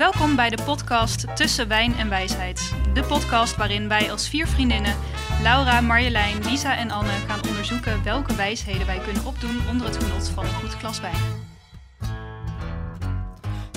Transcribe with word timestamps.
Welkom 0.00 0.36
bij 0.36 0.50
de 0.50 0.62
podcast 0.64 1.36
Tussen 1.36 1.68
Wijn 1.68 1.94
en 1.94 2.08
Wijsheid. 2.08 2.72
De 2.94 3.02
podcast 3.02 3.56
waarin 3.56 3.88
wij 3.88 4.10
als 4.10 4.28
vier 4.28 4.46
vriendinnen, 4.46 4.94
Laura, 5.42 5.80
Marjolein, 5.80 6.44
Lisa 6.44 6.76
en 6.76 6.90
Anne, 6.90 7.10
gaan 7.28 7.40
onderzoeken 7.48 8.04
welke 8.04 8.34
wijsheden 8.34 8.86
wij 8.86 8.98
kunnen 8.98 9.24
opdoen 9.24 9.60
onder 9.70 9.86
het 9.86 9.96
genot 9.96 10.28
van 10.28 10.44
een 10.44 10.54
goed 10.54 10.74
glas 10.74 11.00
wijn. 11.00 11.14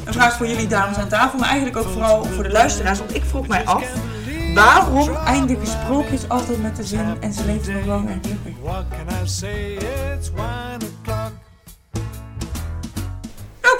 Een 0.05 0.13
vraag 0.13 0.37
voor 0.37 0.47
jullie 0.47 0.67
dames 0.67 0.97
aan 0.97 1.09
tafel, 1.09 1.39
maar 1.39 1.49
eigenlijk 1.49 1.77
ook 1.77 1.93
vooral 1.93 2.23
voor 2.23 2.43
de 2.43 2.51
luisteraars. 2.51 2.99
Want 2.99 3.15
ik 3.15 3.23
vroeg 3.23 3.47
mij 3.47 3.65
af, 3.65 3.85
waarom 4.53 5.15
eindigen 5.15 5.67
sprookjes 5.67 6.29
altijd 6.29 6.61
met 6.61 6.75
de 6.75 6.83
zin 6.83 7.17
en 7.19 7.33
ze 7.33 7.45
leeft 7.45 7.67
nog 7.67 7.85
lang 7.85 8.09
en 8.09 8.21
gelukkig? 8.21 8.53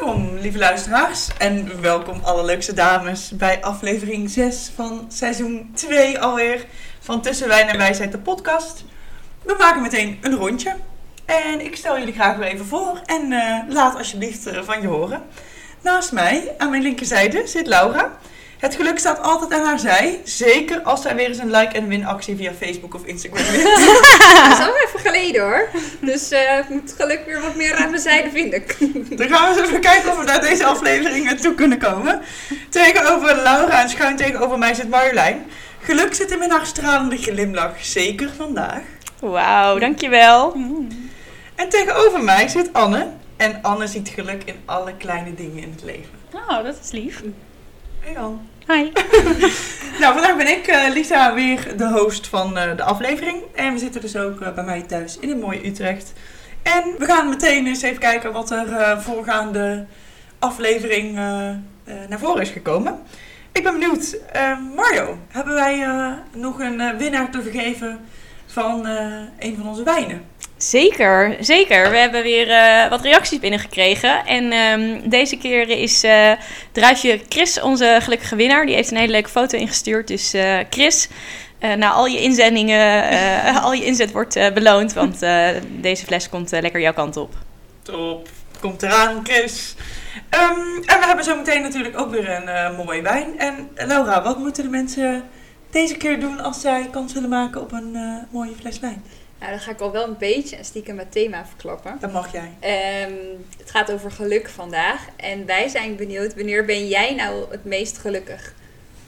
Welkom 0.03 0.37
lieve 0.37 0.57
luisteraars 0.57 1.29
en 1.37 1.81
welkom 1.81 2.19
allerleukste 2.23 2.73
dames 2.73 3.29
bij 3.29 3.61
aflevering 3.61 4.29
6 4.29 4.71
van 4.75 5.05
seizoen 5.07 5.71
2 5.75 6.19
alweer 6.19 6.65
van 6.99 7.21
Tussen 7.21 7.47
Wijn 7.47 7.67
en 7.67 7.77
Wijsheid 7.77 8.11
de 8.11 8.17
podcast. 8.17 8.83
We 9.43 9.55
maken 9.57 9.81
meteen 9.81 10.17
een 10.21 10.35
rondje 10.35 10.75
en 11.25 11.65
ik 11.65 11.75
stel 11.75 11.97
jullie 11.99 12.13
graag 12.13 12.37
weer 12.37 12.47
even 12.47 12.65
voor 12.65 13.01
en 13.05 13.31
eh, 13.31 13.59
laat 13.69 13.97
alsjeblieft 13.97 14.47
eh, 14.47 14.63
van 14.63 14.81
je 14.81 14.87
horen. 14.87 15.23
Naast 15.81 16.11
mij, 16.11 16.53
aan 16.57 16.69
mijn 16.69 16.81
linkerzijde, 16.81 17.47
zit 17.47 17.67
Laura. 17.67 18.17
Het 18.63 18.75
geluk 18.75 18.99
staat 18.99 19.21
altijd 19.21 19.53
aan 19.53 19.65
haar 19.65 19.79
zij, 19.79 20.21
zeker 20.23 20.81
als 20.81 21.01
zij 21.01 21.15
weer 21.15 21.27
eens 21.27 21.37
een 21.37 21.51
like 21.51 21.75
en 21.75 21.87
win 21.87 22.05
actie 22.05 22.35
via 22.35 22.51
Facebook 22.53 22.93
of 22.93 23.05
Instagram 23.05 23.43
wint. 23.51 23.63
Dat 24.43 24.51
is 24.51 24.65
al 24.65 24.75
even 24.85 24.99
geleden 24.99 25.41
hoor. 25.41 25.69
Dus 25.99 26.31
eh, 26.31 26.57
ik 26.57 26.69
moet 26.69 26.93
geluk 26.97 27.23
weer 27.25 27.41
wat 27.41 27.55
meer 27.55 27.75
aan 27.75 27.89
mijn 27.89 28.01
zijde 28.01 28.29
vinden. 28.29 28.63
Dan 29.17 29.27
gaan 29.29 29.53
we 29.53 29.59
eens 29.59 29.69
even 29.69 29.81
kijken 29.81 30.11
of 30.11 30.17
we 30.17 30.23
naar 30.23 30.41
deze 30.41 30.65
aflevering 30.65 31.39
toe 31.39 31.55
kunnen 31.55 31.77
komen. 31.77 32.21
Tegenover 32.69 33.35
Laura 33.35 33.81
en 33.81 33.89
schuin 33.89 34.15
tegenover 34.15 34.57
mij 34.57 34.73
zit 34.73 34.89
Marjolein. 34.89 35.45
Geluk 35.79 36.13
zit 36.13 36.29
hem 36.29 36.41
in 36.41 36.51
haar 36.51 36.65
stralende 36.65 37.17
glimlach, 37.17 37.85
zeker 37.85 38.29
vandaag. 38.37 38.81
Wauw, 39.19 39.79
dankjewel. 39.79 40.55
En 41.55 41.69
tegenover 41.69 42.23
mij 42.23 42.47
zit 42.47 42.73
Anne. 42.73 43.07
En 43.37 43.59
Anne 43.61 43.87
ziet 43.87 44.09
geluk 44.09 44.43
in 44.45 44.55
alle 44.65 44.93
kleine 44.97 45.35
dingen 45.35 45.63
in 45.63 45.71
het 45.71 45.83
leven. 45.83 46.11
Oh, 46.33 46.63
dat 46.63 46.75
is 46.83 46.91
lief. 46.91 47.21
Hey 47.99 48.17
Anne. 48.17 48.37
Hi. 48.67 48.91
Nou, 49.99 50.13
vandaag 50.13 50.37
ben 50.37 50.47
ik, 50.47 50.67
eh, 50.67 50.93
Lisa, 50.93 51.33
weer 51.33 51.77
de 51.77 51.89
host 51.89 52.27
van 52.27 52.57
eh, 52.57 52.75
de 52.75 52.83
aflevering. 52.83 53.41
En 53.55 53.73
we 53.73 53.79
zitten 53.79 54.01
dus 54.01 54.15
ook 54.15 54.41
eh, 54.41 54.53
bij 54.53 54.63
mij 54.63 54.81
thuis 54.81 55.19
in 55.19 55.29
het 55.29 55.39
mooie 55.39 55.67
Utrecht. 55.67 56.13
En 56.61 56.83
we 56.97 57.05
gaan 57.05 57.29
meteen 57.29 57.67
eens 57.67 57.81
even 57.81 57.99
kijken 57.99 58.31
wat 58.31 58.51
er 58.51 59.01
voorgaande 59.01 59.85
aflevering 60.39 61.15
naar 62.09 62.19
voren 62.19 62.41
is 62.41 62.49
gekomen. 62.49 62.99
Ik 63.51 63.63
ben 63.63 63.79
benieuwd, 63.79 64.17
Mario, 64.75 65.17
hebben 65.27 65.53
wij 65.53 65.87
nog 66.33 66.59
een 66.59 66.97
winnaar 66.97 67.31
te 67.31 67.41
vergeven 67.41 67.99
van 68.45 68.85
een 69.39 69.55
van 69.55 69.67
onze 69.67 69.83
wijnen? 69.83 70.21
Zeker, 70.69 71.35
zeker. 71.39 71.89
We 71.89 71.97
hebben 71.97 72.23
weer 72.23 72.49
eh, 72.49 72.89
wat 72.89 73.01
reacties 73.01 73.39
binnengekregen. 73.39 74.25
En 74.25 74.51
ehm, 74.51 75.09
deze 75.09 75.37
keer 75.37 75.69
is 75.69 76.03
eh 76.03 76.31
druifje 76.71 77.19
Chris 77.29 77.61
onze 77.61 77.97
gelukkige 78.01 78.35
winnaar. 78.35 78.65
Die 78.65 78.75
heeft 78.75 78.91
een 78.91 78.97
hele 78.97 79.11
leuke 79.11 79.29
foto 79.29 79.57
ingestuurd. 79.57 80.07
Dus 80.07 80.33
eh, 80.33 80.59
Chris, 80.69 81.07
na 81.59 81.91
al 81.91 82.05
je 82.05 82.21
inzendingen, 82.21 83.03
al 83.63 83.73
je 83.73 83.85
inzet 83.85 84.11
wordt 84.11 84.53
beloond. 84.53 84.93
Want 84.93 85.19
deze 85.81 86.05
fles 86.05 86.29
komt 86.29 86.51
lekker 86.51 86.81
jouw 86.81 86.93
kant 86.93 87.17
op. 87.17 87.33
Top, 87.81 88.27
komt 88.59 88.83
eraan, 88.83 89.19
Chris. 89.23 89.75
Ehm, 90.29 90.75
en 90.85 90.99
we 90.99 91.05
hebben 91.05 91.25
zo 91.25 91.35
meteen 91.35 91.61
natuurlijk 91.61 91.99
ook 91.99 92.11
weer 92.11 92.29
een 92.29 92.75
mooie 92.75 93.01
wijn. 93.01 93.39
En 93.39 93.69
Laura, 93.75 94.23
wat 94.23 94.37
moeten 94.37 94.63
de 94.63 94.69
mensen 94.69 95.23
deze 95.71 95.97
keer 95.97 96.19
doen 96.19 96.39
als 96.39 96.61
zij 96.61 96.87
kans 96.91 97.13
willen 97.13 97.29
maken 97.29 97.61
op 97.61 97.71
een 97.71 97.97
mooie 98.31 98.55
fles 98.59 98.79
wijn? 98.79 99.03
Nou, 99.43 99.55
dan 99.55 99.63
ga 99.63 99.71
ik 99.71 99.79
al 99.79 99.91
wel 99.91 100.07
een 100.07 100.17
beetje 100.17 100.55
en 100.55 100.65
stiekem 100.65 100.97
het 100.97 101.11
thema 101.11 101.45
verklappen. 101.45 101.97
Dat 101.99 102.11
mag 102.11 102.31
jij. 102.31 102.51
Ehm, 102.59 103.13
het 103.57 103.71
gaat 103.71 103.91
over 103.91 104.11
geluk 104.11 104.49
vandaag. 104.49 105.07
En 105.15 105.45
wij 105.45 105.67
zijn 105.67 105.95
benieuwd, 105.95 106.35
wanneer 106.35 106.65
ben 106.65 106.87
jij 106.87 107.15
nou 107.15 107.51
het 107.51 107.65
meest 107.65 107.97
gelukkig? 107.97 108.53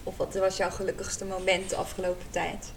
Of 0.04 0.18
wat 0.18 0.34
was 0.34 0.58
jouw 0.58 0.70
gelukkigste 0.70 1.26
moment 1.26 1.70
de 1.70 1.76
afgelopen 1.76 2.26
tijd? 2.30 2.72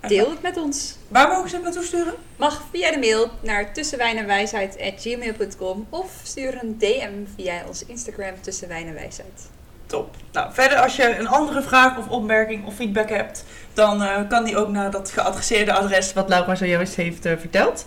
Deel 0.00 0.30
het 0.30 0.42
met 0.42 0.56
ons. 0.56 0.96
Waar 1.08 1.28
mogen 1.28 1.48
ze 1.48 1.54
het 1.54 1.64
naartoe 1.64 1.84
sturen? 1.84 2.14
Mag 2.36 2.64
via 2.70 2.90
de 2.90 2.98
mail 2.98 3.30
naar 3.40 3.72
tussenwijnenwijsheid.gmail.com 3.72 5.86
of 5.90 6.20
stuur 6.22 6.62
een 6.62 6.78
DM 6.78 7.12
via 7.36 7.62
ons 7.66 7.86
Instagram 7.86 8.34
tussenwijnenwijsheid. 8.40 9.50
Top. 9.86 10.14
Nou, 10.32 10.52
verder 10.52 10.78
als 10.78 10.96
je 10.96 11.18
een 11.18 11.28
andere 11.28 11.62
vraag 11.62 11.98
of 11.98 12.08
opmerking 12.08 12.66
of 12.66 12.74
feedback 12.74 13.08
hebt, 13.08 13.44
dan 13.74 14.02
eh, 14.02 14.28
kan 14.28 14.44
die 14.44 14.56
ook 14.56 14.68
naar 14.68 14.90
dat 14.90 15.10
geadresseerde 15.10 15.72
adres 15.72 16.12
wat 16.12 16.28
Laura 16.28 16.54
zojuist 16.54 16.94
heeft 16.94 17.26
eh, 17.26 17.32
verteld. 17.38 17.84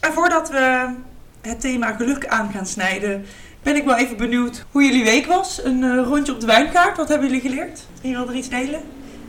En 0.00 0.12
voordat 0.12 0.50
we 0.50 0.94
het 1.40 1.60
thema 1.60 1.92
geluk 1.92 2.26
aan 2.26 2.50
gaan 2.52 2.66
snijden, 2.66 3.26
ben 3.62 3.76
ik 3.76 3.84
wel 3.84 3.96
even 3.96 4.16
benieuwd 4.16 4.64
hoe 4.70 4.84
jullie 4.84 5.04
week 5.04 5.26
was. 5.26 5.64
Een 5.64 5.82
eh, 5.82 6.04
rondje 6.04 6.32
op 6.32 6.40
de 6.40 6.46
wijnkaart. 6.46 6.96
Wat 6.96 7.08
hebben 7.08 7.26
jullie 7.26 7.50
geleerd? 7.50 7.80
Wie 8.00 8.16
wil 8.16 8.28
er 8.28 8.34
iets 8.34 8.48
delen? 8.48 8.82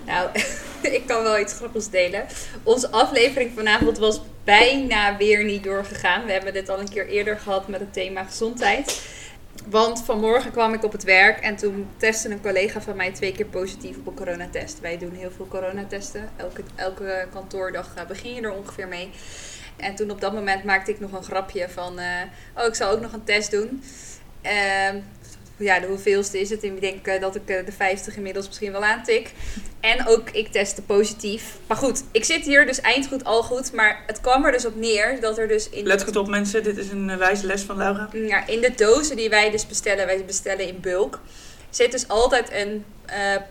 Nou, 0.05 0.29
ik 0.97 1.03
kan 1.05 1.23
wel 1.23 1.39
iets 1.39 1.53
grappigs 1.53 1.89
delen. 1.89 2.25
Onze 2.63 2.91
aflevering 2.91 3.51
vanavond 3.55 3.97
was 3.97 4.21
bijna 4.43 5.17
weer 5.17 5.43
niet 5.43 5.63
doorgegaan. 5.63 6.25
We 6.25 6.31
hebben 6.31 6.53
dit 6.53 6.69
al 6.69 6.79
een 6.79 6.89
keer 6.89 7.07
eerder 7.07 7.37
gehad 7.39 7.67
met 7.67 7.79
het 7.79 7.93
thema 7.93 8.23
gezondheid. 8.23 9.01
Want 9.69 10.03
vanmorgen 10.03 10.51
kwam 10.51 10.73
ik 10.73 10.83
op 10.83 10.91
het 10.91 11.03
werk 11.03 11.39
en 11.39 11.55
toen 11.55 11.87
testte 11.97 12.29
een 12.29 12.41
collega 12.41 12.81
van 12.81 12.95
mij 12.95 13.11
twee 13.11 13.31
keer 13.31 13.45
positief 13.45 13.97
op 13.97 14.07
een 14.07 14.13
coronatest. 14.13 14.79
Wij 14.79 14.97
doen 14.97 15.11
heel 15.11 15.31
veel 15.31 15.47
coronatesten. 15.47 16.29
Elke, 16.35 16.63
elke 16.75 17.27
kantoordag 17.31 17.93
eh, 17.95 18.05
begin 18.05 18.33
je 18.33 18.41
er 18.41 18.53
ongeveer 18.53 18.87
mee. 18.87 19.09
En 19.77 19.95
toen 19.95 20.11
op 20.11 20.21
dat 20.21 20.33
moment 20.33 20.63
maakte 20.63 20.91
ik 20.91 20.99
nog 20.99 21.11
een 21.11 21.23
grapje 21.23 21.69
van... 21.69 21.99
eh, 21.99 22.05
oh, 22.55 22.65
ik 22.65 22.75
zal 22.75 22.91
ook 22.91 23.01
nog 23.01 23.13
een 23.13 23.23
test 23.23 23.51
doen. 23.51 23.83
Ehm, 24.41 24.99
ja, 25.57 25.79
de 25.79 25.87
hoeveelste 25.87 26.39
is 26.39 26.49
het? 26.49 26.63
En 26.63 26.73
ik 26.73 26.81
denk 26.81 27.07
eh, 27.07 27.21
dat 27.21 27.35
ik 27.35 27.49
eh, 27.49 27.65
de 27.65 27.71
50 27.71 28.15
inmiddels 28.15 28.47
misschien 28.47 28.71
wel 28.71 28.83
aantik. 28.83 29.31
En 29.79 30.07
ook 30.07 30.29
ik 30.29 30.47
testte 30.47 30.81
positief. 30.81 31.57
Maar 31.67 31.77
goed, 31.77 32.03
ik 32.11 32.23
zit 32.23 32.45
hier 32.45 32.65
dus 32.65 32.81
eindgoed 32.81 33.23
al 33.23 33.43
goed. 33.43 33.73
Maar 33.73 34.03
het 34.07 34.21
kwam 34.21 34.45
er 34.45 34.51
dus 34.51 34.65
op 34.65 34.75
neer 34.75 35.19
dat 35.21 35.37
er 35.37 35.47
dus 35.47 35.69
in, 35.69 35.85
Let 35.85 36.03
goed 36.03 36.15
op 36.15 36.27
mensen, 36.27 36.63
dit 36.63 36.77
is 36.77 36.89
een 36.89 37.09
eh, 37.09 37.17
wijze 37.17 37.45
les 37.45 37.61
van 37.61 37.77
Laura. 37.77 38.09
ja, 38.13 38.47
in 38.47 38.61
de 38.61 38.73
dozen 38.75 39.15
die 39.15 39.29
wij 39.29 39.51
dus 39.51 39.67
bestellen, 39.67 40.05
wij 40.05 40.25
bestellen 40.25 40.67
in 40.67 40.79
bulk, 40.81 41.19
zit 41.69 41.91
dus 41.91 42.07
altijd 42.07 42.51
een 42.51 42.85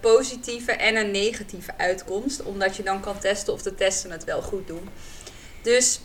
positieve 0.01 0.73
en 0.73 0.97
een 0.97 1.11
negatieve 1.11 1.73
uitkomst. 1.77 2.43
Omdat 2.43 2.77
je 2.77 2.83
dan 2.83 3.01
kan 3.01 3.19
testen 3.19 3.53
of 3.53 3.63
de 3.63 3.75
testen 3.75 4.11
het 4.11 4.25
wel 4.25 4.43
goed 4.43 4.67
doen. 4.67 4.89
Dus 5.63 6.01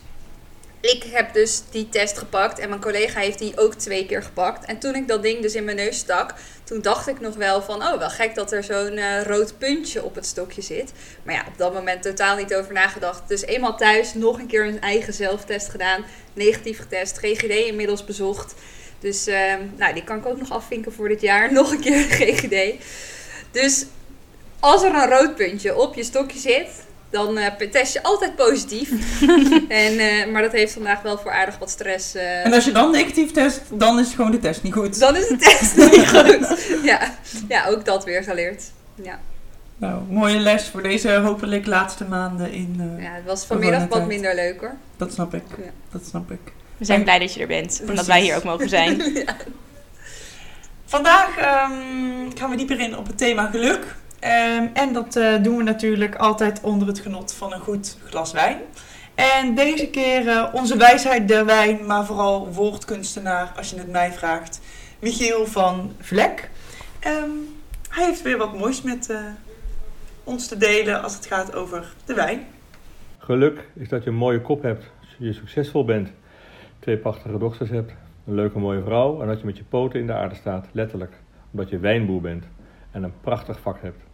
ik 0.81 1.03
heb 1.03 1.33
dus 1.33 1.61
die 1.71 1.89
test 1.89 2.17
gepakt 2.17 2.59
en 2.59 2.69
mijn 2.69 2.81
collega 2.81 3.19
heeft 3.19 3.39
die 3.39 3.57
ook 3.57 3.73
twee 3.73 4.05
keer 4.05 4.23
gepakt. 4.23 4.65
En 4.65 4.79
toen 4.79 4.95
ik 4.95 5.07
dat 5.07 5.23
ding 5.23 5.41
dus 5.41 5.55
in 5.55 5.63
mijn 5.63 5.77
neus 5.77 5.97
stak, 5.97 6.33
toen 6.63 6.81
dacht 6.81 7.07
ik 7.07 7.19
nog 7.19 7.35
wel 7.35 7.61
van, 7.61 7.83
oh 7.83 7.97
wel 7.97 8.09
gek 8.09 8.35
dat 8.35 8.51
er 8.51 8.63
zo'n 8.63 8.97
eh, 8.97 9.21
rood 9.23 9.57
puntje 9.57 10.03
op 10.03 10.15
het 10.15 10.25
stokje 10.25 10.61
zit. 10.61 10.91
Maar 11.23 11.35
ja, 11.35 11.45
op 11.47 11.57
dat 11.57 11.73
moment 11.73 12.01
totaal 12.01 12.35
niet 12.35 12.55
over 12.55 12.73
nagedacht. 12.73 13.27
Dus 13.27 13.41
eenmaal 13.41 13.77
thuis 13.77 14.13
nog 14.13 14.39
een 14.39 14.47
keer 14.47 14.65
een 14.65 14.81
eigen 14.81 15.13
zelftest 15.13 15.69
gedaan, 15.69 16.05
negatief 16.33 16.79
getest, 16.79 17.17
GGD 17.17 17.49
inmiddels 17.49 18.05
bezocht. 18.05 18.53
Dus 18.99 19.27
eh, 19.27 19.53
nou, 19.75 19.93
die 19.93 20.03
kan 20.03 20.17
ik 20.17 20.25
ook 20.25 20.39
nog 20.39 20.51
afvinken 20.51 20.93
voor 20.93 21.07
dit 21.07 21.21
jaar. 21.21 21.53
Nog 21.61 21.71
een 21.71 21.79
keer 21.79 21.99
GGD. 21.99 22.83
Dus 23.51 23.85
als 24.59 24.83
er 24.83 24.93
een 24.93 25.09
rood 25.09 25.35
puntje 25.35 25.75
op 25.75 25.95
je 25.95 26.03
stokje 26.03 26.39
zit, 26.39 26.69
dan 27.11 27.37
eh, 27.37 27.67
test 27.71 27.93
je 27.93 28.03
altijd 28.03 28.35
positief. 28.35 28.89
en, 29.83 29.99
eh, 29.99 30.27
maar 30.31 30.41
dat 30.41 30.51
heeft 30.51 30.73
vandaag 30.73 31.01
wel 31.01 31.17
voor 31.17 31.31
aardig 31.31 31.57
wat 31.57 31.69
stress. 31.69 32.15
eh, 32.15 32.45
En 32.45 32.53
als 32.53 32.65
je 32.65 32.71
dan 32.71 32.91
negatief 32.91 33.31
test, 33.31 33.61
dan 33.73 33.99
is 33.99 34.13
gewoon 34.13 34.31
de 34.31 34.39
test 34.39 34.63
niet 34.63 34.73
goed. 34.73 34.99
dan 34.99 35.15
is 35.15 35.27
de 35.27 35.35
test 35.37 35.75
niet 35.91 36.07
goed. 36.09 36.67
Ja. 36.83 37.15
ja, 37.47 37.65
ook 37.67 37.85
dat 37.85 38.03
weer 38.03 38.23
geleerd. 38.23 38.63
Ja, 39.03 39.19
Nou, 39.77 40.01
mooie 40.09 40.39
les 40.39 40.67
voor 40.67 40.83
deze 40.83 41.11
hopelijk 41.15 41.65
laatste 41.65 42.03
maanden 42.05 42.51
in... 42.51 42.95
eh, 42.97 43.03
ja 43.03 43.11
het 43.13 43.25
was 43.25 43.45
vanmiddag 43.45 43.87
wat 43.87 44.07
minder 44.07 44.35
leuk 44.35 44.59
hoor. 44.59 44.73
Dat 44.97 45.13
snap 45.13 45.33
ik. 45.33 45.43
Ja. 45.57 45.71
Dat 45.91 46.01
snap 46.09 46.31
ik. 46.31 46.39
We 46.77 46.85
zijn 46.85 47.03
blij 47.03 47.19
dat 47.19 47.33
je 47.33 47.39
er 47.41 47.47
bent. 47.47 47.81
En 47.87 47.95
dat 47.95 48.05
wij 48.05 48.21
hier 48.21 48.35
ook 48.35 48.43
mogen 48.43 48.69
zijn. 48.69 49.01
Vandaag 50.85 51.37
ehm, 51.37 51.71
gaan 52.37 52.49
we 52.49 52.55
dieper 52.55 52.79
in 52.79 52.97
op 52.97 53.07
het 53.07 53.17
thema 53.17 53.45
geluk. 53.51 53.95
Ehm, 54.21 54.67
en 54.73 54.93
dat 54.93 55.15
eh, 55.15 55.43
doen 55.43 55.57
we 55.57 55.63
natuurlijk 55.63 56.15
altijd 56.15 56.61
onder 56.61 56.87
het 56.87 56.99
genot 56.99 57.33
van 57.33 57.53
een 57.53 57.59
goed 57.59 57.97
glas 58.05 58.31
wijn. 58.31 58.57
En 59.15 59.55
deze 59.55 59.87
keer 59.87 60.27
eh, 60.27 60.53
onze 60.53 60.77
wijsheid 60.77 61.27
der 61.27 61.45
wijn, 61.45 61.85
maar 61.85 62.05
vooral 62.05 62.53
woordkunstenaar, 62.53 63.53
als 63.57 63.69
je 63.69 63.77
het 63.77 63.91
mij 63.91 64.11
vraagt, 64.11 64.61
Michiel 64.99 65.45
van 65.45 65.91
Vlek. 65.99 66.49
Ehm, 66.99 67.29
hij 67.89 68.05
heeft 68.05 68.21
weer 68.21 68.37
wat 68.37 68.57
moois 68.57 68.81
met 68.81 69.09
eh, 69.09 69.17
ons 70.23 70.47
te 70.47 70.57
delen 70.57 71.03
als 71.03 71.15
het 71.15 71.25
gaat 71.25 71.55
over 71.55 71.93
de 72.05 72.13
wijn. 72.13 72.39
Geluk 73.17 73.67
is 73.73 73.89
dat 73.89 74.03
je 74.03 74.09
een 74.09 74.15
mooie 74.15 74.41
kop 74.41 74.61
hebt 74.61 74.85
je 75.17 75.33
succesvol 75.33 75.85
bent, 75.85 76.09
twee 76.79 76.97
prachtige 76.97 77.37
dochters 77.37 77.69
hebt, 77.69 77.91
een 78.27 78.35
leuke 78.35 78.59
mooie 78.59 78.83
vrouw 78.83 79.21
en 79.21 79.27
dat 79.27 79.39
je 79.39 79.45
met 79.45 79.57
je 79.57 79.63
poten 79.63 79.99
in 79.99 80.07
de 80.07 80.13
aarde 80.13 80.35
staat, 80.35 80.67
letterlijk, 80.71 81.13
omdat 81.51 81.69
je 81.69 81.79
wijnboer 81.79 82.21
bent. 82.21 82.45
en 82.91 83.03
een 83.03 83.13
prachtig 83.21 83.59
vak 83.59 83.81
hebt. 83.81 84.10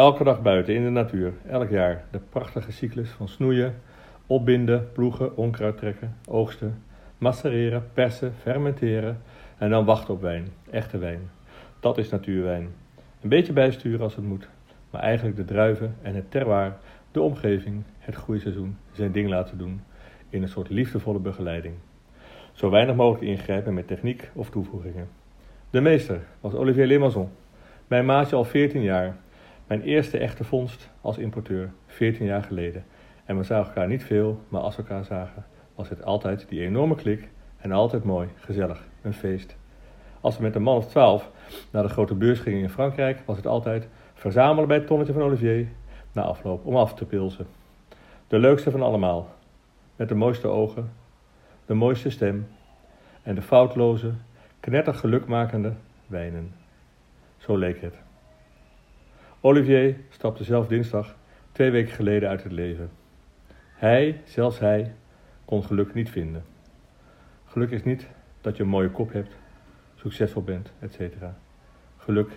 Elke 0.00 0.24
dag 0.24 0.42
buiten 0.42 0.74
in 0.74 0.82
de 0.82 0.90
natuur, 0.90 1.32
elk 1.48 1.70
jaar, 1.70 2.04
de 2.10 2.18
prachtige 2.18 2.72
cyclus 2.72 3.10
van 3.10 3.28
snoeien, 3.28 3.74
opbinden, 4.26 4.92
ploegen, 4.92 5.36
onkruid 5.36 5.76
trekken, 5.76 6.16
oogsten, 6.28 6.82
macereren, 7.18 7.84
persen, 7.92 8.34
fermenteren 8.42 9.22
en 9.58 9.70
dan 9.70 9.84
wachten 9.84 10.14
op 10.14 10.20
wijn, 10.20 10.48
echte 10.70 10.98
wijn. 10.98 11.30
Dat 11.80 11.98
is 11.98 12.08
natuurwijn. 12.08 12.68
Een 13.20 13.28
beetje 13.28 13.52
bijsturen 13.52 14.00
als 14.00 14.16
het 14.16 14.24
moet, 14.24 14.48
maar 14.90 15.00
eigenlijk 15.00 15.36
de 15.36 15.44
druiven 15.44 15.96
en 16.02 16.14
het 16.14 16.30
terroir, 16.30 16.76
de 17.12 17.20
omgeving, 17.20 17.82
het 17.98 18.14
groeiseizoen 18.14 18.76
zijn 18.92 19.12
ding 19.12 19.28
laten 19.28 19.58
doen 19.58 19.82
in 20.28 20.42
een 20.42 20.48
soort 20.48 20.70
liefdevolle 20.70 21.18
begeleiding. 21.18 21.74
Zo 22.52 22.70
weinig 22.70 22.94
mogelijk 22.96 23.30
ingrijpen 23.30 23.74
met 23.74 23.86
techniek 23.86 24.30
of 24.32 24.50
toevoegingen. 24.50 25.08
De 25.70 25.80
meester 25.80 26.20
was 26.40 26.54
Olivier 26.54 26.86
Limaison, 26.86 27.28
mijn 27.86 28.06
maatje 28.06 28.36
al 28.36 28.44
14 28.44 28.82
jaar. 28.82 29.16
Mijn 29.70 29.82
eerste 29.82 30.18
echte 30.18 30.44
vondst 30.44 30.90
als 31.00 31.18
importeur, 31.18 31.72
14 31.86 32.26
jaar 32.26 32.42
geleden. 32.42 32.84
En 33.24 33.36
we 33.36 33.42
zagen 33.42 33.66
elkaar 33.66 33.88
niet 33.88 34.04
veel, 34.04 34.40
maar 34.48 34.60
als 34.60 34.76
we 34.76 34.82
elkaar 34.82 35.04
zagen, 35.04 35.44
was 35.74 35.88
het 35.88 36.04
altijd 36.04 36.48
die 36.48 36.60
enorme 36.60 36.94
klik 36.94 37.28
en 37.56 37.72
altijd 37.72 38.04
mooi, 38.04 38.28
gezellig, 38.34 38.84
een 39.02 39.12
feest. 39.12 39.56
Als 40.20 40.36
we 40.36 40.42
met 40.42 40.54
een 40.54 40.62
man 40.62 40.76
of 40.76 40.86
twaalf 40.86 41.30
naar 41.70 41.82
de 41.82 41.88
grote 41.88 42.14
beurs 42.14 42.40
gingen 42.40 42.60
in 42.60 42.70
Frankrijk, 42.70 43.22
was 43.24 43.36
het 43.36 43.46
altijd 43.46 43.88
verzamelen 44.14 44.68
bij 44.68 44.76
het 44.76 44.86
tonnetje 44.86 45.12
van 45.12 45.22
Olivier 45.22 45.68
na 46.12 46.22
afloop 46.22 46.66
om 46.66 46.76
af 46.76 46.94
te 46.94 47.04
pilsen. 47.04 47.46
De 48.28 48.38
leukste 48.38 48.70
van 48.70 48.82
allemaal, 48.82 49.34
met 49.96 50.08
de 50.08 50.14
mooiste 50.14 50.48
ogen, 50.48 50.92
de 51.66 51.74
mooiste 51.74 52.10
stem 52.10 52.48
en 53.22 53.34
de 53.34 53.42
foutloze, 53.42 54.12
knettergelukmakende 54.60 55.68
gelukmakende 55.68 55.72
wijnen. 56.06 56.54
Zo 57.36 57.56
leek 57.56 57.80
het. 57.80 58.09
Olivier 59.42 59.96
stapte 60.10 60.44
zelf 60.44 60.66
dinsdag 60.66 61.16
twee 61.52 61.70
weken 61.70 61.92
geleden 61.92 62.28
uit 62.28 62.42
het 62.42 62.52
leven. 62.52 62.90
Hij, 63.74 64.20
zelfs 64.24 64.58
hij, 64.58 64.94
kon 65.44 65.64
geluk 65.64 65.94
niet 65.94 66.10
vinden. 66.10 66.44
Geluk 67.46 67.70
is 67.70 67.84
niet 67.84 68.06
dat 68.40 68.56
je 68.56 68.62
een 68.62 68.68
mooie 68.68 68.90
kop 68.90 69.12
hebt, 69.12 69.34
succesvol 69.94 70.42
bent, 70.42 70.72
etc. 70.80 71.00
Geluk 71.96 72.30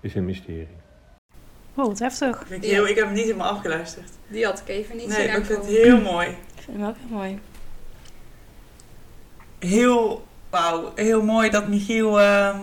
is 0.00 0.14
een 0.14 0.24
mysterie. 0.24 0.76
Wow, 1.74 1.86
wat 1.86 1.98
heftig. 1.98 2.50
Ik, 2.50 2.64
heel, 2.64 2.86
ik 2.86 2.96
heb 2.96 3.04
hem 3.04 3.14
niet 3.14 3.24
helemaal 3.24 3.50
afgeluisterd. 3.50 4.10
Die 4.28 4.44
had 4.44 4.60
ik 4.60 4.68
even 4.68 4.96
niet 4.96 5.08
Nee, 5.08 5.28
maar 5.28 5.36
ik 5.36 5.44
vind 5.44 5.58
het 5.58 5.66
heel 5.66 6.00
mooi. 6.00 6.28
Ik 6.28 6.62
vind 6.62 6.76
hem 6.76 6.86
ook 6.86 6.96
heel 6.96 7.16
mooi. 7.16 7.38
Heel, 9.58 10.24
wauw, 10.50 10.92
heel 10.94 11.22
mooi 11.22 11.50
dat 11.50 11.68
Michiel, 11.68 12.20
ehm, 12.20 12.60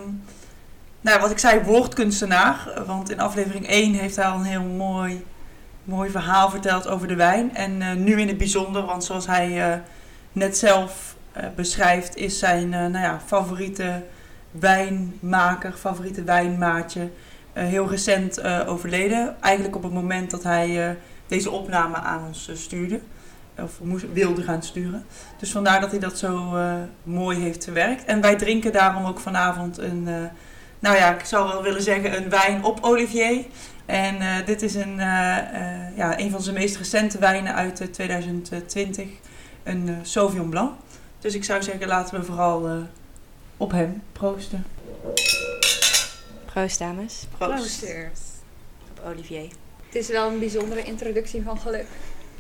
nou 1.07 1.19
wat 1.19 1.31
ik 1.31 1.39
zei, 1.39 1.63
woordkunstenaar. 1.63 2.83
Want 2.86 3.12
in 3.12 3.19
aflevering 3.19 3.68
1 3.68 3.94
heeft 3.94 4.15
hij 4.15 4.25
al 4.25 4.39
een 4.39 4.44
heel 4.44 4.63
mooi, 4.63 5.25
mooi 5.83 6.09
verhaal 6.09 6.50
verteld 6.50 6.88
over 6.88 7.07
de 7.07 7.15
wijn. 7.15 7.56
En 7.56 7.81
eh, 7.81 7.94
nu 7.94 8.19
in 8.19 8.27
het 8.27 8.38
bijzonder, 8.38 8.86
want 8.86 9.04
zoals 9.04 9.27
hij 9.27 9.71
eh, 9.71 9.80
net 10.31 10.57
zelf 10.57 11.15
eh, 11.31 11.44
beschrijft, 11.56 12.15
is 12.15 12.39
zijn 12.39 12.69
nou 12.69 13.00
ja, 13.00 13.21
favoriete 13.25 14.04
wijnmaker, 14.51 15.71
favoriete 15.71 16.24
wijnmaatje, 16.24 17.10
heel 17.53 17.89
recent 17.89 18.42
overleden. 18.44 19.42
Eigenlijk 19.42 19.75
op 19.75 19.83
het 19.83 19.94
moment 19.94 20.31
dat 20.31 20.44
hij 20.44 20.98
deze 21.27 21.51
opname 21.51 21.95
aan 21.95 22.25
ons 22.27 22.50
stuurde. 22.53 23.00
Of 23.60 23.80
wilde 24.13 24.44
gaan 24.44 24.63
sturen. 24.63 25.06
Dus 25.39 25.51
vandaar 25.51 25.81
dat 25.81 25.92
hij 25.92 26.00
dat 26.00 26.18
zo 26.18 26.56
mooi 27.03 27.39
heeft 27.39 27.63
verwerkt. 27.63 28.06
En 28.06 28.21
wij 28.21 28.36
drinken 28.36 28.71
daarom 28.71 29.06
ook 29.06 29.19
vanavond 29.19 29.77
een, 29.77 30.07
nou 30.79 30.95
ja, 30.95 31.13
ik 31.19 31.25
zou 31.25 31.47
wel 31.47 31.63
willen 31.63 31.81
zeggen 31.81 32.18
een 32.18 32.29
wijn 32.29 32.63
op 32.63 32.79
Olivier. 32.81 33.45
En 33.85 34.21
eh, 34.21 34.45
dit 34.45 34.62
is 34.62 34.75
een, 34.75 35.00
eh, 35.00 35.38
eh, 35.38 35.97
ja, 35.97 36.19
een 36.19 36.31
van 36.31 36.41
zijn 36.41 36.56
meest 36.56 36.77
recente 36.77 37.19
wijnen 37.19 37.56
uit 37.56 37.81
eh, 37.81 37.88
2020. 37.88 39.07
Een 39.63 40.00
Sauvignon 40.01 40.50
Blanc. 40.50 40.71
Dus 41.19 41.35
ik 41.35 41.44
zou 41.44 41.63
zeggen, 41.63 41.88
laten 41.88 42.19
we 42.19 42.25
vooral 42.25 42.68
eh, 42.68 42.74
op 43.57 43.71
hem 43.71 44.03
proosten. 44.12 44.65
Proost, 46.45 46.79
dames. 46.79 47.27
Proost. 47.38 47.83
Op 47.83 49.06
Olivier. 49.06 49.47
Het 49.85 49.95
is 49.95 50.07
wel 50.07 50.31
een 50.31 50.39
bijzondere 50.39 50.83
introductie 50.83 51.44
van 51.44 51.59
geluk. 51.59 51.85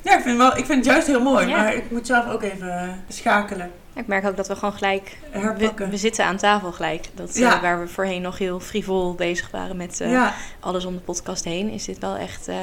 Ja, 0.01 0.17
ik 0.17 0.23
vind, 0.23 0.37
wel, 0.37 0.57
ik 0.57 0.65
vind 0.65 0.77
het 0.77 0.85
juist 0.85 1.07
heel 1.07 1.21
mooi. 1.21 1.47
Ja. 1.47 1.57
Maar 1.57 1.75
ik 1.75 1.91
moet 1.91 2.07
zelf 2.07 2.29
ook 2.29 2.41
even 2.41 3.03
schakelen. 3.07 3.71
Ik 3.97 4.07
merk 4.07 4.25
ook 4.25 4.35
dat 4.35 4.47
we 4.47 4.55
gewoon 4.55 4.73
gelijk... 4.73 5.17
We, 5.31 5.37
Herpakken. 5.39 5.89
we 5.89 5.97
zitten 5.97 6.25
aan 6.25 6.37
tafel 6.37 6.71
gelijk. 6.71 7.09
Dat, 7.13 7.35
eh, 7.35 7.61
waar 7.61 7.79
we 7.79 7.87
voorheen 7.87 8.21
nog 8.21 8.37
heel 8.37 8.59
frivol 8.59 9.15
bezig 9.15 9.51
waren 9.51 9.77
met 9.77 10.01
eh, 10.01 10.11
ja. 10.11 10.33
alles 10.59 10.85
om 10.85 10.93
de 10.93 10.99
podcast 10.99 11.43
heen, 11.43 11.69
is 11.69 11.85
dit 11.85 11.99
wel 11.99 12.15
echt... 12.15 12.47
eh, 12.47 12.55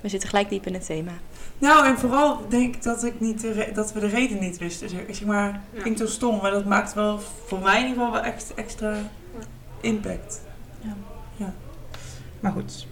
we 0.00 0.08
zitten 0.08 0.28
gelijk 0.28 0.48
diep 0.48 0.66
in 0.66 0.74
het 0.74 0.86
thema. 0.86 1.12
Nou, 1.58 1.86
en 1.86 1.98
vooral 1.98 2.48
denk 2.48 2.74
ik 2.74 2.82
dat, 2.82 3.04
ik 3.04 3.20
niet 3.20 3.40
de 3.40 3.70
dat 3.74 3.92
we 3.92 4.00
de 4.00 4.06
reden 4.06 4.38
niet 4.38 4.58
wisten. 4.58 4.88
Zeg, 4.88 5.00
zeg 5.06 5.24
maar, 5.24 5.60
Ja. 5.70 5.80
klinkt 5.80 5.98
heel 5.98 6.08
stom, 6.08 6.40
maar 6.42 6.50
dat 6.50 6.64
maakt 6.64 6.94
wel 6.94 7.20
voor 7.46 7.58
mij 7.58 7.80
in 7.80 7.86
ieder 7.88 8.04
geval 8.04 8.12
wel 8.12 8.22
echt 8.32 8.54
extra 8.54 8.96
impact. 9.80 10.40
Ja. 10.80 10.96
ja. 11.36 11.52
Maar 12.40 12.52
goed. 12.52 12.86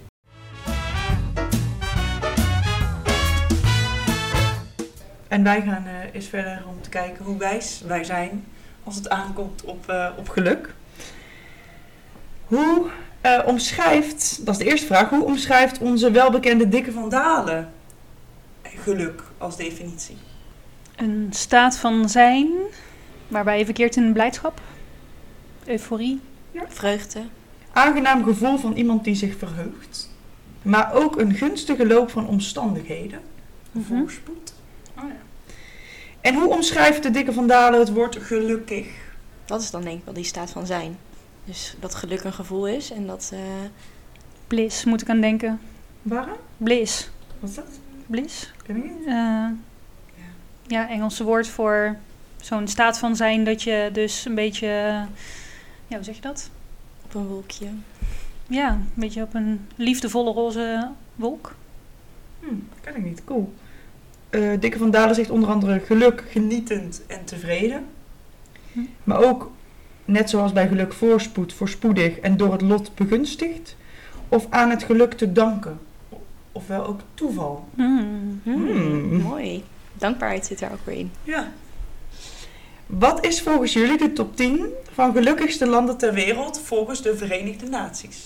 En 5.30 5.42
wij 5.42 5.62
gaan 5.62 5.86
eh, 5.86 6.14
eens 6.14 6.26
verder 6.26 6.62
om 6.68 6.82
te 6.82 6.88
kijken 6.88 7.24
hoe 7.24 7.36
wijs 7.36 7.82
wij 7.86 8.04
zijn 8.04 8.44
als 8.84 8.94
het 8.96 9.08
aankomt 9.08 9.64
op, 9.64 9.88
eh, 9.88 10.08
op 10.16 10.28
geluk. 10.28 10.74
Hoe 12.44 12.90
eh, 13.20 13.40
omschrijft, 13.46 14.46
dat 14.46 14.54
is 14.54 14.64
de 14.64 14.70
eerste 14.70 14.86
vraag, 14.86 15.08
hoe 15.08 15.24
omschrijft 15.24 15.78
onze 15.78 16.10
welbekende 16.10 16.68
Dikke 16.68 16.92
van 16.92 17.08
Dalen 17.08 17.72
geluk 18.62 19.22
als 19.38 19.56
definitie? 19.56 20.16
Een 20.96 21.26
staat 21.30 21.76
van 21.76 22.08
zijn, 22.08 22.48
waarbij 23.28 23.58
je 23.58 23.64
verkeert 23.64 23.96
in 23.96 24.12
blijdschap, 24.12 24.60
euforie. 25.64 26.20
Vreugde. 26.68 27.20
Aangenaam 27.72 28.24
gevoel 28.24 28.58
van 28.58 28.72
iemand 28.72 29.04
die 29.04 29.14
zich 29.14 29.36
verheugt, 29.38 30.10
maar 30.62 30.94
ook 30.94 31.18
een 31.18 31.34
gunstige 31.34 31.86
loop 31.86 32.10
van 32.10 32.26
omstandigheden, 32.26 33.20
Mhm. 33.72 33.84
voorspoed. 33.86 34.58
Oh 35.02 35.08
ja. 35.08 35.16
En 36.20 36.34
hoe 36.34 36.48
omschrijft 36.48 37.02
de 37.02 37.10
Dikke 37.10 37.32
van 37.32 37.46
Dalen 37.46 37.78
het 37.80 37.92
woord 37.92 38.16
gelukkig? 38.16 38.86
Dat 39.44 39.62
is 39.62 39.70
dan 39.70 39.82
denk 39.82 39.98
ik 39.98 40.04
wel 40.04 40.14
die 40.14 40.24
staat 40.24 40.50
van 40.50 40.66
zijn. 40.66 40.98
Dus 41.44 41.74
dat 41.80 41.94
geluk 41.94 42.24
een 42.24 42.32
gevoel 42.32 42.66
is 42.66 42.90
en 42.90 43.06
dat... 43.06 43.30
eh, 43.32 43.40
Bliss, 44.46 44.84
moet 44.84 45.02
ik 45.02 45.08
aan 45.08 45.20
denken. 45.20 45.60
Waarom? 46.02 46.36
Bliss. 46.56 47.10
Wat 47.38 47.50
is 47.50 47.56
dat? 47.56 47.78
Bliss? 48.06 48.52
Ken 48.66 48.76
ik 48.76 48.84
niet. 48.84 49.06
Eh, 49.06 49.46
ja, 50.66 50.88
Engelse 50.88 51.24
woord 51.24 51.48
voor 51.48 51.96
zo'n 52.40 52.68
staat 52.68 52.98
van 52.98 53.16
zijn 53.16 53.44
dat 53.44 53.62
je 53.62 53.90
dus 53.92 54.24
een 54.24 54.34
beetje, 54.34 54.66
ja, 55.86 55.94
hoe 55.96 56.02
zeg 56.02 56.14
je 56.14 56.20
dat? 56.20 56.50
op 57.04 57.14
een 57.14 57.26
wolkje. 57.26 57.66
Ja, 58.46 58.70
een 58.72 58.90
beetje 58.94 59.22
op 59.22 59.34
een 59.34 59.66
liefdevolle 59.76 60.32
roze 60.32 60.90
wolk. 61.14 61.54
Hm, 62.40 62.54
ken 62.80 62.96
ik 62.96 63.04
niet. 63.04 63.24
Cool. 63.24 63.52
Eh, 64.30 64.50
Dikke 64.60 64.78
van 64.78 64.90
Dalen 64.90 65.14
zegt 65.14 65.30
onder 65.30 65.50
andere 65.50 65.80
geluk, 65.80 66.24
genietend 66.30 67.02
en 67.06 67.24
tevreden. 67.24 67.84
Hm. 68.72 68.80
Maar 69.04 69.24
ook, 69.24 69.50
net 70.04 70.30
zoals 70.30 70.52
bij 70.52 70.68
geluk, 70.68 70.92
voorspoed, 70.92 71.52
voorspoedig 71.52 72.18
en 72.18 72.36
door 72.36 72.52
het 72.52 72.62
lot 72.62 72.94
begunstigd. 72.94 73.76
Of 74.28 74.46
aan 74.50 74.70
het 74.70 74.82
geluk 74.82 75.12
te 75.12 75.32
danken. 75.32 75.78
Ofwel 76.52 76.86
ook 76.86 77.00
toeval. 77.14 77.68
Hmm. 77.74 78.40
Hmm, 78.42 78.66
Hmm. 78.66 79.20
Mooi. 79.20 79.64
Dankbaarheid 79.92 80.46
zit 80.46 80.58
daar 80.58 80.72
ook 80.72 80.84
weer 80.84 80.96
in. 80.96 81.12
Ja. 81.22 81.52
Wat 82.86 83.26
is 83.26 83.42
volgens 83.42 83.72
jullie 83.72 83.98
de 83.98 84.12
top 84.12 84.36
10 84.36 84.66
van 84.92 85.12
gelukkigste 85.12 85.66
landen 85.66 85.96
ter 85.96 86.14
wereld 86.14 86.60
volgens 86.64 87.02
de 87.02 87.16
Verenigde 87.16 87.68
Naties? 87.68 88.18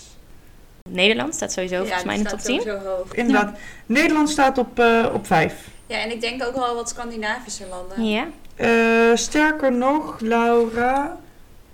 Nederland 0.90 1.34
staat 1.34 1.52
sowieso 1.52 1.76
volgens 1.76 1.96
die 1.96 2.06
mij 2.06 2.16
in 2.16 2.22
de 2.22 2.28
staat 2.28 2.44
top 2.44 2.54
10. 2.54 2.60
sowieso 2.60 2.86
hoog. 2.86 3.14
Inderdaad, 3.14 3.58
Nederland 3.86 4.28
staat 4.30 4.58
op, 4.58 4.78
eh, 4.78 5.06
op 5.12 5.26
5. 5.26 5.68
Ja, 5.86 5.98
en 5.98 6.10
ik 6.10 6.20
denk 6.20 6.44
ook 6.44 6.54
wel 6.54 6.74
wat 6.74 6.88
Scandinavische 6.88 7.66
landen. 7.66 8.04
Ja. 8.04 8.26
Eh, 8.56 9.16
sterker 9.16 9.72
nog, 9.72 10.20
Laura. 10.20 11.16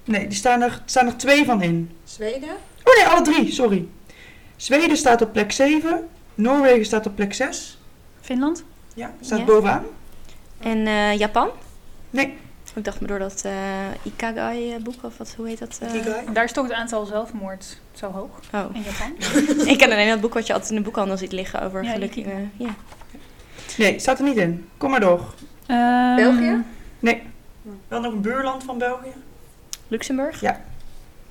Nee, 0.04 0.26
die 0.26 0.36
staan 0.36 0.62
er, 0.62 0.82
staan 0.84 1.06
er 1.06 1.16
twee 1.16 1.44
van 1.44 1.62
in. 1.62 1.90
Zweden? 2.04 2.48
Oh 2.84 2.94
nee, 2.96 3.06
alle 3.06 3.22
drie, 3.22 3.52
sorry. 3.52 3.86
Zweden 4.56 4.96
staat 4.96 5.22
op 5.22 5.32
plek 5.32 5.52
7. 5.52 6.08
Noorwegen 6.34 6.84
staat 6.84 7.06
op 7.06 7.14
plek 7.14 7.34
6. 7.34 7.78
Finland? 8.20 8.64
Ja, 8.94 9.12
staat 9.20 9.38
Ja. 9.38 9.44
bovenaan. 9.44 9.84
En 10.60 10.86
eh, 10.86 11.18
Japan? 11.18 11.48
Nee. 12.10 12.38
Ik 12.74 12.84
dacht 12.84 13.00
me 13.00 13.06
door 13.06 13.18
dat 13.18 13.42
eh 13.44 13.52
Ikagai-boek, 14.02 14.94
of 15.04 15.16
wat, 15.18 15.34
hoe 15.36 15.46
heet 15.48 15.58
dat? 15.58 15.78
eh? 15.82 15.92
Daar 16.32 16.44
is 16.44 16.52
toch 16.52 16.64
het 16.64 16.72
aantal 16.74 17.04
zelfmoord 17.04 17.78
zo 17.92 18.10
hoog 18.10 18.30
Oh, 18.54 18.74
in 18.74 18.82
Japan. 18.82 19.66
ik 19.72 19.78
ken 19.78 19.90
alleen 19.92 20.08
dat 20.08 20.20
boek 20.20 20.34
wat 20.34 20.46
je 20.46 20.52
altijd 20.52 20.70
in 20.70 20.76
de 20.76 20.82
boekhandel 20.82 21.16
ziet 21.16 21.32
liggen 21.32 21.62
over 21.62 21.84
Ja, 21.84 21.92
geluk. 21.92 22.10
Ikigai. 22.16 22.34
eh, 22.34 22.66
ja. 22.66 22.74
Nee, 23.78 23.98
staat 23.98 24.18
er 24.18 24.24
niet 24.24 24.36
in. 24.36 24.68
Kom 24.76 24.90
maar 24.90 25.00
door. 25.00 25.34
Ehm, 25.66 26.16
België? 26.16 26.62
Wel 27.88 28.00
nog 28.00 28.12
een 28.12 28.20
buurland 28.20 28.64
van 28.64 28.78
België. 28.78 29.12
Luxemburg? 29.88 30.42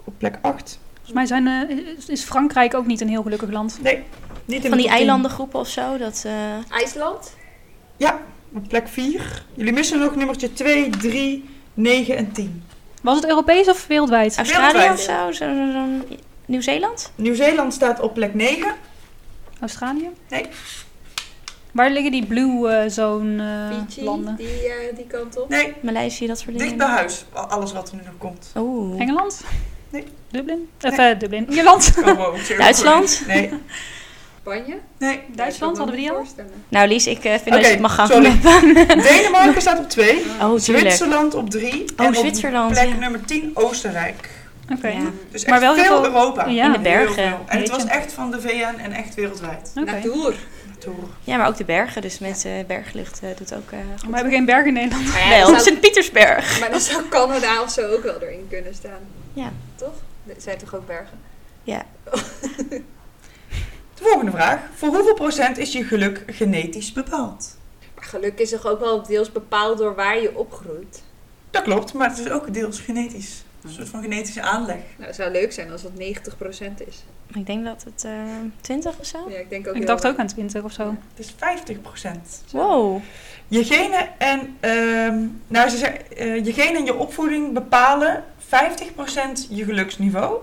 Op 0.03 0.13
plek 0.17 0.37
8. 0.41 0.79
Volgens 0.93 1.13
mij 1.13 1.25
zijn, 1.25 1.47
eh, 1.47 1.77
is- 2.07 2.23
Frankrijk 2.23 2.73
ook 2.73 2.85
niet 2.85 3.01
een 3.01 3.07
heel 3.09 3.21
gelukkig 3.23 3.49
land. 3.51 3.79
Nee, 3.81 3.95
niet 3.95 4.03
in 4.55 4.61
de 4.61 4.61
Van 4.61 4.61
die 4.61 4.71
top 4.71 4.79
10. 4.79 4.89
eilandengroepen 4.89 5.59
of 5.59 5.67
zo. 5.67 5.97
Dat, 5.97 6.23
eh, 6.25 6.71
IJsland? 6.71 7.35
Ja, 7.97 8.19
op 8.53 8.67
plek 8.67 8.87
4. 8.87 9.43
Jullie 9.53 9.73
missen 9.73 9.99
nog 9.99 10.15
nummertje 10.15 10.53
2, 10.53 10.89
3, 10.89 11.49
9 11.73 12.17
en 12.17 12.31
10. 12.31 12.63
Was 13.01 13.15
het 13.15 13.25
Europees 13.27 13.67
of 13.67 13.87
wereldwijd? 13.87 14.37
Australië 14.37 14.77
Wereldwijd. 14.77 15.19
of 15.19 15.35
zo? 15.35 15.45
Zo- 15.45 15.53
zo- 15.53 15.71
zo- 15.71 16.15
Nieuw-Zeeland? 16.45 17.11
Nieuw-Zeeland 17.15 17.73
staat 17.73 17.99
op 17.99 18.13
plek 18.13 18.33
9. 18.33 18.73
Australië? 19.59 20.09
Nee. 20.29 20.45
Waar 21.71 21.89
liggen 21.91 22.11
die 22.11 22.25
blue 22.25 22.69
eh, 22.69 22.89
zone 22.89 23.43
eh, 23.71 23.77
Fiji? 23.89 24.05
landen? 24.05 24.35
Die, 24.35 24.47
eh, 24.47 24.95
die 24.95 25.07
kant 25.07 25.37
op? 25.37 25.49
Nee, 25.49 25.73
Maleisië, 25.81 26.27
dat 26.27 26.37
soort 26.39 26.51
dingen? 26.51 26.65
dicht 26.65 26.77
bij 26.77 26.87
huis. 26.87 27.25
Alles 27.31 27.73
wat 27.73 27.89
er 27.89 27.95
nu 27.95 28.01
nog 28.05 28.17
komt. 28.17 28.51
Oeh. 28.57 29.01
Engeland? 29.01 29.41
Nee. 29.89 30.03
Dublin? 30.31 30.69
Of 30.81 30.95
Dublin. 31.17 31.47
Ierland? 31.51 31.93
Oh, 32.05 32.17
wow, 32.17 32.37
Duitsland? 32.57 33.23
Nee, 33.27 33.49
Spanje? 34.41 34.77
nee. 34.97 35.19
Duitsland, 35.35 35.77
hadden 35.77 35.95
we 35.95 36.01
die 36.01 36.11
al? 36.11 36.25
Nou 36.69 36.87
Lies, 36.87 37.07
ik 37.07 37.21
vind 37.21 37.45
dat 37.49 37.65
je 37.65 37.71
het 37.71 37.79
mag 37.79 37.95
gaan 37.95 38.07
sorry. 38.07 38.39
Denemarken 39.07 39.61
staat 39.61 39.79
op 39.79 39.89
2. 39.89 40.15
Oh, 40.41 40.55
tuurlijk. 40.55 40.59
Zwitserland 40.59 41.33
op 41.33 41.49
3. 41.49 41.85
Oh, 41.97 42.05
en 42.05 42.15
Zwitserland, 42.15 42.67
op 42.67 42.81
plek 42.81 42.89
ja. 42.93 42.99
nummer 42.99 43.25
10 43.25 43.51
Oostenrijk. 43.53 44.29
Oké. 44.77 44.87
Ja. 44.87 44.99
Dus 45.31 45.45
Maar 45.45 45.53
echt 45.53 45.61
wel 45.61 45.73
heel 45.73 45.83
veel 45.83 46.03
veel- 46.03 46.05
Europa. 46.05 46.45
Ja. 46.45 46.65
In 46.65 46.71
de 46.71 46.79
bergen. 46.79 47.37
En 47.47 47.59
het 47.59 47.69
was 47.69 47.85
echt 47.85 48.11
van 48.13 48.31
de 48.31 48.41
VN 48.41 48.79
en 48.83 48.91
echt 48.91 49.15
wereldwijd. 49.15 49.71
Oké. 49.75 49.91
Natuur. 49.91 50.35
Tour. 50.79 50.97
Ja, 51.23 51.37
maar 51.37 51.47
ook 51.47 51.57
de 51.57 51.65
bergen. 51.65 52.01
Dus 52.01 52.19
mensen, 52.19 52.67
berglucht 52.67 53.19
eh, 53.23 53.29
doet 53.37 53.55
ook 53.55 53.71
eh 53.71 53.79
goed. 53.99 54.09
We 54.09 54.15
hebben 54.15 54.33
geen 54.33 54.45
bergen 54.45 54.67
in 54.67 54.73
Nederland. 54.73 55.07
Maar 55.07 55.19
ja, 55.19 55.29
Wel, 55.29 55.47
zou- 55.47 55.59
Sint-Pietersberg. 55.59 56.59
maar 56.59 56.69
dan 56.69 56.79
zou 56.79 57.07
Canada 57.09 57.61
of 57.61 57.71
zo 57.71 57.87
ook 57.91 58.03
wel 58.03 58.21
erin 58.21 58.47
kunnen 58.49 58.75
staan. 58.75 58.99
Ja. 59.33 59.51
Toch? 59.75 59.93
Er 60.27 60.35
zijn 60.37 60.57
toch 60.57 60.75
ook 60.75 60.87
bergen? 60.87 61.19
Ja. 61.63 61.85
De 63.93 64.05
volgende 64.05 64.31
vraag. 64.31 64.59
Voor 64.75 64.89
hoeveel 64.89 65.13
procent 65.13 65.57
is 65.57 65.71
je 65.71 65.83
geluk 65.83 66.23
genetisch 66.27 66.91
bepaald? 66.91 67.57
Maar 67.95 68.03
geluk 68.03 68.39
is 68.39 68.49
toch 68.49 68.65
ook 68.67 68.79
wel 68.79 69.03
deels 69.03 69.31
bepaald 69.31 69.77
door 69.77 69.95
waar 69.95 70.21
je 70.21 70.37
opgroeit. 70.37 71.03
Dat 71.51 71.63
klopt, 71.63 71.93
maar 71.93 72.09
het 72.09 72.17
is 72.19 72.29
ook 72.29 72.53
deels 72.53 72.79
genetisch. 72.79 73.43
Een 73.63 73.69
soort 73.69 73.89
van 73.89 74.01
genetische 74.01 74.41
aanleg. 74.41 74.75
Nou, 74.75 75.07
het 75.07 75.15
zou 75.15 75.31
leuk 75.31 75.51
zijn 75.51 75.71
als 75.71 75.81
dat 75.81 75.91
90% 75.91 76.87
is. 76.87 77.03
Ik 77.33 77.45
denk 77.45 77.65
dat 77.65 77.83
het 77.83 78.03
eh 78.03 78.11
20 78.61 78.99
of 78.99 79.05
zo. 79.05 79.29
Ja, 79.29 79.37
ik 79.37 79.49
denk 79.49 79.67
ook 79.67 79.75
Ik 79.75 79.85
dacht 79.85 80.07
ook 80.07 80.17
aan 80.17 80.27
20 80.27 80.63
of 80.63 80.71
zo. 80.71 80.95
Het 81.15 81.25
is 81.25 81.33
50 81.37 81.81
procent. 81.81 82.43
Wow. 82.51 83.01
Je 83.47 83.63
genen 83.63 84.19
en, 84.19 84.57
ehm, 84.59 85.25
nou, 85.47 85.69
ze 85.69 85.77
zeggen, 85.77 86.17
eh, 86.17 86.45
je 86.45 86.53
genen 86.53 86.75
en 86.75 86.85
je 86.85 86.95
opvoeding 86.95 87.53
bepalen 87.53 88.23
50% 88.37 89.47
je 89.49 89.63
geluksniveau. 89.63 90.37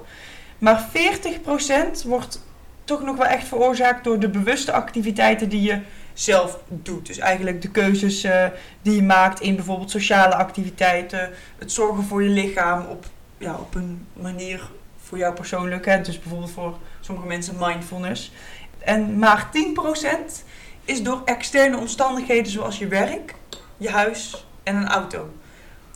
Maar 0.58 0.88
40% 0.90 2.02
wordt 2.02 2.40
toch 2.84 3.02
nog 3.02 3.16
wel 3.16 3.26
echt 3.26 3.46
veroorzaakt 3.46 4.04
door 4.04 4.18
de 4.18 4.28
bewuste 4.28 4.72
activiteiten 4.72 5.48
die 5.48 5.62
je 5.62 5.80
zelf 6.18 6.58
doet. 6.68 7.06
Dus 7.06 7.18
eigenlijk 7.18 7.62
de 7.62 7.70
keuzes 7.70 8.24
eh, 8.24 8.46
die 8.82 8.94
je 8.94 9.02
maakt 9.02 9.40
in 9.40 9.54
bijvoorbeeld 9.56 9.90
sociale 9.90 10.34
activiteiten. 10.34 11.30
Het 11.58 11.72
zorgen 11.72 12.04
voor 12.04 12.22
je 12.22 12.28
lichaam 12.28 12.86
op, 12.86 13.06
ja, 13.38 13.54
op 13.54 13.74
een 13.74 14.06
manier 14.12 14.70
voor 14.98 15.18
jou 15.18 15.34
persoonlijk. 15.34 15.86
Hè? 15.86 16.00
Dus 16.00 16.18
bijvoorbeeld 16.18 16.50
voor 16.50 16.76
sommige 17.00 17.26
mensen 17.26 17.54
mindfulness. 17.58 18.32
En 18.78 19.18
maar 19.18 19.48
10% 19.52 20.44
is 20.84 21.02
door 21.02 21.22
externe 21.24 21.76
omstandigheden 21.76 22.52
zoals 22.52 22.78
je 22.78 22.88
werk, 22.88 23.34
je 23.76 23.90
huis 23.90 24.46
en 24.62 24.76
een 24.76 24.88
auto. 24.88 25.28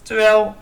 Terwijl 0.02 0.54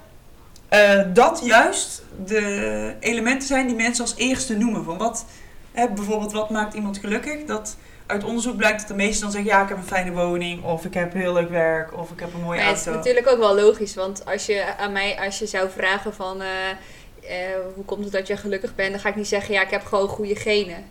eh, 0.69 1.01
dat 1.13 1.41
juist 1.45 2.03
de 2.25 2.95
elementen 3.01 3.49
zijn 3.49 3.67
die 3.67 3.77
mensen 3.77 4.05
als 4.05 4.17
eerste 4.17 4.57
noemen. 4.57 4.85
Van 4.85 4.99
wat, 4.99 5.25
hè, 5.73 5.89
bijvoorbeeld, 5.89 6.33
wat 6.33 6.51
maakt 6.51 6.75
iemand 6.75 6.99
gelukkig? 6.99 7.45
Dat 7.45 7.77
uit 8.09 8.25
onderzoek 8.25 8.57
blijkt 8.57 8.79
dat 8.79 8.89
de 8.89 8.95
meesten 8.95 9.21
dan 9.23 9.31
zeggen: 9.31 9.51
ja, 9.51 9.63
ik 9.63 9.69
heb 9.69 9.79
een 9.79 9.85
fijne 9.87 10.11
woning, 10.13 10.65
of 10.65 10.85
ik 10.85 10.95
heb 10.95 11.13
heel 11.13 11.33
leuk 11.33 11.51
werk, 11.51 11.99
of 11.99 12.11
ik 12.11 12.21
heb 12.21 12.35
een 12.35 12.41
mooie 12.41 12.59
Maar 12.59 12.69
het 12.69 12.79
is 12.79 12.85
auto. 12.87 12.99
natuurlijk 12.99 13.29
ook 13.31 13.39
wel 13.39 13.55
logisch, 13.55 13.95
want 13.95 14.23
als 14.27 14.47
je 14.47 14.65
aan 14.79 14.93
mij, 14.93 15.19
als 15.25 15.39
je 15.39 15.47
zou 15.47 15.69
vragen 15.77 16.15
van 16.15 16.43
eh, 16.43 16.49
eh, 16.71 17.57
hoe 17.75 17.85
komt 17.85 18.05
het 18.05 18.13
dat 18.13 18.27
je 18.27 18.37
gelukkig 18.37 18.75
bent, 18.75 18.91
dan 18.91 19.01
ga 19.01 19.09
ik 19.09 19.17
niet 19.17 19.29
zeggen 19.29 19.55
ja, 19.55 19.63
ik 19.63 19.71
heb 19.71 19.85
gewoon 19.87 20.09
goede 20.09 20.37
genen. 20.37 20.85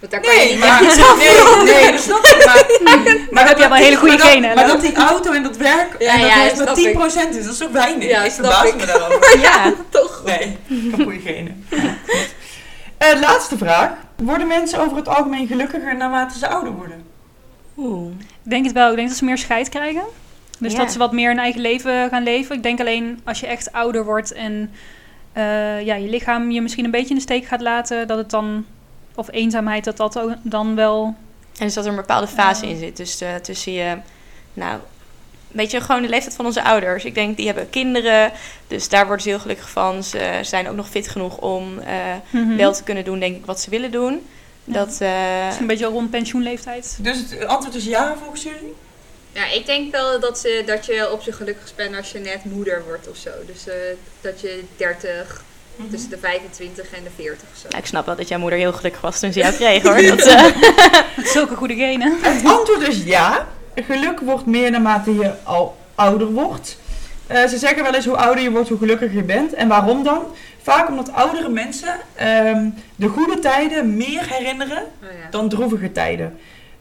Want 0.00 0.12
daar 0.12 0.20
kan 0.20 0.32
je 0.34 0.38
Nee, 0.38 0.50
niet 0.50 0.58
maar, 0.58 0.82
nee, 1.64 1.74
nee, 1.82 1.92
dat 1.92 2.00
snap 2.00 2.24
ik. 2.26 2.44
Maar, 2.84 3.04
maar 3.30 3.48
heb 3.48 3.58
je 3.58 3.68
wel 3.68 3.76
hele 3.78 3.96
goede 3.96 4.16
dat- 4.16 4.26
genen, 4.26 4.54
Maar 4.54 4.66
dat 4.66 4.80
die 4.80 4.94
auto 4.96 5.32
en 5.32 5.42
dat 5.42 5.56
werk 5.56 5.96
Ja, 5.98 6.12
en 6.14 6.20
dat 6.20 6.28
ja, 6.28 6.48
snap 6.54 6.94
maar 6.96 7.10
10% 7.32 7.36
is, 7.36 7.44
dat 7.44 7.54
is 7.54 7.62
ook 7.64 7.72
weinig. 7.72 8.08
Ja, 8.08 8.24
ik 8.24 8.30
verbaas 8.32 8.68
ik. 8.68 8.76
me 8.76 8.86
daarover. 8.86 9.38
Ja. 9.40 9.72
Toch? 9.88 10.22
Nee, 10.24 10.56
ik 10.68 10.90
heb 10.96 11.02
goede 11.02 11.20
genen. 11.20 11.66
Eh, 13.12 13.20
laatste 13.20 13.58
vraag. 13.58 13.90
Worden 14.16 14.46
mensen 14.46 14.80
over 14.80 14.96
het 14.96 15.08
algemeen 15.08 15.46
gelukkiger 15.46 15.96
naarmate 15.96 16.38
ze 16.38 16.48
ouder 16.48 16.72
worden? 16.72 17.04
Oeh. 17.76 18.10
Ik 18.20 18.50
denk 18.50 18.64
het 18.64 18.74
wel. 18.74 18.90
Ik 18.90 18.96
denk 18.96 19.08
dat 19.08 19.16
ze 19.16 19.24
meer 19.24 19.38
scheid 19.38 19.68
krijgen. 19.68 20.02
Dus 20.58 20.72
Ja. 20.72 20.78
dat 20.78 20.92
ze 20.92 20.98
wat 20.98 21.12
meer 21.12 21.30
een 21.30 21.38
eigen 21.38 21.60
leven 21.60 22.08
gaan 22.08 22.22
leven. 22.22 22.56
Ik 22.56 22.62
denk 22.62 22.80
alleen 22.80 23.20
als 23.24 23.40
je 23.40 23.46
echt 23.46 23.72
ouder 23.72 24.04
wordt 24.04 24.32
en 24.32 24.70
eh, 25.32 25.82
ja, 25.84 25.94
je 25.94 26.08
lichaam 26.08 26.50
je 26.50 26.60
misschien 26.62 26.84
een 26.84 26.90
beetje 26.90 27.08
in 27.08 27.14
de 27.14 27.20
steek 27.20 27.44
gaat 27.44 27.60
laten, 27.60 28.06
dat 28.06 28.18
het 28.18 28.30
dan, 28.30 28.64
of 29.14 29.30
eenzaamheid, 29.30 29.84
dat 29.84 29.96
dat 29.96 30.18
ook 30.18 30.34
dan 30.42 30.74
wel. 30.74 31.04
En 31.58 31.64
dus 31.64 31.74
dat 31.74 31.84
er 31.84 31.90
een 31.90 31.96
bepaalde 31.96 32.26
fase 32.26 32.66
in 32.68 32.76
zit. 32.78 32.96
Dus 32.96 33.20
eh, 33.20 33.34
tussen 33.34 33.72
je, 33.72 33.96
nou, 34.52 34.78
weet 35.48 35.70
je, 35.70 35.80
gewoon 35.80 36.02
de 36.02 36.08
leeftijd 36.08 36.34
van 36.34 36.46
onze 36.46 36.62
ouders. 36.62 37.04
Ik 37.04 37.14
denk, 37.14 37.36
die 37.36 37.46
hebben 37.46 37.70
kinderen, 37.70 38.32
dus 38.66 38.88
daar 38.88 39.04
worden 39.06 39.22
ze 39.22 39.28
heel 39.28 39.38
gelukkig 39.38 39.70
van. 39.70 40.04
Ze 40.04 40.38
zijn 40.42 40.68
ook 40.68 40.76
nog 40.76 40.88
fit 40.88 41.08
genoeg 41.08 41.36
om 41.38 41.78
eh, 41.78 41.94
Mhm. 42.30 42.56
wel 42.56 42.72
te 42.72 42.82
kunnen 42.82 43.04
doen, 43.04 43.18
denk 43.18 43.36
ik, 43.36 43.46
wat 43.46 43.60
ze 43.60 43.70
willen 43.70 43.90
doen. 43.90 44.26
Ja. 44.64 44.72
Dat, 44.72 45.00
eh, 45.00 45.08
Misschien 45.44 45.60
een 45.60 45.66
beetje 45.66 45.86
rond 45.86 46.10
pensioenleeftijd. 46.10 46.96
Dus 47.00 47.16
het 47.30 47.46
antwoord 47.46 47.74
is 47.74 47.84
ja 47.84 48.16
volgens 48.20 48.42
jullie? 48.42 48.74
Ja, 49.32 49.46
ik 49.52 49.66
denk 49.66 49.92
wel 49.92 50.20
dat, 50.20 50.38
ze, 50.38 50.62
dat 50.66 50.86
je 50.86 51.12
op 51.12 51.22
zich 51.22 51.36
gelukkig 51.36 51.72
bent 51.74 51.96
als 51.96 52.12
je 52.12 52.18
net 52.18 52.44
moeder 52.44 52.82
wordt 52.86 53.08
of 53.08 53.16
zo. 53.16 53.30
Dus 53.46 53.68
eh, 53.68 53.74
dat 54.20 54.40
je 54.40 54.62
30, 54.76 55.44
Mhm. 55.76 55.88
tussen 55.90 56.10
de 56.10 56.18
25 56.18 56.92
en 56.92 57.02
de 57.04 57.10
40 57.16 57.42
of 57.54 57.58
zo. 57.70 57.78
ik 57.78 57.86
snap 57.86 58.06
wel 58.06 58.16
dat 58.16 58.28
jouw 58.28 58.38
moeder 58.38 58.58
heel 58.58 58.72
gelukkig 58.72 59.00
was 59.00 59.20
toen 59.20 59.32
ze 59.32 59.38
jou 59.38 59.54
kreeg, 59.60 59.82
hoor. 59.82 60.02
Dat, 60.02 60.26
eh, 60.26 60.44
Met 61.16 61.28
zulke 61.28 61.54
goede 61.56 61.74
genen. 61.74 62.16
Het 62.22 62.44
antwoord 62.44 62.88
is 62.88 63.02
ja. 63.04 63.46
Geluk 63.84 64.20
wordt 64.20 64.46
meer 64.46 64.70
naarmate 64.70 65.14
je 65.14 65.32
al 65.42 65.76
ouder 65.94 66.32
wordt. 66.32 66.78
Eh, 67.26 67.46
ze 67.46 67.58
zeggen 67.58 67.82
wel 67.82 67.94
eens 67.94 68.06
hoe 68.06 68.16
ouder 68.16 68.42
je 68.42 68.50
wordt, 68.50 68.68
hoe 68.68 68.78
gelukkiger 68.78 69.16
je 69.16 69.22
bent. 69.22 69.54
En 69.54 69.68
waarom 69.68 70.02
dan? 70.02 70.22
Vaak 70.62 70.88
omdat 70.88 71.12
oudere 71.12 71.48
mensen 71.48 71.94
ehm, 72.14 72.68
de 72.96 73.08
goede 73.08 73.38
tijden 73.38 73.96
meer 73.96 74.26
herinneren 74.28 74.82
Oh, 74.82 75.08
ja. 75.22 75.30
dan 75.30 75.48
droevige 75.48 75.92
tijden. 75.92 76.38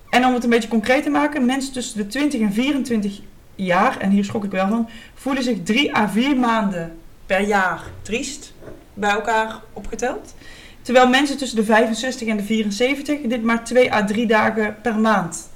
En 0.09 0.25
om 0.25 0.33
het 0.33 0.43
een 0.43 0.49
beetje 0.49 0.69
concreet 0.69 1.03
te 1.03 1.09
maken, 1.09 1.45
mensen 1.45 1.73
tussen 1.73 1.97
de 1.97 2.07
20 2.07 2.41
en 2.41 2.53
24 2.53 3.19
jaar, 3.55 3.97
en 3.99 4.09
hier 4.09 4.23
schrok 4.25 4.43
ik 4.43 4.51
wel 4.51 4.67
van, 4.67 4.89
voelen 5.13 5.43
zich 5.43 5.57
3 5.63 5.95
à 5.95 6.07
4 6.07 6.37
maanden 6.37 6.97
per 7.25 7.41
jaar 7.41 7.81
triest 8.01 8.53
bij 8.93 9.09
elkaar 9.09 9.59
opgeteld. 9.73 10.35
Terwijl 10.81 11.07
mensen 11.07 11.37
tussen 11.37 11.57
de 11.57 11.63
65 11.63 12.27
en 12.27 12.37
de 12.37 12.43
74 12.43 13.21
dit 13.21 13.43
maar 13.43 13.63
2 13.63 13.93
à 13.93 14.05
3 14.05 14.25
dagen 14.27 14.75
per 14.81 14.95
maand 14.99 15.49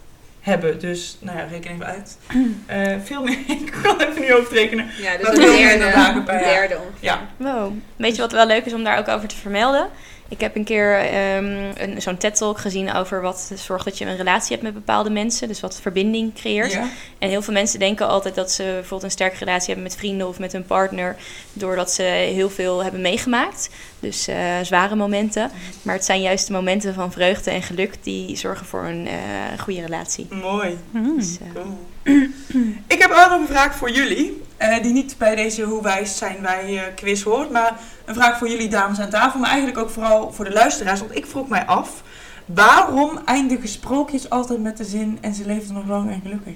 hebben. 0.49 0.79
Dus, 0.79 1.17
nou 1.19 1.37
ja, 1.37 1.43
reken 1.43 1.71
even 1.71 1.85
uit. 1.85 2.17
Eh, 2.65 2.95
veel 3.03 3.23
meer, 3.23 3.37
ik 3.61 3.79
kan 3.83 4.01
even 4.01 4.21
niet 4.21 4.31
overrekenen. 4.31 4.87
Ja, 5.01 5.17
dus 5.17 5.27
Maar 5.27 5.47
een 5.47 5.57
derde, 5.57 5.91
dagen 5.91 6.23
per 6.23 6.39
derde. 6.39 6.77
Ja. 6.99 7.19
wow. 7.37 7.73
Weet 7.95 8.15
je 8.15 8.21
wat 8.21 8.31
wel 8.31 8.45
leuk 8.45 8.65
is 8.65 8.73
om 8.73 8.83
daar 8.83 8.97
ook 8.97 9.07
over 9.07 9.27
te 9.27 9.35
vermelden? 9.35 9.89
Ik 10.29 10.41
heb 10.41 10.55
een 10.55 10.63
keer 10.63 10.95
ehm, 10.99 11.71
een, 11.75 12.01
zo'n 12.01 12.17
TED-talk 12.17 12.57
gezien 12.57 12.93
over 12.93 13.21
wat 13.21 13.51
zorgt 13.55 13.85
dat 13.85 13.97
je 13.97 14.05
een 14.05 14.17
relatie 14.17 14.51
hebt 14.51 14.61
met 14.61 14.73
bepaalde 14.73 15.09
mensen. 15.09 15.47
Dus 15.47 15.59
wat 15.59 15.81
verbinding 15.81 16.33
creëert. 16.33 16.71
Ja. 16.71 16.87
En 17.17 17.29
heel 17.29 17.41
veel 17.41 17.53
mensen 17.53 17.79
denken 17.79 18.07
altijd 18.07 18.35
dat 18.35 18.51
ze 18.51 18.63
bijvoorbeeld 18.63 19.03
een 19.03 19.11
sterke 19.11 19.37
relatie 19.37 19.65
hebben 19.65 19.83
met 19.83 19.95
vrienden 19.95 20.27
of 20.27 20.39
met 20.39 20.51
hun 20.51 20.65
partner. 20.65 21.15
Doordat 21.53 21.91
ze 21.91 22.03
heel 22.03 22.49
veel 22.49 22.83
hebben 22.83 23.01
meegemaakt. 23.01 23.69
Dus 23.99 24.27
eh, 24.27 24.59
zware 24.63 24.95
momenten. 24.95 25.51
Maar 25.81 25.95
het 25.95 26.05
zijn 26.05 26.21
juist 26.21 26.47
de 26.47 26.53
momenten 26.53 26.93
van 26.93 27.11
vreugde 27.11 27.51
en 27.51 27.61
geluk 27.61 27.93
die 28.03 28.35
zorgen 28.35 28.65
voor 28.65 28.83
een 28.85 29.07
eh, 29.07 29.13
goede 29.59 29.81
relatie. 29.81 30.27
Mooi. 30.41 30.77
Hmm. 30.91 31.17
Dus, 31.17 31.37
eh, 31.41 31.61
Cool. 31.61 31.77
Ik 32.87 33.01
heb 33.01 33.11
ook 33.11 33.29
nog 33.29 33.39
een 33.39 33.47
vraag 33.47 33.75
voor 33.75 33.91
jullie. 33.91 34.41
eh, 34.57 34.81
die 34.83 34.93
niet 34.93 35.15
bij 35.17 35.35
deze 35.35 35.61
Hoe 35.61 35.81
wijs 35.81 36.17
zijn 36.17 36.41
wij 36.41 36.91
quiz 36.95 37.23
hoort. 37.23 37.51
Maar 37.51 37.79
een 38.05 38.15
vraag 38.15 38.37
voor 38.37 38.49
jullie 38.49 38.67
dames 38.69 38.99
aan 38.99 39.09
tafel. 39.09 39.39
Maar 39.39 39.49
eigenlijk 39.49 39.79
ook 39.79 39.89
vooral 39.89 40.31
voor 40.31 40.45
de 40.45 40.51
luisteraars. 40.51 40.99
Want 40.99 41.15
ik 41.15 41.25
vroeg 41.25 41.47
mij 41.47 41.65
af. 41.65 42.03
Waarom 42.45 43.19
eindigen 43.25 43.67
sprookjes 43.69 44.29
altijd 44.29 44.61
met 44.61 44.77
de 44.77 44.85
zin 44.85 45.17
en 45.21 45.33
ze 45.33 45.45
leefden 45.45 45.73
nog 45.73 45.87
lang 45.87 46.11
en 46.11 46.21
gelukkig? 46.23 46.53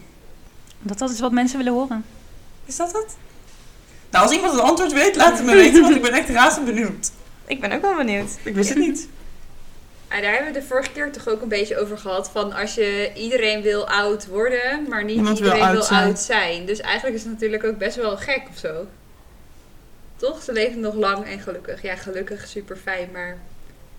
Dat, 0.80 0.98
dat 0.98 1.10
is 1.10 1.20
wat 1.20 1.32
mensen 1.32 1.58
willen 1.58 1.74
horen. 1.74 2.06
Is 2.66 2.76
dat 2.76 2.88
het? 2.92 3.16
Nou, 4.12 4.24
als 4.26 4.34
iemand 4.34 4.54
het 4.54 4.62
antwoord 4.62 4.94
weet, 4.94 5.16
laat 5.16 5.38
het 5.38 5.46
me 5.46 5.56
weten. 5.56 5.82
Want 5.82 5.96
ik 5.96 6.02
ben 6.02 6.14
echt 6.14 6.30
razend 6.30 6.66
benieuwd. 6.66 7.12
Ik 7.48 7.62
ben 7.62 7.72
ook 7.72 7.82
wel 7.82 7.96
benieuwd. 7.96 8.30
Ik 8.44 8.56
wist 8.56 8.70
het 8.70 8.78
niet. 8.78 9.08
Ah, 10.08 10.22
daar 10.22 10.32
hebben 10.34 10.54
we 10.54 10.60
de 10.60 10.66
vorige 10.66 10.92
keer 10.92 11.12
toch 11.12 11.28
ook 11.30 11.42
een 11.42 11.48
beetje 11.48 11.78
over 11.80 11.98
gehad. 11.98 12.30
Van 12.30 12.54
als 12.54 12.74
je 12.76 13.12
iedereen 13.16 13.62
wil 13.62 13.88
oud 13.88 14.28
worden, 14.28 14.86
maar 14.90 15.04
niet 15.04 15.16
Niemand 15.16 15.40
wil 15.40 15.48
iedereen 15.48 15.68
oud 15.68 15.76
wil 15.78 15.84
zijn. 15.84 16.04
oud 16.08 16.20
zijn. 16.20 16.66
Dus 16.66 16.80
eigenlijk 16.80 17.16
is 17.16 17.24
het 17.24 17.32
natuurlijk 17.32 17.64
ook 17.64 17.78
best 17.78 17.96
wel 17.96 18.18
gek 18.18 18.42
of 18.52 18.58
zo. 18.58 18.88
Toch? 20.16 20.44
Ze 20.44 20.52
leven 20.52 20.80
nog 20.80 20.94
lang 20.96 21.26
en 21.26 21.40
gelukkig. 21.40 21.82
Ja, 21.82 21.96
gelukkig 21.96 22.48
super 22.48 22.78
fijn, 22.78 23.10
maar 23.14 23.38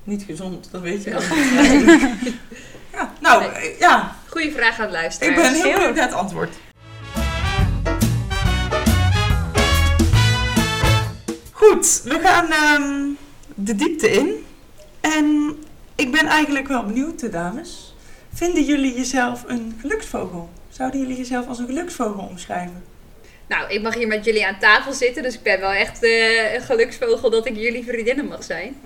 niet 0.04 0.22
gezond, 0.22 0.68
dat 0.70 0.80
weet 0.80 1.04
je 1.04 1.10
wel. 1.10 1.20
Ja, 1.22 2.16
ja 2.92 3.12
nou, 3.20 3.52
Nee. 3.52 3.76
ja, 3.78 4.16
Goeie 4.28 4.52
vraag 4.52 4.76
aan 4.78 4.84
het 4.84 4.92
luisteren. 4.92 5.28
ik 5.34 5.40
ben 5.42 5.52
heel 5.54 5.62
Heel 5.62 5.72
benieuwd 5.78 5.94
naar 5.94 6.04
het 6.06 6.14
antwoord. 6.14 6.54
Goed, 11.52 12.00
we 12.04 12.18
gaan 12.22 12.50
ehm, 12.50 13.10
de 13.54 13.74
diepte 13.74 14.10
in. 14.10 14.44
En 15.00 15.56
ik 15.94 16.12
ben 16.12 16.26
eigenlijk 16.26 16.68
wel 16.68 16.84
benieuwd, 16.84 17.20
de 17.20 17.28
dames. 17.28 17.94
Vinden 18.32 18.64
jullie 18.64 18.94
jezelf 18.94 19.44
een 19.46 19.76
geluksvogel? 19.80 20.48
Zouden 20.68 21.00
jullie 21.00 21.16
jezelf 21.16 21.48
als 21.48 21.58
een 21.58 21.66
geluksvogel 21.66 22.24
omschrijven? 22.24 22.84
Nou, 23.46 23.72
ik 23.72 23.82
mag 23.82 23.94
hier 23.94 24.06
met 24.06 24.24
jullie 24.24 24.46
aan 24.46 24.58
tafel 24.58 24.92
zitten, 24.92 25.22
dus 25.22 25.34
ik 25.34 25.42
ben 25.42 25.60
wel 25.60 25.72
echt 25.72 26.02
eh, 26.02 26.54
een 26.54 26.60
geluksvogel 26.60 27.30
dat 27.30 27.46
ik 27.46 27.56
jullie 27.56 27.84
vriendinnen 27.84 28.26
mag 28.26 28.44
zijn. 28.44 28.76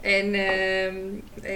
En 0.00 0.34
ehm, 0.34 0.96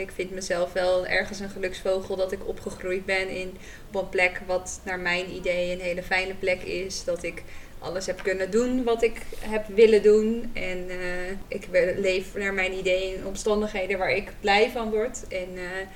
ik 0.00 0.10
vind 0.14 0.30
mezelf 0.30 0.72
wel 0.72 1.06
ergens 1.06 1.40
een 1.40 1.50
geluksvogel 1.50 2.16
dat 2.16 2.32
ik 2.32 2.48
opgegroeid 2.48 3.04
ben 3.04 3.28
in, 3.28 3.56
op 3.92 4.02
een 4.02 4.08
plek 4.08 4.40
wat 4.46 4.80
naar 4.84 4.98
mijn 4.98 5.34
idee 5.34 5.72
een 5.72 5.80
hele 5.80 6.02
fijne 6.02 6.34
plek 6.34 6.62
is. 6.62 7.04
Dat 7.04 7.22
ik 7.22 7.42
alles 7.82 8.06
heb 8.06 8.22
kunnen 8.22 8.50
doen 8.50 8.84
wat 8.84 9.02
ik 9.02 9.20
heb 9.38 9.66
willen 9.68 10.02
doen. 10.02 10.50
En 10.52 10.88
eh, 10.88 11.30
ik 11.48 11.68
leef 11.96 12.34
naar 12.34 12.54
mijn 12.54 12.72
idee 12.78 13.14
in 13.14 13.26
omstandigheden 13.26 13.98
waar 13.98 14.10
ik 14.10 14.32
blij 14.40 14.70
van 14.70 14.90
word. 14.90 15.28
En 15.28 15.48
eh, 15.56 15.86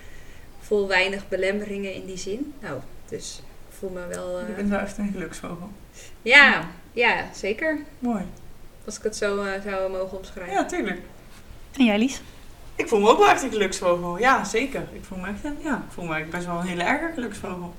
voel 0.61 0.89
weinig 0.89 1.29
belemmeringen 1.29 1.95
in 1.95 2.07
die 2.07 2.17
zin. 2.19 2.53
Nou, 2.61 2.81
dus 3.09 3.43
ik 3.69 3.77
voel 3.79 3.91
me 3.91 4.07
wel... 4.07 4.39
eh, 4.39 4.49
Je 4.49 4.53
bent 4.55 4.69
wel 4.71 4.79
echt 4.79 4.99
een 4.99 5.11
geluksvogel. 5.13 5.71
ja, 6.23 6.69
ja, 6.93 7.25
zeker. 7.35 7.79
Mooi. 7.99 8.25
Als 8.85 8.97
ik 8.99 9.03
het 9.03 9.17
zo 9.17 9.43
eh, 9.43 9.53
zou 9.65 9.91
mogen 9.93 10.17
omschrijven. 10.19 10.53
Ja, 10.55 10.65
tuurlijk. 10.65 11.01
En 11.79 11.85
jij, 11.85 11.99
Lies? 11.99 12.21
Ik 12.77 12.89
voel 12.89 13.01
me 13.01 13.09
ook 13.09 13.19
wel 13.19 13.29
echt 13.31 13.43
een 13.43 13.51
geluksvogel. 13.51 14.19
Ja, 14.19 14.45
zeker. 14.45 14.85
Ik 14.93 15.05
voel 15.05 15.19
me 15.19 15.27
echt 15.29 15.45
een, 15.45 15.57
ja, 15.63 15.77
ik 15.87 15.93
voel 15.93 16.05
me 16.05 16.25
best 16.25 16.47
wel 16.47 16.59
een 16.61 16.67
hele 16.67 16.83
erge 16.83 17.11
geluksvogel. 17.15 17.75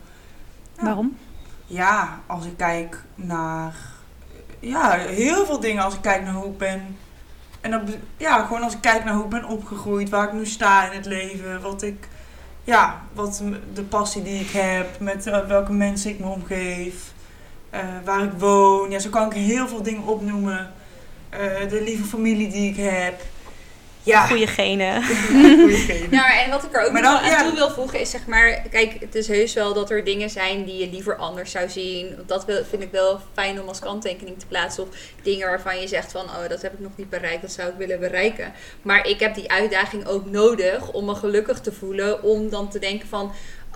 Ja. 0.77 0.83
Waarom? 0.83 1.17
Ja, 1.65 2.21
als 2.25 2.45
ik 2.45 2.57
kijk 2.57 3.01
naar 3.15 3.75
ja, 4.67 4.97
heel 4.97 5.45
veel 5.45 5.59
dingen. 5.59 5.83
Als 5.83 5.93
ik 5.93 6.01
kijk 6.01 6.23
naar 6.23 6.33
hoe 6.33 6.51
ik 6.51 6.57
ben. 6.57 6.97
En 7.61 7.71
dan, 7.71 7.81
ja, 8.17 8.45
gewoon 8.45 8.61
als 8.61 8.73
ik 8.73 8.81
kijk 8.81 9.03
naar 9.03 9.13
hoe 9.13 9.23
ik 9.23 9.29
ben 9.29 9.45
opgegroeid, 9.45 10.09
waar 10.09 10.27
ik 10.27 10.33
nu 10.33 10.45
sta 10.45 10.91
in 10.91 10.97
het 10.97 11.05
leven, 11.05 11.61
wat 11.61 11.81
ik, 11.81 12.07
ja, 12.63 13.01
wat 13.13 13.43
de 13.73 13.83
passie 13.83 14.23
die 14.23 14.39
ik 14.39 14.49
heb, 14.49 14.99
met 14.99 15.27
eh, 15.27 15.47
welke 15.47 15.73
mensen 15.73 16.11
ik 16.11 16.19
me 16.19 16.27
omgeef, 16.27 17.13
eh, 17.69 17.81
waar 18.05 18.23
ik 18.23 18.31
woon. 18.37 18.91
Ja, 18.91 18.99
zo 18.99 19.09
kan 19.09 19.25
ik 19.25 19.33
heel 19.33 19.67
veel 19.67 19.81
dingen 19.81 20.03
opnoemen. 20.03 20.71
Eh, 21.29 21.69
de 21.69 21.81
lieve 21.81 22.03
familie 22.03 22.49
die 22.49 22.69
ik 22.69 22.77
heb. 22.77 23.21
Ja, 24.07 24.25
Goede 24.27 24.47
genen. 24.47 25.01
Ja, 26.11 26.21
maar 26.21 26.41
en 26.45 26.49
wat 26.49 26.63
ik 26.63 26.75
er 26.75 26.85
ook 26.85 26.91
Maar 26.91 27.01
dan- 27.01 27.17
aan 27.17 27.29
ja. 27.29 27.43
toe 27.43 27.53
wil 27.55 27.69
voegen 27.69 27.99
is 27.99 28.09
zeg 28.09 28.25
maar, 28.27 28.61
kijk, 28.71 28.95
het 28.99 29.15
is 29.15 29.27
heus 29.27 29.53
wel 29.53 29.73
dat 29.73 29.89
er 29.89 30.03
dingen 30.03 30.29
zijn 30.29 30.63
die 30.65 30.77
je 30.77 30.89
liever 30.91 31.15
anders 31.15 31.51
zou 31.51 31.69
zien. 31.69 32.15
Dat 32.25 32.45
wil- 32.45 32.63
vind 32.69 32.81
ik 32.83 32.91
wel 32.91 33.19
fijn 33.33 33.61
om 33.61 33.67
als 33.67 33.79
kanttekening 33.79 34.39
te 34.39 34.45
plaatsen. 34.47 34.83
Of 34.83 34.89
dingen 35.23 35.47
waarvan 35.47 35.79
je 35.79 35.87
zegt 35.87 36.11
van, 36.11 36.21
oh, 36.23 36.49
dat 36.49 36.61
heb 36.61 36.73
ik 36.73 36.79
nog 36.79 36.91
niet 36.95 37.09
bereikt, 37.09 37.41
dat 37.41 37.51
zou 37.51 37.69
ik 37.69 37.75
willen 37.77 37.99
bereiken. 37.99 38.53
Maar 38.81 39.07
ik 39.07 39.19
heb 39.19 39.35
die 39.35 39.51
uitdaging 39.51 40.05
ook 40.07 40.25
nodig 40.29 40.91
om 40.91 41.05
me 41.05 41.15
gelukkig 41.15 41.59
te 41.59 41.71
voelen. 41.71 42.23
Om 42.23 42.49
dan 42.49 42.69
te 42.69 42.79
denken 42.79 43.07
van, 43.07 43.31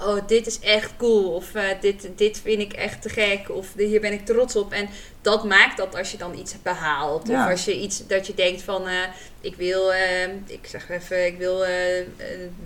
oh, 0.06 0.28
dit 0.28 0.48
is 0.48 0.60
echt 0.60 0.92
cool. 0.98 1.30
Of 1.36 1.54
eh, 1.54 1.64
dit, 1.82 2.10
dit 2.16 2.40
vind 2.44 2.62
ik 2.62 2.74
echt 2.74 3.02
te 3.02 3.10
gek. 3.10 3.50
Of 3.50 3.68
hier 3.78 4.02
ben 4.02 4.14
ik 4.14 4.26
trots 4.26 4.56
op. 4.56 4.72
En 4.74 4.90
dat 5.22 5.44
maakt 5.44 5.78
dat 5.78 5.96
als 5.98 6.12
je 6.12 6.18
dan 6.18 6.38
iets. 6.38 6.56
Ja. 6.64 7.14
Of 7.14 7.50
als 7.50 7.66
je 7.66 7.80
iets 7.80 8.08
dat 8.08 8.28
je 8.28 8.34
denkt 8.34 8.62
van, 8.62 8.88
eh, 8.88 8.94
ik 9.42 9.56
wil, 9.56 9.94
eh, 9.94 10.24
ik 10.46 10.60
zeg 10.68 10.90
even, 10.90 11.26
ik 11.26 11.38
wil 11.38 11.64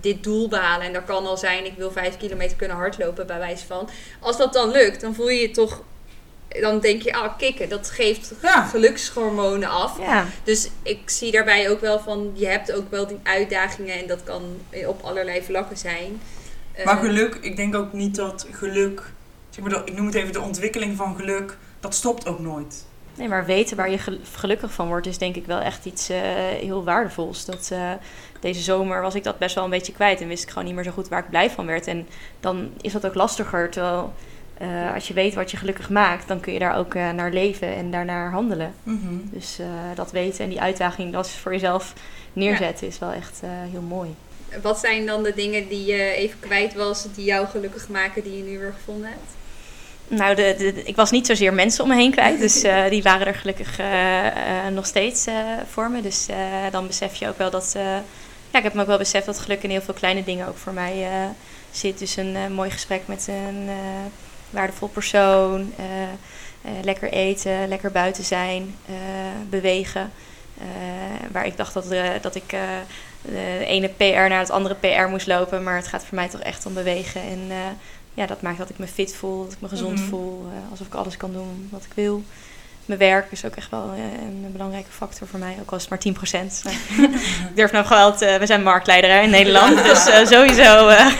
dit 0.00 0.22
doel 0.22 0.48
behalen. 0.48 0.86
En 0.86 0.92
dat 0.92 1.04
kan 1.04 1.26
al 1.26 1.36
zijn, 1.36 1.64
ik 1.64 1.74
wil 1.76 1.90
vijf 1.90 2.16
kilometer 2.16 2.56
kunnen 2.56 2.76
hardlopen, 2.76 3.26
bij 3.26 3.38
wijze 3.38 3.66
van. 3.66 3.88
Als 4.20 4.36
dat 4.36 4.52
dan 4.52 4.70
lukt, 4.70 5.00
dan 5.00 5.14
voel 5.14 5.28
je 5.28 5.40
je 5.40 5.50
toch, 5.50 5.82
dan 6.48 6.80
denk 6.80 7.02
je, 7.02 7.12
ah, 7.12 7.38
kikken, 7.38 7.68
dat 7.68 7.90
geeft 7.90 8.32
Ja. 8.42 8.64
gelukshormonen 8.66 9.68
af. 9.68 9.98
Ja, 9.98 10.26
Dus 10.44 10.68
ik 10.82 11.10
zie 11.10 11.32
daarbij 11.32 11.70
ook 11.70 11.80
wel 11.80 11.98
van, 12.00 12.32
je 12.34 12.46
hebt 12.46 12.72
ook 12.72 12.90
wel 12.90 13.06
die 13.06 13.20
uitdagingen 13.22 13.98
en 13.98 14.06
dat 14.06 14.22
kan 14.24 14.42
op 14.86 15.02
allerlei 15.02 15.42
vlakken 15.42 15.76
zijn. 15.76 16.20
Maar 16.84 16.96
geluk, 16.96 17.34
ik 17.34 17.56
denk 17.56 17.74
ook 17.74 17.92
niet 17.92 18.14
dat 18.16 18.46
geluk, 18.50 19.02
zeg 19.50 19.64
maar, 19.64 19.82
ik 19.84 19.96
noem 19.96 20.06
het 20.06 20.14
even 20.14 20.32
de 20.32 20.40
ontwikkeling 20.40 20.96
van 20.96 21.16
geluk, 21.16 21.56
dat 21.80 21.94
stopt 21.94 22.26
ook 22.28 22.38
nooit. 22.38 22.84
nee, 23.14 23.28
maar 23.28 23.44
weten 23.46 23.76
waar 23.76 23.90
je 23.90 23.98
gel- 23.98 24.18
gelukkig 24.32 24.72
van 24.72 24.88
wordt 24.88 25.06
is 25.06 25.18
denk 25.18 25.36
ik 25.36 25.46
wel 25.46 25.60
echt 25.60 25.84
iets 25.84 26.08
eh, 26.08 26.18
heel 26.60 26.84
waardevols. 26.84 27.44
Dat, 27.44 27.68
eh, 27.72 27.90
deze 28.40 28.60
zomer 28.60 29.00
was 29.02 29.14
ik 29.14 29.24
dat 29.24 29.38
best 29.38 29.54
wel 29.54 29.64
een 29.64 29.70
beetje 29.70 29.92
kwijt 29.92 30.20
en 30.20 30.28
wist 30.28 30.42
ik 30.42 30.48
gewoon 30.48 30.64
niet 30.64 30.74
meer 30.74 30.84
zo 30.84 30.90
goed 30.90 31.08
waar 31.08 31.22
ik 31.22 31.30
blij 31.30 31.50
van 31.50 31.66
werd. 31.66 31.86
En 31.86 32.06
dan 32.40 32.70
is 32.80 32.92
dat 32.92 33.06
ook 33.06 33.14
lastiger, 33.14 33.70
terwijl 33.70 34.12
eh, 34.58 34.94
als 34.94 35.08
je 35.08 35.14
weet 35.14 35.34
wat 35.34 35.50
je 35.50 35.56
gelukkig 35.56 35.90
maakt, 35.90 36.28
dan 36.28 36.40
kun 36.40 36.52
je 36.52 36.58
daar 36.58 36.76
ook 36.76 36.94
naar 36.94 37.30
leven 37.32 37.74
en 37.74 37.90
daarnaar 37.90 38.30
handelen. 38.30 38.74
Dus 39.32 39.58
eh, 39.58 39.66
dat 39.94 40.10
weten 40.12 40.44
en 40.44 40.50
die 40.50 40.60
uitdaging 40.60 41.12
dat 41.12 41.30
voor 41.30 41.52
jezelf 41.52 41.92
neerzetten 42.32 42.86
is 42.86 42.98
wel 42.98 43.12
echt 43.12 43.40
heel 43.70 43.80
mooi. 43.80 44.14
Wat 44.62 44.78
zijn 44.78 45.06
dan 45.06 45.22
de 45.22 45.32
dingen 45.34 45.68
die 45.68 45.84
je 45.84 46.12
even 46.12 46.38
kwijt 46.40 46.74
was, 46.74 47.06
die 47.14 47.24
jou 47.24 47.46
gelukkig 47.46 47.88
maken, 47.88 48.22
die 48.22 48.36
je 48.36 48.42
nu 48.42 48.58
weer 48.58 48.74
gevonden 48.78 49.08
hebt? 49.08 49.36
Nou, 50.08 50.34
de, 50.34 50.54
de- 50.58 50.82
ik 50.82 50.96
was 50.96 51.10
niet 51.10 51.26
zozeer 51.26 51.54
mensen 51.54 51.84
om 51.84 51.90
me 51.90 51.96
heen 51.96 52.10
kwijt. 52.10 52.38
Dus 52.38 52.62
eh, 52.62 52.88
die 52.88 53.02
waren 53.02 53.26
er 53.26 53.34
gelukkig 53.34 53.78
eh, 53.78 54.26
eh, 54.26 54.72
nog 54.72 54.86
steeds 54.86 55.26
voor 55.70 55.90
me. 55.90 56.00
Dus 56.02 56.26
dan 56.70 56.86
besef 56.86 57.14
je 57.14 57.28
ook 57.28 57.38
wel 57.38 57.50
dat... 57.50 57.72
ja, 58.50 58.58
ik 58.58 58.62
heb 58.62 58.74
me 58.74 58.80
ook 58.80 58.86
wel 58.86 58.98
beseft 58.98 59.26
dat 59.26 59.38
geluk 59.38 59.62
in 59.62 59.70
heel 59.70 59.80
veel 59.80 59.94
kleine 59.94 60.24
dingen 60.24 60.48
ook 60.48 60.56
voor 60.56 60.72
mij 60.72 61.08
zit. 61.70 61.98
Dus 61.98 62.16
een 62.16 62.52
mooi 62.52 62.70
gesprek 62.70 63.02
met 63.06 63.26
een 63.28 63.68
waardevol 64.50 64.88
persoon. 64.88 65.72
lekker 66.82 67.12
eten, 67.12 67.68
lekker 67.68 67.90
buiten 67.90 68.24
zijn, 68.24 68.74
bewegen. 69.48 70.12
Waar 71.32 71.46
ik 71.46 71.56
dacht 71.56 71.74
dat, 71.74 71.86
dat 72.20 72.34
ik 72.34 72.54
de 73.28 73.64
ene 73.66 73.88
PR 73.88 74.04
naar 74.28 74.38
het 74.38 74.50
andere 74.50 74.74
PR 74.74 75.08
moest 75.10 75.26
lopen. 75.26 75.62
Maar 75.62 75.76
het 75.76 75.86
gaat 75.86 76.04
voor 76.04 76.14
mij 76.14 76.28
toch 76.28 76.40
echt 76.40 76.66
om 76.66 76.74
bewegen. 76.74 77.20
En 77.20 77.40
eh, 77.48 77.56
ja, 78.14 78.26
dat 78.26 78.42
maakt 78.42 78.58
dat 78.58 78.70
ik 78.70 78.78
me 78.78 78.86
fit 78.86 79.14
voel, 79.14 79.44
dat 79.44 79.52
ik 79.52 79.60
me 79.60 79.68
gezond 79.68 79.98
Mhm. 79.98 80.08
voel. 80.08 80.46
eh, 80.52 80.70
alsof 80.70 80.86
ik 80.86 80.94
alles 80.94 81.16
kan 81.16 81.32
doen 81.32 81.68
wat 81.70 81.84
ik 81.84 81.90
wil. 81.94 82.22
Mijn 82.84 82.98
werk 82.98 83.26
is 83.32 83.44
ook 83.44 83.54
echt 83.56 83.70
wel 83.70 83.90
eh, 83.96 84.02
een 84.22 84.52
belangrijke 84.52 84.90
factor 84.90 85.26
voor 85.28 85.38
mij. 85.38 85.56
Ook 85.60 85.70
al 85.70 85.76
is 85.76 85.82
het 85.82 85.90
maar 85.90 85.98
10%. 85.98 86.62
Maar 86.64 86.72
ik 87.50 87.56
durf 87.56 87.72
nou 87.72 88.16
te... 88.16 88.36
We 88.38 88.46
zijn 88.46 88.62
marktleider 88.62 89.10
hè, 89.10 89.20
in 89.20 89.30
Nederland. 89.30 89.84
Dus 89.84 90.06
eh, 90.06 90.26
sowieso... 90.26 90.88
eh, 90.88 91.06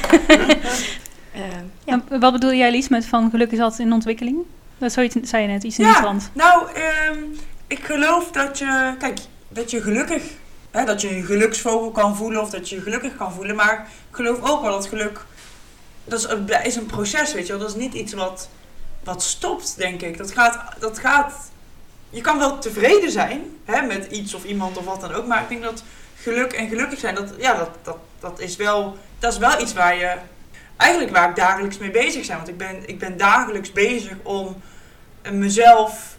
eh, 1.33 1.43
ja. 1.85 2.03
Wat 2.21 2.33
bedoel 2.33 2.53
jij, 2.53 2.71
Lies, 2.71 2.89
met 2.89 3.07
van 3.07 3.31
geluk 3.31 3.51
is 3.53 3.59
altijd 3.59 3.81
in 3.89 3.93
ontwikkeling? 3.93 4.37
Dat 4.79 4.93
zoiets, 4.93 5.17
zei 5.23 5.43
je 5.43 5.49
net, 5.49 5.63
iets 5.65 5.79
in 5.79 5.87
Ja, 5.87 6.01
trant. 6.01 6.31
nou, 6.33 6.67
ehm, 6.75 7.19
ik 7.67 7.79
geloof 7.85 8.31
dat 8.31 8.59
je, 8.59 8.95
kijk, 8.99 9.19
dat 9.49 9.71
je 9.71 9.81
gelukkig, 9.83 10.23
hè, 10.77 10.85
dat 10.85 11.01
je 11.01 11.17
een 11.17 11.25
geluksvogel 11.25 11.91
kan 11.91 12.17
voelen 12.17 12.41
of 12.41 12.51
dat 12.51 12.69
je 12.69 12.75
je 12.75 12.83
gelukkig 12.83 13.17
kan 13.17 13.33
voelen. 13.33 13.57
Maar 13.57 13.89
ik 14.11 14.17
geloof 14.17 14.39
ook 14.43 14.63
wel 14.63 14.71
dat 14.71 14.87
geluk, 14.87 15.25
dat 16.05 16.39
is 16.65 16.77
een, 16.77 16.87
proces, 16.87 17.33
weet 17.33 17.47
je 17.47 17.53
wel. 17.53 17.61
Dat 17.61 17.71
is 17.71 17.83
niet 17.83 17.95
iets 17.95 18.13
wat, 18.13 18.49
wat 19.05 19.23
stopt, 19.23 19.77
denk 19.77 20.03
ik. 20.03 20.19
Dat 20.19 20.33
gaat, 20.33 20.59
dat 20.79 20.99
gaat, 20.99 21.51
je 22.11 22.21
kan 22.21 22.39
wel 22.39 22.59
tevreden 22.59 23.11
zijn 23.11 23.57
hè, 23.65 23.83
met 23.83 24.07
iets 24.11 24.35
of 24.35 24.45
iemand 24.45 24.77
of 24.77 24.85
wat 24.85 25.01
dan 25.01 25.13
ook. 25.13 25.27
Maar 25.27 25.43
ik 25.43 25.49
denk 25.49 25.63
dat 25.63 25.85
geluk 26.17 26.53
en 26.53 26.69
gelukkig 26.69 26.99
zijn, 26.99 27.15
dat, 27.15 27.35
ja, 27.39 27.55
dat, 27.55 27.71
dat, 27.83 27.99
dat, 28.21 28.41
is 28.41 28.57
wel, 28.57 28.97
dat 29.19 29.33
is 29.33 29.39
wel 29.39 29.61
iets 29.61 29.73
waar 29.73 29.97
je, 29.97 30.17
eigenlijk 30.77 31.13
waar 31.13 31.29
ik 31.29 31.37
dagelijks 31.37 31.79
mee 31.79 31.91
bezig 31.91 32.27
ben. 32.27 32.37
Want 32.37 32.49
ik 32.49 32.59
ben, 32.59 32.89
ik 32.89 32.99
ben 32.99 33.17
dagelijks 33.17 33.73
bezig 33.73 34.15
om 34.23 34.63
mezelf 35.33 36.16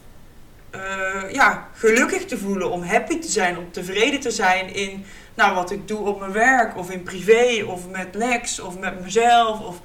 eh, 0.79 1.33
ja, 1.33 1.67
gelukkig 1.73 2.25
te 2.25 2.37
voelen, 2.37 2.71
om 2.71 2.83
happy 2.83 3.19
te 3.19 3.31
zijn, 3.31 3.57
om 3.57 3.71
tevreden 3.71 4.19
te 4.19 4.31
zijn 4.31 4.73
in 4.73 5.05
nou, 5.37 5.55
wat 5.55 5.71
ik 5.71 5.87
doe 5.87 5.99
op 5.99 6.19
mijn 6.19 6.31
werk 6.31 6.77
of 6.77 6.89
in 6.89 7.03
privé 7.03 7.63
of 7.67 7.89
met 7.89 8.15
Lex 8.15 8.59
of 8.59 8.79
met 8.79 9.01
mezelf. 9.01 9.59
Of... 9.59 9.81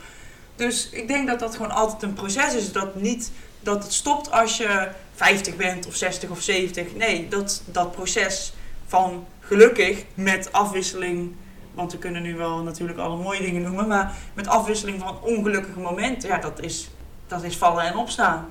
Dus 0.57 0.89
ik 0.91 1.09
denk 1.09 1.29
dat 1.29 1.39
dat 1.39 1.57
gewoon 1.57 1.71
altijd 1.71 2.03
een 2.03 2.13
proces 2.13 2.55
is. 2.55 2.73
Dat 2.73 2.95
niet 2.95 3.31
dat 3.61 3.83
het 3.83 3.93
stopt 3.93 4.31
als 4.31 4.57
je 4.57 4.89
50 5.15 5.57
bent 5.57 5.87
of 5.87 5.95
60 5.95 6.31
of 6.31 6.41
70. 6.41 6.95
Nee, 6.95 7.29
dat, 7.29 7.63
dat 7.67 7.93
proces 7.93 8.53
van 8.87 9.27
gelukkig 9.41 10.05
met 10.15 10.53
afwisseling. 10.53 11.35
Want 11.75 11.93
we 11.93 11.99
kunnen 11.99 12.23
nu 12.23 12.37
wel 12.37 12.63
natuurlijk 12.63 12.99
alle 12.99 13.17
mooie 13.17 13.41
dingen 13.41 13.63
noemen, 13.63 13.87
maar 13.87 14.15
met 14.35 14.47
afwisseling 14.47 15.01
van 15.01 15.21
ongelukkige 15.23 15.79
momenten, 15.79 16.29
ja, 16.29 16.39
dat 16.39 16.61
is, 16.61 16.91
dat 17.27 17.43
is 17.43 17.57
vallen 17.57 17.85
en 17.85 17.97
opstaan. 17.97 18.49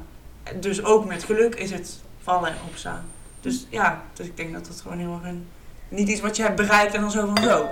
Dus 0.60 0.84
ook 0.84 1.06
met 1.06 1.24
geluk 1.24 1.56
is 1.56 1.72
het 1.72 2.00
vallen 2.24 2.50
en 2.50 2.56
opstaan. 2.68 3.04
Dus 3.42 3.68
ja, 3.70 4.02
dus 4.14 4.26
ik 4.26 4.38
denk 4.38 4.54
dat 4.54 4.68
het 4.68 4.82
gewoon 4.82 4.98
heel 5.00 5.14
erg 5.22 5.30
een, 5.32 5.48
niet 5.90 6.10
iets 6.10 6.22
wat 6.22 6.36
je 6.36 6.44
hebt 6.44 6.56
bereikt 6.56 6.94
en 6.94 7.02
dan 7.02 7.12
zo 7.12 7.26
van 7.36 7.44
zo, 7.44 7.68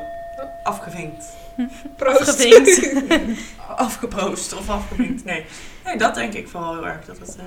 afgevinkt. 0.63 1.25
Afgevinkt. 1.99 2.95
Afgeproost 3.77 4.53
of 4.53 4.69
afgevinkt, 4.69 5.23
nee. 5.25 5.45
Nee, 5.85 5.97
dat 5.97 6.15
denk 6.15 6.33
ik 6.33 6.47
vooral 6.47 6.73
heel 6.73 6.87
erg. 6.87 7.05
Dat 7.05 7.17
het, 7.19 7.35
eh, 7.37 7.43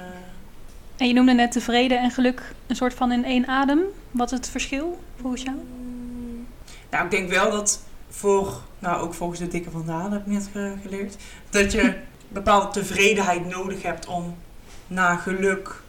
En 0.97 1.07
je 1.09 1.13
noemde 1.15 1.33
net 1.33 1.53
tevreden 1.53 1.99
en 2.01 2.11
geluk 2.11 2.43
een 2.67 2.77
soort 2.77 2.95
van 2.95 3.13
in 3.13 3.25
één 3.25 3.47
adem. 3.47 3.81
Wat 4.11 4.33
is 4.33 4.39
het 4.39 4.49
verschil 4.49 5.01
volgens 5.21 5.43
jou? 5.43 5.57
Nou, 6.91 7.05
ik 7.05 7.11
denk 7.11 7.31
wel 7.31 7.51
dat 7.51 7.81
voor, 8.11 8.61
nou 8.79 9.03
ook 9.03 9.15
volgens 9.15 9.39
de 9.41 9.49
dikke 9.49 9.71
vandaan 9.71 10.13
heb 10.13 10.21
ik 10.21 10.33
net 10.33 10.49
ge- 10.53 10.75
geleerd, 10.83 11.17
dat 11.51 11.73
je 11.73 11.95
bepaalde 12.29 12.69
tevredenheid 12.69 13.49
nodig 13.49 13.83
hebt 13.83 14.07
om 14.07 14.37
naar 14.87 15.19
geluk 15.19 15.83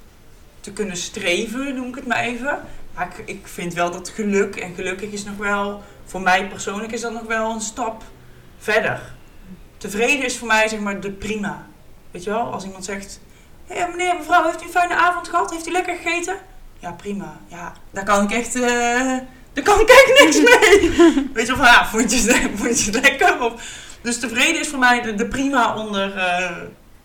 te 0.64 0.72
kunnen 0.72 0.98
streven, 0.98 1.76
noem 1.76 1.88
ik 1.88 1.96
het 1.96 2.08
maar 2.08 2.20
even. 2.24 2.60
Maar 2.96 3.08
ik, 3.18 3.28
ik 3.28 3.48
vind 3.48 3.74
wel 3.74 3.92
dat 3.92 4.10
geluk 4.10 4.56
en 4.56 4.76
gelukkig 4.76 5.12
is 5.12 5.24
nog 5.24 5.38
wel, 5.38 5.84
voor 6.06 6.22
mij 6.22 6.48
persoonlijk 6.48 6.92
is 6.92 7.02
dat 7.02 7.14
nog 7.14 7.24
wel 7.26 7.52
een 7.52 7.62
stap 7.62 8.04
verder. 8.58 9.02
Tevreden 9.78 10.26
is 10.26 10.38
voor 10.38 10.48
mij 10.48 10.68
zeg 10.68 10.80
maar 10.80 11.00
de 11.00 11.12
prima. 11.12 11.66
Weet 12.12 12.24
je 12.24 12.30
wel, 12.30 12.52
als 12.54 12.64
iemand 12.66 12.86
zegt, 12.86 13.20
hé 13.68 13.88
meneer, 13.88 14.16
mevrouw, 14.16 14.44
heeft 14.46 14.62
u 14.62 14.66
een 14.66 14.72
fijne 14.72 14.96
avond 14.96 15.28
gehad? 15.28 15.52
Heeft 15.52 15.68
u 15.68 15.72
lekker 15.72 15.96
gegeten? 15.96 16.36
Ja, 16.80 16.92
prima. 16.92 17.38
Ja, 17.48 17.74
daar 17.92 18.04
kan 18.04 18.24
ik 18.24 18.32
echt, 18.32 18.56
eh, 18.56 18.62
daar 19.54 19.64
kan 19.64 19.80
ik 19.80 19.90
echt 19.90 20.24
niks 20.24 20.38
mee. 20.60 20.92
Weet 21.34 21.48
je 21.48 21.56
wel, 21.56 21.66
van, 21.66 21.74
ja, 21.74 21.86
vond 21.88 22.12
je, 22.12 22.32
het- 22.32 22.50
vond 22.60 22.80
je 22.84 22.92
het 22.92 23.02
lekker? 23.02 23.42
Of, 23.44 23.54
dus 24.02 24.20
tevreden 24.20 24.62
is 24.62 24.68
voor 24.68 24.80
mij 24.80 25.02
de, 25.02 25.16
de 25.16 25.28
prima 25.28 25.76
onder, 25.76 26.18
eh, 26.18 26.52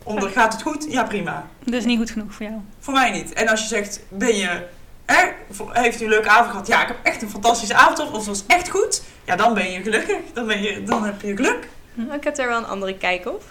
onder, 0.03 0.29
gaat 0.29 0.53
het 0.53 0.61
goed? 0.61 0.85
Ja, 0.89 1.03
prima. 1.03 1.47
Dat 1.63 1.73
is 1.73 1.85
niet 1.85 1.97
goed 1.97 2.11
genoeg 2.11 2.33
voor 2.33 2.45
jou. 2.45 2.57
Voor 2.79 2.93
mij 2.93 3.11
niet. 3.11 3.33
En 3.33 3.47
als 3.47 3.61
je 3.61 3.67
zegt, 3.67 3.99
ben 4.09 4.35
je, 4.35 4.67
hè, 5.05 5.29
heeft 5.69 6.01
u 6.01 6.03
een 6.03 6.09
leuke 6.09 6.29
avond 6.29 6.49
gehad? 6.49 6.67
Ja, 6.67 6.81
ik 6.81 6.87
heb 6.87 6.97
echt 7.03 7.21
een 7.21 7.29
fantastische 7.29 7.75
avond 7.75 7.97
gehad. 7.99 8.11
Of 8.11 8.17
het 8.17 8.27
was 8.27 8.43
echt 8.47 8.69
goed. 8.69 9.01
Ja, 9.25 9.35
dan 9.35 9.53
ben 9.53 9.71
je 9.71 9.81
gelukkig. 9.81 10.17
Dan, 10.33 10.47
ben 10.47 10.61
je, 10.61 10.83
dan 10.83 11.03
heb 11.03 11.21
je 11.21 11.35
geluk. 11.35 11.67
Nou, 11.93 12.13
Ik 12.13 12.23
heb 12.23 12.35
daar 12.35 12.47
wel 12.47 12.57
een 12.57 12.65
andere 12.67 12.97
kijk 12.97 13.27
op. 13.27 13.43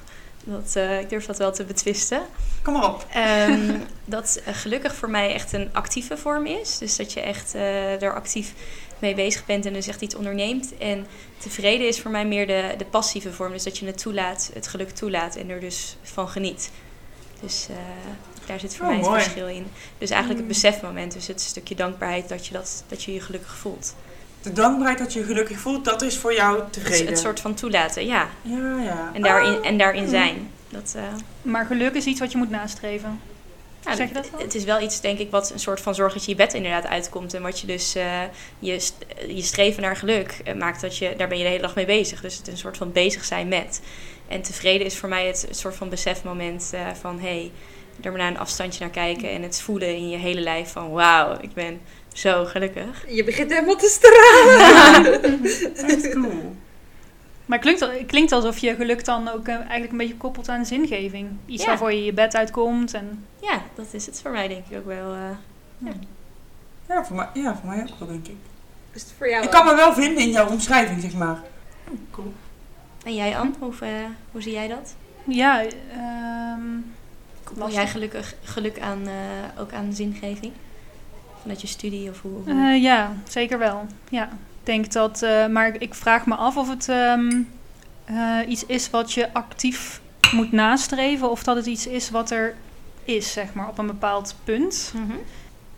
Dat, 0.44 0.76
eh, 0.76 1.00
ik 1.00 1.08
durf 1.08 1.26
dat 1.26 1.38
wel 1.38 1.52
te 1.52 1.64
betwisten. 1.64 2.20
Kom 2.62 2.72
maar 2.72 2.88
op. 2.88 3.06
Ehm, 3.12 3.76
dat 4.04 4.40
eh, 4.44 4.54
gelukkig 4.54 4.94
voor 4.94 5.10
mij 5.10 5.34
echt 5.34 5.52
een 5.52 5.68
actieve 5.72 6.16
vorm 6.16 6.46
is. 6.46 6.78
Dus 6.78 6.96
dat 6.96 7.12
je 7.12 7.20
echt 7.20 7.54
eh 7.54 8.02
er 8.02 8.14
actief 8.14 8.52
mee 9.00 9.14
bezig 9.14 9.46
bent 9.46 9.66
en 9.66 9.72
dus 9.72 9.86
echt 9.86 10.00
iets 10.02 10.14
onderneemt. 10.14 10.76
En 10.78 11.06
tevreden 11.38 11.86
is 11.88 12.00
voor 12.00 12.10
mij 12.10 12.24
meer 12.26 12.46
de, 12.46 12.74
de 12.78 12.84
passieve 12.84 13.32
vorm. 13.32 13.52
Dus 13.52 13.62
dat 13.62 13.78
je 13.78 13.86
het 13.86 13.98
toelaat, 13.98 14.50
het 14.54 14.66
geluk 14.66 14.90
toelaat 14.90 15.36
en 15.36 15.50
er 15.50 15.60
dus 15.60 15.96
van 16.02 16.28
geniet. 16.28 16.70
Dus 17.40 17.66
eh, 17.70 17.76
daar 18.46 18.60
zit 18.60 18.74
voor 18.76 18.84
Oh, 18.86 18.90
mij 18.90 19.00
het 19.00 19.08
mooi. 19.08 19.20
verschil 19.22 19.46
in. 19.48 19.66
Dus 19.98 20.10
eigenlijk 20.10 20.40
het 20.46 20.48
Mm. 20.56 20.60
besefmoment, 20.62 21.12
dus 21.12 21.26
het 21.26 21.40
stukje 21.40 21.74
dankbaarheid 21.74 22.28
dat 22.28 22.46
je, 22.46 22.52
dat, 22.52 22.84
dat 22.88 23.02
je 23.02 23.12
je 23.14 23.20
gelukkig 23.20 23.56
voelt. 23.56 23.94
De 24.42 24.52
dankbaarheid 24.52 24.98
dat 24.98 25.12
je 25.12 25.18
je 25.18 25.24
gelukkig 25.24 25.58
voelt, 25.58 25.84
dat 25.84 26.02
is 26.02 26.16
voor 26.16 26.34
jou 26.34 26.62
tevreden. 26.70 27.06
het 27.06 27.18
soort 27.18 27.40
van 27.40 27.54
toelaten, 27.54 28.06
ja. 28.06 28.28
Ja, 28.42 28.78
ja. 28.82 29.10
En 29.14 29.22
daarin, 29.22 29.58
Ah. 29.60 29.66
en 29.66 29.78
daarin 29.78 30.08
zijn. 30.08 30.50
Dat, 30.68 30.92
eh, 30.96 31.02
Maar 31.42 31.66
geluk 31.66 31.94
is 31.94 32.04
iets 32.04 32.20
wat 32.20 32.32
je 32.32 32.38
moet 32.38 32.50
nastreven. 32.50 33.20
Ja, 33.84 33.96
Zeg 33.96 34.08
je 34.08 34.14
dat 34.14 34.30
wel? 34.30 34.40
Het 34.40 34.54
is 34.54 34.64
wel 34.64 34.80
iets, 34.80 35.00
denk 35.00 35.18
ik, 35.18 35.30
wat 35.30 35.50
een 35.50 35.58
soort 35.58 35.80
van 35.80 35.94
zorg 35.94 36.12
dat 36.12 36.24
je 36.24 36.30
je 36.30 36.36
bed 36.36 36.54
inderdaad 36.54 36.86
uitkomt. 36.86 37.34
En 37.34 37.42
wat 37.42 37.60
je 37.60 37.66
dus, 37.66 37.94
eh, 37.94 38.22
je, 38.58 38.78
st- 38.80 39.04
je 39.28 39.42
streven 39.42 39.82
naar 39.82 39.96
geluk 39.96 40.40
eh, 40.44 40.54
maakt 40.54 40.80
dat 40.80 40.96
je, 40.96 41.14
daar 41.16 41.28
ben 41.28 41.38
je 41.38 41.42
de 41.44 41.50
hele 41.50 41.62
dag 41.62 41.74
mee 41.74 41.86
bezig. 41.86 42.20
Dus 42.20 42.36
het 42.36 42.46
is 42.46 42.52
een 42.52 42.58
soort 42.58 42.76
van 42.76 42.92
bezig 42.92 43.24
zijn 43.24 43.48
met. 43.48 43.80
En 44.28 44.42
tevreden 44.42 44.86
is 44.86 44.96
voor 44.96 45.08
mij 45.08 45.26
het, 45.26 45.44
het 45.48 45.56
soort 45.56 45.74
van 45.76 45.88
besefmoment 45.88 46.70
eh, 46.74 46.80
van, 47.00 47.18
hé, 47.20 47.28
hey, 47.28 47.50
er 48.02 48.10
maar 48.10 48.20
naar 48.20 48.30
een 48.30 48.38
afstandje 48.38 48.80
naar 48.80 48.90
kijken. 48.92 49.30
En 49.30 49.42
het 49.42 49.60
voelen 49.60 49.88
in 49.96 50.08
je 50.08 50.16
hele 50.16 50.40
lijf 50.40 50.72
van, 50.72 50.90
wauw, 50.90 51.36
ik 51.40 51.52
ben 51.54 51.80
zo 52.12 52.44
gelukkig. 52.44 53.04
Je 53.08 53.24
begint 53.24 53.50
helemaal 53.52 53.76
te 53.76 53.88
stralen. 54.00 55.44
Echt 55.88 56.12
cool. 56.14 56.54
Maar 57.48 57.58
het 57.58 57.66
klinkt, 57.66 57.98
het 57.98 58.06
klinkt 58.06 58.32
alsof 58.32 58.58
je 58.58 58.74
geluk 58.74 59.04
dan 59.04 59.28
ook 59.28 59.46
eh, 59.48 59.54
eigenlijk 59.54 59.90
een 59.92 59.98
beetje 59.98 60.16
koppelt 60.16 60.48
aan 60.48 60.66
zingeving. 60.66 61.28
Iets 61.46 61.62
Ja. 61.62 61.68
waarvoor 61.68 61.92
je 61.92 62.04
je 62.04 62.12
bed 62.12 62.36
uitkomt. 62.36 62.94
En, 62.94 63.24
Ja, 63.40 63.62
dat 63.74 63.86
is 63.90 64.06
het 64.06 64.20
voor 64.20 64.30
mij 64.30 64.48
denk 64.48 64.64
ik 64.68 64.76
ook 64.78 64.86
wel. 64.86 65.14
eh. 65.14 65.90
Ja, 66.88 67.04
voor 67.04 67.16
mij, 67.16 67.28
ja, 67.34 67.56
voor 67.56 67.68
mij 67.68 67.80
ook 67.82 67.98
wel, 67.98 68.08
denk 68.08 68.26
ik. 68.28 68.36
Is 68.92 69.02
het 69.02 69.12
voor 69.18 69.28
jou 69.28 69.44
Ik 69.44 69.50
kan 69.50 69.64
me 69.66 69.74
wel 69.74 69.92
vinden 69.94 70.22
in 70.22 70.30
jouw 70.30 70.48
omschrijving, 70.48 71.00
zeg 71.00 71.14
maar. 71.14 71.38
Cool. 72.10 72.32
En 73.04 73.14
jij, 73.14 73.38
Anne, 73.38 73.52
hoe, 73.58 73.72
eh, 73.80 73.88
hoe 74.32 74.42
zie 74.42 74.52
jij 74.52 74.68
dat? 74.68 74.94
ja, 75.24 75.60
ehm, 75.62 76.60
Koppel 77.44 77.62
Lastig. 77.64 77.80
jij 77.82 77.88
gelukkig, 77.88 78.34
geluk 78.42 78.80
aan, 78.80 79.06
eh, 79.06 79.60
ook 79.60 79.72
aan 79.72 79.92
zingeving? 79.92 80.52
Vanuit 81.40 81.60
je 81.60 81.66
studie 81.66 82.10
of 82.10 82.20
hoe? 82.22 82.32
hoe? 82.32 82.52
eh, 82.72 82.82
ja, 82.82 83.12
zeker 83.28 83.58
wel. 83.58 83.86
Ja, 84.08 84.28
denk 84.68 84.92
dat, 84.92 85.22
eh, 85.22 85.46
maar 85.46 85.74
ik 85.78 85.94
vraag 85.94 86.26
me 86.26 86.34
af 86.34 86.56
of 86.56 86.68
het 86.68 86.88
ehm, 86.88 87.42
eh, 88.04 88.38
iets 88.48 88.66
is 88.66 88.90
wat 88.90 89.12
je 89.12 89.32
actief 89.32 90.00
moet 90.32 90.52
nastreven. 90.52 91.30
Of 91.30 91.42
dat 91.42 91.56
het 91.56 91.66
iets 91.66 91.86
is 91.86 92.10
wat 92.10 92.30
er 92.30 92.54
is, 93.04 93.32
zeg 93.32 93.52
maar, 93.54 93.68
op 93.68 93.78
een 93.78 93.86
bepaald 93.86 94.34
punt. 94.44 94.92
Mhm. 94.94 95.18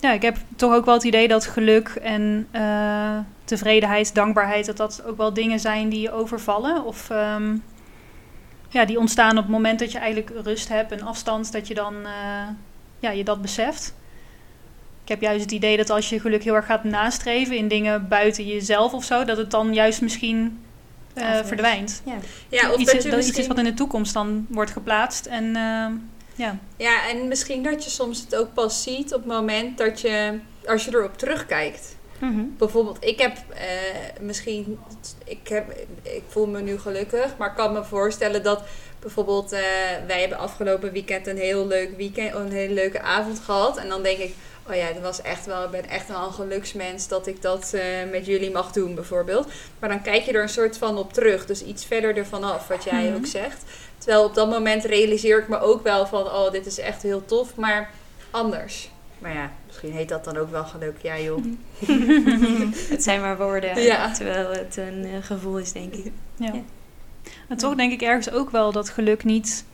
Ja, 0.00 0.12
ik 0.12 0.22
heb 0.22 0.36
toch 0.56 0.74
ook 0.74 0.84
wel 0.84 0.94
het 0.94 1.04
idee 1.04 1.28
dat 1.28 1.46
geluk 1.46 1.88
en 1.88 2.48
eh, 2.50 3.18
tevredenheid, 3.44 4.14
dankbaarheid, 4.14 4.66
dat 4.66 4.76
dat 4.76 5.02
ook 5.04 5.16
wel 5.16 5.32
dingen 5.32 5.60
zijn 5.60 5.88
die 5.88 6.00
je 6.00 6.12
overvallen. 6.12 6.84
Of 6.84 7.10
ehm, 7.10 7.56
ja, 8.68 8.84
die 8.84 8.98
ontstaan 8.98 9.36
op 9.36 9.42
het 9.42 9.52
moment 9.52 9.78
dat 9.78 9.92
je 9.92 9.98
eigenlijk 9.98 10.32
rust 10.44 10.68
hebt, 10.68 10.92
een 10.92 11.04
afstand, 11.04 11.52
dat 11.52 11.68
je 11.68 11.74
dan 11.74 11.94
ja, 12.98 13.10
je 13.10 13.24
dat 13.24 13.42
beseft. 13.42 13.94
Ik 15.10 15.16
heb 15.20 15.24
juist 15.24 15.44
het 15.44 15.52
idee 15.52 15.76
dat 15.76 15.90
als 15.90 16.08
je 16.08 16.20
geluk 16.20 16.42
heel 16.44 16.54
erg 16.54 16.66
gaat 16.66 16.84
nastreven 16.84 17.56
in 17.56 17.68
dingen 17.68 18.08
buiten 18.08 18.46
jezelf 18.46 18.92
of 18.92 19.04
zo, 19.04 19.24
dat 19.24 19.36
het 19.36 19.50
dan 19.50 19.74
juist 19.74 20.00
misschien 20.00 20.64
eh, 21.14 21.44
verdwijnt. 21.44 22.02
Ja. 22.04 22.14
Ja, 22.48 22.72
of 22.72 22.78
iets, 22.78 22.90
dat 22.90 22.98
is- 22.98 23.04
je 23.04 23.10
dat 23.10 23.24
iets 23.24 23.38
is 23.38 23.46
wat 23.46 23.58
in 23.58 23.64
de 23.64 23.74
toekomst 23.74 24.12
dan 24.14 24.46
wordt 24.48 24.70
geplaatst. 24.70 25.26
En 25.26 25.56
ehm, 25.56 25.92
ja. 26.34 26.58
Ja, 26.76 27.08
en 27.08 27.28
misschien 27.28 27.62
dat 27.62 27.84
je 27.84 27.90
soms 27.90 28.20
het 28.20 28.36
ook 28.36 28.54
pas 28.54 28.82
ziet 28.82 29.14
op 29.14 29.20
het 29.22 29.32
moment 29.32 29.78
dat 29.78 30.00
je... 30.00 30.38
Als 30.66 30.84
je 30.84 30.94
erop 30.94 31.18
terugkijkt. 31.18 31.96
Mhm. 32.18 32.42
Bijvoorbeeld, 32.58 33.04
ik 33.04 33.20
heb 33.20 33.36
eh, 33.48 33.64
misschien... 34.20 34.78
Ik, 35.24 35.48
heb, 35.48 35.70
ik 36.02 36.22
voel 36.28 36.46
me 36.46 36.60
nu 36.60 36.78
gelukkig, 36.78 37.36
maar 37.38 37.48
ik 37.48 37.56
kan 37.56 37.72
me 37.72 37.84
voorstellen 37.84 38.42
dat... 38.42 38.62
Bijvoorbeeld, 39.00 39.52
eh, 39.52 39.60
wij 40.06 40.20
hebben 40.20 40.38
afgelopen 40.38 40.92
weekend 40.92 41.26
een 41.26 41.36
heel 41.38 41.66
leuk 41.66 41.96
weekend, 41.96 42.34
een 42.34 42.52
hele 42.52 42.74
leuke 42.74 43.00
avond 43.00 43.38
gehad. 43.38 43.76
En 43.76 43.88
dan 43.88 44.02
denk 44.02 44.18
ik, 44.18 44.34
oh 44.70 44.76
ja, 44.76 44.92
dat 44.92 45.02
was 45.02 45.22
echt 45.22 45.46
wel, 45.46 45.64
ik 45.64 45.70
ben 45.70 45.88
echt 45.88 46.08
wel 46.08 46.26
een 46.26 46.32
geluksmens 46.32 47.08
dat 47.08 47.26
ik 47.26 47.42
dat 47.42 47.72
eh, 47.74 47.82
met 48.10 48.26
jullie 48.26 48.50
mag 48.50 48.72
doen, 48.72 48.94
bijvoorbeeld. 48.94 49.48
Maar 49.78 49.88
dan 49.88 50.02
kijk 50.02 50.22
je 50.22 50.32
er 50.32 50.42
een 50.42 50.48
soort 50.48 50.78
van 50.78 50.98
op 50.98 51.12
terug, 51.12 51.46
dus 51.46 51.64
iets 51.64 51.84
verder 51.84 52.16
ervan 52.16 52.44
af, 52.44 52.68
wat 52.68 52.84
jij 52.84 53.04
Mhm. 53.08 53.16
ook 53.16 53.26
zegt. 53.26 53.62
Terwijl 53.98 54.24
op 54.24 54.34
dat 54.34 54.50
moment 54.50 54.84
realiseer 54.84 55.38
ik 55.38 55.48
me 55.48 55.58
ook 55.60 55.82
wel 55.82 56.06
van, 56.06 56.22
oh, 56.22 56.50
dit 56.50 56.66
is 56.66 56.78
echt 56.78 57.02
heel 57.02 57.24
tof, 57.24 57.54
maar 57.56 57.90
anders. 58.30 58.90
Maar 59.18 59.34
ja, 59.34 59.50
misschien 59.66 59.92
heet 59.92 60.08
dat 60.08 60.24
dan 60.24 60.36
ook 60.36 60.50
wel 60.50 60.64
geluk. 60.64 60.96
Ja, 61.02 61.18
joh. 61.18 61.44
het 62.90 63.02
zijn 63.02 63.20
maar 63.20 63.36
woorden, 63.38 63.82
Ja. 63.82 64.12
terwijl 64.12 64.50
het 64.50 64.76
een 64.76 65.04
eh, 65.04 65.10
gevoel 65.22 65.58
is, 65.58 65.72
denk 65.72 65.94
ik. 65.94 66.12
Ja. 66.36 66.52
Ja. 66.52 66.60
En 67.48 67.56
toch 67.56 67.74
denk 67.74 67.92
ik 67.92 68.02
ergens 68.02 68.30
ook 68.30 68.50
wel 68.50 68.72
dat 68.72 68.88
geluk 68.90 69.24
niet 69.24 69.64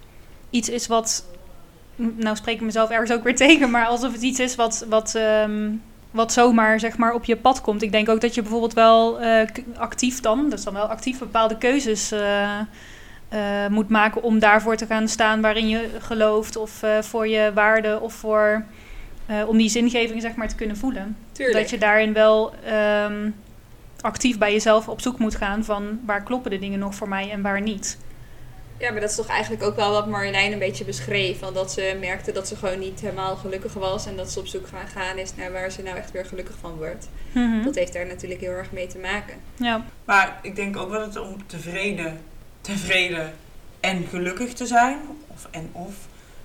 iets 0.50 0.68
is 0.68 0.86
wat. 0.86 1.24
Nou, 1.96 2.36
spreek 2.36 2.54
ik 2.54 2.60
mezelf 2.60 2.90
ergens 2.90 3.12
ook 3.12 3.24
weer 3.24 3.36
tegen, 3.46 3.70
maar 3.70 3.86
alsof 3.86 4.12
het 4.12 4.22
iets 4.22 4.40
is 4.40 4.54
wat. 4.54 4.86
wat 4.88 5.14
ehm, 5.14 5.68
wat 6.16 6.32
zomaar 6.32 6.80
zeg 6.80 6.96
maar 6.96 7.14
op 7.14 7.24
je 7.24 7.36
pad 7.36 7.60
komt. 7.60 7.82
Ik 7.82 7.92
denk 7.92 8.08
ook 8.08 8.20
dat 8.20 8.34
je 8.34 8.42
bijvoorbeeld 8.42 8.74
wel 8.74 9.20
eh, 9.20 9.48
actief 9.76 10.20
dan, 10.20 10.50
dat 10.50 10.58
is 10.58 10.64
dan 10.64 10.74
wel 10.74 10.86
actief 10.86 11.18
bepaalde 11.18 11.58
keuzes 11.58 12.12
eh, 12.12 12.58
eh, 13.28 13.70
moet 13.70 13.88
maken 13.88 14.22
om 14.22 14.38
daarvoor 14.38 14.76
te 14.76 14.86
gaan 14.86 15.08
staan 15.08 15.40
waarin 15.40 15.68
je 15.68 15.88
gelooft 15.98 16.56
of 16.56 16.82
voor 17.00 17.28
je 17.28 17.50
waarden 17.54 18.00
of 18.00 18.12
voor 18.12 18.64
om 19.46 19.56
die 19.56 19.68
zingeving 19.68 20.20
zeg 20.20 20.34
maar 20.34 20.48
te 20.48 20.54
kunnen 20.54 20.76
voelen. 20.76 21.16
Tuurlijk. 21.32 21.58
Dat 21.58 21.70
je 21.70 21.78
daarin 21.78 22.12
wel 22.12 22.54
ehm, 22.64 23.30
actief 24.00 24.38
bij 24.38 24.52
jezelf 24.52 24.88
op 24.88 25.00
zoek 25.00 25.18
moet 25.18 25.34
gaan 25.34 25.64
van 25.64 26.00
waar 26.04 26.22
kloppen 26.22 26.50
de 26.50 26.58
dingen 26.58 26.78
nog 26.78 26.94
voor 26.94 27.08
mij 27.08 27.30
en 27.30 27.42
waar 27.42 27.60
niet. 27.60 27.98
Ja, 28.78 28.90
maar 28.90 29.00
dat 29.00 29.10
is 29.10 29.16
toch 29.16 29.26
eigenlijk 29.28 29.62
ook 29.62 29.76
wel 29.76 29.90
wat 29.92 30.06
Marjolein 30.06 30.52
een 30.52 30.58
beetje 30.58 30.84
beschreef. 30.84 31.38
Van 31.38 31.54
dat 31.54 31.72
ze 31.72 31.96
merkte 32.00 32.32
dat 32.32 32.48
ze 32.48 32.56
gewoon 32.56 32.78
niet 32.78 33.00
helemaal 33.00 33.36
gelukkig 33.36 33.72
was. 33.72 34.06
En 34.06 34.16
dat 34.16 34.30
ze 34.30 34.38
op 34.38 34.46
zoek 34.46 34.66
gaan 34.68 34.88
gaan 34.88 35.18
is 35.18 35.34
naar 35.34 35.52
waar 35.52 35.70
ze 35.70 35.82
nou 35.82 35.96
echt 35.96 36.10
weer 36.10 36.24
gelukkig 36.26 36.54
van 36.60 36.76
wordt. 36.76 37.08
Mhm. 37.32 37.62
Dat 37.64 37.74
heeft 37.74 37.92
daar 37.92 38.06
natuurlijk 38.06 38.40
heel 38.40 38.50
erg 38.50 38.72
mee 38.72 38.86
te 38.86 38.98
maken. 38.98 39.34
Ja, 39.56 39.84
Maar 40.04 40.38
ik 40.42 40.56
denk 40.56 40.76
ook 40.76 40.90
wel 40.90 41.00
dat 41.00 41.16
om 41.18 41.46
tevreden, 41.46 42.20
tevreden 42.60 43.32
en 43.80 44.06
gelukkig 44.10 44.52
te 44.52 44.66
zijn, 44.66 44.98
of 45.26 45.48
en 45.50 45.68
of, 45.72 45.94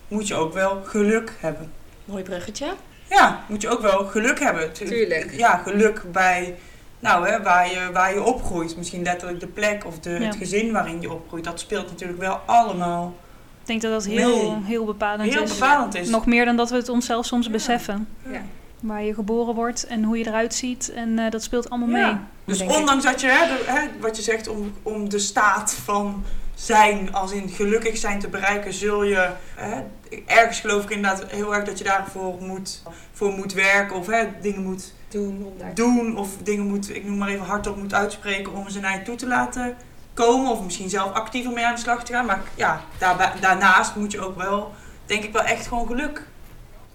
moet 0.07 0.27
je 0.27 0.35
ook 0.35 0.53
wel 0.53 0.81
geluk 0.85 1.31
hebben. 1.39 1.71
Mooi 2.05 2.23
bruggetje. 2.23 2.73
Ja, 3.09 3.43
moet 3.47 3.61
je 3.61 3.69
ook 3.69 3.81
wel 3.81 4.05
geluk 4.05 4.39
hebben. 4.39 4.71
Tu- 4.73 4.85
Tuurlijk. 4.85 5.31
Ja, 5.37 5.57
geluk 5.57 6.01
bij, 6.11 6.55
nou 7.01 7.27
hè, 7.27 7.41
waar 7.41 7.67
je, 7.69 7.89
waar 7.93 8.13
je 8.13 8.23
opgroeit. 8.23 8.77
Misschien 8.77 9.03
letterlijk 9.03 9.39
de 9.39 9.47
plek 9.47 9.85
of 9.85 9.99
de, 9.99 10.09
Ja. 10.09 10.19
het 10.19 10.35
gezin 10.35 10.71
waarin 10.71 11.01
je 11.01 11.11
opgroeit. 11.11 11.43
Dat 11.43 11.59
speelt 11.59 11.89
natuurlijk 11.89 12.19
wel 12.19 12.39
allemaal 12.45 13.13
ik 13.61 13.67
denk 13.67 13.81
dat 13.81 13.91
dat 13.91 14.05
heel, 14.13 14.59
heel 14.63 14.85
bepalend 14.85 15.33
heel 15.33 15.43
is. 15.43 15.53
bepalend 15.53 15.95
is. 15.95 16.09
Nog 16.09 16.25
meer 16.25 16.45
dan 16.45 16.55
dat 16.55 16.69
we 16.69 16.75
het 16.75 16.89
onszelf 16.89 17.25
soms 17.25 17.45
Ja. 17.45 17.51
beseffen. 17.51 18.07
Ja. 18.31 18.41
Waar 18.79 19.03
je 19.03 19.13
geboren 19.13 19.55
wordt 19.55 19.87
en 19.87 20.03
hoe 20.03 20.17
je 20.17 20.27
eruit 20.27 20.53
ziet. 20.53 20.91
En 20.93 21.19
eh, 21.19 21.31
dat 21.31 21.43
speelt 21.43 21.69
allemaal 21.69 21.97
Ja. 21.99 22.05
mee. 22.05 22.15
Dus 22.45 22.59
ik. 22.61 22.71
ondanks 22.77 23.03
dat 23.03 23.21
je, 23.21 23.27
hè, 23.27 23.47
de, 23.47 23.63
hè, 23.71 23.87
wat 23.99 24.15
je 24.15 24.21
zegt, 24.21 24.47
om, 24.47 24.73
om 24.83 25.09
de 25.09 25.19
staat 25.19 25.73
van 25.83 26.23
zijn, 26.55 27.13
als 27.13 27.31
in 27.31 27.49
gelukkig 27.49 27.97
zijn 27.97 28.19
te 28.19 28.27
bereiken, 28.27 28.73
zul 28.73 29.03
je, 29.03 29.29
hè, 29.55 29.81
ergens 30.25 30.59
geloof 30.59 30.83
ik 30.83 30.89
inderdaad 30.89 31.23
heel 31.27 31.55
erg 31.55 31.65
dat 31.65 31.77
je 31.77 31.83
daarvoor 31.83 32.35
moet, 32.41 32.83
voor 33.13 33.31
moet 33.31 33.53
werken 33.53 33.95
of 33.95 34.07
hè, 34.07 34.25
dingen 34.41 34.63
moet 34.63 34.93
Doen 35.11 35.45
om 35.45 35.53
daar 35.57 35.73
doen 35.73 36.17
of 36.17 36.37
dingen 36.43 36.67
moet, 36.67 36.95
ik 36.95 37.05
noem 37.05 37.17
maar 37.17 37.29
even 37.29 37.45
hardop 37.45 37.77
moet 37.77 37.93
uitspreken 37.93 38.53
om 38.53 38.69
ze 38.69 38.79
naar 38.79 38.97
je 38.97 39.03
toe 39.03 39.15
te 39.15 39.27
laten 39.27 39.75
komen. 40.13 40.51
Of 40.51 40.63
misschien 40.63 40.89
zelf 40.89 41.11
actiever 41.13 41.51
mee 41.51 41.65
aan 41.65 41.75
de 41.75 41.81
slag 41.81 42.03
te 42.03 42.13
gaan. 42.13 42.25
Maar 42.25 42.41
ja, 42.55 42.81
daarbij, 42.97 43.31
daarnaast 43.39 43.95
moet 43.95 44.11
je 44.11 44.19
ook 44.19 44.37
wel, 44.37 44.71
denk 45.05 45.23
ik 45.23 45.33
wel 45.33 45.43
echt 45.43 45.67
gewoon 45.67 45.87
geluk, 45.87 46.27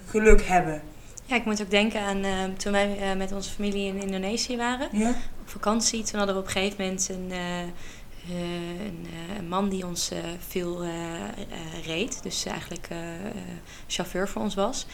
geluk 0.07 0.43
hebben. 0.47 0.83
Ja, 1.25 1.37
ik 1.37 1.45
moet 1.45 1.63
ook 1.63 1.71
denken 1.71 2.01
aan 2.01 2.25
eh, 2.25 2.45
toen 2.57 2.73
wij 2.73 2.99
eh, 2.99 3.17
met 3.17 3.33
onze 3.33 3.51
familie 3.51 3.87
in 3.87 4.03
Indonesië 4.03 4.57
waren. 4.57 4.89
Ja? 4.93 5.15
Op 5.41 5.53
vakantie. 5.53 6.03
Toen 6.03 6.19
hadden 6.19 6.35
we 6.35 6.41
op 6.41 6.47
een 6.47 6.53
gegeven 6.53 6.83
moment 6.85 7.09
een, 7.09 7.31
eh, 7.31 7.63
eh, 7.63 8.87
een, 8.87 9.07
een 9.39 9.49
man 9.49 9.69
die 9.69 9.87
ons 9.87 10.11
eh, 10.11 10.19
veel 10.49 10.85
reed. 11.85 12.23
Dus 12.23 12.45
eigenlijk 12.45 12.89
chauffeur 13.87 14.29
voor 14.29 14.43
ons 14.43 14.55
was. 14.55 14.87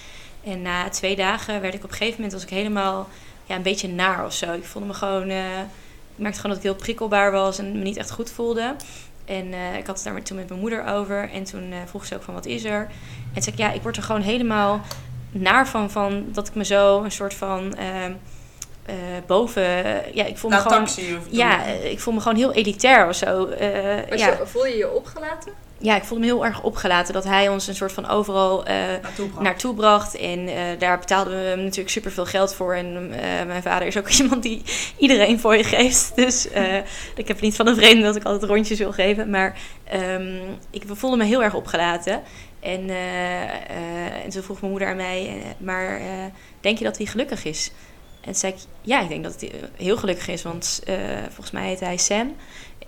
En 0.45 0.63
na 0.63 0.89
twee 0.89 1.17
dagen 1.17 1.61
werd 1.61 1.75
ik 1.75 1.85
op 1.85 1.91
een 1.91 1.97
gegeven 1.97 2.15
moment 2.17 2.33
was 2.33 2.43
ik 2.43 2.49
helemaal 2.57 3.09
ja, 3.47 3.55
een 3.57 3.63
beetje 3.63 3.89
naar 3.89 4.25
of 4.25 4.33
zo. 4.35 4.53
Ik 4.53 4.65
voelde 4.65 4.89
me 4.89 4.95
gewoon... 4.95 5.29
eh, 5.29 5.59
ik 6.15 6.19
merkte 6.19 6.41
gewoon 6.41 6.57
dat 6.57 6.65
ik 6.65 6.71
heel 6.71 6.81
prikkelbaar 6.83 7.33
was 7.33 7.59
en 7.59 7.73
me 7.73 7.83
niet 7.83 7.97
echt 7.97 8.11
goed 8.11 8.31
voelde. 8.31 8.75
En 9.25 9.53
eh, 9.53 9.77
ik 9.79 9.87
had 9.87 9.95
het 9.97 10.05
daar 10.05 10.15
met- 10.15 10.27
toen 10.27 10.37
met 10.37 10.49
mijn 10.49 10.61
moeder 10.61 10.85
over. 10.87 11.31
En 11.31 11.45
toen 11.45 11.73
eh, 11.73 11.79
vroeg 11.87 12.07
ze 12.07 12.15
ook 12.15 12.23
van 12.23 12.35
wat 12.35 12.47
is 12.47 12.65
er? 12.65 12.81
En 12.81 13.33
toen 13.33 13.43
zei 13.43 13.57
ik 13.57 13.63
ja, 13.63 13.73
ik 13.73 13.83
word 13.83 13.97
er 13.97 14.03
gewoon 14.03 14.21
helemaal 14.23 14.81
naar 15.31 15.69
van, 15.69 15.91
van 15.91 16.25
dat 16.33 16.49
ik 16.49 16.55
me 16.55 16.65
zo 16.65 17.03
een 17.03 17.13
soort 17.13 17.35
van 17.35 17.75
ehm, 17.77 18.13
eh, 18.87 18.95
boven... 19.27 19.63
ja, 20.15 20.25
ik 20.25 20.39
voel 20.39 20.51
me 20.51 20.57
gewoon... 20.57 20.79
taxi 20.79 21.17
Ja, 21.31 21.65
ik 21.67 22.01
voel 22.01 22.15
me 22.15 22.21
gewoon 22.21 22.37
heel 22.39 22.53
elitair 22.53 23.09
of 23.09 23.15
zo. 23.17 23.47
Eh, 23.47 23.71
Was 24.11 24.21
ja. 24.21 24.27
je, 24.29 24.47
voel 24.47 24.67
je 24.67 24.77
je 24.77 24.91
opgelaten? 24.91 25.53
Ja, 25.83 25.97
ik 25.97 26.05
voelde 26.05 26.25
me 26.25 26.33
heel 26.33 26.45
erg 26.45 26.63
opgelaten 26.63 27.15
dat 27.15 27.25
hij 27.25 27.49
ons 27.49 27.67
een 27.67 27.75
soort 27.75 27.93
van 27.93 28.09
overal 28.09 28.65
eh, 28.65 28.75
naartoe 29.03 29.29
bracht. 29.29 29.43
naartoe 29.43 29.75
bracht. 29.75 30.17
En 30.17 30.49
eh, 30.49 30.79
daar 30.79 30.99
betaalden 30.99 31.33
we 31.33 31.49
hem 31.49 31.63
natuurlijk 31.63 31.91
super 31.91 32.13
veel 32.13 32.27
geld 32.27 32.55
voor. 32.55 32.75
En 32.75 33.13
eh, 33.13 33.47
mijn 33.47 33.63
vader 33.63 33.87
is 33.87 33.97
ook 33.97 34.11
iemand 34.21 34.43
die 34.43 34.63
iedereen 34.97 35.41
voor 35.41 35.57
je 35.57 35.65
geeft. 35.65 36.13
Dus 36.17 36.49
ik 37.15 37.29
heb 37.29 37.41
niet 37.41 37.57
van 37.57 37.67
een 37.67 37.77
vreemde 37.77 38.03
dat 38.03 38.17
ik 38.17 38.25
altijd 38.25 38.51
rondjes 38.51 38.79
wil 38.79 38.93
geven. 38.93 39.31
Maar 39.31 39.59
ehm, 39.85 40.39
ik 40.71 40.83
voelde 40.87 41.17
me 41.17 41.25
heel 41.25 41.43
erg 41.43 41.55
opgelaten. 41.55 42.23
En, 42.61 42.91
en 44.25 44.31
toen 44.31 44.43
vroeg 44.43 44.61
mijn 44.61 44.73
moeder 44.73 44.89
aan 44.89 44.97
mij, 44.97 45.43
maar 45.59 46.01
denk 46.61 46.79
je 46.79 46.85
dat 46.85 46.97
hij 46.97 47.07
gelukkig 47.07 47.45
is? 47.45 47.73
En 48.21 48.29
toen 48.31 48.35
zei 48.35 48.53
ik, 48.53 48.59
ja, 48.81 49.01
ik 49.01 49.09
denk 49.09 49.25
dat 49.25 49.41
hij 49.41 49.53
heel 49.77 49.97
gelukkig 49.97 50.29
is. 50.29 50.43
Want 50.43 50.83
volgens 51.27 51.51
mij 51.51 51.67
heet 51.67 51.81
hij 51.81 51.97
Sam. 51.97 52.35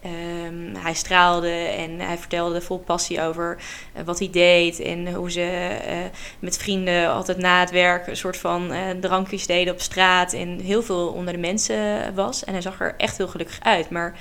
Ehm, 0.05 0.75
hij 0.83 0.95
straalde 0.95 1.51
en 1.53 2.01
hij 2.01 2.19
vertelde 2.19 2.61
vol 2.61 2.79
passie 2.79 3.23
over 3.23 3.59
eh, 3.93 4.03
wat 4.05 4.19
hij 4.19 4.31
deed. 4.31 4.81
En 4.81 5.15
hoe 5.15 5.31
ze 5.31 5.79
eh, 5.87 5.97
met 6.39 6.59
vrienden 6.59 7.11
altijd 7.11 7.39
na 7.39 7.61
het 7.61 7.71
werk 7.71 8.07
een 8.07 8.17
soort 8.17 8.37
van 8.37 8.73
eh, 8.73 8.91
drankjes 9.01 9.47
deden 9.47 9.73
op 9.73 9.81
straat. 9.81 10.33
En 10.33 10.61
heel 10.61 10.83
veel 10.83 11.09
onder 11.09 11.33
de 11.33 11.39
mensen 11.39 12.15
was. 12.15 12.45
En 12.45 12.53
hij 12.53 12.63
zag 12.63 12.81
er 12.81 12.95
echt 12.97 13.17
heel 13.17 13.29
gelukkig 13.29 13.59
uit. 13.63 13.91
Maar 13.91 14.19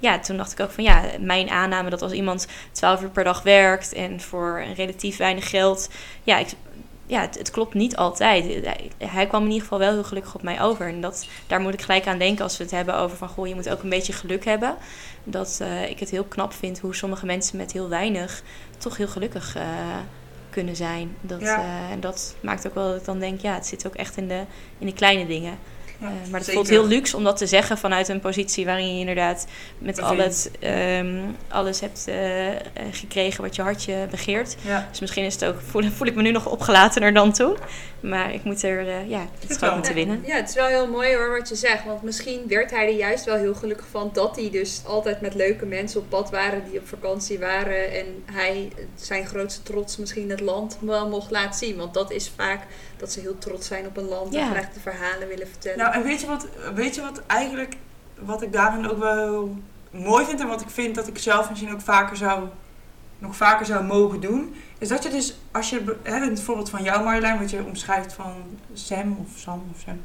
ja, 0.00 0.18
toen 0.18 0.36
dacht 0.36 0.52
ik 0.52 0.60
ook 0.60 0.70
van 0.70 0.84
ja, 0.84 1.02
mijn 1.20 1.50
aanname 1.50 1.90
dat 1.90 2.02
als 2.02 2.12
iemand 2.12 2.46
12 2.72 3.02
uur 3.02 3.08
per 3.08 3.24
dag 3.24 3.42
werkt 3.42 3.92
en 3.92 4.20
voor 4.20 4.64
relatief 4.76 5.16
weinig 5.16 5.50
geld. 5.50 5.90
Ja, 6.22 6.38
ik, 6.38 6.48
ja 7.06 7.20
het, 7.20 7.38
het 7.38 7.50
klopt 7.50 7.74
niet 7.74 7.96
altijd. 7.96 8.44
Hij, 8.44 8.90
hij 8.98 9.26
kwam 9.26 9.40
in 9.40 9.46
ieder 9.46 9.62
geval 9.62 9.78
wel 9.78 9.92
heel 9.92 10.04
gelukkig 10.04 10.34
op 10.34 10.42
mij 10.42 10.60
over. 10.62 10.88
En 10.88 11.00
dat, 11.00 11.26
daar 11.46 11.60
moet 11.60 11.74
ik 11.74 11.82
gelijk 11.82 12.06
aan 12.06 12.18
denken 12.18 12.44
als 12.44 12.56
we 12.56 12.62
het 12.62 12.72
hebben 12.72 12.96
over 12.96 13.16
van 13.16 13.28
goh, 13.28 13.46
je 13.46 13.54
moet 13.54 13.68
ook 13.68 13.82
een 13.82 13.88
beetje 13.88 14.12
geluk 14.12 14.44
hebben. 14.44 14.76
Dat 15.24 15.58
eh, 15.62 15.90
ik 15.90 15.98
het 15.98 16.10
heel 16.10 16.24
knap 16.24 16.52
vind 16.52 16.78
hoe 16.78 16.94
sommige 16.94 17.26
mensen 17.26 17.56
met 17.56 17.72
heel 17.72 17.88
weinig 17.88 18.42
toch 18.78 18.96
heel 18.96 19.08
gelukkig 19.08 19.56
eh, 19.56 19.62
kunnen 20.50 20.76
zijn. 20.76 21.16
Dat, 21.20 21.40
Ja. 21.40 21.56
eh, 21.58 21.90
en 21.90 22.00
dat 22.00 22.36
maakt 22.40 22.66
ook 22.66 22.74
wel 22.74 22.88
dat 22.88 22.96
ik 23.00 23.04
dan 23.04 23.18
denk, 23.18 23.40
ja, 23.40 23.54
het 23.54 23.66
zit 23.66 23.86
ook 23.86 23.94
echt 23.94 24.16
in 24.16 24.28
de, 24.28 24.40
in 24.78 24.86
de 24.86 24.92
kleine 24.92 25.26
dingen. 25.26 25.58
Ja, 26.00 26.06
Eh, 26.06 26.30
maar 26.30 26.40
het 26.40 26.52
voelt 26.52 26.68
heel 26.68 26.86
luxe 26.86 27.16
om 27.16 27.24
dat 27.24 27.36
te 27.36 27.46
zeggen 27.46 27.78
vanuit 27.78 28.08
een 28.08 28.20
positie 28.20 28.64
waarin 28.64 28.94
je 28.94 29.00
inderdaad 29.00 29.46
met 29.78 30.02
al 30.02 30.16
het, 30.16 30.50
ehm, 30.60 31.18
alles 31.48 31.80
hebt 31.80 32.04
eh, 32.08 32.48
eh, 32.48 32.56
gekregen 32.90 33.42
wat 33.42 33.56
je 33.56 33.62
hartje 33.62 34.06
begeert. 34.10 34.56
Ja. 34.60 34.86
Dus 34.90 35.00
misschien 35.00 35.24
is 35.24 35.34
het 35.34 35.44
ook, 35.44 35.60
voel, 35.66 35.82
voel 35.82 36.06
ik 36.06 36.14
me 36.14 36.22
nu 36.22 36.30
nog 36.30 36.46
opgelatener 36.46 37.14
dan 37.14 37.32
toen. 37.32 37.56
Maar 38.00 38.34
ik 38.34 38.44
moet 38.44 38.62
er, 38.62 38.88
eh, 38.88 39.08
ja, 39.08 39.26
het 39.38 39.48
wel. 39.48 39.58
gewoon 39.58 39.74
moeten 39.74 39.94
winnen. 39.94 40.22
Ja, 40.26 40.36
het 40.36 40.48
is 40.48 40.54
wel 40.54 40.66
heel 40.66 40.88
mooi 40.88 41.16
hoor 41.16 41.38
wat 41.38 41.48
je 41.48 41.54
zegt. 41.54 41.84
Want 41.84 42.02
misschien 42.02 42.44
werd 42.48 42.70
hij 42.70 42.86
er 42.86 42.94
juist 42.96 43.24
wel 43.24 43.36
heel 43.36 43.54
gelukkig 43.54 43.86
van 43.90 44.10
dat 44.12 44.36
hij 44.36 44.50
dus 44.50 44.82
altijd 44.86 45.20
met 45.20 45.34
leuke 45.34 45.66
mensen 45.66 46.00
op 46.00 46.08
pad 46.08 46.30
waren 46.30 46.64
die 46.70 46.78
op 46.78 46.88
vakantie 46.88 47.38
waren. 47.38 47.92
En 47.92 48.06
hij 48.24 48.72
zijn 48.94 49.26
grootste 49.26 49.62
trots 49.62 49.96
misschien 49.96 50.30
het 50.30 50.40
land 50.40 50.78
wel 50.80 51.08
mocht 51.08 51.30
laten 51.30 51.58
zien. 51.58 51.76
Want 51.76 51.94
dat 51.94 52.10
is 52.10 52.32
vaak 52.36 52.60
dat 52.96 53.12
ze 53.12 53.20
heel 53.20 53.38
trots 53.38 53.66
zijn 53.66 53.86
op 53.86 53.96
een 53.96 54.08
land 54.08 54.34
en 54.34 54.50
graag 54.50 54.72
de 54.72 54.80
verhalen 54.80 55.28
willen 55.28 55.48
vertellen. 55.48 55.78
Nou, 55.78 55.94
en 55.94 56.02
weet 56.02 56.20
je, 56.20 56.26
wat, 56.26 56.46
weet 56.74 56.94
je 56.94 57.00
wat 57.00 57.22
eigenlijk, 57.26 57.74
wat 58.18 58.42
ik 58.42 58.52
daarin 58.52 58.90
ook 58.90 58.98
wel 58.98 59.16
heel 59.16 59.56
mooi 59.90 60.24
vind 60.24 60.40
en 60.40 60.48
wat 60.48 60.60
ik 60.60 60.70
vind 60.70 60.94
dat 60.94 61.08
ik 61.08 61.18
zelf 61.18 61.48
misschien 61.48 61.72
ook 61.72 61.80
vaker 61.80 62.16
zou, 62.16 62.48
nog 63.18 63.36
vaker 63.36 63.66
zou 63.66 63.84
mogen 63.84 64.20
doen, 64.20 64.54
is 64.78 64.88
dat 64.88 65.02
je 65.02 65.08
dus, 65.10 65.36
als 65.52 65.70
je, 65.70 65.96
hè, 66.02 66.18
het 66.18 66.42
voorbeeld 66.42 66.70
van 66.70 66.82
jou 66.82 67.04
Marjolein, 67.04 67.38
wat 67.38 67.50
je 67.50 67.64
omschrijft 67.64 68.12
van 68.12 68.32
Sam 68.74 69.16
of 69.20 69.38
Sam 69.38 69.64
of 69.74 69.80
Sam, 69.80 70.00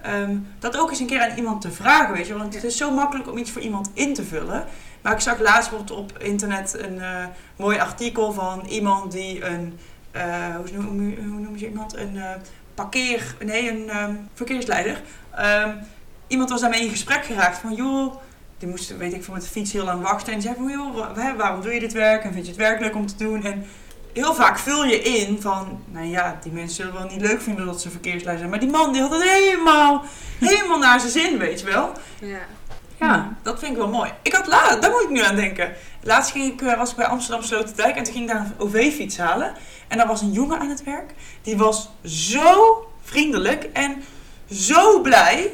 ehm, 0.00 0.36
dat 0.58 0.76
ook 0.78 0.90
eens 0.90 1.00
een 1.00 1.06
keer 1.06 1.20
aan 1.30 1.36
iemand 1.36 1.60
te 1.60 1.70
vragen, 1.72 2.14
weet 2.14 2.26
je, 2.26 2.36
want 2.38 2.54
het 2.54 2.64
is 2.64 2.76
zo 2.76 2.90
makkelijk 2.90 3.30
om 3.30 3.38
iets 3.38 3.50
voor 3.50 3.62
iemand 3.62 3.90
in 3.92 4.14
te 4.14 4.24
vullen. 4.24 4.64
Maar 5.02 5.12
ik 5.12 5.20
zag 5.20 5.38
laatst 5.40 5.70
bijvoorbeeld 5.70 5.98
op 5.98 6.18
internet 6.18 6.78
een 6.78 7.00
eh, 7.00 7.24
mooi 7.56 7.78
artikel 7.78 8.32
van 8.32 8.64
iemand 8.68 9.12
die 9.12 9.44
een, 9.44 9.78
eh, 10.10 10.54
hoe, 10.56 10.82
noem, 10.82 11.10
je- 11.10 11.16
hoe 11.16 11.40
noem 11.40 11.56
je 11.56 11.68
iemand, 11.68 11.96
een 11.96 12.16
eh, 12.16 12.30
parkeer, 12.74 13.34
nee, 13.44 13.70
een 13.70 13.88
ehm, 13.90 14.14
verkeersleider. 14.34 15.00
Ehm, 15.34 15.70
iemand 16.26 16.50
was 16.50 16.60
daarmee 16.60 16.80
in 16.80 16.90
gesprek 16.90 17.24
geraakt 17.24 17.58
van, 17.58 17.74
joh, 17.74 18.14
die 18.58 18.68
moest, 18.68 18.96
weet 18.96 19.12
ik 19.12 19.24
veel, 19.24 19.34
met 19.34 19.42
de 19.42 19.48
fiets 19.48 19.72
heel 19.72 19.84
lang 19.84 20.02
wachten. 20.02 20.32
En 20.32 20.38
die 20.38 20.48
zei 20.48 20.54
van, 20.60 20.70
joh, 20.70 21.36
waarom 21.36 21.60
doe 21.62 21.72
je 21.74 21.80
dit 21.80 21.92
werk? 21.92 22.24
En 22.24 22.32
vind 22.32 22.44
je 22.44 22.50
het 22.50 22.60
werk 22.60 22.80
leuk 22.80 22.94
om 22.94 23.06
te 23.06 23.16
doen? 23.16 23.44
En 23.44 23.66
heel 24.16 24.34
vaak 24.34 24.58
vul 24.58 24.84
je 24.84 25.02
in 25.02 25.40
van, 25.40 25.80
nou 25.86 26.06
ja, 26.06 26.38
die 26.42 26.52
mensen 26.52 26.74
zullen 26.76 26.92
wel 26.92 27.06
niet 27.06 27.20
leuk 27.20 27.40
vinden 27.40 27.66
dat 27.66 27.80
ze 27.80 27.90
verkeersleider 27.90 28.38
zijn. 28.38 28.50
Maar 28.50 28.60
die 28.60 28.70
man, 28.70 28.92
die 28.92 29.02
had 29.02 29.10
het 29.10 29.22
helemaal, 29.22 30.04
helemaal 30.38 30.78
naar 30.78 31.00
zijn 31.00 31.12
zin, 31.12 31.38
weet 31.38 31.60
je 31.60 31.66
wel. 31.66 31.92
Ja. 32.20 32.38
Ja, 32.98 33.36
dat 33.42 33.58
vind 33.58 33.70
ik 33.70 33.76
wel 33.76 33.88
mooi. 33.88 34.12
Ik 34.22 34.32
had 34.32 34.46
laat, 34.46 34.82
daar 34.82 34.90
moet 34.90 35.02
ik 35.02 35.10
nu 35.10 35.20
aan 35.20 35.36
denken. 35.36 35.72
Laatst 36.02 36.32
ging 36.32 36.52
ik, 36.52 36.62
eh, 36.62 36.78
was 36.78 36.90
ik 36.90 36.96
bij 36.96 37.06
Amsterdam 37.06 37.42
Sloterdijk 37.42 37.96
en 37.96 38.02
toen 38.02 38.12
ging 38.12 38.30
ik 38.30 38.36
daar 38.36 38.44
een 38.46 38.54
OV-fiets 38.58 39.18
halen. 39.18 39.54
En 39.88 39.98
daar 39.98 40.06
was 40.06 40.20
een 40.20 40.32
jongen 40.32 40.58
aan 40.58 40.68
het 40.68 40.84
werk. 40.84 41.14
Die 41.42 41.56
was 41.56 41.90
zo 42.04 42.88
vriendelijk 43.02 43.68
en 43.72 44.02
zo 44.50 45.00
blij. 45.00 45.52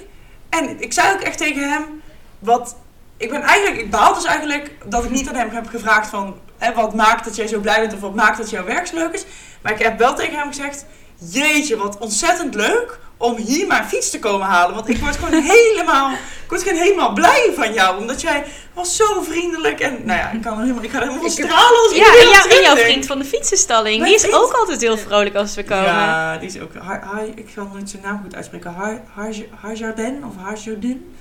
En 0.48 0.82
ik 0.82 0.92
zei 0.92 1.14
ook 1.14 1.20
echt 1.20 1.38
tegen 1.38 1.70
hem, 1.70 2.02
wat, 2.38 2.76
ik 3.16 3.30
ben 3.30 3.42
eigenlijk, 3.42 3.80
ik 3.80 3.90
behaal 3.90 4.14
dus 4.14 4.24
eigenlijk 4.24 4.76
dat 4.84 5.04
ik 5.04 5.10
niet 5.10 5.28
aan 5.28 5.34
hem 5.34 5.50
heb 5.50 5.66
gevraagd 5.66 6.08
van, 6.08 6.36
hè, 6.62 6.74
wat 6.74 6.94
maakt 6.94 7.24
dat 7.24 7.36
jij 7.36 7.46
zo 7.46 7.60
blij 7.60 7.80
bent 7.80 7.92
of 7.94 8.00
wat 8.00 8.14
maakt 8.14 8.38
dat 8.38 8.50
jouw 8.50 8.64
werk 8.64 8.86
zo 8.86 8.94
leuk 8.96 9.12
is. 9.14 9.24
Maar 9.62 9.72
ik 9.72 9.78
heb 9.82 9.98
wel 9.98 10.14
tegen 10.14 10.38
hem 10.38 10.48
gezegd, 10.48 10.84
jeetje, 11.30 11.76
wat 11.76 11.98
ontzettend 11.98 12.54
leuk 12.54 12.98
om 13.16 13.36
hier 13.36 13.66
mijn 13.66 13.84
fiets 13.84 14.10
te 14.10 14.18
komen 14.18 14.46
halen. 14.46 14.74
Want 14.74 14.88
ik 14.88 14.98
word 14.98 15.16
gewoon 15.16 15.42
helemaal, 15.56 16.10
ik 16.12 16.48
word 16.48 16.62
gewoon 16.62 16.78
helemaal 16.78 17.12
blij 17.12 17.52
van 17.56 17.72
jou. 17.72 17.98
Omdat 18.00 18.20
jij 18.20 18.44
was 18.74 18.96
zo 18.96 19.22
vriendelijk. 19.22 19.80
En 19.80 19.98
nou 20.04 20.18
ja, 20.18 20.30
ik, 20.30 20.42
kan 20.42 20.60
helemaal, 20.60 20.82
ik 20.82 20.90
ga 20.90 20.98
helemaal 20.98 21.24
Ik 21.24 21.30
stralen 21.30 21.82
als 21.82 21.90
ik 21.90 21.96
Ja, 21.96 22.04
en, 22.20 22.28
jou, 22.28 22.50
en 22.50 22.62
jouw 22.62 22.76
vriend 22.76 23.06
van 23.06 23.18
de 23.18 23.24
fietsenstalling, 23.24 23.98
Mijn 23.98 24.04
die 24.10 24.14
is 24.14 24.22
vriend. 24.26 24.36
ook 24.44 24.52
altijd 24.52 24.80
heel 24.80 24.98
vrolijk 24.98 25.34
als 25.34 25.54
we 25.54 25.64
komen. 25.64 25.84
Ja, 25.84 26.36
die 26.38 26.48
is 26.48 26.60
ook... 26.60 26.74
Har, 26.74 27.00
Har- 27.04 27.24
ik 27.34 27.46
kan 27.54 27.70
nooit 27.72 27.90
zijn 27.90 28.02
naam 28.02 28.20
goed 28.22 28.34
uitspreken. 28.34 28.72
Har, 28.74 29.00
Har, 29.14 29.34
Harjardin 29.60 30.24
of 30.24 30.32
Harjardin. 30.44 31.14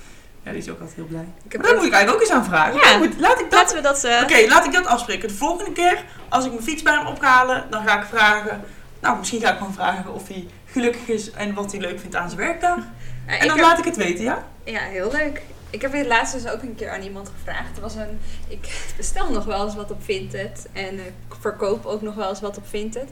Ja, 0.44 0.50
die 0.50 0.60
is 0.60 0.68
ook 0.68 0.78
altijd 0.78 0.96
heel 0.96 1.06
blij. 1.06 1.26
Ik 1.44 1.52
heb 1.52 1.60
Maar 1.60 1.70
daar 1.70 1.78
moet 1.78 1.88
ik 1.88 1.92
eigenlijk 1.92 2.22
ook 2.24 2.28
eens 2.28 2.38
aan 2.38 2.44
vragen. 2.50 2.74
Ja. 2.74 2.98
Goed, 2.98 3.20
laat 3.20 3.40
ik 3.40 3.50
dat... 3.50 3.60
Laten 3.60 3.76
we 3.76 3.82
dat... 3.82 4.04
eh, 4.04 4.20
Oké, 4.22 4.48
laat 4.48 4.64
ik 4.66 4.72
dat 4.72 4.86
afspreken. 4.86 5.28
De 5.28 5.34
volgende 5.34 5.72
keer, 5.72 6.04
als 6.28 6.44
ik 6.44 6.50
mijn 6.52 6.64
fiets 6.64 6.82
bij 6.82 6.94
hem 6.94 7.06
ophalen, 7.06 7.64
dan 7.70 7.86
ga 7.86 8.00
ik 8.00 8.06
vragen... 8.06 8.60
Nou, 9.00 9.18
misschien 9.18 9.40
ga 9.40 9.50
ik 9.52 9.58
gewoon 9.58 9.74
vragen 9.74 10.14
of 10.14 10.28
hij 10.28 10.46
gelukkig 10.66 11.08
is 11.08 11.30
en 11.30 11.54
wat 11.54 11.72
hij 11.72 11.80
leuk 11.80 12.00
vindt 12.00 12.16
aan 12.16 12.28
zijn 12.30 12.40
werkdag. 12.40 12.76
Ja, 13.26 13.32
En 13.38 13.46
dan 13.48 13.56
heb- 13.56 13.66
laat 13.66 13.78
ik 13.78 13.84
het 13.84 13.96
weten, 13.96 14.24
ja? 14.24 14.44
Ja, 14.64 14.80
heel 14.80 15.10
leuk. 15.12 15.42
Ik 15.70 15.82
heb 15.82 15.92
dit 15.92 16.06
laatst 16.06 16.32
dus 16.42 16.48
ook 16.52 16.62
een 16.62 16.74
keer 16.74 16.90
aan 16.90 17.02
iemand 17.02 17.30
gevraagd. 17.38 17.76
Er 17.76 17.82
was 17.82 17.94
een, 17.94 18.20
ik 18.48 18.82
bestel 18.96 19.30
nog 19.30 19.44
wel 19.44 19.64
eens 19.64 19.74
wat 19.74 19.90
op 19.90 20.04
Vinted. 20.04 20.66
En 20.72 20.98
eh, 20.98 21.06
ik 21.06 21.34
verkoop 21.40 21.86
ook 21.86 22.02
nog 22.02 22.14
wel 22.14 22.28
eens 22.28 22.40
wat 22.40 22.56
op 22.56 22.68
Vinted. 22.68 23.08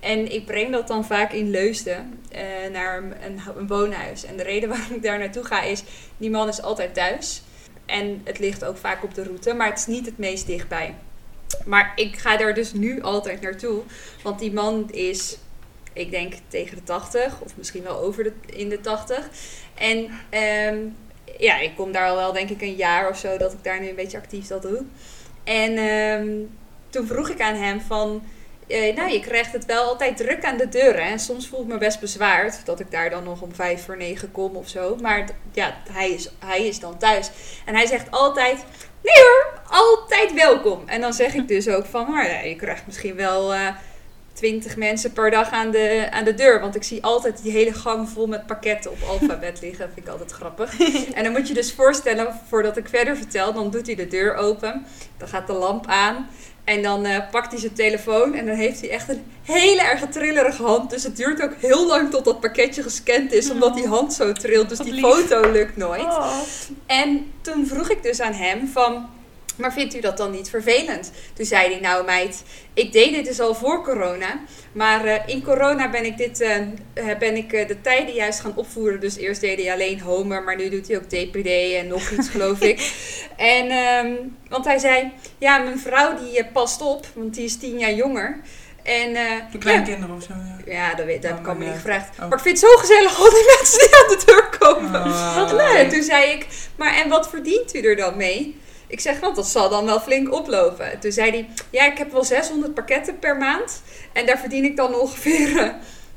En 0.00 0.32
ik 0.32 0.46
breng 0.46 0.72
dat 0.72 0.88
dan 0.88 1.04
vaak 1.04 1.32
in 1.32 1.50
Leusden 1.50 2.20
eh, 2.30 2.42
naar 2.72 2.98
een, 2.98 3.38
een 3.56 3.66
woonhuis. 3.66 4.24
En 4.24 4.36
de 4.36 4.42
reden 4.42 4.68
waarom 4.78 4.94
ik 4.94 5.02
daar 5.02 5.18
naartoe 5.18 5.44
ga 5.44 5.62
is, 5.62 5.82
die 6.16 6.30
man 6.30 6.48
is 6.48 6.62
altijd 6.62 6.94
thuis. 6.94 7.42
En 7.86 8.20
het 8.24 8.38
ligt 8.38 8.64
ook 8.64 8.76
vaak 8.76 9.04
op 9.04 9.14
de 9.14 9.22
route, 9.22 9.54
maar 9.54 9.68
het 9.68 9.78
is 9.78 9.86
niet 9.86 10.06
het 10.06 10.18
meest 10.18 10.46
dichtbij. 10.46 10.94
Maar 11.64 11.92
ik 11.96 12.16
ga 12.16 12.36
daar 12.36 12.54
dus 12.54 12.72
nu 12.72 13.02
altijd 13.02 13.40
naartoe. 13.40 13.82
Want 14.22 14.38
die 14.38 14.52
man 14.52 14.90
is, 14.90 15.36
ik 15.92 16.10
denk 16.10 16.34
tegen 16.48 16.76
de 16.76 16.82
80 16.82 17.40
of 17.40 17.56
misschien 17.56 17.82
wel 17.82 17.98
over 17.98 18.24
de, 18.24 18.32
in 18.46 18.68
de 18.68 18.80
80. 18.80 19.28
En 19.74 20.10
ehm, 20.28 20.78
ja, 21.38 21.58
ik 21.58 21.72
kom 21.76 21.92
daar 21.92 22.08
al 22.08 22.16
wel 22.16 22.32
denk 22.32 22.50
ik 22.50 22.62
een 22.62 22.76
jaar 22.76 23.08
of 23.08 23.18
zo 23.18 23.36
dat 23.36 23.52
ik 23.52 23.64
daar 23.64 23.80
nu 23.80 23.88
een 23.88 23.94
beetje 23.94 24.18
actief 24.18 24.46
dat 24.46 24.62
doe. 24.62 24.82
En 25.44 25.76
ehm, 25.76 26.30
toen 26.90 27.06
vroeg 27.06 27.28
ik 27.28 27.40
aan 27.40 27.54
hem 27.54 27.80
van, 27.80 28.22
eh, 28.70 28.96
nou, 28.96 29.10
je 29.10 29.20
krijgt 29.20 29.52
het 29.52 29.64
wel 29.64 29.82
altijd 29.82 30.16
druk 30.16 30.44
aan 30.44 30.56
de 30.56 30.68
deuren. 30.68 31.02
En 31.02 31.18
soms 31.18 31.48
voel 31.48 31.60
ik 31.60 31.66
me 31.66 31.78
best 31.78 32.00
bezwaard 32.00 32.66
dat 32.66 32.80
ik 32.80 32.90
daar 32.90 33.10
dan 33.10 33.24
nog 33.24 33.42
om 33.42 33.54
vijf 33.54 33.84
voor 33.84 33.96
negen 33.96 34.32
kom 34.32 34.56
of 34.56 34.68
zo. 34.68 34.96
Maar 35.00 35.28
ja, 35.52 35.74
hij 35.92 36.10
is, 36.10 36.30
hij 36.38 36.66
is 36.66 36.80
dan 36.80 36.98
thuis. 36.98 37.30
En 37.64 37.74
hij 37.74 37.86
zegt 37.86 38.10
altijd, 38.10 38.64
nee 39.02 39.14
hoor, 39.14 39.60
altijd 39.68 40.34
welkom. 40.34 40.82
En 40.86 41.00
dan 41.00 41.12
zeg 41.12 41.34
ik 41.34 41.48
dus 41.48 41.68
ook 41.68 41.86
van, 41.86 42.10
maar 42.10 42.30
ja, 42.30 42.40
je 42.40 42.56
krijgt 42.56 42.86
misschien 42.86 43.16
wel 43.16 43.54
eh 43.54 43.68
twintig 44.40 44.76
mensen 44.76 45.12
per 45.12 45.30
dag 45.30 45.50
aan 45.50 45.70
de, 45.70 46.06
aan 46.10 46.24
de 46.24 46.34
deur. 46.34 46.60
Want 46.60 46.74
ik 46.74 46.82
zie 46.82 47.02
altijd 47.02 47.42
die 47.42 47.52
hele 47.52 47.72
gang 47.72 48.08
vol 48.08 48.26
met 48.26 48.46
pakketten 48.46 48.90
op 48.90 49.02
alfabet 49.08 49.60
liggen. 49.62 49.78
Dat 49.78 49.94
vind 49.94 50.06
ik 50.06 50.12
altijd 50.12 50.30
grappig. 50.30 50.80
En 51.16 51.24
dan 51.24 51.32
moet 51.32 51.48
je 51.48 51.54
dus 51.54 51.72
voorstellen, 51.72 52.40
voordat 52.48 52.76
ik 52.76 52.88
verder 52.88 53.16
vertel, 53.16 53.52
dan 53.52 53.70
doet 53.70 53.86
hij 53.86 53.94
de 53.94 54.06
deur 54.06 54.34
open. 54.34 54.86
Dan 55.16 55.28
gaat 55.28 55.46
de 55.46 55.52
lamp 55.52 55.86
aan. 55.86 56.28
En 56.64 56.82
dan 56.82 57.04
eh, 57.04 57.30
pakt 57.30 57.50
hij 57.50 57.60
zijn 57.60 57.72
telefoon 57.72 58.34
en 58.34 58.46
dan 58.46 58.54
heeft 58.56 58.80
hij 58.80 58.90
echt 58.90 59.08
een 59.08 59.22
hele 59.42 59.82
erg 59.82 60.08
trillerige 60.08 60.62
hand. 60.62 60.90
Dus 60.90 61.02
het 61.02 61.16
duurt 61.16 61.42
ook 61.42 61.54
heel 61.58 61.86
lang 61.86 62.10
tot 62.10 62.24
dat 62.24 62.40
pakketje 62.40 62.82
gescand 62.82 63.32
is, 63.32 63.50
omdat 63.50 63.74
die 63.74 63.86
hand 63.86 64.12
zo 64.12 64.32
trilt. 64.32 64.68
Dus 64.68 64.78
Wat 64.78 64.86
die 64.86 64.96
lief. 64.96 65.04
foto 65.04 65.50
lukt 65.50 65.76
nooit. 65.76 66.02
Oh. 66.02 66.36
En 66.86 67.32
toen 67.40 67.66
vroeg 67.66 67.90
ik 67.90 68.02
dus 68.02 68.20
aan 68.20 68.32
hem 68.32 68.68
van, 68.68 69.08
maar 69.60 69.72
vindt 69.72 69.94
u 69.94 70.00
dat 70.00 70.16
dan 70.16 70.30
niet 70.30 70.50
vervelend? 70.50 71.12
Toen 71.34 71.46
zei 71.46 71.70
hij, 71.70 71.80
nou 71.80 72.04
meid, 72.04 72.42
ik 72.74 72.92
deed 72.92 73.12
dit 73.12 73.24
dus 73.24 73.40
al 73.40 73.54
voor 73.54 73.82
corona. 73.82 74.40
Maar 74.72 75.04
eh, 75.04 75.20
in 75.26 75.42
corona 75.42 75.90
ben 75.90 76.04
ik, 76.04 76.16
dit, 76.16 76.40
eh, 76.40 76.56
eh, 76.92 77.18
ben 77.18 77.36
ik 77.36 77.50
de 77.50 77.80
tijden 77.80 78.14
juist 78.14 78.40
gaan 78.40 78.56
opvoeren. 78.56 79.00
Dus 79.00 79.16
eerst 79.16 79.40
deed 79.40 79.62
hij 79.62 79.72
alleen 79.72 80.00
Homer, 80.00 80.42
maar 80.42 80.56
nu 80.56 80.68
doet 80.68 80.88
hij 80.88 80.96
ook 80.96 81.08
DPD 81.08 81.74
en 81.74 81.86
nog 81.86 82.10
iets 82.10 82.28
geloof 82.28 82.60
ik. 82.60 82.78
En, 83.36 83.68
ehm, 83.68 84.12
want 84.48 84.64
hij 84.64 84.78
zei, 84.78 85.12
ja 85.38 85.58
mijn 85.58 85.78
vrouw 85.78 86.18
die 86.18 86.44
past 86.44 86.82
op, 86.82 87.06
want 87.14 87.34
die 87.34 87.44
is 87.44 87.56
tien 87.56 87.78
jaar 87.78 87.92
jonger. 87.92 88.40
En 88.82 89.14
eh, 89.16 89.52
De 89.52 89.58
kleine 89.58 89.90
ja, 89.90 90.14
of 90.16 90.22
zo, 90.22 90.34
ja. 90.66 90.72
ja, 90.72 90.94
dat, 90.94 91.06
weet, 91.06 91.22
dat 91.22 91.30
Oh, 91.30 91.46
heb 91.46 91.56
ik 91.56 91.58
niet 91.58 91.72
gevraagd. 91.74 92.08
Oh. 92.12 92.18
Maar 92.18 92.38
ik 92.38 92.44
vind 92.44 92.60
het 92.60 92.70
zo 92.70 92.76
gezellig 92.76 93.18
al 93.18 93.30
die 93.30 93.44
mensen 93.56 93.78
die 93.78 93.96
aan 93.96 94.18
de 94.18 94.22
deur 94.24 94.58
komen. 94.58 95.02
Ah. 95.02 95.36
Wat 95.36 95.52
leuk. 95.52 95.76
En 95.76 95.88
toen 95.88 96.02
zei 96.02 96.30
ik, 96.30 96.46
maar 96.76 96.94
en 96.94 97.08
wat 97.08 97.28
verdient 97.28 97.74
u 97.74 97.80
er 97.80 97.96
dan 97.96 98.16
mee? 98.16 98.60
Ik 98.90 99.00
zeg, 99.00 99.20
want 99.20 99.36
dat 99.36 99.46
zal 99.46 99.68
dan 99.68 99.84
wel 99.84 100.00
flink 100.00 100.32
oplopen. 100.32 101.00
Toen 101.00 101.12
zei 101.12 101.30
hij, 101.30 101.48
ja, 101.70 101.84
ik 101.84 101.98
heb 101.98 102.12
wel 102.12 102.24
600 102.24 102.74
pakketten 102.74 103.18
per 103.18 103.36
maand. 103.36 103.82
En 104.12 104.26
daar 104.26 104.38
verdien 104.38 104.64
ik 104.64 104.76
dan 104.76 104.94
ongeveer, 104.94 105.58
eh, 105.58 105.72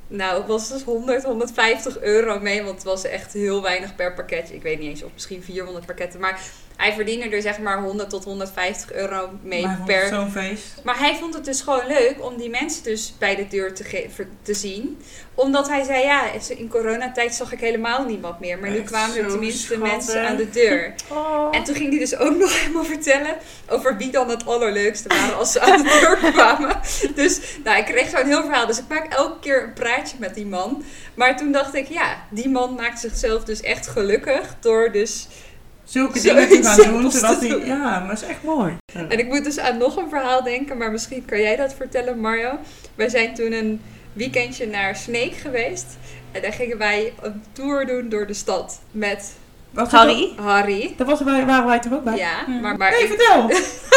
nou, 0.07 0.43
was 0.47 0.69
dus 0.69 0.83
100, 0.83 1.23
150 1.23 1.99
euro 1.99 2.39
mee. 2.39 2.63
Want 2.63 2.75
het 2.75 2.83
was 2.83 3.03
echt 3.03 3.33
heel 3.33 3.61
weinig 3.61 3.95
per 3.95 4.13
pakketje. 4.13 4.55
Ik 4.55 4.61
weet 4.61 4.79
niet 4.79 4.89
eens, 4.89 5.03
of 5.03 5.11
misschien 5.13 5.43
400 5.43 5.85
pakketten. 5.85 6.19
Maar 6.19 6.41
hij 6.77 6.93
verdiende 6.93 7.29
er 7.29 7.41
zeg 7.41 7.59
maar 7.59 7.81
100 7.81 8.09
tot 8.09 8.23
150 8.23 8.93
euro 8.93 9.29
mee 9.41 9.65
Maar 9.65 9.79
per... 9.85 10.07
zo'n 10.07 10.31
feest. 10.31 10.63
Maar 10.83 10.99
hij 10.99 11.15
vond 11.15 11.33
het 11.33 11.45
dus 11.45 11.61
gewoon 11.61 11.87
leuk 11.87 12.15
om 12.19 12.37
die 12.37 12.49
mensen 12.49 12.83
dus 12.83 13.13
bij 13.19 13.35
de 13.35 13.47
deur 13.47 13.73
te, 13.73 13.83
ge- 13.83 14.09
te 14.41 14.53
zien. 14.53 15.01
Omdat 15.35 15.69
hij 15.69 15.83
zei, 15.83 16.03
ja, 16.03 16.23
in 16.57 16.69
coronatijd 16.69 17.33
zag 17.33 17.51
ik 17.51 17.59
helemaal 17.59 18.05
niemand 18.05 18.39
meer. 18.39 18.59
Maar 18.59 18.69
nu 18.69 18.81
kwamen 18.81 19.17
er 19.17 19.27
tenminste 19.29 19.59
schattig. 19.73 19.91
mensen 19.91 20.27
aan 20.27 20.35
de 20.35 20.49
deur. 20.49 20.93
Oh. 21.11 21.47
En 21.51 21.63
toen 21.63 21.75
ging 21.75 21.89
hij 21.89 21.99
dus 21.99 22.17
ook 22.17 22.35
nog 22.43 22.59
helemaal 22.61 22.83
vertellen 22.83 23.35
over 23.69 23.97
wie 23.97 24.11
dan 24.11 24.29
het 24.29 24.45
allerleukste 24.45 25.07
waren 25.07 25.37
als 25.37 25.51
ze 25.51 25.59
aan 25.59 25.81
de 25.83 25.99
deur 25.99 26.17
kwamen. 26.33 26.79
Dus 27.15 27.39
nou, 27.63 27.77
ik 27.77 27.85
kreeg 27.85 28.09
zo'n 28.09 28.25
heel 28.27 28.41
verhaal. 28.43 28.67
Dus 28.67 28.77
ik 28.77 28.87
maak 28.89 29.13
elke 29.13 29.39
keer 29.39 29.63
een 29.63 29.73
praatje 29.73 30.15
met 30.19 30.35
die 30.35 30.45
man. 30.45 30.83
Maar 31.13 31.37
toen 31.37 31.51
dacht 31.51 31.73
ik, 31.75 31.87
ja, 31.87 32.23
die 32.29 32.49
man 32.49 32.73
maakt 32.75 32.99
zichzelf 32.99 33.43
dus 33.43 33.61
echt 33.61 33.87
gelukkig 33.87 34.55
door 34.59 34.91
dus... 34.91 35.27
Zulke 35.93 36.21
dingen 36.21 36.49
te 36.49 36.63
gaan 36.63 36.91
doen, 37.01 37.11
zodat 37.11 37.39
hij... 37.39 37.49
doen. 37.49 37.65
Ja, 37.65 37.99
maar 37.99 38.07
dat 38.07 38.21
is 38.21 38.27
echt 38.27 38.43
mooi. 38.43 38.77
En 38.93 39.19
ik 39.19 39.27
moet 39.27 39.43
dus 39.43 39.59
aan 39.59 39.77
nog 39.77 39.95
een 39.97 40.09
verhaal 40.09 40.43
denken, 40.43 40.77
maar 40.77 40.91
misschien 40.91 41.25
kan 41.25 41.39
jij 41.41 41.55
dat 41.55 41.73
vertellen, 41.73 42.19
Mario. 42.19 42.51
Wij 42.95 43.09
zijn 43.09 43.33
toen 43.33 43.51
een 43.51 43.81
weekendje 44.13 44.67
naar 44.67 44.95
Sneek 44.95 45.33
geweest. 45.35 45.85
En 46.31 46.41
daar 46.41 46.53
gingen 46.53 46.77
wij 46.77 47.13
een 47.21 47.43
tour 47.51 47.85
doen 47.85 48.09
door 48.09 48.27
de 48.27 48.33
stad 48.33 48.79
met 48.91 49.31
Harry? 49.73 50.33
Harry. 50.41 50.93
Daar 50.97 51.07
was, 51.07 51.21
wij- 51.21 51.45
waren 51.45 51.65
wij 51.65 51.79
toch 51.79 51.93
ook 51.93 52.03
bij? 52.03 52.17
Ja, 52.17 52.43
Hmm. 52.45 52.61
maar, 52.61 52.77
maar 52.77 52.91
Nee, 52.91 53.01
ik, 53.01 53.07
vertel. 53.07 53.49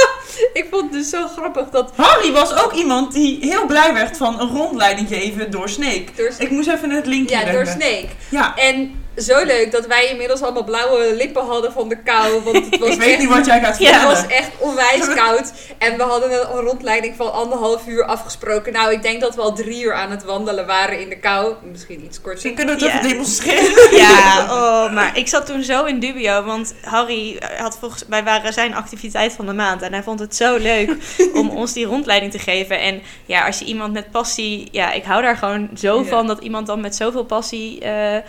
ik 0.62 0.66
vond 0.70 0.82
het 0.82 0.92
dus 0.92 1.10
zo 1.10 1.26
grappig 1.26 1.68
dat 1.70 1.92
Harry 1.96 2.32
was 2.32 2.64
ook 2.64 2.72
iemand 2.72 3.12
die 3.12 3.38
heel 3.40 3.66
blij 3.66 3.94
werd 3.94 4.16
van 4.16 4.40
een 4.40 4.48
rondleiding 4.48 5.08
geven 5.08 5.50
door 5.50 5.68
Snake. 5.68 6.04
door, 6.16 6.30
Ik 6.38 6.50
moest 6.50 6.68
even 6.68 6.90
het 6.90 7.06
linkje 7.06 7.36
ja, 7.36 7.52
door. 7.52 7.66
Sneek. 7.66 8.08
Ja, 8.30 8.56
En 8.56 9.04
zo 9.16 9.44
leuk 9.44 9.72
dat 9.72 9.86
wij 9.86 10.06
inmiddels 10.10 10.42
allemaal 10.42 10.64
blauwe 10.64 11.14
lippen 11.14 11.44
hadden 11.46 11.72
van 11.72 11.88
de 11.88 11.96
kou. 12.02 12.42
Want 12.44 12.64
het 12.70 12.78
was 12.80 12.88
ik 12.88 12.98
weet 12.98 13.08
echt, 13.10 13.18
niet 13.18 13.28
wat 13.28 13.46
jij 13.46 13.60
gaat 13.60 13.78
Ja, 13.78 13.86
Het 13.92 14.00
vertellen. 14.00 14.22
was 14.28 14.36
echt 14.36 14.50
onwijs 14.58 15.14
koud. 15.24 15.52
En 15.78 15.96
we 15.96 16.02
hadden 16.02 16.32
een 16.32 16.60
rondleiding 16.60 17.16
van 17.16 17.32
anderhalf 17.32 17.86
uur 17.86 18.04
afgesproken. 18.04 18.72
Nou, 18.72 18.92
ik 18.92 19.02
denk 19.02 19.20
dat 19.20 19.34
we 19.34 19.40
al 19.40 19.52
drie 19.54 19.82
uur 19.84 19.94
aan 19.94 20.10
het 20.10 20.24
wandelen 20.24 20.66
waren 20.66 21.00
in 21.00 21.08
de 21.08 21.18
kou. 21.18 21.54
Misschien 21.70 22.04
iets 22.04 22.16
korter. 22.16 22.32
Misschien 22.32 22.54
kunnen 22.54 22.78
we 22.78 22.84
het 22.84 22.92
Ja. 22.92 22.98
even 22.98 23.08
demonstreren. 23.10 23.74
Ja, 24.06 24.42
oh, 24.50 24.92
maar 24.94 25.18
ik 25.18 25.28
zat 25.28 25.46
toen 25.46 25.62
zo 25.62 25.84
in 25.84 25.98
dubio, 26.00 26.42
want 26.44 26.74
Harry 26.82 27.38
had 27.58 27.76
volgens 27.80 28.04
wij 28.08 28.24
waren 28.24 28.52
zijn 28.52 28.74
activiteit 28.74 29.32
van 29.32 29.46
de 29.46 29.52
maand 29.52 29.82
en 29.82 29.92
hij 29.92 30.02
vond 30.02 30.20
het 30.20 30.36
zo 30.36 30.56
leuk 30.56 30.90
om 31.34 31.50
ons 31.50 31.72
die 31.72 31.86
rondleiding 31.86 32.32
te 32.32 32.38
geven. 32.38 32.80
En 32.80 33.02
ja, 33.26 33.46
als 33.46 33.58
je 33.58 33.64
iemand 33.64 33.92
met 33.92 34.10
passie, 34.10 34.68
ja, 34.72 34.92
ik 34.92 35.04
hou 35.04 35.22
daar 35.22 35.36
gewoon 35.36 35.70
zo 35.74 36.02
van 36.02 36.26
dat 36.26 36.40
iemand 36.42 36.66
dan 36.66 36.80
met 36.80 36.96
zoveel 36.96 37.24
passie 37.24 37.80
eh, 37.80 38.16
eh, 38.16 38.22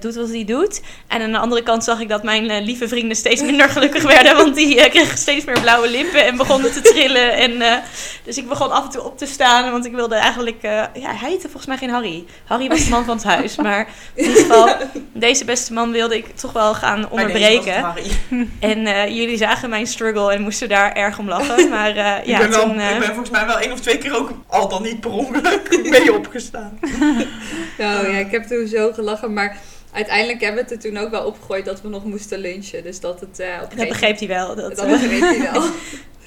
doet 0.00 0.14
wat 0.14 0.25
hij 0.30 0.44
doet. 0.44 0.82
En 1.06 1.22
aan 1.22 1.32
de 1.32 1.38
andere 1.38 1.62
kant 1.62 1.84
zag 1.84 2.00
ik 2.00 2.08
dat 2.08 2.22
mijn 2.22 2.50
eh, 2.50 2.64
lieve 2.64 2.88
vrienden 2.88 3.16
steeds 3.16 3.42
minder 3.42 3.68
gelukkig 3.68 4.02
werden, 4.02 4.36
want 4.36 4.54
die 4.54 4.80
eh, 4.80 4.90
kregen 4.90 5.18
steeds 5.18 5.44
meer 5.44 5.60
blauwe 5.60 5.90
lippen 5.90 6.24
en 6.24 6.36
begonnen 6.36 6.72
te 6.72 6.80
trillen. 6.80 7.32
En, 7.32 7.62
eh, 7.62 7.76
dus 8.26 8.36
ik 8.36 8.48
begon 8.48 8.70
af 8.70 8.84
en 8.84 8.90
toe 8.90 9.02
op 9.02 9.18
te 9.18 9.26
staan, 9.26 9.70
want 9.70 9.84
ik 9.86 9.92
wilde 9.92 10.14
eigenlijk, 10.14 10.62
eh, 10.62 10.70
ja, 10.94 11.14
hij 11.14 11.28
heette 11.28 11.48
volgens 11.48 11.66
mij 11.66 11.76
geen 11.76 11.90
Harry. 11.90 12.24
Harry 12.44 12.68
was 12.68 12.84
de 12.84 12.90
man 12.90 13.04
van 13.04 13.16
het 13.16 13.24
huis, 13.24 13.56
maar 13.56 13.88
in 14.14 14.24
ieder 14.24 14.42
geval, 14.42 14.76
deze 15.12 15.44
beste 15.44 15.72
man 15.72 15.92
wilde 15.92 16.16
ik 16.16 16.36
toch 16.36 16.52
wel 16.52 16.74
gaan 16.74 17.10
onderbreken. 17.10 17.84
En 18.60 18.86
eh, 18.86 19.08
jullie 19.08 19.36
zagen 19.36 19.70
mijn 19.70 19.86
struggle 19.86 20.32
en 20.32 20.42
moesten 20.42 20.68
daar 20.68 20.92
erg 20.92 21.18
om 21.18 21.28
lachen. 21.28 21.68
Maar 21.68 21.96
eh, 21.96 22.18
ik, 22.18 22.26
ja, 22.26 22.38
ben 22.38 22.50
wel, 22.50 22.60
toen... 22.60 22.80
ik 22.80 22.98
ben 22.98 23.06
volgens 23.06 23.30
mij 23.30 23.46
wel 23.46 23.58
één 23.58 23.72
of 23.72 23.80
twee 23.80 23.98
keer 23.98 24.16
ook 24.16 24.30
al 24.46 24.68
dan 24.68 24.82
niet 24.82 25.00
per 25.00 25.10
ongeluk 25.10 25.80
mee 25.90 26.14
opgestaan. 26.14 26.78
Nou 27.78 28.10
ja, 28.10 28.18
ik 28.18 28.30
heb 28.30 28.42
toen 28.42 28.66
zo 28.66 28.92
gelachen, 28.92 29.32
maar 29.32 29.56
uiteindelijk 29.96 30.40
hebben 30.40 30.64
we 30.64 30.74
het 30.74 30.84
er 30.84 30.90
toen 30.90 31.02
ook 31.02 31.10
wel 31.10 31.24
opgegooid 31.24 31.64
dat 31.64 31.82
we 31.82 31.88
nog 31.88 32.04
moesten 32.04 32.38
lunchen. 32.38 32.82
Dus 32.82 33.00
dat 33.00 33.20
het 33.20 33.40
eh 33.40 33.48
op 33.62 33.70
een 33.70 33.76
dat 33.76 33.88
begreep 33.88 34.18
hij 34.18 34.28
wel. 34.28 34.54
Dat. 34.54 34.76
Dat 34.76 34.86
begreep 34.88 35.20
hij 35.20 35.52
wel. 35.52 35.62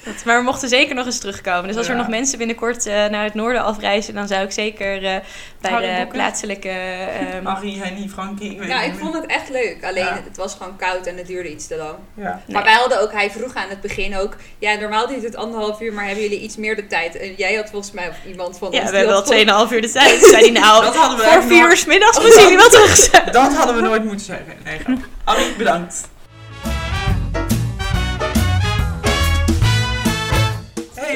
dat- 0.06 0.24
maar 0.26 0.38
we 0.38 0.44
mochten 0.44 0.70
zeker 0.70 0.96
nog 0.96 1.06
eens 1.06 1.20
terugkomen. 1.20 1.68
Dus 1.68 1.76
als 1.78 1.88
er 1.88 1.94
Ja. 1.94 2.00
nog 2.00 2.08
mensen 2.10 2.38
binnenkort 2.38 2.86
eh, 2.86 2.94
naar 3.06 3.24
het 3.24 3.34
noorden 3.34 3.64
afreizen, 3.64 4.14
dan 4.14 4.28
zou 4.28 4.44
ik 4.44 4.52
zeker 4.52 5.06
eh, 5.06 5.16
bij 5.62 6.00
de 6.00 6.08
plaatselijke... 6.12 6.70
ehm, 6.70 7.46
Harry, 7.46 7.78
Henny, 7.78 8.08
Frankie, 8.08 8.52
ik 8.52 8.60
weet 8.60 8.68
Nou, 8.68 8.80
niet 8.82 8.90
ik 8.90 8.94
meer. 8.96 9.12
vond 9.12 9.14
het 9.24 9.26
echt 9.32 9.50
leuk. 9.50 9.78
Alleen 9.84 10.04
Ja. 10.06 10.22
het 10.28 10.38
was 10.38 10.54
gewoon 10.54 10.76
koud 10.78 11.06
en 11.06 11.18
het 11.18 11.28
duurde 11.28 11.52
iets 11.52 11.68
te 11.68 11.76
lang. 11.76 11.96
Ja. 12.14 12.24
nee. 12.46 12.56
Maar 12.56 12.64
wij 12.64 12.74
hadden 12.74 13.02
ook, 13.02 13.12
hij 13.12 13.32
vroeg 13.32 13.56
aan 13.56 13.70
het 13.70 13.82
begin 13.82 14.18
ook, 14.18 14.36
ja 14.60 14.74
normaal 14.76 15.08
duurt 15.08 15.24
het 15.24 15.36
anderhalf 15.36 15.82
uur, 15.82 15.94
maar 15.94 16.06
hebben 16.06 16.24
jullie 16.24 16.40
iets 16.40 16.56
meer 16.58 16.76
de 16.76 16.88
tijd? 16.88 17.18
En 17.18 17.34
jij 17.38 17.54
had 17.56 17.70
volgens 17.70 17.92
mij, 17.92 18.12
iemand 18.28 18.58
van 18.58 18.72
ja, 18.72 18.78
ons, 18.82 18.90
we 18.92 18.96
die 18.98 19.06
hebben 19.08 19.46
wel 19.48 19.66
2,5 19.68 19.72
uur 19.74 19.82
de 19.82 19.92
tijd. 19.92 20.24
Zei 20.26 20.42
hij 20.52 20.62
nou, 20.62 20.84
Dat 20.84 20.96
hadden 20.96 21.18
we 21.18 21.24
voor 21.24 21.42
vier 21.42 21.50
nooit- 21.60 21.72
uur 21.72 21.78
's 21.78 21.86
middags 21.86 22.20
moeten 22.20 22.42
jullie 22.42 22.58
wel 22.58 22.70
terug 22.70 22.96
zijn. 22.96 23.32
Dat 23.32 23.54
hadden 23.56 23.76
we 23.76 23.82
nooit 23.82 24.04
moeten 24.04 24.26
zeggen. 24.26 24.54
Nee, 24.64 25.54
bedankt. 25.58 26.08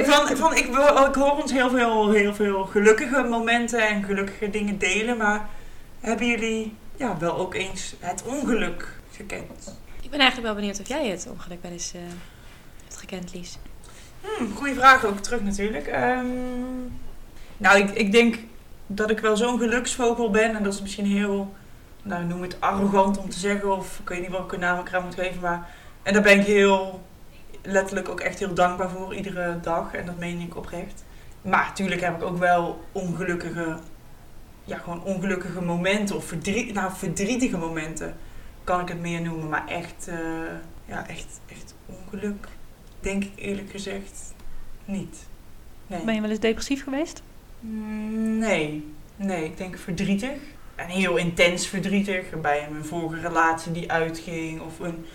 Van, 0.01 0.37
van, 0.37 0.55
ik, 0.55 0.65
wil- 0.65 1.05
ik 1.07 1.15
hoor 1.15 1.41
ons 1.41 1.51
heel 1.51 1.69
veel, 1.69 2.11
heel 2.11 2.35
veel 2.35 2.63
gelukkige 2.65 3.23
momenten 3.23 3.87
en 3.87 4.03
gelukkige 4.03 4.49
dingen 4.49 4.77
delen, 4.77 5.17
maar 5.17 5.49
hebben 5.99 6.27
jullie 6.27 6.75
ja, 6.95 7.17
wel 7.17 7.37
ook 7.37 7.53
eens 7.53 7.95
het 7.99 8.23
ongeluk 8.25 8.87
gekend? 9.11 9.77
Ik 10.01 10.09
ben 10.09 10.19
eigenlijk 10.19 10.53
wel 10.53 10.55
benieuwd 10.61 10.79
of 10.79 10.87
jij 10.87 11.07
het 11.07 11.27
ongeluk 11.31 11.61
wel 11.61 11.71
eens 11.71 11.91
eh, 11.95 12.01
hebt 12.83 12.97
gekend, 12.97 13.33
Lies. 13.33 13.57
Hmm, 14.21 14.55
goeie 14.55 14.73
vraag 14.73 15.05
ook 15.05 15.19
terug 15.19 15.41
natuurlijk. 15.41 15.87
Ehm, 15.87 16.25
nou, 17.57 17.77
ik, 17.77 17.89
ik 17.89 18.11
denk 18.11 18.37
dat 18.87 19.09
ik 19.09 19.19
wel 19.19 19.37
zo'n 19.37 19.59
geluksvogel 19.59 20.29
ben. 20.31 20.55
En 20.55 20.63
dat 20.63 20.73
is 20.73 20.81
misschien 20.81 21.05
heel, 21.05 21.53
nou 22.03 22.23
noem 22.23 22.41
het 22.41 22.55
arrogant 22.61 23.17
om 23.17 23.29
te 23.29 23.39
zeggen. 23.39 23.77
Of 23.77 23.99
ik 23.99 24.09
weet 24.09 24.21
niet 24.21 24.29
welke 24.29 24.57
naam 24.57 24.79
ik 24.79 24.87
eraan 24.87 25.03
moet 25.03 25.15
geven. 25.15 25.41
Maar, 25.41 25.69
en 26.03 26.13
daar 26.13 26.21
ben 26.21 26.39
ik 26.39 26.45
heel, 26.45 27.03
letterlijk 27.63 28.09
ook 28.09 28.19
echt 28.19 28.39
heel 28.39 28.53
dankbaar 28.53 28.89
voor. 28.89 29.15
Iedere 29.15 29.59
dag. 29.59 29.93
En 29.93 30.05
dat 30.05 30.17
meen 30.17 30.39
ik 30.39 30.55
oprecht. 30.55 31.03
Maar 31.41 31.65
natuurlijk 31.65 32.01
heb 32.01 32.15
ik 32.15 32.23
ook 32.23 32.37
wel 32.37 32.81
ongelukkige, 32.91 33.77
ja 34.65 34.77
gewoon 34.77 35.03
ongelukkige 35.03 35.61
momenten. 35.61 36.15
Of 36.15 36.25
verdriet, 36.25 36.73
nou, 36.73 36.91
verdrietige 36.95 37.57
momenten 37.57 38.15
kan 38.63 38.79
ik 38.79 38.87
het 38.87 38.99
meer 39.01 39.21
noemen. 39.21 39.49
Maar 39.49 39.67
echt, 39.67 40.07
eh, 40.07 40.17
ja, 40.85 41.07
echt, 41.07 41.39
echt 41.47 41.73
ongeluk 41.85 42.47
denk 42.99 43.23
ik 43.23 43.31
eerlijk 43.35 43.71
gezegd 43.71 44.33
niet. 44.85 45.17
Nee. 45.87 46.03
Ben 46.03 46.15
je 46.15 46.21
wel 46.21 46.29
eens 46.29 46.39
depressief 46.39 46.83
geweest? 46.83 47.21
Mm, 47.59 48.37
Nee. 48.37 48.91
Nee, 49.15 49.43
ik 49.43 49.57
denk 49.57 49.77
verdrietig. 49.77 50.37
En 50.75 50.87
heel 50.87 51.17
intens 51.17 51.67
verdrietig. 51.67 52.39
Bij 52.41 52.67
mijn 52.71 52.85
vorige 52.85 53.21
relatie 53.27 53.71
die 53.71 53.91
uitging. 53.91 54.61
Of 54.61 54.79
een, 54.79 55.05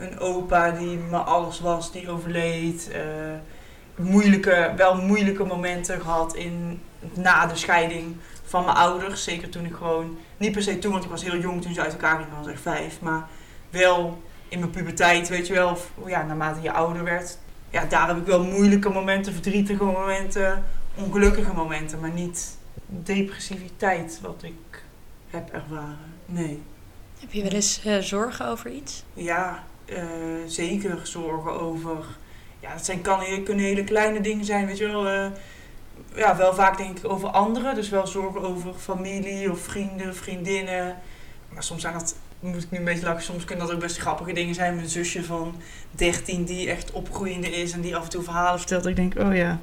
een 0.00 0.18
opa 0.18 0.70
die 0.70 0.96
me 0.96 1.16
alles 1.16 1.60
was, 1.60 1.92
die 1.92 2.10
overleed. 2.10 2.90
Eh, 2.90 3.02
moeilijke, 3.96 4.72
wel 4.76 4.96
moeilijke 4.96 5.44
momenten 5.44 6.00
gehad 6.00 6.34
in, 6.34 6.82
na 7.14 7.46
de 7.46 7.56
scheiding 7.56 8.16
van 8.44 8.64
mijn 8.64 8.76
ouders. 8.76 9.24
Zeker 9.24 9.48
toen 9.48 9.64
ik 9.64 9.74
gewoon, 9.74 10.18
niet 10.36 10.52
per 10.52 10.62
se 10.62 10.78
toen, 10.78 10.92
want 10.92 11.04
ik 11.04 11.10
was 11.10 11.22
heel 11.22 11.38
jong 11.38 11.62
toen 11.62 11.74
ze 11.74 11.80
uit 11.80 11.92
elkaar 11.92 12.16
gingen, 12.16 12.30
ik 12.30 12.44
was 12.44 12.52
echt 12.52 12.62
vijf. 12.62 13.00
Maar 13.00 13.28
wel 13.70 14.22
in 14.48 14.58
mijn 14.58 14.70
puberteit, 14.70 15.28
weet 15.28 15.46
je 15.46 15.52
wel, 15.52 15.70
of 15.70 15.90
ja, 16.06 16.22
naarmate 16.22 16.60
je 16.62 16.72
ouder 16.72 17.04
werd. 17.04 17.38
Ja, 17.70 17.84
daar 17.84 18.08
heb 18.08 18.16
ik 18.16 18.26
wel 18.26 18.44
moeilijke 18.44 18.88
momenten, 18.88 19.32
verdrietige 19.32 19.84
momenten, 19.84 20.64
ongelukkige 20.94 21.52
momenten, 21.52 22.00
maar 22.00 22.10
niet 22.10 22.56
depressiviteit 22.86 24.18
wat 24.22 24.42
ik 24.42 24.82
heb 25.30 25.52
ervaren. 25.52 26.14
Nee. 26.26 26.62
Heb 27.20 27.32
je 27.32 27.42
wel 27.42 27.52
eens 27.52 27.84
eh, 27.84 27.98
zorgen 27.98 28.46
over 28.46 28.70
iets? 28.70 29.04
Ja, 29.14 29.64
zeker 30.46 31.00
zorgen 31.02 31.60
over. 31.60 32.04
Ja, 32.60 32.72
dat 32.72 32.84
zijn, 32.84 33.00
kan, 33.00 33.20
kunnen 33.44 33.64
hele 33.64 33.84
kleine 33.84 34.20
dingen 34.20 34.44
zijn, 34.44 34.66
weet 34.66 34.78
je 34.78 34.86
wel. 34.86 35.08
eh, 35.08 35.26
ja, 36.14 36.36
wel 36.36 36.54
vaak 36.54 36.76
denk 36.76 36.98
ik 36.98 37.10
over 37.10 37.28
anderen. 37.28 37.74
Dus 37.74 37.88
wel 37.88 38.06
zorgen 38.06 38.40
over 38.40 38.74
familie 38.74 39.50
of 39.50 39.58
vrienden, 39.60 40.16
vriendinnen. 40.16 40.96
Maar 41.52 41.62
soms 41.62 41.80
zijn 41.80 41.94
dat, 41.94 42.14
moet 42.40 42.62
ik 42.62 42.70
nu 42.70 42.78
een 42.78 42.84
beetje 42.84 43.04
lachen, 43.04 43.22
soms 43.22 43.44
kunnen 43.44 43.66
dat 43.66 43.74
ook 43.74 43.80
best 43.80 43.96
grappige 43.96 44.32
dingen 44.32 44.54
zijn. 44.54 44.74
Mijn 44.74 44.88
zusje 44.88 45.24
van 45.24 45.54
13 45.90 46.44
die 46.44 46.70
echt 46.70 46.90
opgroeiende 46.92 47.50
is 47.50 47.72
en 47.72 47.80
die 47.80 47.96
af 47.96 48.04
en 48.04 48.10
toe 48.10 48.22
verhalen 48.22 48.58
vertelt. 48.58 48.86
Ik 48.86 48.96
denk, 48.96 49.18
oh 49.18 49.34
ja. 49.34 49.58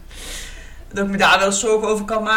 Dat 0.88 1.06
ik 1.06 1.12
me 1.12 1.18
daar 1.18 1.40
wel 1.40 1.52
zorgen 1.52 1.88
over 1.88 2.06
kan, 2.06 2.30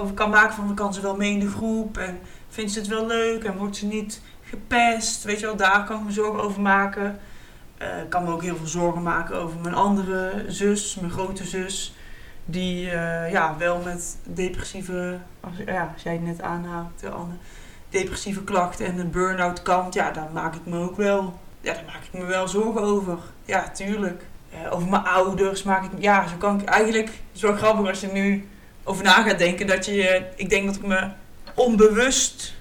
over 0.00 0.14
kan 0.14 0.30
maken. 0.30 0.54
Van, 0.54 0.74
kan 0.74 0.94
ze 0.94 1.00
wel 1.00 1.16
mee 1.16 1.32
in 1.32 1.40
de 1.40 1.50
groep? 1.50 1.98
En 1.98 2.20
vindt 2.48 2.72
ze 2.72 2.78
het 2.78 2.88
wel 2.88 3.06
leuk? 3.06 3.44
En 3.44 3.56
wordt 3.56 3.76
ze 3.76 3.86
niet 3.86 4.20
gepest? 4.52 5.24
Weet 5.24 5.40
je 5.40 5.46
wel, 5.46 5.56
daar 5.56 5.84
kan 5.84 5.98
ik 5.98 6.04
me 6.04 6.12
zorgen 6.12 6.42
over 6.42 6.60
maken. 6.60 7.18
Eh, 7.78 8.00
ik 8.02 8.10
kan 8.10 8.24
me 8.24 8.32
ook 8.32 8.42
heel 8.42 8.56
veel 8.56 8.66
zorgen 8.66 9.02
maken 9.02 9.36
over 9.36 9.58
mijn 9.60 9.74
andere 9.74 10.44
zus, 10.48 10.94
mijn 11.00 11.12
grote 11.12 11.44
zus. 11.44 11.94
Die 12.44 12.90
eh, 12.90 13.32
ja, 13.32 13.56
wel 13.58 13.80
met 13.84 14.16
depressieve, 14.24 15.18
als, 15.40 15.52
ja, 15.66 15.90
als 15.92 16.02
jij 16.02 16.12
het 16.12 16.22
net 16.22 16.42
aanhaalt, 16.42 17.02
depressieve 17.88 18.44
klachten 18.44 18.86
en 18.86 18.98
een 18.98 19.10
burn-out 19.10 19.62
kant. 19.62 19.94
Ja, 19.94 20.10
daar 20.10 20.30
maak 20.32 20.54
ik 20.54 20.66
me 20.66 20.78
ook 20.78 20.96
wel, 20.96 21.38
ja, 21.60 21.72
daar 21.74 21.84
maak 21.86 22.02
ik 22.12 22.20
me 22.20 22.24
wel 22.24 22.48
zorgen 22.48 22.82
over. 22.82 23.18
Ja, 23.44 23.70
tuurlijk. 23.70 24.22
Eh, 24.50 24.72
over 24.72 24.88
mijn 24.88 25.04
ouders 25.04 25.62
maak 25.62 25.84
ik, 25.84 25.90
ja, 25.98 26.28
zo 26.28 26.36
kan 26.36 26.60
ik 26.60 26.68
eigenlijk, 26.68 27.10
wel 27.40 27.56
grappig 27.56 27.88
als 27.88 28.00
je 28.00 28.12
nu 28.12 28.48
over 28.84 29.04
na 29.04 29.22
gaat 29.22 29.38
denken, 29.38 29.66
dat 29.66 29.86
je, 29.86 30.26
ik 30.36 30.50
denk 30.50 30.66
dat 30.66 30.76
ik 30.76 30.86
me 30.86 31.08
onbewust 31.54 32.54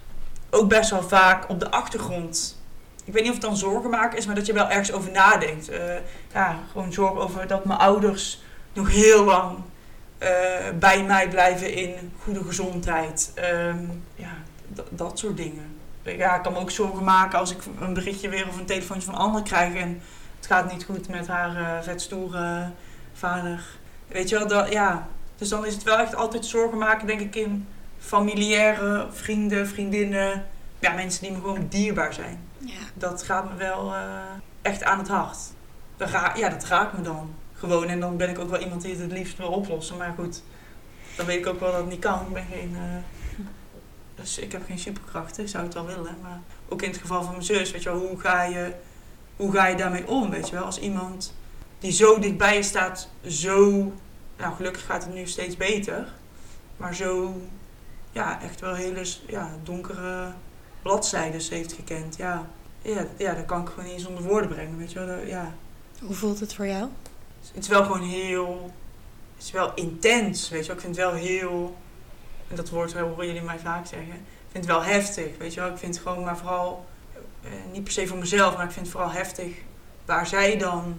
ook 0.52 0.70
best 0.70 0.90
wel 0.90 1.04
vaak 1.04 1.50
op 1.50 1.60
de 1.60 1.72
achtergrond 1.72 2.60
ik 3.04 3.14
weet 3.14 3.22
niet 3.22 3.32
of 3.32 3.38
het 3.38 3.50
dan 3.50 3.58
zorgen 3.58 3.90
maken 3.90 4.18
is, 4.18 4.26
maar 4.26 4.36
dat 4.36 4.46
je 4.46 4.54
wel 4.54 4.70
ergens 4.70 4.92
over 4.92 5.12
nadenkt. 5.12 5.70
Eh, 5.70 5.96
ja, 6.34 6.60
gewoon 6.72 6.94
zorgen 6.94 7.22
over 7.22 7.48
dat 7.48 7.66
mijn 7.66 7.80
ouders 7.80 8.42
nog 8.74 8.92
heel 8.92 9.24
lang 9.24 9.58
eh, 10.18 10.30
bij 10.80 11.04
mij 11.04 11.30
blijven 11.30 11.74
in 11.74 12.14
goede 12.24 12.44
gezondheid. 12.44 13.32
Ehm, 13.36 13.86
ja, 14.16 14.34
dat 14.90 15.20
soort 15.20 15.38
dingen. 15.38 15.80
Ja, 16.04 16.36
ik 16.36 16.42
kan 16.42 16.54
me 16.54 16.60
ook 16.60 16.72
zorgen 16.72 17.04
maken 17.04 17.40
als 17.40 17.52
ik 17.52 17.62
een 17.80 17.94
berichtje 17.94 18.30
weer 18.30 18.48
of 18.48 18.58
een 18.58 18.66
telefoontje 18.66 19.06
van 19.06 19.16
een 19.16 19.26
ander 19.26 19.44
krijg 19.44 19.76
en 19.76 20.02
het 20.38 20.46
gaat 20.46 20.72
niet 20.72 20.84
goed 20.84 21.10
met 21.10 21.28
haar 21.28 21.84
vetstoere 21.84 22.70
vader. 23.14 23.64
Weet 24.08 24.30
je 24.30 24.38
wel, 24.38 24.48
dat, 24.48 24.72
ja. 24.72 25.08
Dus 25.38 25.50
dan 25.50 25.66
is 25.66 25.74
het 25.74 25.84
wel 25.84 25.98
echt 25.98 26.16
altijd 26.16 26.46
zorgen 26.46 26.78
maken, 26.78 27.08
denk 27.08 27.20
ik, 27.20 27.36
in 27.36 27.68
familiaire 28.02 29.08
vrienden, 29.12 29.68
vriendinnen. 29.68 30.46
Ja, 30.80 30.94
mensen 30.94 31.22
die 31.24 31.32
me 31.32 31.38
gewoon 31.38 31.68
dierbaar 31.70 32.14
zijn 32.14 32.40
Ja. 32.58 32.74
dat 32.94 33.24
gaat 33.24 33.50
me 33.52 33.56
wel 33.58 33.94
eh, 33.94 34.02
echt 34.62 34.84
aan 34.84 34.98
het 34.98 35.08
hart. 35.08 35.38
Dat 35.98 36.10
ja, 36.36 36.50
dat 36.50 36.66
raakt 36.66 36.98
me 36.98 37.04
dan 37.04 37.34
gewoon. 37.54 37.88
En 37.88 38.00
dan 38.00 38.18
ben 38.18 38.30
ik 38.30 38.40
ook 38.40 38.50
wel 38.50 38.60
iemand 38.60 38.82
die 38.82 38.92
het 38.92 39.02
het 39.02 39.12
liefst 39.12 39.38
wil 39.38 39.48
oplossen. 39.48 39.98
Maar 39.98 40.14
goed, 40.18 40.44
dan 41.16 41.26
weet 41.26 41.38
ik 41.40 41.48
ook 41.48 41.60
wel 41.60 41.72
dat 41.72 41.82
het 41.82 41.90
niet 41.90 42.00
kan. 42.00 42.20
Ik 42.28 42.34
ben 42.34 42.46
geen... 42.52 42.76
eh, 42.76 43.46
dus 44.16 44.38
ik 44.40 44.52
heb 44.52 44.66
geen 44.66 44.80
superkrachten. 44.80 45.44
Ik 45.44 45.50
zou 45.50 45.64
het 45.64 45.74
wel 45.74 45.86
willen. 45.86 46.16
Maar 46.22 46.40
ook 46.70 46.82
in 46.82 46.90
het 46.90 47.00
geval 47.00 47.22
van 47.24 47.32
mijn 47.32 47.44
zus, 47.44 47.72
weet 47.72 47.84
je 47.84 47.90
wel, 47.90 48.00
hoe 48.08 48.20
ga 48.20 48.44
je, 48.44 48.74
hoe 49.36 49.52
ga 49.52 49.68
je 49.68 49.76
daarmee 49.76 50.08
om, 50.08 50.30
weet 50.30 50.50
je 50.50 50.56
wel? 50.56 50.64
Als 50.66 50.80
iemand 50.80 51.36
die 51.80 51.92
zo 51.92 52.20
dichtbij 52.20 52.56
je 52.56 52.64
staat, 52.64 53.10
zo... 53.28 53.92
Nou, 54.38 54.56
gelukkig 54.56 54.86
gaat 54.86 55.04
het 55.04 55.14
nu 55.14 55.28
steeds 55.28 55.58
beter. 55.58 56.08
Maar 56.78 56.96
zo, 56.96 57.42
ja, 58.12 58.42
echt 58.42 58.60
wel 58.60 58.74
hele 58.74 59.06
ja, 59.28 59.50
donkere 59.64 60.32
bladzijdes 60.82 61.50
heeft 61.50 61.74
gekend, 61.74 62.16
ja. 62.16 62.48
Ja, 62.82 63.06
ja, 63.18 63.34
dat 63.34 63.46
kan 63.46 63.62
ik 63.62 63.68
gewoon 63.68 63.86
niet 63.92 64.02
zonder 64.02 64.24
woorden 64.24 64.50
brengen, 64.50 64.78
weet 64.78 64.92
je 64.92 65.00
wel. 65.06 65.18
Dat- 65.18 65.28
Ja. 65.28 65.54
Hoe 66.02 66.16
voelt 66.16 66.40
het 66.40 66.54
voor 66.54 66.68
jou? 66.68 66.88
Het 67.54 67.64
is 67.64 67.68
wel 67.68 67.84
gewoon 67.84 68.02
heel... 68.10 68.72
Het 69.36 69.44
is 69.44 69.52
wel 69.52 69.74
intens, 69.74 70.50
weet 70.50 70.62
je 70.62 70.68
wel. 70.68 70.76
Ik 70.76 70.82
vind 70.82 70.96
het 70.96 71.06
wel 71.06 71.14
heel... 71.14 71.76
En 72.50 72.56
dat 72.56 72.70
woord 72.70 72.94
horen 72.94 73.26
jullie 73.28 73.42
mij 73.42 73.60
vaak 73.60 73.86
zeggen. 73.88 74.14
Ik 74.14 74.52
vind 74.52 74.66
het 74.66 74.74
wel 74.74 74.84
heftig, 74.84 75.38
weet 75.38 75.54
je 75.54 75.60
wel. 75.60 75.70
Ik 75.70 75.78
vind 75.78 75.96
het 75.96 76.04
gewoon 76.08 76.24
maar 76.24 76.38
vooral... 76.38 76.86
eh, 77.44 77.50
niet 77.72 77.84
per 77.84 77.94
se 77.94 78.08
voor 78.08 78.18
mezelf, 78.18 78.56
maar 78.56 78.66
ik 78.66 78.72
vind 78.72 78.86
het 78.86 78.96
vooral 78.96 79.12
heftig... 79.12 79.52
waar 80.06 80.28
zij 80.28 80.58
dan 80.58 80.96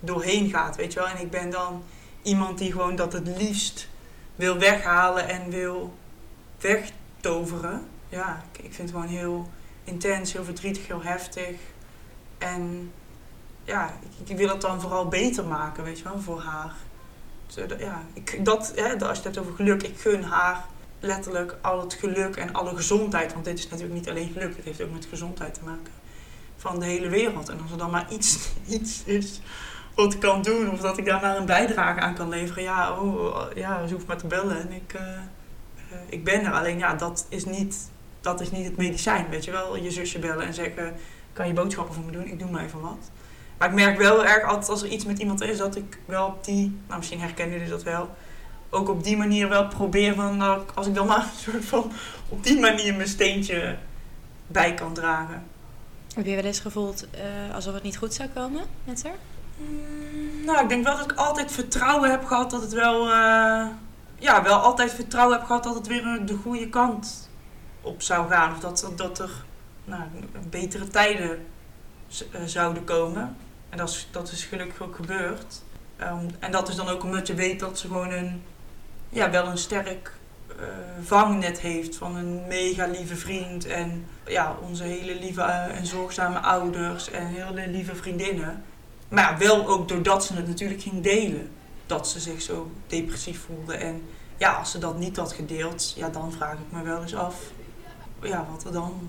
doorheen 0.00 0.50
gaat, 0.50 0.76
weet 0.76 0.92
je 0.92 0.98
wel. 0.98 1.08
En 1.08 1.20
ik 1.20 1.30
ben 1.30 1.50
dan 1.50 1.82
iemand 2.22 2.58
die 2.58 2.72
gewoon 2.72 2.96
dat 2.96 3.12
het 3.12 3.26
liefst 3.26 3.88
wil 4.36 4.58
weghalen 4.58 5.28
en 5.28 5.50
wil 5.50 5.94
wegtoveren. 6.64 7.86
Ja, 8.08 8.44
ik, 8.52 8.60
vind 8.60 8.76
het 8.76 8.90
gewoon 8.90 9.06
heel 9.06 9.48
intens, 9.84 10.32
heel 10.32 10.44
verdrietig, 10.44 10.86
heel 10.86 11.02
heftig. 11.02 11.56
En 12.38 12.92
ja, 13.64 13.92
ik, 14.18 14.28
ik 14.28 14.36
wil 14.36 14.48
het 14.48 14.60
dan 14.60 14.80
vooral 14.80 15.08
beter 15.08 15.44
maken, 15.44 15.84
weet 15.84 15.98
je 15.98 16.04
wel, 16.04 16.20
voor 16.20 16.40
haar. 16.40 16.72
Ja, 17.78 18.02
ik, 18.12 18.44
dat, 18.44 18.72
hè, 18.74 18.92
als 18.92 18.98
je 18.98 19.06
het 19.06 19.24
hebt 19.24 19.38
over 19.38 19.54
geluk, 19.54 19.82
ik 19.82 19.98
gun 19.98 20.22
haar 20.22 20.64
letterlijk 21.00 21.56
al 21.60 21.80
het 21.80 21.94
geluk 21.94 22.36
en 22.36 22.52
alle 22.52 22.76
gezondheid. 22.76 23.32
Want 23.32 23.44
dit 23.44 23.58
is 23.58 23.68
natuurlijk 23.68 23.94
niet 23.94 24.08
alleen 24.08 24.32
geluk, 24.32 24.56
het 24.56 24.64
heeft 24.64 24.82
ook 24.82 24.92
met 24.92 25.06
gezondheid 25.06 25.54
te 25.54 25.64
maken. 25.64 25.92
Van 26.56 26.78
de 26.78 26.84
hele 26.84 27.08
wereld. 27.08 27.48
En 27.48 27.60
als 27.62 27.70
er 27.70 27.78
dan 27.78 27.90
maar 27.90 28.06
iets, 28.12 28.48
iets 28.66 29.02
is 29.04 29.40
wat 29.94 30.12
ik 30.12 30.20
kan 30.20 30.42
doen, 30.42 30.70
of 30.70 30.80
dat 30.80 30.98
ik 30.98 31.04
daar 31.04 31.20
maar 31.20 31.36
een 31.36 31.46
bijdrage 31.46 32.00
aan 32.00 32.14
kan 32.14 32.28
leveren. 32.28 32.62
Ja, 32.62 33.00
oh, 33.00 33.46
ja 33.54 33.86
ze 33.86 33.94
hoeft 33.94 34.06
maar 34.06 34.18
te 34.18 34.26
bellen 34.26 34.60
en 34.60 34.72
ik, 34.72 34.92
eh, 34.92 35.02
ik 36.08 36.24
ben 36.24 36.44
er. 36.44 36.52
Alleen 36.52 36.78
ja, 36.78 36.94
dat 36.94 37.26
is, 37.28 37.44
niet, 37.44 37.90
dat 38.20 38.40
is 38.40 38.50
niet 38.50 38.64
het 38.64 38.76
medicijn, 38.76 39.28
weet 39.30 39.44
je 39.44 39.50
wel. 39.50 39.76
Je 39.76 39.90
zusje 39.90 40.18
bellen 40.18 40.46
en 40.46 40.54
zeggen, 40.54 40.94
kan 41.32 41.46
je 41.46 41.52
boodschappen 41.52 41.94
voor 41.94 42.04
me 42.04 42.12
doen? 42.12 42.26
Ik 42.26 42.38
doe 42.38 42.50
maar 42.50 42.64
even 42.64 42.80
wat. 42.80 43.10
Maar 43.58 43.68
ik 43.68 43.74
merk 43.74 43.98
wel 43.98 44.24
erg 44.26 44.44
altijd 44.44 44.68
als 44.68 44.82
er 44.82 44.88
iets 44.88 45.04
met 45.04 45.18
iemand 45.18 45.40
is, 45.40 45.58
dat 45.58 45.76
ik 45.76 45.98
wel 46.04 46.26
op 46.26 46.44
die, 46.44 46.78
nou 46.86 46.98
misschien 46.98 47.20
herkennen 47.20 47.54
jullie 47.54 47.72
dat 47.72 47.82
wel, 47.82 48.10
ook 48.70 48.88
op 48.88 49.04
die 49.04 49.16
manier 49.16 49.48
wel 49.48 49.68
probeer 49.68 50.14
van, 50.14 50.36
nou, 50.36 50.62
als 50.74 50.86
ik 50.86 50.94
dan 50.94 51.06
maar 51.06 51.18
een 51.32 51.52
soort 51.52 51.64
van 51.64 51.92
op 52.28 52.44
die 52.44 52.60
manier 52.60 52.94
mijn 52.94 53.08
steentje 53.08 53.76
bij 54.46 54.74
kan 54.74 54.94
dragen. 54.94 55.42
Heb 56.14 56.26
je 56.26 56.34
wel 56.34 56.44
eens 56.44 56.60
gevoeld 56.60 57.06
eh, 57.10 57.54
alsof 57.54 57.74
het 57.74 57.82
niet 57.82 57.96
goed 57.96 58.14
zou 58.14 58.28
komen 58.34 58.62
met 58.84 59.02
haar? 59.02 59.16
Mm, 59.56 60.44
Nou, 60.44 60.62
ik 60.62 60.68
denk 60.68 60.84
wel 60.84 60.96
dat 60.96 61.10
ik 61.10 61.18
altijd 61.18 61.52
vertrouwen 61.52 62.10
heb 62.10 62.24
gehad 62.24 62.50
dat 62.50 62.62
het 62.62 62.72
wel, 62.72 63.10
eh, 63.10 63.66
ja, 64.24 64.42
wel 64.42 64.56
altijd 64.58 64.92
vertrouwen 64.92 65.36
heb 65.36 65.46
gehad 65.46 65.64
dat 65.64 65.74
het 65.74 65.86
weer 65.86 66.26
de 66.26 66.34
goede 66.34 66.68
kant 66.68 67.30
op 67.80 68.02
zou 68.02 68.28
gaan. 68.28 68.52
Of 68.52 68.60
dat, 68.60 68.92
dat 68.96 69.18
er 69.18 69.44
nou, 69.84 70.02
betere 70.50 70.88
tijden 70.88 71.46
eh, 72.30 72.40
zouden 72.44 72.84
komen. 72.84 73.36
En 73.68 73.78
dat 73.78 73.88
is, 73.88 74.08
dat 74.10 74.30
is 74.30 74.44
gelukkig 74.44 74.82
ook 74.82 74.96
gebeurd. 74.96 75.62
Ehm, 75.96 76.26
en 76.38 76.52
dat 76.52 76.68
is 76.68 76.74
dan 76.74 76.88
ook 76.88 77.02
omdat 77.02 77.26
je 77.26 77.34
weet 77.34 77.60
dat 77.60 77.78
ze 77.78 77.86
gewoon 77.86 78.10
een, 78.10 78.42
ja, 79.08 79.30
wel 79.30 79.46
een 79.46 79.58
sterk 79.58 80.12
eh, 80.48 80.56
vangnet 81.02 81.60
heeft 81.60 81.96
van 81.96 82.16
een 82.16 82.46
mega 82.46 82.86
lieve 82.86 83.16
vriend. 83.16 83.66
En 83.66 84.06
ja, 84.26 84.56
onze 84.62 84.82
hele 84.82 85.14
lieve 85.14 85.42
eh, 85.42 85.78
en 85.78 85.86
zorgzame 85.86 86.38
ouders 86.38 87.10
en 87.10 87.26
hele 87.26 87.68
lieve 87.68 87.94
vriendinnen. 87.94 88.62
Maar 89.08 89.30
ja, 89.30 89.38
wel 89.38 89.68
ook 89.68 89.88
doordat 89.88 90.24
ze 90.24 90.34
het 90.34 90.48
natuurlijk 90.48 90.82
ging 90.82 91.02
delen. 91.02 91.50
Dat 91.86 92.08
ze 92.08 92.20
zich 92.20 92.42
zo 92.42 92.70
depressief 92.86 93.40
voelde. 93.40 93.74
En 93.74 94.02
ja, 94.36 94.52
als 94.52 94.70
ze 94.70 94.78
dat 94.78 94.98
niet 94.98 95.16
had 95.16 95.32
gedeeld, 95.32 95.92
ja, 95.96 96.08
dan 96.08 96.32
vraag 96.32 96.52
ik 96.52 96.72
me 96.72 96.82
wel 96.82 97.02
eens 97.02 97.14
af 97.14 97.52
ja, 98.22 98.46
wat 98.50 98.64
er 98.64 98.72
dan 98.72 99.08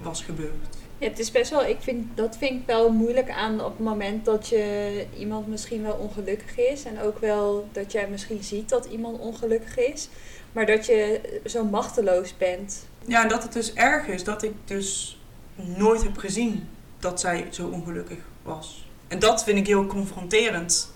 was 0.00 0.22
gebeurd. 0.22 0.76
Ja, 0.98 1.08
het 1.08 1.18
is 1.18 1.30
best 1.30 1.50
wel, 1.50 1.64
ik 1.64 1.80
vind, 1.80 2.16
dat 2.16 2.36
vind 2.36 2.60
ik 2.60 2.66
wel 2.66 2.92
moeilijk 2.92 3.30
aan 3.30 3.60
op 3.60 3.70
het 3.70 3.86
moment 3.86 4.24
dat 4.24 4.48
je 4.48 5.06
iemand 5.18 5.46
misschien 5.46 5.82
wel 5.82 5.94
ongelukkig 5.94 6.58
is. 6.58 6.84
En 6.84 7.00
ook 7.00 7.18
wel 7.18 7.68
dat 7.72 7.92
jij 7.92 8.08
misschien 8.08 8.42
ziet 8.42 8.68
dat 8.68 8.84
iemand 8.84 9.18
ongelukkig 9.18 9.78
is. 9.78 10.08
Maar 10.52 10.66
dat 10.66 10.86
je 10.86 11.20
zo 11.44 11.64
machteloos 11.64 12.36
bent. 12.36 12.86
Ja, 13.06 13.22
en 13.22 13.28
dat 13.28 13.42
het 13.42 13.52
dus 13.52 13.72
erg 13.72 14.06
is 14.06 14.24
dat 14.24 14.42
ik 14.42 14.52
dus 14.64 15.18
nooit 15.54 16.02
heb 16.02 16.16
gezien 16.16 16.68
dat 16.98 17.20
zij 17.20 17.46
zo 17.50 17.66
ongelukkig 17.66 18.18
was. 18.42 18.88
En 19.08 19.18
dat 19.18 19.44
vind 19.44 19.58
ik 19.58 19.66
heel 19.66 19.86
confronterend. 19.86 20.92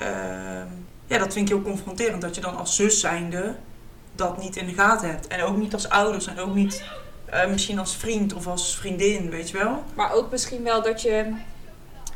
Ehm, 0.00 0.66
ja, 1.06 1.18
dat 1.18 1.32
vind 1.32 1.48
ik 1.48 1.54
heel 1.54 1.62
confronterend 1.64 2.20
dat 2.22 2.34
je 2.34 2.40
dan 2.40 2.56
als 2.56 2.76
zus 2.76 3.00
zijnde 3.00 3.54
dat 4.14 4.38
niet 4.38 4.56
in 4.56 4.66
de 4.66 4.72
gaten 4.74 5.08
hebt. 5.10 5.26
En 5.26 5.42
ook 5.42 5.56
niet 5.56 5.72
als 5.74 5.88
ouders 5.88 6.26
en 6.26 6.38
ook 6.38 6.54
niet 6.54 6.82
eh, 7.24 7.46
misschien 7.46 7.78
als 7.78 7.96
vriend 7.96 8.32
of 8.34 8.46
als 8.46 8.76
vriendin, 8.76 9.30
weet 9.30 9.50
je 9.50 9.58
wel. 9.58 9.82
Maar 9.94 10.12
ook 10.12 10.30
misschien 10.30 10.62
wel 10.62 10.82
dat 10.82 11.02
je 11.02 11.32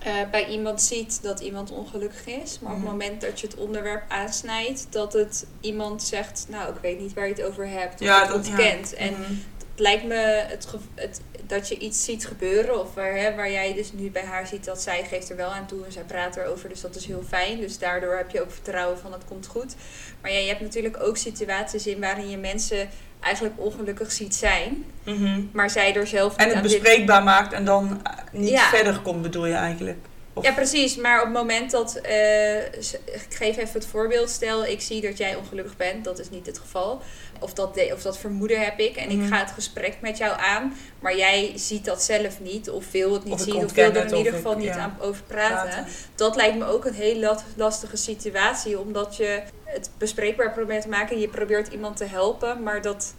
eh, 0.03 0.13
bij 0.31 0.47
iemand 0.49 0.83
ziet 0.83 1.23
dat 1.23 1.41
iemand 1.41 1.71
ongelukkig 1.71 2.27
is. 2.27 2.59
Maar 2.61 2.73
op 2.73 2.79
Mhm. 2.79 2.87
het 2.87 2.97
moment 2.99 3.21
dat 3.21 3.41
je 3.41 3.47
het 3.47 3.57
onderwerp 3.57 4.03
aansnijdt, 4.11 4.87
dat 4.91 5.13
het 5.13 5.47
iemand 5.61 6.03
zegt, 6.03 6.47
nou 6.49 6.69
ik 6.69 6.81
weet 6.81 7.01
niet 7.01 7.15
waar 7.15 7.27
je 7.29 7.33
het 7.35 7.43
over 7.43 7.69
hebt. 7.69 7.95
Of 8.01 8.07
Ja, 8.07 8.21
het 8.21 8.29
ja. 8.29 8.35
ontkent. 8.35 8.95
En 8.95 9.13
Mhm. 9.13 9.33
Het 9.75 9.83
lijkt 9.83 10.05
me 10.05 10.45
het, 10.49 10.67
het, 10.95 11.21
dat 11.47 11.69
je 11.69 11.79
iets 11.79 12.05
ziet 12.05 12.27
gebeuren. 12.27 12.81
Of 12.81 12.95
waar, 12.95 13.17
hè, 13.17 13.35
waar 13.35 13.51
jij 13.51 13.75
dus 13.75 13.93
nu 13.93 14.11
bij 14.11 14.25
haar 14.25 14.47
ziet 14.47 14.65
dat 14.65 14.83
zij 14.83 15.05
geeft 15.05 15.31
er 15.31 15.37
wel 15.37 15.51
aan 15.51 15.67
toe 15.67 15.85
en 15.85 15.93
zij 15.93 16.03
praat 16.03 16.37
erover. 16.37 16.69
Dus 16.69 16.81
dat 16.81 16.97
is 16.97 17.07
heel 17.07 17.23
fijn. 17.29 17.61
Dus 17.61 17.79
daardoor 17.79 18.17
heb 18.17 18.31
je 18.31 18.41
ook 18.41 18.51
vertrouwen 18.51 18.99
van 18.99 19.13
het 19.13 19.25
komt 19.25 19.47
goed. 19.47 19.75
Maar 20.21 20.33
ja, 20.33 20.39
je 20.39 20.49
hebt 20.49 20.61
natuurlijk 20.61 21.03
ook 21.03 21.17
situaties 21.17 21.87
in 21.87 22.01
waarin 22.01 22.31
je 22.31 22.37
mensen 22.37 22.89
eigenlijk 23.21 23.55
ongelukkig 23.59 24.13
ziet 24.13 24.35
zijn. 24.35 24.85
Mhm. 25.05 25.41
Maar 25.53 25.71
zij 25.71 25.95
er 25.95 26.07
zelf 26.07 26.37
En 26.37 26.49
het 26.49 26.63
bespreekbaar 26.63 27.23
maakt 27.23 27.53
en 27.53 27.65
dan 27.65 28.03
niet 28.33 28.49
Ja. 28.49 28.69
verder 28.69 29.01
komt, 29.01 29.23
bedoel 29.23 29.47
je 29.47 29.55
eigenlijk? 29.55 29.99
Of- 30.37 30.45
Ja, 30.45 30.53
precies. 30.53 30.97
Maar 30.97 31.19
op 31.19 31.25
het 31.25 31.35
moment 31.35 31.71
dat... 31.71 31.97
eh, 31.97 32.57
ik 32.65 33.27
geef 33.29 33.57
even 33.57 33.73
het 33.73 33.87
voorbeeld. 33.87 34.31
Stel, 34.31 34.65
ik 34.65 34.81
zie 34.81 35.01
dat 35.01 35.19
jij 35.19 35.35
ongelukkig 35.37 35.77
bent. 35.77 36.05
Dat 36.05 36.19
is 36.19 36.31
niet 36.31 36.47
het 36.47 36.59
geval. 36.59 37.03
Of 37.41 37.53
dat, 37.53 37.75
de, 37.75 37.91
of 37.93 38.03
dat 38.03 38.19
vermoeden 38.19 38.61
heb 38.65 38.79
ik. 38.79 38.97
En 38.97 39.09
Mhm. 39.09 39.23
ik 39.23 39.29
ga 39.29 39.39
het 39.39 39.51
gesprek 39.51 39.97
met 40.01 40.19
jou 40.19 40.39
aan. 40.41 40.77
Maar 41.01 41.17
jij 41.17 41.53
ziet 41.55 41.85
dat 41.85 42.03
zelf 42.03 42.41
niet. 42.41 42.71
Of 42.71 42.91
wil 42.91 43.13
het 43.13 43.25
niet 43.25 43.33
Of 43.33 43.41
zien. 43.41 43.55
Of 43.65 43.73
wil 43.73 43.93
er 43.93 44.07
in 44.07 44.17
ieder 44.17 44.33
geval 44.33 44.53
ik- 44.53 44.59
niet 44.59 44.67
ja. 44.67 44.79
aan 44.79 44.97
over 45.01 45.23
praten. 45.23 45.69
Praten. 45.69 45.87
Dat 46.15 46.37
lijkt 46.37 46.59
me 46.59 46.65
ook 46.65 46.85
een 46.85 46.95
heel 46.95 47.37
lastige 47.57 47.97
situatie. 47.97 48.79
Omdat 48.79 49.17
je 49.17 49.43
het 49.65 49.91
bespreekbaar 49.99 50.53
probeert 50.53 50.83
te 50.83 50.89
maken. 50.89 51.19
Je 51.21 51.29
probeert 51.29 51.69
iemand 51.69 51.97
te 51.97 52.05
helpen. 52.05 52.63
Maar 52.63 52.83
dat 52.83 53.15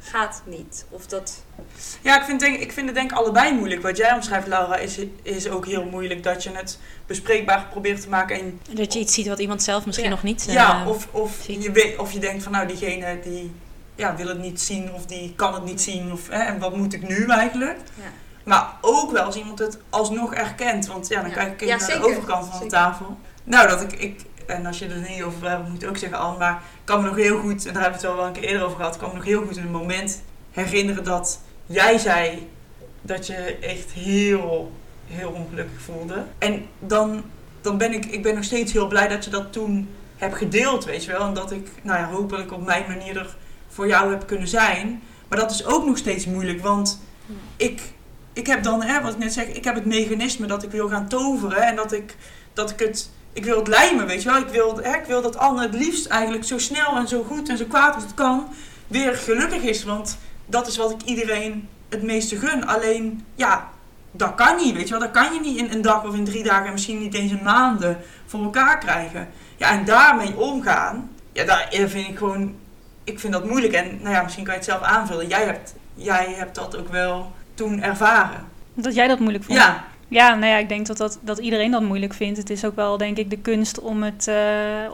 gaat 0.00 0.42
niet. 0.44 0.84
Of 0.88 1.06
dat... 1.06 1.42
Ja, 2.02 2.18
ik 2.18 2.24
vind, 2.24 2.40
denk, 2.40 2.58
ik 2.58 2.72
vind 2.72 2.86
het 2.86 2.94
denk 2.94 3.10
ik 3.10 3.16
allebei 3.16 3.54
moeilijk. 3.54 3.82
Wat 3.82 3.96
jij 3.96 4.12
omschrijft, 4.12 4.46
Laura, 4.46 4.76
is, 4.76 4.98
is 5.22 5.48
ook 5.48 5.66
heel 5.66 5.84
moeilijk. 5.84 6.22
Dat 6.22 6.42
je 6.42 6.50
het 6.52 6.78
bespreekbaar 7.06 7.66
probeert 7.70 8.00
te 8.00 8.08
maken. 8.08 8.38
En, 8.40 8.60
Dat 8.70 8.92
je 8.92 8.98
iets 8.98 9.14
ziet 9.14 9.26
wat 9.26 9.38
iemand 9.38 9.62
zelf 9.62 9.86
misschien 9.86 10.08
Ja. 10.08 10.14
nog 10.14 10.22
niet 10.22 10.46
eh, 10.48 10.54
ja, 10.54 10.86
of, 10.88 11.08
of, 11.10 11.38
ziet. 11.42 11.62
je 11.62 11.72
weet, 11.72 11.98
of 11.98 12.12
je 12.12 12.18
denkt 12.18 12.42
van 12.42 12.52
nou, 12.52 12.66
diegene 12.66 13.18
die 13.22 13.52
ja, 13.94 14.16
wil 14.16 14.26
het 14.28 14.38
niet 14.38 14.60
zien 14.60 14.92
of 14.92 15.06
die 15.06 15.32
kan 15.36 15.54
het 15.54 15.64
niet 15.64 15.80
zien. 15.80 16.12
Of, 16.12 16.28
hè, 16.28 16.38
en 16.42 16.58
wat 16.58 16.76
moet 16.76 16.92
ik 16.92 17.08
nu 17.08 17.26
eigenlijk? 17.26 17.78
Ja. 17.94 18.02
Maar 18.44 18.74
ook 18.80 19.10
wel 19.12 19.22
als 19.24 19.36
iemand 19.36 19.58
het 19.58 19.78
alsnog 19.90 20.34
erkent. 20.34 20.86
Want 20.86 21.08
ja, 21.08 21.20
dan 21.20 21.30
Ja. 21.30 21.36
kijk 21.36 21.60
ik 21.62 21.68
naar 21.68 21.78
de 21.86 22.00
overkant 22.06 22.44
van 22.44 22.52
Zeker. 22.52 22.68
de 22.68 22.74
tafel. 22.74 23.18
Nou, 23.44 23.68
dat 23.68 23.80
ik, 23.82 23.92
ik... 23.92 24.20
En 24.50 24.66
als 24.66 24.78
je 24.78 24.86
er 24.86 25.10
niet 25.10 25.22
over 25.22 25.48
hebt, 25.48 25.68
moet 25.68 25.80
je 25.80 25.88
ook 25.88 25.96
zeggen, 25.96 26.18
Anne. 26.18 26.38
Maar 26.38 26.52
ik 26.52 26.84
kan 26.84 27.00
me 27.00 27.06
nog 27.06 27.16
heel 27.16 27.38
goed, 27.38 27.66
en 27.66 27.72
daar 27.72 27.82
hebben 27.82 28.00
we 28.00 28.06
het 28.06 28.16
wel 28.16 28.26
een 28.26 28.32
keer 28.32 28.42
eerder 28.42 28.64
over 28.64 28.76
gehad. 28.76 28.94
Ik 28.94 29.00
kan 29.00 29.08
me 29.08 29.14
nog 29.14 29.24
heel 29.24 29.46
goed 29.46 29.56
een 29.56 29.70
moment 29.70 30.22
herinneren 30.50 31.04
dat 31.04 31.40
jij 31.66 31.98
zei 31.98 32.48
dat 33.02 33.26
je 33.26 33.34
echt 33.60 33.90
heel, 33.90 34.72
heel 35.06 35.30
ongelukkig 35.30 35.80
voelde. 35.80 36.24
En 36.38 36.66
dan, 36.78 37.22
dan 37.60 37.78
ben 37.78 37.92
ik, 37.92 38.06
ik 38.06 38.22
ben 38.22 38.34
nog 38.34 38.44
steeds 38.44 38.72
heel 38.72 38.86
blij 38.86 39.08
dat 39.08 39.24
je 39.24 39.30
dat 39.30 39.52
toen 39.52 39.88
hebt 40.16 40.36
gedeeld, 40.36 40.84
weet 40.84 41.04
je 41.04 41.12
wel. 41.12 41.26
En 41.26 41.34
dat 41.34 41.52
ik, 41.52 41.68
nou 41.82 41.98
ja, 41.98 42.10
hopelijk 42.10 42.52
op 42.52 42.64
mijn 42.64 42.84
manier 42.88 43.16
er 43.16 43.36
voor 43.68 43.86
jou 43.86 44.10
heb 44.10 44.26
kunnen 44.26 44.48
zijn. 44.48 45.02
Maar 45.28 45.38
dat 45.38 45.50
is 45.50 45.64
ook 45.64 45.86
nog 45.86 45.98
steeds 45.98 46.26
moeilijk, 46.26 46.62
want 46.62 47.00
ik, 47.56 47.80
ik 48.32 48.46
heb 48.46 48.62
dan, 48.62 48.82
hè, 48.82 49.02
wat 49.02 49.12
ik 49.12 49.18
net 49.18 49.32
zeg, 49.32 49.46
ik 49.46 49.64
heb 49.64 49.74
het 49.74 49.84
mechanisme 49.84 50.46
dat 50.46 50.62
ik 50.62 50.70
wil 50.70 50.88
gaan 50.88 51.08
toveren 51.08 51.62
en 51.62 51.76
dat 51.76 51.92
ik, 51.92 52.16
dat 52.52 52.70
ik 52.70 52.78
het, 52.78 53.10
ik 53.32 53.44
wil 53.44 53.56
het 53.56 53.68
lijmen, 53.68 54.06
weet 54.06 54.22
je 54.22 54.28
wel. 54.28 54.38
Ik 54.38 54.48
wil, 54.48 54.76
hè, 54.82 54.96
ik 54.96 55.04
wil 55.04 55.22
dat 55.22 55.36
Anne 55.36 55.62
het 55.62 55.74
liefst 55.74 56.06
eigenlijk 56.06 56.44
zo 56.44 56.58
snel 56.58 56.96
en 56.96 57.08
zo 57.08 57.22
goed 57.22 57.48
en 57.48 57.56
zo 57.56 57.64
kwaad 57.64 57.94
als 57.94 58.02
het 58.02 58.14
kan 58.14 58.48
weer 58.86 59.14
gelukkig 59.14 59.62
is, 59.62 59.84
want 59.84 60.18
dat 60.46 60.66
is 60.66 60.76
wat 60.76 60.90
ik 60.90 61.02
iedereen 61.02 61.68
het 61.88 62.02
meeste 62.02 62.36
gun. 62.36 62.66
Alleen, 62.66 63.26
ja, 63.34 63.68
dat 64.10 64.34
kan 64.34 64.56
niet, 64.56 64.74
weet 64.74 64.88
je 64.88 64.90
wel. 64.90 65.00
Dat 65.00 65.10
kan 65.10 65.34
je 65.34 65.40
niet 65.40 65.58
in 65.58 65.70
een 65.70 65.82
dag 65.82 66.04
of 66.04 66.14
in 66.14 66.24
drie 66.24 66.42
dagen 66.42 66.66
en 66.66 66.72
misschien 66.72 66.98
niet 66.98 67.14
eens 67.14 67.32
in 67.32 67.42
maanden 67.42 67.98
voor 68.26 68.42
elkaar 68.42 68.78
krijgen. 68.78 69.28
Ja, 69.56 69.70
en 69.70 69.84
daarmee 69.84 70.36
omgaan, 70.36 71.10
ja, 71.32 71.44
daar 71.44 71.68
vind 71.70 72.08
ik 72.08 72.18
gewoon, 72.18 72.54
ik 73.04 73.20
vind 73.20 73.32
dat 73.32 73.44
moeilijk. 73.44 73.72
En 73.72 73.98
nou 74.02 74.14
ja, 74.14 74.22
misschien 74.22 74.44
kan 74.44 74.52
je 74.52 74.60
het 74.60 74.68
zelf 74.68 74.82
aanvullen. 74.82 75.28
Jij 75.28 75.44
hebt, 75.44 75.74
jij 75.94 76.34
hebt 76.36 76.54
dat 76.54 76.76
ook 76.76 76.88
wel 76.88 77.32
toen 77.54 77.82
ervaren. 77.82 78.44
Dat 78.74 78.94
jij 78.94 79.08
dat 79.08 79.18
moeilijk 79.18 79.44
vond. 79.44 79.58
Ja, 79.58 79.84
Ja, 80.10 80.34
nou 80.34 80.46
ja, 80.52 80.56
ik 80.56 80.68
denk 80.68 80.86
dat, 80.86 80.96
dat, 80.96 81.18
dat 81.22 81.38
iedereen 81.38 81.70
dat 81.70 81.82
moeilijk 81.82 82.14
vindt. 82.14 82.38
Het 82.38 82.50
is 82.50 82.64
ook 82.64 82.76
wel, 82.76 82.96
denk 82.96 83.16
ik, 83.16 83.30
de 83.30 83.38
kunst 83.38 83.80
om 83.80 84.02
het, 84.02 84.28
eh, 84.28 84.34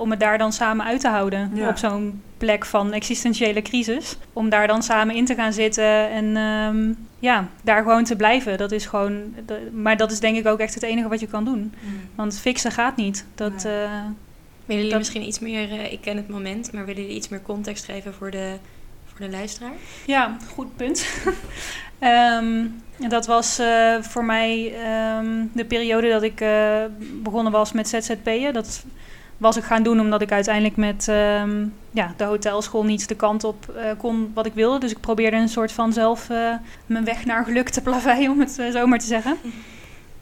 om 0.01 0.11
het 0.11 0.21
daar 0.21 0.39
dan 0.39 0.53
samen 0.53 0.87
uit 0.87 1.01
te 1.01 1.09
houden. 1.09 1.51
Ja. 1.55 1.69
Op 1.69 1.77
zo'n 1.77 2.23
plek 2.39 2.64
van 2.67 2.93
existentiële 2.93 3.62
crisis. 3.62 4.17
Om 4.33 4.49
daar 4.49 4.67
dan 4.67 4.83
samen 4.83 5.14
in 5.14 5.25
te 5.25 5.35
gaan 5.35 5.53
zitten 5.53 6.11
en 6.11 6.37
ehm, 6.37 6.93
ja, 7.19 7.49
daar 7.62 7.83
gewoon 7.83 8.05
te 8.05 8.17
blijven. 8.17 8.59
Dat 8.59 8.73
is 8.73 8.87
gewoon, 8.87 9.35
dat- 9.47 9.73
maar 9.73 9.97
dat 9.97 10.12
is 10.12 10.21
denk 10.21 10.37
ik 10.37 10.47
ook 10.47 10.59
echt 10.59 10.75
het 10.75 10.83
enige 10.83 11.09
wat 11.09 11.21
je 11.21 11.27
kan 11.27 11.45
doen. 11.45 11.73
Want 12.14 12.39
fixen 12.39 12.71
gaat 12.73 12.97
niet. 12.97 13.27
Dat, 13.35 13.64
Nee. 13.64 13.73
eh, 13.73 13.91
Willen 13.91 14.05
jullie 14.67 14.89
Dat- 14.91 14.99
misschien 14.99 15.27
iets 15.27 15.39
meer, 15.39 15.71
eh, 15.71 15.93
ik 15.93 16.01
ken 16.01 16.17
het 16.17 16.29
moment, 16.29 16.73
maar 16.73 16.85
willen 16.87 17.01
jullie 17.03 17.17
iets 17.17 17.29
meer 17.29 17.43
context 17.43 17.85
geven 17.85 18.14
voor 18.14 18.31
de, 18.31 18.55
voor 19.07 19.27
de 19.27 19.31
luisteraar? 19.33 19.73
Ja, 20.07 20.37
goed 20.55 20.77
punt. 20.77 21.07
Ehm, 21.99 22.67
dat 22.97 23.27
was 23.27 23.59
eh, 23.59 23.95
voor 24.01 24.25
mij 24.25 24.75
ehm, 24.75 25.45
de 25.53 25.65
periode 25.65 26.09
dat 26.09 26.23
ik 26.23 26.41
eh, 26.41 26.85
begonnen 27.23 27.53
was 27.53 27.73
met 27.73 27.89
ZZP'en. 27.89 28.53
Dat 28.53 28.85
was 29.37 29.57
ik 29.57 29.65
gaan 29.65 29.83
doen 29.83 30.01
omdat 30.01 30.23
ik 30.23 30.33
uiteindelijk 30.33 30.77
met 30.77 31.09
ehm, 31.09 31.67
ja, 31.91 32.15
de 32.17 32.25
hotelschool 32.25 32.85
niet 32.85 33.09
de 33.09 33.15
kant 33.15 33.45
op 33.45 33.69
eh, 33.77 33.91
kon 33.99 34.31
wat 34.35 34.47
ik 34.47 34.55
wilde. 34.55 34.79
Dus 34.79 34.91
ik 34.91 35.01
probeerde 35.01 35.37
een 35.37 35.49
soort 35.49 35.73
van 35.73 35.93
zelf 35.93 36.29
mijn 36.87 37.05
weg 37.05 37.25
naar 37.25 37.45
geluk 37.45 37.69
te 37.69 37.83
plaveien, 37.83 38.31
om 38.31 38.41
het 38.41 38.51
zo 38.73 38.87
maar 38.87 38.99
te 38.99 39.07
zeggen. 39.07 39.37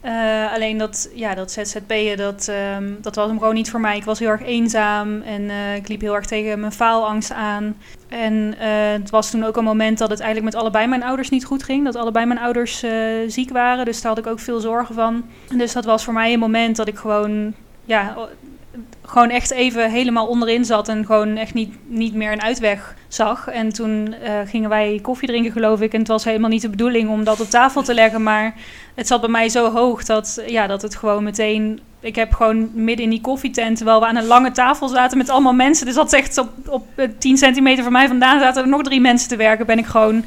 Eh, 0.05 0.53
alleen 0.53 0.79
dat, 0.79 1.11
ja, 1.15 1.35
dat 1.35 1.53
ZZP'en, 1.53 2.17
dat, 2.17 2.49
ehm, 2.49 2.93
dat 3.01 3.15
was 3.15 3.29
hem 3.29 3.39
gewoon 3.39 3.55
niet 3.55 3.71
voor 3.71 3.81
mij. 3.81 3.97
Ik 3.97 4.05
was 4.05 4.19
heel 4.19 4.29
erg 4.29 4.43
eenzaam 4.43 5.23
en 5.23 5.51
eh, 5.51 5.75
ik 5.75 5.89
liep 5.89 6.01
heel 6.01 6.15
erg 6.15 6.27
tegen 6.27 6.61
mijn 6.61 6.73
faalangst 6.73 7.33
aan. 7.33 7.77
En 8.09 8.55
eh, 8.59 8.69
het 8.93 9.11
was 9.11 9.31
toen 9.31 9.45
ook 9.45 9.57
een 9.57 9.65
moment 9.65 9.99
dat 9.99 10.11
het 10.11 10.21
eigenlijk 10.21 10.53
met 10.53 10.63
allebei 10.63 10.87
mijn 10.87 11.03
ouders 11.03 11.29
niet 11.29 11.45
goed 11.45 11.63
ging. 11.63 11.85
Dat 11.85 11.97
allebei 11.97 12.27
mijn 12.27 12.41
ouders 12.41 12.85
ziek 13.27 13.51
waren. 13.51 13.85
Dus 13.85 14.01
daar 14.01 14.15
had 14.15 14.25
ik 14.25 14.31
ook 14.31 14.41
veel 14.41 14.61
zorgen 14.61 14.95
van. 14.95 15.25
Dus 15.57 15.73
dat 15.73 15.85
was 15.85 16.05
voor 16.05 16.15
mij 16.15 16.33
een 16.33 16.39
moment 16.39 16.77
dat 16.77 16.89
ik 16.89 16.97
gewoon, 16.97 17.55
ja, 17.85 18.17
gewoon 19.03 19.31
echt 19.31 19.51
even 19.51 19.91
helemaal 19.91 20.27
onderin 20.27 20.65
zat. 20.65 20.89
En 20.89 21.07
gewoon 21.07 21.37
echt 21.37 21.55
niet, 21.55 21.75
niet 21.87 22.15
meer 22.15 22.33
een 22.33 22.43
uitweg 22.43 22.95
zag. 23.09 23.49
En 23.49 23.73
toen 23.73 24.15
eh, 24.23 24.33
gingen 24.45 24.69
wij 24.69 24.99
koffie 25.03 25.29
drinken, 25.29 25.53
geloof 25.53 25.81
ik. 25.81 25.93
En 25.93 25.99
het 25.99 26.09
was 26.09 26.25
helemaal 26.25 26.51
niet 26.51 26.63
de 26.63 26.69
bedoeling 26.69 27.09
om 27.09 27.25
dat 27.25 27.41
op 27.41 27.51
tafel 27.51 27.83
te 27.83 27.95
leggen. 27.95 28.23
Maar 28.23 28.55
het 28.95 29.07
zat 29.07 29.21
bij 29.21 29.31
mij 29.31 29.49
zo 29.49 29.71
hoog 29.71 30.05
dat, 30.05 30.43
ja, 30.47 30.67
dat 30.67 30.83
het 30.83 30.97
gewoon 30.97 31.25
meteen 31.25 31.81
ik 32.05 32.15
heb 32.15 32.33
gewoon 32.33 32.71
midden 32.75 33.05
in 33.05 33.11
die 33.11 33.21
koffietent, 33.21 33.77
terwijl 33.77 34.01
we 34.01 34.07
aan 34.07 34.17
een 34.17 34.27
lange 34.27 34.51
tafel 34.51 34.89
zaten 34.89 35.19
met 35.19 35.29
allemaal 35.29 35.53
mensen. 35.53 35.87
Dus 35.87 35.95
dat 35.95 36.13
is 36.13 36.19
echt 36.19 36.39
op, 36.39 36.51
op 36.69 36.87
eh, 36.95 37.09
10 37.19 37.37
centimeter 37.37 37.83
van 37.83 37.93
mij 37.93 38.09
vandaan 38.09 38.41
zaten 38.41 38.63
er 38.63 38.69
nog 38.69 38.83
drie 38.83 39.01
mensen 39.01 39.29
te 39.29 39.37
werken. 39.37 39.67
Ben 39.67 39.79
ik 39.79 39.87
gewoon 39.87 40.25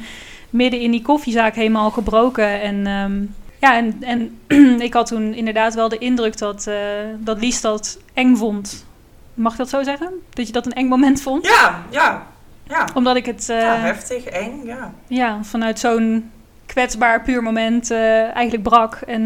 midden 0.50 0.80
in 0.80 0.90
die 0.90 1.02
koffiezaak 1.02 1.54
helemaal 1.54 1.90
gebroken. 1.90 2.60
En 2.60 2.86
ehm, 2.86 3.24
ja, 3.60 3.76
en, 3.76 4.02
en 4.02 4.40
ik 4.88 4.92
had 4.92 5.06
toen 5.06 5.34
inderdaad 5.34 5.74
wel 5.74 5.88
de 5.88 5.98
indruk 5.98 6.38
dat, 6.38 6.66
eh, 6.66 6.76
dat 7.18 7.40
Lies 7.40 7.60
dat 7.60 7.98
eng 8.14 8.36
vond. 8.36 8.86
Mag 9.34 9.52
ik 9.52 9.58
dat 9.58 9.68
zo 9.68 9.82
zeggen? 9.82 10.12
Dat 10.30 10.46
je 10.46 10.52
dat 10.52 10.66
een 10.66 10.72
eng 10.72 10.88
moment 10.88 11.22
vond? 11.22 11.46
ja, 11.46 11.82
ja. 11.90 12.26
Ja, 12.64 12.88
Omdat 12.94 13.16
ik 13.16 13.26
het 13.26 13.48
eh, 13.48 13.60
ja 13.60 13.76
heftig, 13.76 14.24
eng, 14.24 14.64
ja. 14.64 14.92
ja, 15.06 15.42
vanuit 15.42 15.78
zo'n 15.78 16.30
kwetsbaar, 16.66 17.22
puur 17.22 17.42
moment 17.42 17.90
eh, 17.90 18.34
eigenlijk 18.34 18.62
brak. 18.62 18.94
En 18.94 19.22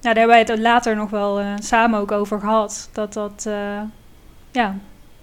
ja, 0.00 0.12
daar 0.12 0.14
hebben 0.14 0.26
wij 0.26 0.38
het 0.38 0.58
later 0.58 0.96
nog 0.96 1.10
wel 1.10 1.40
samen 1.58 2.00
ook 2.00 2.12
over 2.12 2.40
gehad. 2.40 2.88
Dat 2.92 3.12
dat, 3.12 3.48
ja, 4.50 4.74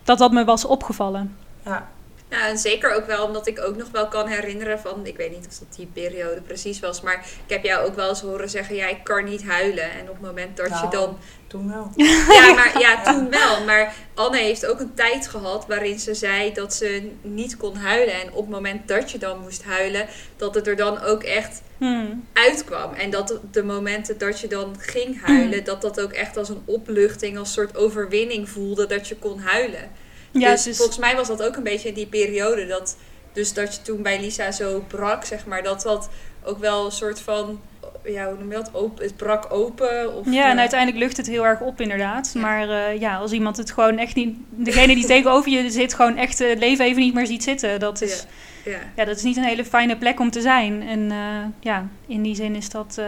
dat 0.04 0.18
dat 0.18 0.32
me 0.32 0.46
was 0.46 0.66
opgevallen. 0.66 1.36
ja. 1.66 1.88
Nou, 2.30 2.44
en 2.44 2.58
zeker 2.58 2.94
ook 2.94 3.06
wel 3.06 3.26
omdat 3.26 3.48
ik 3.48 3.62
ook 3.62 3.76
nog 3.78 3.88
wel 3.92 4.08
kan 4.08 4.28
herinneren 4.28 4.80
van, 4.80 5.06
ik 5.06 5.18
weet 5.18 5.32
niet 5.32 5.48
of 5.48 5.58
dat 5.58 5.76
die 5.76 5.90
periode 5.94 6.42
precies 6.42 6.80
was, 6.80 7.02
maar 7.02 7.26
ik 7.46 7.54
heb 7.54 7.64
jou 7.64 7.88
ook 7.88 7.96
wel 7.96 8.10
eens 8.10 8.22
horen 8.22 8.50
zeggen, 8.50 8.76
ja, 8.76 8.88
ik 8.88 9.04
kan 9.04 9.24
niet 9.24 9.44
huilen. 9.44 9.92
En 9.92 10.02
op 10.02 10.08
het 10.08 10.22
moment 10.22 10.58
dat 10.58 10.70
Nou. 10.70 10.86
je 10.86 10.92
dan 10.92 11.18
Toen 11.48 11.68
wel. 11.70 11.92
Ja, 12.38 12.54
maar 12.54 12.80
ja, 12.80 13.02
toen 13.04 13.30
wel. 13.30 13.64
Maar 13.66 13.94
Anne 14.14 14.38
heeft 14.38 14.66
ook 14.66 14.80
een 14.80 14.94
tijd 14.94 15.28
gehad 15.28 15.66
waarin 15.68 16.00
ze 16.00 16.14
zei 16.14 16.54
dat 16.54 16.74
ze 16.74 17.12
niet 17.22 17.58
kon 17.58 17.76
huilen. 17.76 18.14
En 18.14 18.28
op 18.32 18.38
het 18.42 18.50
moment 18.50 18.88
dat 18.88 19.12
je 19.12 19.18
dan 19.18 19.40
moest 19.40 19.64
huilen, 19.64 20.08
dat 20.38 20.56
het 20.56 20.68
er 20.68 20.76
dan 20.76 21.02
ook 21.02 21.24
echt 21.24 21.62
Hmm. 21.78 22.28
uitkwam. 22.34 22.94
En 22.94 23.10
dat 23.10 23.40
de 23.52 23.64
momenten 23.64 24.18
dat 24.18 24.40
je 24.40 24.48
dan 24.48 24.76
ging 24.80 25.22
huilen, 25.26 25.64
dat 25.64 25.82
dat 25.82 26.02
ook 26.02 26.12
echt 26.12 26.38
als 26.38 26.50
een 26.50 26.62
opluchting, 26.66 27.38
als 27.38 27.54
soort 27.54 27.78
overwinning 27.78 28.50
voelde 28.50 28.86
dat 28.86 29.08
je 29.08 29.16
kon 29.16 29.40
huilen. 29.40 29.92
Ja, 30.40 30.52
dus 30.52 30.68
is- 30.68 30.78
volgens 30.78 30.98
mij 30.98 31.16
was 31.16 31.28
dat 31.28 31.44
ook 31.44 31.56
een 31.56 31.64
beetje 31.64 31.88
in 31.88 31.94
die 31.94 32.08
periode 32.08 32.68
dat, 32.68 32.98
dus 33.34 33.54
dat 33.54 33.76
je 33.76 33.82
toen 33.82 34.02
bij 34.02 34.20
Lisa 34.20 34.52
zo 34.52 34.84
brak, 34.88 35.26
zeg 35.26 35.46
maar, 35.46 35.64
dat 35.64 35.82
dat 35.82 36.10
ook 36.44 36.60
wel 36.60 36.86
een 36.86 36.92
soort 36.92 37.20
van, 37.22 37.62
ja, 38.04 38.26
hoe 38.30 38.38
noem 38.38 38.50
je 38.50 38.56
dat? 38.56 38.70
Open, 38.74 39.04
het 39.04 39.16
brak 39.16 39.54
open. 39.54 40.16
Of, 40.16 40.26
ja, 40.32 40.46
en 40.46 40.54
eh, 40.54 40.60
uiteindelijk 40.60 41.00
lucht 41.04 41.18
het 41.18 41.28
heel 41.28 41.46
erg 41.46 41.60
op 41.60 41.82
inderdaad. 41.82 42.32
Ja. 42.34 42.42
Maar 42.42 42.70
eh, 42.70 43.00
ja, 43.00 43.16
als 43.18 43.32
iemand 43.32 43.58
het 43.58 43.72
gewoon 43.72 43.98
echt 43.98 44.16
niet... 44.16 44.36
Degene 44.50 44.96
die 44.96 45.06
tegenover 45.16 45.52
je 45.52 45.70
zit 45.72 45.94
gewoon 45.94 46.18
echt 46.18 46.40
het 46.40 46.60
leven 46.60 46.86
even 46.86 47.02
niet 47.02 47.14
meer 47.14 47.26
ziet 47.28 47.44
zitten. 47.44 47.80
Dat 47.80 48.02
is, 48.02 48.26
ja, 48.64 48.72
ja. 48.72 48.80
ja, 48.96 49.06
dat 49.06 49.18
is 49.18 49.24
niet 49.24 49.38
een 49.38 49.44
hele 49.44 49.66
fijne 49.66 49.98
plek 49.98 50.20
om 50.20 50.32
te 50.32 50.42
zijn. 50.42 50.88
En 50.88 51.12
eh, 51.12 51.18
ja, 51.60 51.88
in 52.08 52.22
die 52.22 52.36
zin 52.36 52.56
is 52.56 52.70
dat... 52.70 52.96
eh, 53.00 53.06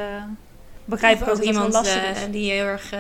begrijp 0.86 1.22
ik 1.22 1.28
ook 1.28 1.36
wel 1.36 1.46
iemand 1.46 1.74
lastig 1.74 2.04
eh, 2.04 2.10
is. 2.12 2.18
die 2.32 2.52
heel 2.52 2.66
erg 2.66 2.94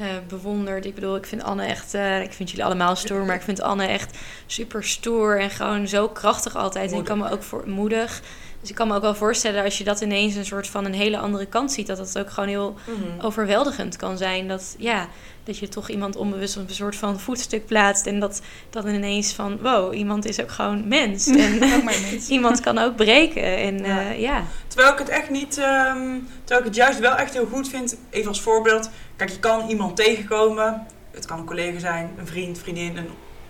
eh, 0.00 0.06
bewondert. 0.28 0.84
Ik 0.84 0.94
bedoel, 0.94 1.16
ik 1.16 1.26
vind 1.26 1.42
Anne 1.42 1.64
echt... 1.64 1.94
eh, 1.94 2.22
ik 2.22 2.32
vind 2.32 2.50
jullie 2.50 2.64
allemaal 2.64 2.96
stoer, 2.96 3.24
maar 3.24 3.36
ik 3.36 3.42
vind 3.42 3.60
Anne 3.60 3.86
echt 3.86 4.18
super 4.46 4.84
stoer. 4.84 5.40
En 5.40 5.50
gewoon 5.50 5.88
zo 5.88 6.08
krachtig 6.08 6.56
altijd. 6.56 6.92
En 6.92 6.98
ik 6.98 7.04
kan 7.04 7.18
me 7.18 7.30
ook 7.30 7.42
voor 7.42 7.68
moedig... 7.68 8.22
Dus 8.60 8.68
ik 8.70 8.74
kan 8.74 8.88
me 8.88 8.94
ook 8.94 9.02
wel 9.02 9.14
voorstellen 9.14 9.64
als 9.64 9.78
je 9.78 9.84
dat 9.84 10.00
ineens 10.00 10.34
een 10.34 10.44
soort 10.44 10.66
van 10.66 10.84
een 10.84 10.94
hele 10.94 11.18
andere 11.18 11.46
kant 11.46 11.72
ziet, 11.72 11.86
dat 11.86 11.96
dat 11.96 12.18
ook 12.18 12.30
gewoon 12.30 12.48
heel 12.48 12.74
Mhm. 12.86 13.24
overweldigend 13.26 13.96
kan 13.96 14.16
zijn. 14.18 14.48
Dat, 14.48 14.74
ja, 14.78 15.08
dat 15.44 15.58
je 15.58 15.68
toch 15.68 15.88
iemand 15.88 16.16
onbewust 16.16 16.56
op 16.56 16.68
een 16.68 16.74
soort 16.74 16.96
van 16.96 17.20
voetstuk 17.20 17.66
plaatst. 17.66 18.06
En 18.06 18.20
dat 18.20 18.40
dan 18.70 18.88
ineens 18.88 19.32
van, 19.32 19.58
wow, 19.62 19.94
iemand 19.94 20.24
is 20.24 20.40
ook 20.40 20.50
gewoon 20.50 20.88
mens. 20.88 21.26
En 21.36 21.54
Ook 21.74 21.82
maar 21.82 22.00
mens. 22.10 22.28
iemand 22.36 22.60
kan 22.60 22.78
ook 22.78 22.96
breken. 22.96 23.56
En 23.56 23.78
Ja. 23.78 24.00
ja. 24.00 24.10
ja. 24.10 24.44
Terwijl 24.66 24.92
ik 24.92 24.98
het 24.98 25.08
echt 25.08 25.30
niet, 25.30 25.58
ehm, 25.58 26.08
terwijl 26.44 26.60
ik 26.60 26.64
het 26.66 26.74
juist 26.74 26.98
wel 26.98 27.14
echt 27.14 27.32
heel 27.32 27.46
goed 27.52 27.68
vind. 27.68 27.96
Even 28.10 28.28
als 28.28 28.40
voorbeeld. 28.40 28.90
Kijk, 29.16 29.30
je 29.30 29.38
kan 29.38 29.68
iemand 29.68 29.96
tegenkomen. 29.96 30.86
Het 31.10 31.26
kan 31.26 31.38
een 31.38 31.44
collega 31.44 31.78
zijn, 31.78 32.10
een 32.18 32.26
vriend, 32.26 32.58
vriendin, 32.58 32.96
een 32.96 33.08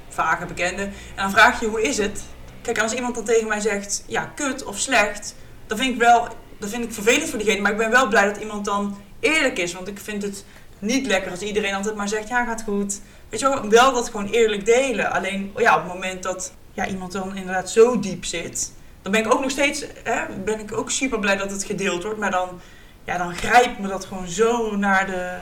vage 0.08 0.46
bekende. 0.46 0.82
En 0.82 0.92
dan 1.16 1.30
vraag 1.30 1.60
je 1.60 1.66
hoe 1.66 1.82
is 1.82 1.96
het? 1.98 2.22
Kijk, 2.62 2.78
als 2.78 2.94
iemand 2.94 3.14
dan 3.14 3.24
tegen 3.24 3.48
mij 3.48 3.60
zegt, 3.60 4.04
ja, 4.06 4.32
kut 4.34 4.64
of 4.64 4.78
slecht. 4.78 5.34
Dan 5.66 5.78
vind 5.78 5.92
ik 5.92 5.98
wel, 5.98 6.28
dat 6.58 6.70
vind 6.70 6.84
ik 6.84 6.92
vervelend 6.92 7.28
voor 7.28 7.38
diegene. 7.38 7.60
Maar 7.60 7.70
ik 7.72 7.76
ben 7.76 7.90
wel 7.90 8.08
blij 8.08 8.24
dat 8.24 8.36
iemand 8.36 8.64
dan 8.64 8.96
eerlijk 9.20 9.58
is. 9.58 9.72
Want 9.72 9.88
ik 9.88 9.98
vind 9.98 10.22
het 10.22 10.44
niet 10.78 11.06
lekker 11.06 11.30
als 11.30 11.40
iedereen 11.40 11.74
altijd 11.74 11.94
maar 11.94 12.08
zegt, 12.08 12.28
ja, 12.28 12.44
gaat 12.44 12.62
goed. 12.62 13.00
Weet 13.28 13.40
je 13.40 13.48
wel, 13.48 13.68
wel 13.68 13.92
dat 13.92 14.10
gewoon 14.10 14.26
eerlijk 14.26 14.64
delen. 14.64 15.10
Alleen, 15.10 15.52
ja, 15.56 15.76
op 15.76 15.82
het 15.82 15.92
moment 15.92 16.22
dat 16.22 16.52
ja, 16.72 16.86
iemand 16.86 17.12
dan 17.12 17.36
inderdaad 17.36 17.70
zo 17.70 18.00
diep 18.00 18.24
zit 18.24 18.72
dan 19.02 19.12
ben 19.12 19.20
ik 19.20 19.34
ook 19.34 19.40
nog 19.40 19.50
steeds, 19.50 19.84
hè, 20.04 20.26
ben 20.44 20.60
ik 20.60 20.72
ook 20.72 20.90
super 20.90 21.18
blij 21.18 21.36
dat 21.36 21.50
het 21.50 21.64
gedeeld 21.64 22.02
wordt. 22.02 22.18
Maar 22.18 22.30
dan, 22.30 22.60
ja, 23.04 23.18
dan 23.18 23.34
grijpt 23.34 23.78
me 23.78 23.88
dat 23.88 24.04
gewoon 24.04 24.28
zo 24.28 24.76
naar 24.76 25.06
de, 25.06 25.36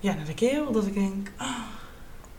ja, 0.00 0.14
naar 0.14 0.24
de 0.24 0.34
keel. 0.34 0.72
Dat 0.72 0.86
ik 0.86 0.94
denk, 0.94 1.30
ah, 1.36 1.48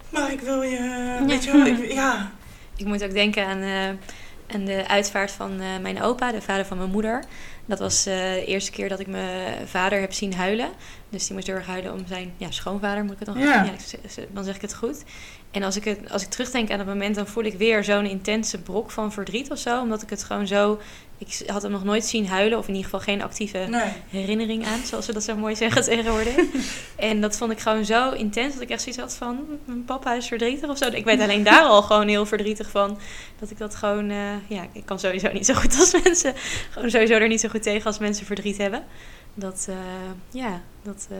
maar 0.09 0.31
ik 0.31 0.41
wil 0.41 0.61
je, 0.61 1.15
weet 1.25 1.43
je 1.43 1.51
wel, 1.51 1.65
ik, 1.65 1.91
ja. 1.91 2.31
Ik 2.79 2.85
moet 2.85 3.03
ook 3.03 3.13
denken 3.13 3.45
aan, 3.45 3.97
aan 4.53 4.65
de 4.65 4.87
uitvaart 4.87 5.31
van 5.31 5.59
eh, 5.59 5.65
mijn 5.81 6.01
opa, 6.01 6.31
de 6.31 6.41
vader 6.41 6.65
van 6.65 6.77
mijn 6.77 6.89
moeder. 6.89 7.23
Dat 7.65 7.79
was 7.79 8.05
eh, 8.05 8.15
de 8.15 8.45
eerste 8.45 8.71
keer 8.71 8.89
dat 8.89 8.99
ik 8.99 9.07
mijn 9.07 9.67
vader 9.67 9.99
heb 9.99 10.13
zien 10.13 10.33
huilen. 10.33 10.69
Dus 11.09 11.25
die 11.25 11.33
moest 11.35 11.47
heel 11.47 11.55
erg 11.55 11.65
huilen 11.67 11.93
om 11.93 12.03
zijn 12.07 12.33
ja, 12.37 12.51
schoonvader, 12.51 13.03
moet 13.03 13.13
ik 13.13 13.19
het 13.19 13.27
dan 13.27 13.37
Ja. 13.39 13.63
ik 13.63 13.79
z- 14.07 14.17
dan 14.31 14.43
zeg 14.43 14.55
ik 14.55 14.61
het 14.61 14.75
goed. 14.75 15.03
En 15.51 15.63
als 15.63 15.75
ik, 15.75 15.83
het, 15.83 16.11
als 16.11 16.23
ik 16.23 16.29
terugdenk 16.29 16.71
aan 16.71 16.77
dat 16.77 16.87
moment, 16.87 17.15
dan 17.15 17.27
voel 17.27 17.43
ik 17.43 17.53
weer 17.57 17.83
zo'n 17.83 18.05
intense 18.05 18.61
brok 18.61 18.91
van 18.91 19.11
verdriet 19.11 19.51
of 19.51 19.57
zo. 19.57 19.81
Omdat 19.81 20.01
ik 20.01 20.09
het 20.09 20.23
gewoon 20.23 20.47
zo... 20.47 20.79
Ik 21.19 21.41
had 21.47 21.61
hem 21.61 21.71
nog 21.71 21.83
nooit 21.83 22.05
zien 22.05 22.27
huilen, 22.27 22.57
of 22.57 22.67
in 22.67 22.73
ieder 22.73 22.89
geval 22.89 22.99
geen 22.99 23.21
actieve 23.21 23.57
Nee. 23.57 23.91
herinnering 24.09 24.65
aan, 24.65 24.79
zoals 24.85 25.05
we 25.05 25.13
dat 25.13 25.23
zo 25.23 25.35
mooi 25.35 25.55
zeggen 25.55 25.83
tegenwoordig. 25.89 26.35
en 26.95 27.21
dat 27.21 27.37
vond 27.37 27.51
ik 27.51 27.59
gewoon 27.59 27.85
zo 27.85 28.11
intens 28.11 28.53
dat 28.53 28.61
ik 28.63 28.69
echt 28.69 28.81
zoiets 28.81 29.01
had 29.01 29.13
van, 29.13 29.45
mijn 29.65 29.85
papa 29.85 30.13
is 30.13 30.27
verdrietig 30.27 30.69
of 30.69 30.77
zo. 30.77 30.85
Ik 30.85 31.05
weet 31.05 31.21
alleen 31.21 31.43
daar 31.43 31.63
al 31.63 31.81
gewoon 31.81 32.07
heel 32.07 32.25
verdrietig 32.25 32.69
van. 32.69 32.99
Dat 33.39 33.51
ik 33.51 33.57
dat 33.57 33.75
gewoon, 33.75 34.09
eh, 34.09 34.17
ja, 34.47 34.65
ik 34.71 34.85
kan 34.85 34.99
sowieso 34.99 35.31
niet 35.31 35.45
zo 35.45 35.53
goed 35.53 35.79
als 35.79 35.93
mensen, 36.03 36.33
gewoon 36.69 36.89
sowieso 36.89 37.13
er 37.13 37.27
niet 37.27 37.39
zo 37.39 37.49
goed 37.49 37.63
tegen 37.63 37.85
als 37.85 37.99
mensen 37.99 38.25
verdriet 38.25 38.57
hebben. 38.57 38.83
Dat, 39.33 39.65
eh, 39.69 39.75
ja, 40.41 40.61
dat, 40.81 41.07
eh, 41.11 41.17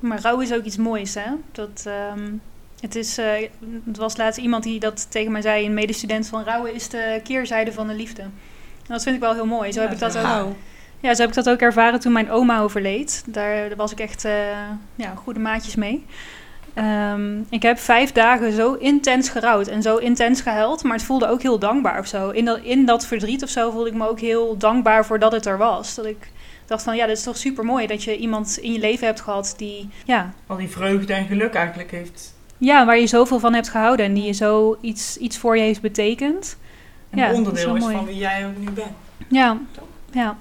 Maar 0.00 0.20
rouw 0.20 0.40
is 0.40 0.52
ook 0.52 0.64
iets 0.64 0.76
moois, 0.76 1.14
hè? 1.14 1.30
Dat, 1.52 1.82
ehm, 1.86 2.32
het, 2.80 2.94
is, 2.96 3.18
eh, 3.18 3.48
het 3.86 3.96
was 3.96 4.16
laatst 4.16 4.40
iemand 4.40 4.62
die 4.62 4.80
dat 4.80 5.10
tegen 5.10 5.32
mij 5.32 5.42
zei, 5.42 5.66
een 5.66 5.74
medestudent 5.74 6.26
van 6.26 6.44
rouwen 6.44 6.74
is 6.74 6.88
de 6.88 7.20
keerzijde 7.24 7.72
van 7.72 7.86
de 7.86 7.94
liefde. 7.94 8.22
Dat 8.92 9.02
vind 9.02 9.14
ik 9.14 9.20
wel 9.20 9.34
heel 9.34 9.46
mooi. 9.46 9.72
Zo 9.72 9.80
heb 9.80 9.92
ik 9.92 9.98
dat 9.98 10.18
ook. 10.18 10.54
Ja. 11.00 11.14
Zo 11.14 11.20
heb 11.20 11.28
ik 11.28 11.34
dat 11.34 11.48
ook 11.48 11.60
ervaren 11.60 12.00
toen 12.00 12.12
mijn 12.12 12.30
oma 12.30 12.60
overleed. 12.60 13.22
Daar, 13.26 13.68
daar 13.68 13.76
was 13.76 13.92
ik 13.92 14.00
echt 14.00 14.24
eh, 14.24 14.32
ja, 14.94 15.14
goede 15.14 15.40
maatjes 15.40 15.74
mee. 15.74 16.06
Ehm, 16.74 17.38
ik 17.48 17.62
heb 17.62 17.78
vijf 17.78 18.12
dagen 18.12 18.52
zo 18.52 18.74
intens 18.74 19.28
gerouwd 19.28 19.66
en 19.66 19.82
zo 19.82 19.96
intens 19.96 20.40
gehuild, 20.40 20.82
maar 20.82 20.96
het 20.96 21.02
voelde 21.02 21.28
ook 21.28 21.42
heel 21.42 21.58
dankbaar 21.58 21.98
of 21.98 22.06
zo. 22.06 22.30
In 22.30 22.44
dat, 22.44 22.58
in 22.62 22.84
dat 22.84 23.06
verdriet 23.06 23.42
of 23.42 23.48
zo 23.48 23.70
voelde 23.70 23.88
ik 23.88 23.94
me 23.94 24.08
ook 24.08 24.20
heel 24.20 24.56
dankbaar 24.56 25.06
voor 25.06 25.18
dat 25.18 25.32
het 25.32 25.46
er 25.46 25.58
was. 25.58 25.94
Dat 25.94 26.06
ik 26.06 26.30
dacht 26.66 26.82
van, 26.82 26.96
ja, 26.96 27.06
dat 27.06 27.16
is 27.16 27.22
toch 27.22 27.36
super 27.36 27.64
mooi 27.64 27.86
dat 27.86 28.02
je 28.04 28.16
iemand 28.16 28.58
in 28.58 28.72
je 28.72 28.78
leven 28.78 29.06
hebt 29.06 29.20
gehad 29.20 29.54
die, 29.56 29.88
ja, 30.04 30.32
Al 30.46 30.56
die 30.56 30.68
vreugde 30.68 31.12
en 31.12 31.26
geluk 31.26 31.54
eigenlijk 31.54 31.90
heeft. 31.90 32.34
ja 32.58 32.86
waar 32.86 32.98
je 32.98 33.06
zoveel 33.06 33.38
van 33.38 33.54
hebt 33.54 33.68
gehouden 33.68 34.06
en 34.06 34.14
die 34.14 34.24
je 34.24 34.32
zo 34.32 34.78
iets, 34.80 35.16
iets 35.16 35.38
voor 35.38 35.56
je 35.56 35.62
heeft 35.62 35.80
betekend. 35.80 36.56
Een 37.10 37.18
Ja, 37.18 37.28
is 37.28 37.36
onderdeel 37.36 37.74
is 37.76 37.82
mooi. 37.82 37.96
van 37.96 38.04
wie 38.06 38.16
jij 38.16 38.46
ook 38.46 38.56
nu 38.56 38.70
bent. 38.70 38.92
Ja, 39.28 39.58
Toch? 39.70 39.84
ja. 40.10 40.36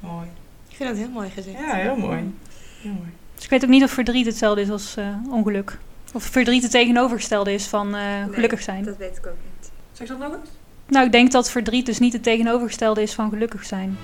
Mooi. 0.00 0.26
ik 0.68 0.76
vind 0.76 0.88
dat 0.88 0.98
heel 0.98 1.08
mooi 1.08 1.30
gezegd. 1.30 1.58
Ja, 1.58 1.74
heel 1.74 1.96
mooi. 1.96 2.34
Heel 2.82 2.92
mooi. 2.92 3.08
Dus 3.34 3.44
ik 3.44 3.50
weet 3.50 3.64
ook 3.64 3.70
niet 3.70 3.82
of 3.82 3.90
verdriet 3.90 4.26
hetzelfde 4.26 4.60
is 4.60 4.70
als 4.70 4.96
eh, 4.96 5.06
ongeluk. 5.30 5.78
Of 6.12 6.22
verdriet 6.24 6.62
het 6.62 6.70
tegenovergestelde 6.70 7.52
is 7.52 7.66
van 7.66 7.94
eh, 7.94 8.02
gelukkig 8.30 8.62
zijn. 8.62 8.84
Dat 8.84 8.96
weet 8.96 9.16
ik 9.16 9.26
ook 9.26 9.36
niet. 9.58 9.70
Zeg 9.92 10.08
dat 10.08 10.18
nog 10.18 10.32
eens? 10.32 10.50
Nou, 10.88 11.06
ik 11.06 11.12
denk 11.12 11.32
dat 11.32 11.50
verdriet 11.50 11.86
dus 11.86 11.98
niet 11.98 12.12
het 12.12 12.22
tegenovergestelde 12.22 13.02
is 13.02 13.14
van 13.14 13.30
gelukkig 13.30 13.64
zijn. 13.64 13.96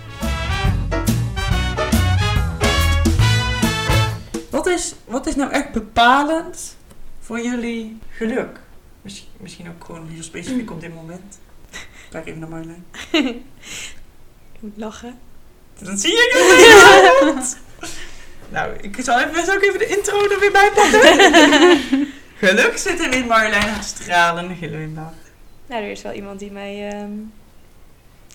Wat 4.50 4.66
is, 4.66 4.94
wat 5.04 5.26
is 5.26 5.36
nou 5.36 5.50
echt 5.50 5.72
bepalend 5.72 6.76
voor 7.20 7.40
jullie 7.40 7.98
geluk? 8.11 8.61
Misschien, 9.02 9.28
misschien 9.36 9.68
ook 9.68 9.84
gewoon 9.84 10.08
heel 10.08 10.22
specifiek 10.22 10.70
op 10.70 10.80
dit 10.80 10.94
moment. 10.94 11.38
Kijk 12.11 12.26
even 12.26 12.40
naar 12.40 12.48
Marjolein. 12.48 12.84
Ik 14.52 14.61
moet 14.61 14.76
lachen. 14.76 15.18
Dat 15.78 16.00
zie 16.00 16.11
je 16.11 17.24
niet. 17.34 17.58
nou, 18.54 18.72
ik 18.80 18.96
zal 19.00 19.18
even, 19.18 19.32
best 19.32 19.54
ook 19.54 19.62
even 19.62 19.78
de 19.78 19.86
intro 19.86 20.22
er 20.30 20.40
weer 20.40 20.52
bij 20.52 20.70
pakken. 20.74 21.00
geluk 22.48 22.78
zit 22.78 23.00
hem 23.00 23.11
in 23.12 23.26
Marjolein 23.26 23.62
haar 23.68 23.82
stralende 23.84 24.54
glimlach. 24.54 25.12
Nou, 25.66 25.82
er 25.82 25.90
is 25.90 26.02
wel 26.02 26.12
iemand 26.12 26.38
die 26.38 26.50
mij 26.50 26.88
ehm, 26.90 27.11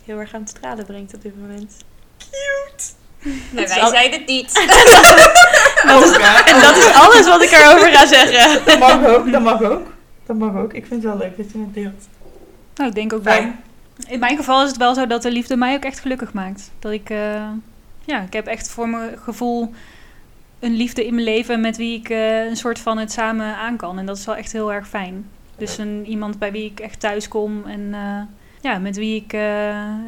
heel 0.06 0.20
erg 0.20 0.34
aan 0.34 0.42
het 0.42 0.50
stralen 0.50 0.86
brengt 0.86 1.14
op 1.14 1.22
dit 1.22 1.40
moment. 1.42 1.74
Cute. 2.18 2.84
Nee, 3.52 3.68
wij 3.68 3.82
al- 3.82 3.90
zeiden 3.90 4.20
het 4.20 4.28
niet. 4.28 4.54
Dat 4.54 6.04
is, 6.04 6.12
En 6.54 6.62
dat 6.62 6.78
is 6.78 6.94
alles 6.94 7.26
wat 7.26 7.42
ik 7.42 7.52
erover 7.52 7.92
ga 7.92 8.06
zeggen. 8.08 8.66
Dat 8.66 8.80
mag 8.80 9.06
ook, 9.06 9.32
dat 9.32 9.42
mag 9.42 9.62
ook. 9.62 9.88
Dat 10.26 10.38
mag 10.38 10.56
ook. 10.56 10.74
Ik 10.74 10.86
vind 10.86 11.04
het 11.04 11.12
wel 11.12 11.22
leuk 11.22 11.38
dat 11.38 11.52
je 11.52 11.58
het 11.60 11.74
deelt. 11.74 12.08
Nou, 12.76 12.90
ik 12.90 12.96
denk 12.96 13.14
ook 13.14 13.24
wel. 13.24 13.52
In 14.08 14.20
mijn 14.20 14.38
geval 14.38 14.64
is 14.64 14.70
het 14.70 14.78
wel 14.78 14.94
zo 14.94 15.08
dat 15.08 15.22
de 15.22 15.32
liefde 15.32 15.58
mij 15.58 15.76
ook 15.76 15.84
echt 15.84 16.00
gelukkig 16.00 16.34
maakt. 16.34 16.72
Dat 16.80 16.92
ik, 16.92 17.10
eh, 17.10 17.50
ja, 18.06 18.22
ik 18.22 18.34
heb 18.34 18.48
echt 18.48 18.70
voor 18.70 18.90
mijn 18.90 19.18
gevoel 19.18 19.74
een 20.60 20.76
liefde 20.76 21.06
in 21.06 21.14
mijn 21.14 21.26
leven 21.26 21.62
met 21.62 21.78
wie 21.78 22.00
ik 22.00 22.10
eh, 22.10 22.46
een 22.46 22.58
soort 22.58 22.80
van 22.80 22.98
het 22.98 23.12
samen 23.12 23.56
aan 23.56 23.78
kan. 23.78 24.00
En 24.00 24.06
dat 24.06 24.18
is 24.18 24.26
wel 24.26 24.36
echt 24.36 24.52
heel 24.52 24.74
erg 24.74 24.88
fijn. 24.88 25.30
Dus 25.58 25.78
een, 25.78 26.06
iemand 26.08 26.40
bij 26.40 26.52
wie 26.52 26.66
ik 26.72 26.80
echt 26.80 27.00
thuis 27.00 27.28
kom 27.28 27.66
en 27.66 27.94
eh, 27.94 28.22
ja, 28.62 28.78
met 28.78 28.96
wie 28.96 29.16
ik 29.16 29.34
eh, 29.34 29.42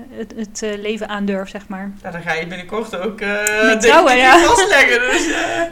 het, 0.10 0.34
het 0.36 0.78
leven 0.80 1.10
aandurf, 1.10 1.50
zeg 1.50 1.68
maar. 1.68 1.92
Ja, 2.04 2.12
dan 2.12 2.22
ga 2.22 2.34
je 2.34 2.48
binnenkort 2.48 2.98
ook 2.98 3.22
uh, 3.22 3.66
Met 3.66 3.82
trouwen, 3.82 4.18
ja. 4.18 4.38
vastleggen. 4.48 5.00
Dus, 5.00 5.26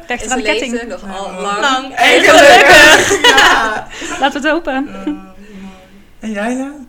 het 0.08 0.30
aan 0.30 0.38
de 0.38 0.44
ketting. 0.44 0.88
nog 0.88 1.18
al 1.18 1.42
lang. 1.42 1.60
Lang 1.60 1.94
en 1.94 2.22
gelukkig. 2.22 3.22
Ja. 3.30 3.88
Laten 4.20 4.42
we 4.42 4.48
het 4.48 4.56
hopen. 4.56 4.84
Mooi. 4.84 5.18
en 6.20 6.32
jij 6.32 6.56
dan? 6.58 6.88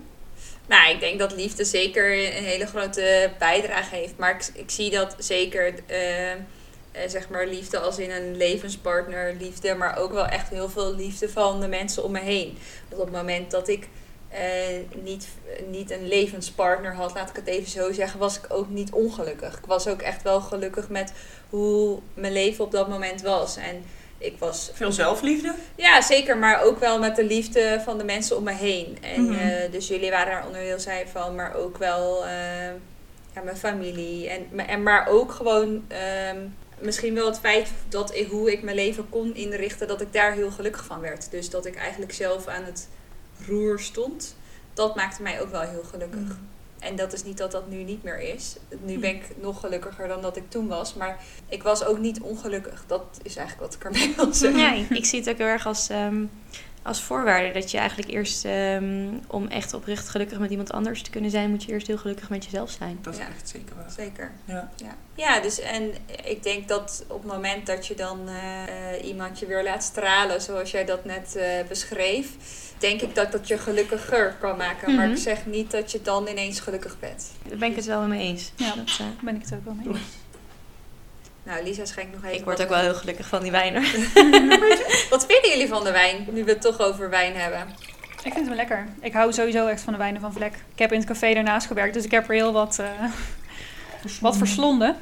Nou, 0.67 0.91
ik 0.91 1.01
denk 1.01 1.19
dat 1.19 1.33
liefde 1.33 1.65
zeker 1.65 2.37
een 2.37 2.45
hele 2.45 2.67
grote 2.67 3.31
bijdrage 3.39 3.95
heeft. 3.95 4.17
Maar 4.17 4.51
ik, 4.55 4.71
zie 4.71 4.91
dat 4.91 5.17
zeker, 5.19 5.75
eh, 5.87 6.33
eh, 6.33 6.39
zeg 7.07 7.29
maar, 7.29 7.47
liefde 7.47 7.79
als 7.79 7.99
in 7.99 8.11
een 8.11 8.37
levenspartner, 8.37 9.35
liefde, 9.39 9.75
maar 9.75 9.99
ook 9.99 10.13
wel 10.13 10.27
echt 10.27 10.49
heel 10.49 10.69
veel 10.69 10.95
liefde 10.95 11.29
van 11.29 11.61
de 11.61 11.69
mensen 11.69 12.05
om 12.05 12.13
me 12.13 12.21
heen. 12.21 12.59
Op 12.89 12.99
het 12.99 13.11
moment 13.11 13.51
dat 13.51 13.69
ik 13.69 13.89
eh, 14.29 15.03
niet, 15.03 15.29
niet 15.71 15.91
een 15.91 16.09
levenspartner 16.09 16.95
had, 16.95 17.15
laat 17.15 17.31
ik 17.31 17.37
het 17.37 17.47
even 17.47 17.71
zo 17.71 17.93
zeggen, 17.93 18.19
was 18.19 18.37
ik 18.37 18.45
ook 18.49 18.69
niet 18.69 18.93
ongelukkig. 18.93 19.59
Ik 19.59 19.67
was 19.67 19.87
ook 19.87 20.03
echt 20.03 20.23
wel 20.23 20.41
gelukkig 20.41 20.89
met 20.89 21.13
hoe 21.51 21.99
mijn 22.15 22.33
leven 22.33 22.65
op 22.65 22.71
dat 22.71 22.89
moment 22.89 23.23
was. 23.23 23.57
En 23.57 23.85
ik 24.19 24.39
was 24.39 24.71
Veel 24.75 24.93
zelfliefde? 24.93 25.55
ja, 25.77 26.01
zeker, 26.03 26.37
maar 26.37 26.63
ook 26.63 26.79
wel 26.79 26.99
met 26.99 27.17
de 27.17 27.25
liefde 27.25 27.81
van 27.85 27.99
de 27.99 28.05
mensen 28.05 28.37
om 28.37 28.45
me 28.45 28.53
heen. 28.53 28.99
En 29.03 29.25
Mhm. 29.25 29.39
eh, 29.39 29.71
dus 29.73 29.89
jullie 29.89 30.11
waren 30.11 30.33
daar 30.33 30.47
onderdeel 30.47 30.79
zijn 30.81 31.09
van, 31.09 31.35
maar 31.35 31.55
ook 31.55 31.79
wel 31.79 32.25
eh, 32.27 32.67
ja, 33.35 33.43
mijn 33.45 33.57
familie. 33.57 34.29
En, 34.29 34.67
en, 34.69 34.83
maar 34.83 35.09
ook 35.09 35.33
gewoon 35.33 35.85
ehm, 35.89 36.37
misschien 36.79 37.15
wel 37.15 37.27
het 37.27 37.39
feit 37.39 37.69
dat 37.89 38.15
ik, 38.15 38.29
hoe 38.31 38.53
ik 38.53 38.63
mijn 38.63 38.77
leven 38.77 39.09
kon 39.11 39.35
inrichten, 39.35 39.89
dat 39.89 40.01
ik 40.01 40.13
daar 40.13 40.33
heel 40.33 40.51
gelukkig 40.51 40.85
van 40.85 41.01
werd. 41.01 41.31
Dus 41.31 41.51
dat 41.51 41.67
ik 41.67 41.77
eigenlijk 41.77 42.13
zelf 42.13 42.47
aan 42.47 42.65
het 42.65 42.89
roer 43.47 43.81
stond. 43.81 44.37
Dat 44.75 44.97
maakte 44.97 45.23
mij 45.23 45.41
ook 45.41 45.51
wel 45.51 45.61
heel 45.61 45.85
gelukkig. 45.91 46.21
Mhm. 46.21 46.33
En 46.79 46.97
dat 46.97 47.13
is 47.13 47.25
niet 47.25 47.39
dat 47.39 47.51
dat 47.53 47.69
nu 47.69 47.83
niet 47.83 48.03
meer 48.03 48.21
is. 48.21 48.57
Nu 48.85 48.95
Hm. 48.95 49.01
ben 49.01 49.15
ik 49.15 49.25
nog 49.41 49.61
gelukkiger 49.61 50.09
dan 50.09 50.23
dat 50.23 50.37
ik 50.37 50.51
toen 50.51 50.67
was. 50.67 50.95
Maar 50.95 51.19
ik 51.49 51.63
was 51.63 51.85
ook 51.85 51.99
niet 51.99 52.21
ongelukkig. 52.21 52.85
Dat 52.87 53.05
is 53.23 53.37
eigenlijk 53.37 53.67
wat 53.71 53.75
ik 53.81 53.85
ermee 53.85 54.15
wil 54.17 54.33
zeggen. 54.35 54.75
Ik, 54.77 54.91
ik 54.91 55.05
zie 55.05 55.19
het 55.21 55.29
ook 55.29 55.39
heel 55.39 55.47
erg 55.47 55.67
als, 55.67 55.89
ehm, 55.89 56.25
als 56.87 57.03
voorwaarde 57.03 57.51
dat 57.53 57.71
je 57.71 57.79
eigenlijk 57.79 58.11
eerst, 58.11 58.45
ehm, 58.45 59.09
om 59.27 59.47
echt 59.49 59.75
oprecht 59.75 60.09
gelukkig 60.09 60.39
met 60.39 60.51
iemand 60.51 60.73
anders 60.73 61.03
te 61.03 61.11
kunnen 61.11 61.31
zijn, 61.31 61.51
moet 61.51 61.63
je 61.65 61.73
eerst 61.73 61.87
heel 61.87 61.99
gelukkig 61.99 62.31
met 62.31 62.45
jezelf 62.45 62.71
zijn. 62.71 62.99
Dat 63.03 63.13
is 63.15 63.21
Ja. 63.21 63.27
echt 63.29 63.49
zeker 63.49 63.77
waar. 63.77 63.91
Zeker. 63.97 64.31
Ja. 64.45 64.71
Ja. 64.77 64.95
ja, 65.15 65.41
dus 65.41 65.61
en 65.61 65.93
ik 66.25 66.43
denk 66.43 66.69
dat 66.69 67.05
op 67.09 67.23
het 67.23 67.33
moment 67.33 67.67
dat 67.67 67.87
je 67.87 67.95
dan 67.95 68.29
eh, 68.29 69.07
iemand 69.09 69.39
je 69.39 69.47
weer 69.47 69.63
laat 69.63 69.83
stralen, 69.83 70.41
zoals 70.43 70.71
jij 70.71 70.85
dat 70.85 71.05
net 71.05 71.37
eh, 71.37 71.49
beschreef, 71.69 72.29
denk 72.79 73.01
ik 73.01 73.15
dat 73.15 73.33
dat 73.33 73.49
je 73.49 73.59
gelukkiger 73.59 74.37
kan 74.41 74.57
maken. 74.57 74.95
Maar 74.95 75.05
Mhm. 75.07 75.15
ik 75.17 75.23
zeg 75.23 75.47
niet 75.47 75.71
dat 75.71 75.93
je 75.93 76.03
dan 76.03 76.29
ineens 76.29 76.61
gelukkig 76.61 76.99
bent. 76.99 77.31
Daar 77.49 77.59
ben 77.59 77.71
ik 77.71 77.77
het 77.77 77.85
wel 77.87 78.03
mee 78.03 78.21
eens. 78.23 78.53
Ja. 78.57 78.75
Dat, 78.75 78.87
eh, 78.89 78.99
Daar 78.99 79.09
ben 79.23 79.35
ik 79.37 79.43
het 79.43 79.55
ook 79.55 79.65
wel 79.65 79.75
mee 79.75 79.87
eens. 79.89 79.99
Nou, 81.47 81.65
Lisa 81.65 81.85
schenkt 81.85 82.15
nog 82.15 82.25
even. 82.25 82.37
ik 82.37 82.45
word 82.45 82.63
ook 82.63 82.69
wel 82.69 82.79
heel 82.79 82.95
gelukkig 82.95 83.27
van 83.27 83.43
die 83.43 83.51
wijnen. 83.51 83.83
Wat 85.11 85.27
vinden 85.27 85.51
jullie 85.51 85.69
van 85.69 85.85
de 85.85 85.91
wijn, 85.93 86.27
nu 86.31 86.45
we 86.45 86.51
het 86.51 86.61
toch 86.61 86.81
over 86.81 87.11
wijn 87.11 87.37
hebben? 87.37 87.69
Ik 88.23 88.33
vind 88.33 88.47
wel 88.47 88.57
lekker. 88.57 88.87
Ik 89.01 89.13
hou 89.13 89.33
sowieso 89.33 89.67
echt 89.67 89.81
van 89.81 89.93
de 89.93 89.99
wijnen 89.99 90.21
van 90.21 90.33
Vlek. 90.33 90.55
Ik 90.73 90.79
heb 90.79 90.93
in 90.93 90.99
het 90.99 91.09
café 91.09 91.35
daarnaast 91.35 91.67
gewerkt, 91.67 91.95
dus 91.95 92.05
ik 92.05 92.11
heb 92.11 92.29
er 92.29 92.35
heel 92.35 92.53
wat, 92.53 92.79
eh, 92.79 93.05
wat 94.21 94.37
verslonden. 94.37 94.97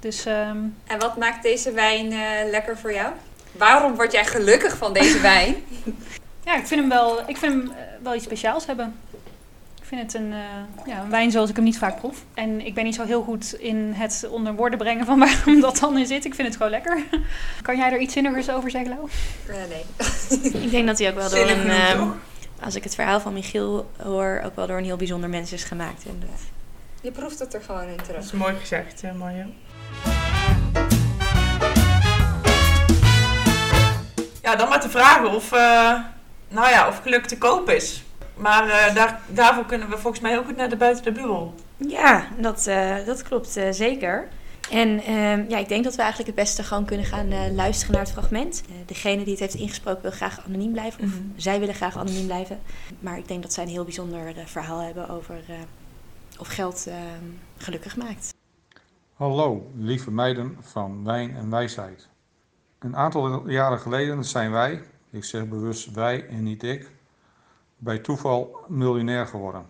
Dus 0.00 0.26
ehm, 0.26 0.58
En 0.86 0.98
wat 0.98 1.16
maakt 1.16 1.42
deze 1.42 1.72
wijn 1.72 2.12
eh, 2.12 2.50
lekker 2.50 2.78
voor 2.78 2.92
jou? 2.92 3.12
Waarom 3.52 3.94
word 3.94 4.12
jij 4.12 4.24
gelukkig 4.24 4.76
van 4.76 4.92
deze 4.92 5.20
wijn? 5.20 5.54
ja, 6.44 6.56
ik 6.56 6.66
vind 6.66 6.80
hem 6.80 6.88
wel, 6.88 7.28
ik 7.28 7.36
vind 7.36 7.52
hem, 7.52 7.70
eh, 7.70 7.76
wel 8.02 8.14
iets 8.14 8.24
speciaals 8.24 8.66
hebben. 8.66 9.00
Ik 9.84 9.90
vind 9.90 10.12
het 10.12 10.22
een, 10.22 10.32
eh, 10.32 10.86
ja, 10.86 11.00
een 11.00 11.10
wijn 11.10 11.30
zoals 11.30 11.50
ik 11.50 11.56
hem 11.56 11.64
niet 11.64 11.78
vaak 11.78 11.96
proef. 11.98 12.24
En 12.34 12.66
ik 12.66 12.74
ben 12.74 12.84
niet 12.84 12.94
zo 12.94 13.04
heel 13.04 13.22
goed 13.22 13.52
in 13.52 13.92
het 13.92 14.26
onder 14.30 14.54
woorden 14.54 14.78
brengen 14.78 15.06
van 15.06 15.18
waarom 15.18 15.60
dat 15.66 15.78
dan 15.78 15.98
in 15.98 16.06
zit. 16.06 16.24
Ik 16.24 16.34
vind 16.34 16.48
het 16.48 16.56
gewoon 16.56 16.70
lekker. 16.72 17.04
Kan 17.62 17.76
jij 17.76 17.92
er 17.92 17.98
iets 17.98 18.12
zinnigers 18.12 18.50
over 18.50 18.70
zeggen, 18.70 18.90
Lau? 18.90 19.08
Eh, 19.46 19.54
nee. 19.68 20.62
ik 20.64 20.70
denk 20.70 20.86
dat 20.86 20.98
hij 20.98 21.08
ook 21.08 21.14
wel 21.14 21.30
door 21.30 21.50
een, 21.50 21.70
ehm, 21.70 22.08
als 22.60 22.74
ik 22.74 22.84
het 22.84 22.94
verhaal 22.94 23.20
van 23.20 23.32
Michiel 23.32 23.90
hoor, 24.02 24.42
ook 24.44 24.56
wel 24.56 24.66
door 24.66 24.78
een 24.78 24.84
heel 24.84 24.96
bijzonder 24.96 25.28
mens 25.30 25.52
is 25.52 25.64
gemaakt. 25.64 26.04
En 26.04 26.16
dat, 26.20 26.40
Je 27.00 27.10
proeft 27.10 27.38
het 27.38 27.54
er 27.54 27.62
gewoon 27.62 27.88
in 27.88 27.96
Dat 27.96 28.04
terug. 28.04 28.24
is 28.24 28.32
mooi 28.32 28.54
gezegd, 28.60 29.02
hè, 29.02 29.12
Marja. 29.12 29.46
Ja, 34.42 34.56
dan 34.56 34.68
maar 34.68 34.80
te 34.80 34.90
vragen 34.90 35.30
of, 35.30 35.52
eh, 35.52 35.94
nou 36.48 36.68
ja, 36.70 36.88
of 36.88 37.00
geluk 37.02 37.26
te 37.26 37.38
koop 37.38 37.70
is. 37.70 38.02
Maar 38.34 38.68
eh, 38.68 38.94
daar, 38.94 39.20
daarvoor 39.28 39.64
kunnen 39.66 39.88
we 39.88 39.98
volgens 39.98 40.22
mij 40.22 40.30
heel 40.32 40.44
goed 40.44 40.56
naar 40.56 40.68
de 40.68 40.76
buiten 40.76 41.04
de 41.04 41.12
bubbel. 41.12 41.54
Ja, 41.76 42.26
dat, 42.38 42.66
eh, 42.66 42.96
dat 43.06 43.22
klopt 43.22 43.56
eh, 43.56 43.68
zeker. 43.70 44.28
En 44.70 45.00
ehm, 45.02 45.44
ja, 45.48 45.58
ik 45.58 45.68
denk 45.68 45.84
dat 45.84 45.94
we 45.94 46.00
eigenlijk 46.02 46.30
het 46.30 46.44
beste 46.44 46.62
gewoon 46.62 46.84
kunnen 46.84 47.06
gaan 47.06 47.30
eh, 47.30 47.52
luisteren 47.52 47.94
naar 47.94 48.02
het 48.04 48.12
fragment. 48.12 48.62
Eh, 48.68 48.74
degene 48.86 49.22
die 49.22 49.30
het 49.32 49.40
heeft 49.40 49.54
ingesproken 49.54 50.02
wil 50.02 50.10
graag 50.10 50.46
anoniem 50.46 50.72
blijven. 50.72 51.04
Of 51.04 51.08
Mhm. 51.10 51.22
zij 51.36 51.58
willen 51.58 51.74
graag 51.74 51.96
anoniem 51.96 52.26
blijven. 52.26 52.58
Maar 53.00 53.18
ik 53.18 53.28
denk 53.28 53.42
dat 53.42 53.52
zij 53.52 53.64
een 53.64 53.70
heel 53.70 53.84
bijzonder 53.84 54.36
eh, 54.36 54.46
verhaal 54.46 54.80
hebben 54.80 55.08
over 55.08 55.34
eh, 55.48 55.54
of 56.38 56.48
geld 56.48 56.86
ehm, 56.86 57.24
gelukkig 57.56 57.96
maakt. 57.96 58.34
Hallo, 59.14 59.70
lieve 59.76 60.10
meiden 60.10 60.56
van 60.60 61.04
Wijn 61.04 61.36
en 61.36 61.50
Wijsheid. 61.50 62.08
Een 62.78 62.96
aantal 62.96 63.48
jaren 63.48 63.78
geleden 63.78 64.24
zijn 64.24 64.50
wij, 64.50 64.82
ik 65.10 65.24
zeg 65.24 65.48
bewust 65.48 65.90
wij 65.92 66.26
en 66.28 66.42
niet 66.42 66.62
ik, 66.62 66.90
bij 67.84 67.98
toeval 67.98 68.56
miljonair 68.68 69.26
geworden. 69.26 69.66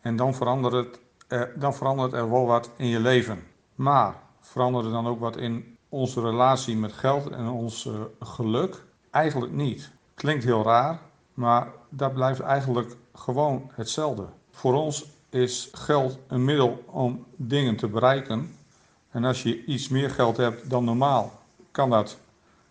En 0.00 0.16
dan 0.16 0.34
verandert, 0.34 0.74
het, 0.74 1.00
er, 1.28 1.52
dan 1.56 1.74
verandert 1.74 2.12
er 2.12 2.30
wel 2.30 2.46
wat 2.46 2.70
in 2.76 2.86
je 2.86 3.00
leven. 3.00 3.42
Maar 3.74 4.14
verandert 4.40 4.84
er 4.84 4.92
dan 4.92 5.06
ook 5.06 5.20
wat 5.20 5.36
in 5.36 5.76
onze 5.88 6.20
relatie 6.20 6.76
met 6.76 6.92
geld 6.92 7.30
en 7.30 7.48
ons 7.48 7.86
eh, 7.86 7.94
geluk? 8.20 8.84
Eigenlijk 9.10 9.52
niet. 9.52 9.90
Klinkt 10.14 10.44
heel 10.44 10.62
raar, 10.62 11.00
maar 11.34 11.68
dat 11.88 12.14
blijft 12.14 12.40
eigenlijk 12.40 12.96
gewoon 13.14 13.70
hetzelfde. 13.72 14.26
Voor 14.50 14.74
ons 14.74 15.06
is 15.30 15.68
geld 15.72 16.18
een 16.26 16.44
middel 16.44 16.84
om 16.86 17.24
dingen 17.36 17.76
te 17.76 17.88
bereiken. 17.88 18.56
En 19.10 19.24
als 19.24 19.42
je 19.42 19.64
iets 19.64 19.88
meer 19.88 20.10
geld 20.10 20.36
hebt 20.36 20.70
dan 20.70 20.84
normaal, 20.84 21.32
kan 21.70 21.90
dat 21.90 22.18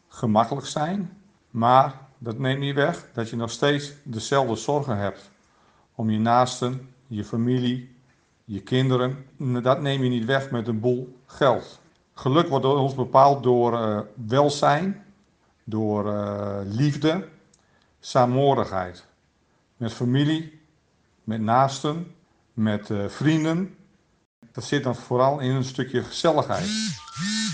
gemakkelijk 0.08 0.68
zijn. 0.68 1.18
Maar 1.50 2.02
dat 2.24 2.40
neemt 2.40 2.60
niet 2.60 2.76
weg 2.76 3.08
dat 3.14 3.30
je 3.30 3.36
nog 3.36 3.52
steeds 3.52 3.94
dezelfde 4.04 4.56
zorgen 4.56 4.98
hebt. 4.98 5.32
Om 5.96 6.10
je 6.10 6.20
naasten, 6.20 6.94
je 7.08 7.24
familie, 7.24 7.96
je 8.46 8.62
kinderen. 8.62 9.26
Dat 9.64 9.82
neem 9.82 10.04
je 10.04 10.10
niet 10.10 10.26
weg 10.26 10.52
met 10.52 10.68
een 10.68 10.80
boel 10.80 11.18
geld. 11.26 11.80
Geluk 12.14 12.48
wordt 12.48 12.66
door 12.66 12.78
ons 12.78 12.96
bepaald 12.96 13.44
door 13.44 13.74
eh, 13.74 14.00
welzijn, 14.28 15.04
door 15.64 16.14
eh, 16.14 16.60
liefde, 16.66 17.28
saamhorigheid. 18.00 19.06
Met 19.78 19.94
familie, 19.94 20.62
met 21.24 21.42
naasten, 21.42 22.16
met 22.54 22.90
eh, 22.90 23.08
vrienden. 23.08 23.76
Dat 24.52 24.64
zit 24.64 24.84
dan 24.84 24.96
vooral 24.96 25.40
in 25.40 25.52
een 25.52 25.64
stukje 25.64 26.04
gezelligheid. 26.04 26.68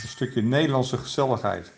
Een 0.02 0.10
stukje 0.10 0.42
Nederlandse 0.42 0.98
gezelligheid. 0.98 1.72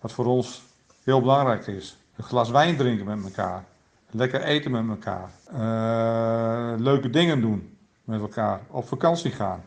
Wat 0.00 0.12
voor 0.12 0.26
ons 0.26 0.62
heel 1.04 1.20
belangrijk 1.20 1.66
is. 1.66 1.96
Een 2.16 2.24
glas 2.24 2.50
wijn 2.50 2.76
drinken 2.76 3.06
met 3.06 3.24
elkaar. 3.24 3.64
Lekker 4.10 4.42
eten 4.42 4.70
met 4.70 4.88
elkaar. 4.88 5.30
Eh, 5.52 6.78
leuke 6.80 7.10
dingen 7.10 7.40
doen 7.40 7.76
met 8.04 8.20
elkaar. 8.20 8.60
Op 8.66 8.88
vakantie 8.88 9.30
gaan. 9.30 9.64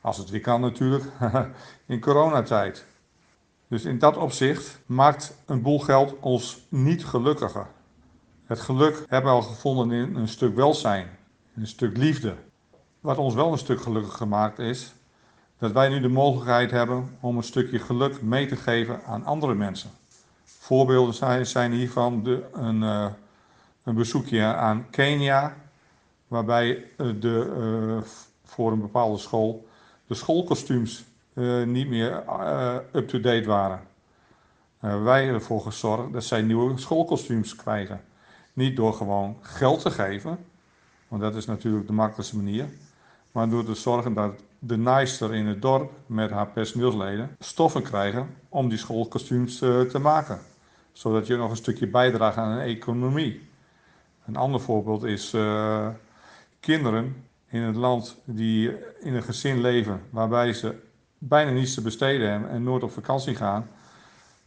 Als 0.00 0.16
het 0.16 0.30
weer 0.30 0.40
kan 0.40 0.60
natuurlijk. 0.60 1.04
in 1.86 2.00
coronatijd. 2.00 2.86
Dus 3.68 3.84
in 3.84 3.98
dat 3.98 4.16
opzicht 4.16 4.78
maakt 4.86 5.34
een 5.46 5.62
boel 5.62 5.78
geld 5.78 6.14
ons 6.20 6.66
niet 6.68 7.04
gelukkiger. 7.04 7.66
Het 8.46 8.60
geluk 8.60 9.04
hebben 9.08 9.30
we 9.30 9.36
al 9.36 9.42
gevonden 9.42 9.90
in 9.90 10.16
een 10.16 10.28
stuk 10.28 10.54
welzijn. 10.54 11.06
In 11.54 11.60
een 11.60 11.66
stuk 11.66 11.96
liefde. 11.96 12.34
Wat 13.00 13.18
ons 13.18 13.34
wel 13.34 13.52
een 13.52 13.58
stuk 13.58 13.80
gelukkiger 13.80 14.28
maakt 14.28 14.58
is 14.58 14.94
dat 15.58 15.72
wij 15.72 15.88
nu 15.88 16.00
de 16.00 16.08
mogelijkheid 16.08 16.70
hebben 16.70 17.16
om 17.20 17.36
een 17.36 17.42
stukje 17.42 17.78
geluk 17.78 18.22
mee 18.22 18.46
te 18.46 18.56
geven 18.56 19.04
aan 19.04 19.24
andere 19.24 19.54
mensen. 19.54 19.90
Voorbeelden 20.68 21.14
zijn, 21.14 21.46
zijn 21.46 21.72
hiervan 21.72 22.22
de, 22.22 22.44
een, 22.52 22.82
eh, 22.82 23.06
een 23.84 23.94
bezoekje 23.94 24.42
aan 24.44 24.90
Kenia, 24.90 25.56
waarbij 26.26 26.84
eh, 26.96 27.06
de, 27.20 27.54
eh, 27.56 28.08
voor 28.44 28.72
een 28.72 28.80
bepaalde 28.80 29.18
school 29.18 29.68
de 30.06 30.14
schoolkostuums 30.14 31.04
niet 31.64 31.88
meer 31.88 32.22
up-to-date 32.92 33.46
waren. 33.46 33.80
Wij 34.80 35.22
hebben 35.22 35.40
ervoor 35.40 35.60
gezorgd 35.60 36.12
dat 36.12 36.24
zij 36.24 36.42
nieuwe 36.42 36.78
schoolkostuums 36.78 37.56
krijgen. 37.56 38.00
Niet 38.52 38.76
door 38.76 38.94
gewoon 38.94 39.36
geld 39.40 39.80
te 39.80 39.90
geven, 39.90 40.38
want 41.08 41.22
dat 41.22 41.34
is 41.34 41.46
natuurlijk 41.46 41.86
de 41.86 41.92
makkelijkste 41.92 42.36
manier. 42.36 42.68
Maar 43.32 43.48
door 43.48 43.64
te 43.64 43.74
zorgen 43.74 44.14
dat 44.14 44.32
de 44.58 44.76
naaister 44.76 45.34
in 45.34 45.46
het 45.46 45.62
dorp 45.62 45.92
met 46.06 46.30
haar 46.30 46.48
personeelsleden 46.48 47.36
stoffen 47.38 47.82
krijgen 47.82 48.34
om 48.48 48.68
die 48.68 48.78
schoolkostuums 48.78 49.58
te 49.58 49.98
maken. 50.00 50.40
Zodat 50.98 51.26
je 51.26 51.36
nog 51.36 51.50
een 51.50 51.56
stukje 51.56 51.86
bijdraagt 51.86 52.36
aan 52.36 52.50
een 52.50 52.66
economie. 52.66 53.48
Een 54.26 54.36
ander 54.36 54.60
voorbeeld 54.60 55.04
is 55.04 55.32
eh, 55.32 55.88
kinderen 56.60 57.24
in 57.48 57.60
het 57.60 57.76
land 57.76 58.16
die 58.24 58.72
in 59.00 59.14
een 59.14 59.22
gezin 59.22 59.60
leven 59.60 60.02
waarbij 60.10 60.52
ze 60.52 60.74
bijna 61.18 61.50
niets 61.50 61.74
te 61.74 61.80
besteden 61.80 62.30
hebben 62.30 62.50
en 62.50 62.62
nooit 62.62 62.82
op 62.82 62.90
vakantie 62.92 63.34
gaan, 63.34 63.68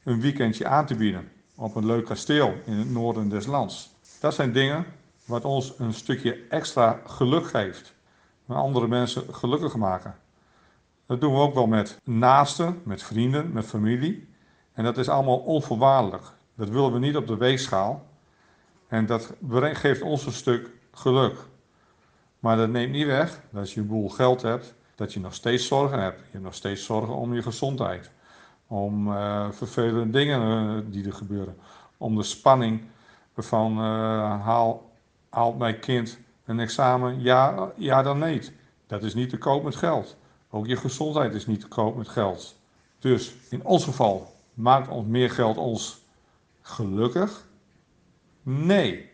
een 0.04 0.22
weekendje 0.22 0.68
aan 0.68 0.86
te 0.86 0.96
bieden 0.96 1.32
op 1.56 1.76
een 1.76 1.86
leuk 1.86 2.06
kasteel 2.06 2.54
in 2.66 2.74
het 2.74 2.92
noorden 2.92 3.30
des 3.30 3.46
lands. 3.46 3.92
Dat 4.20 4.34
zijn 4.34 4.52
dingen 4.52 4.86
wat 5.26 5.46
ons 5.46 5.74
een 5.78 5.94
stukje 5.94 6.48
extra 6.50 7.00
geluk 7.06 7.48
geeft. 7.48 7.94
En 8.48 8.56
andere 8.56 8.88
mensen 8.88 9.34
gelukkig 9.34 9.76
maken. 9.76 10.16
Dat 11.06 11.22
doen 11.22 11.34
we 11.34 11.40
ook 11.40 11.54
wel 11.54 11.68
met 11.68 12.00
naasten, 12.04 12.82
met 12.84 13.04
vrienden, 13.04 13.52
met 13.52 13.66
familie. 13.66 14.30
En 14.74 14.84
dat 14.84 14.98
is 14.98 15.10
allemaal 15.10 15.38
onvoorwaardelijk. 15.38 16.40
Dat 16.62 16.70
willen 16.70 16.94
we 16.94 17.00
niet 17.00 17.16
op 17.16 17.28
de 17.28 17.38
weegschaal. 17.38 18.06
En 18.88 19.06
dat 19.06 19.34
geeft 19.52 20.02
ons 20.02 20.26
een 20.26 20.32
stuk 20.32 20.70
geluk. 20.94 21.38
Maar 22.40 22.58
dat 22.58 22.70
neemt 22.70 22.92
niet 22.92 23.06
weg 23.06 23.42
dat 23.50 23.72
je 23.72 23.80
een 23.80 23.88
boel 23.88 24.10
geld 24.10 24.42
hebt, 24.42 24.74
dat 24.96 25.14
je 25.14 25.20
nog 25.20 25.34
steeds 25.34 25.68
zorgen 25.68 26.02
hebt. 26.02 26.20
Je 26.20 26.28
hebt 26.32 26.44
nog 26.44 26.54
steeds 26.54 26.86
zorgen 26.86 27.16
om 27.16 27.34
je 27.34 27.42
gezondheid. 27.42 28.12
Om 28.68 29.12
eh, 29.12 29.52
vervelende 29.52 30.10
dingen 30.10 30.42
eh, 30.42 30.84
die 30.92 31.06
er 31.06 31.14
gebeuren. 31.14 31.58
Om 31.98 32.16
de 32.16 32.24
spanning 32.24 32.82
van 33.38 33.72
eh, 33.72 34.42
haal, 34.42 34.92
haalt 35.30 35.58
mijn 35.58 35.80
kind 35.80 36.20
een 36.46 36.60
examen? 36.60 37.22
Ja, 37.22 37.72
ja 37.76 38.02
dan 38.02 38.20
nee. 38.20 38.42
Dat 38.88 39.04
is 39.04 39.14
niet 39.14 39.30
te 39.30 39.38
koop 39.38 39.64
met 39.64 39.76
geld. 39.76 40.18
Ook 40.50 40.68
je 40.68 40.76
gezondheid 40.76 41.34
is 41.34 41.48
niet 41.48 41.60
te 41.60 41.68
koop 41.68 41.98
met 41.98 42.10
geld. 42.10 42.56
Dus 43.00 43.36
in 43.50 43.66
ons 43.66 43.84
geval 43.84 44.34
maakt 44.54 44.88
ons 44.88 45.08
meer 45.08 45.30
geld 45.30 45.58
ons 45.58 46.01
gelukkig? 46.62 47.48
Nee. 48.44 49.10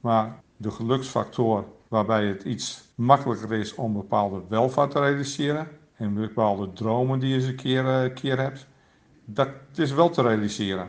Maar 0.00 0.42
de 0.56 0.70
geluksfactor 0.70 1.64
waarbij 1.88 2.26
het 2.26 2.42
iets 2.42 2.82
makkelijker 2.94 3.52
is 3.52 3.74
om 3.74 3.92
bepaalde 3.92 4.42
welvaart 4.48 4.90
te 4.90 5.00
realiseren 5.00 5.68
en 5.96 6.14
bepaalde 6.14 6.72
dromen 6.72 7.18
die 7.18 7.28
je 7.28 7.34
eens 7.34 7.44
een 7.44 7.56
keer, 7.56 7.86
eh, 7.86 8.14
keer 8.14 8.38
hebt, 8.38 8.66
dat 9.24 9.48
is 9.74 9.92
wel 9.92 10.10
te 10.10 10.22
realiseren. 10.22 10.88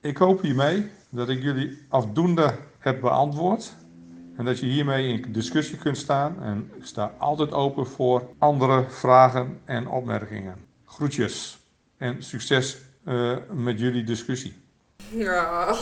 Ik 0.00 0.16
hoop 0.16 0.40
hiermee 0.40 0.90
dat 1.08 1.28
ik 1.28 1.42
jullie 1.42 1.78
afdoende 1.88 2.58
heb 2.78 3.00
beantwoord. 3.00 3.76
En 4.36 4.44
dat 4.44 4.58
je 4.58 4.66
hiermee 4.66 5.08
in 5.08 5.32
discussie 5.32 5.78
kunt 5.78 5.96
staan. 5.96 6.42
En 6.42 6.70
ik 6.76 6.84
sta 6.84 7.14
altijd 7.18 7.52
open 7.52 7.86
voor 7.86 8.28
andere 8.38 8.84
vragen 8.88 9.60
en 9.64 9.88
opmerkingen. 9.88 10.56
Groetjes 10.84 11.58
en 11.96 12.22
succes 12.22 12.78
eh, 13.04 13.36
met 13.52 13.78
jullie 13.78 14.04
discussie. 14.04 14.63
Ja, 15.08 15.74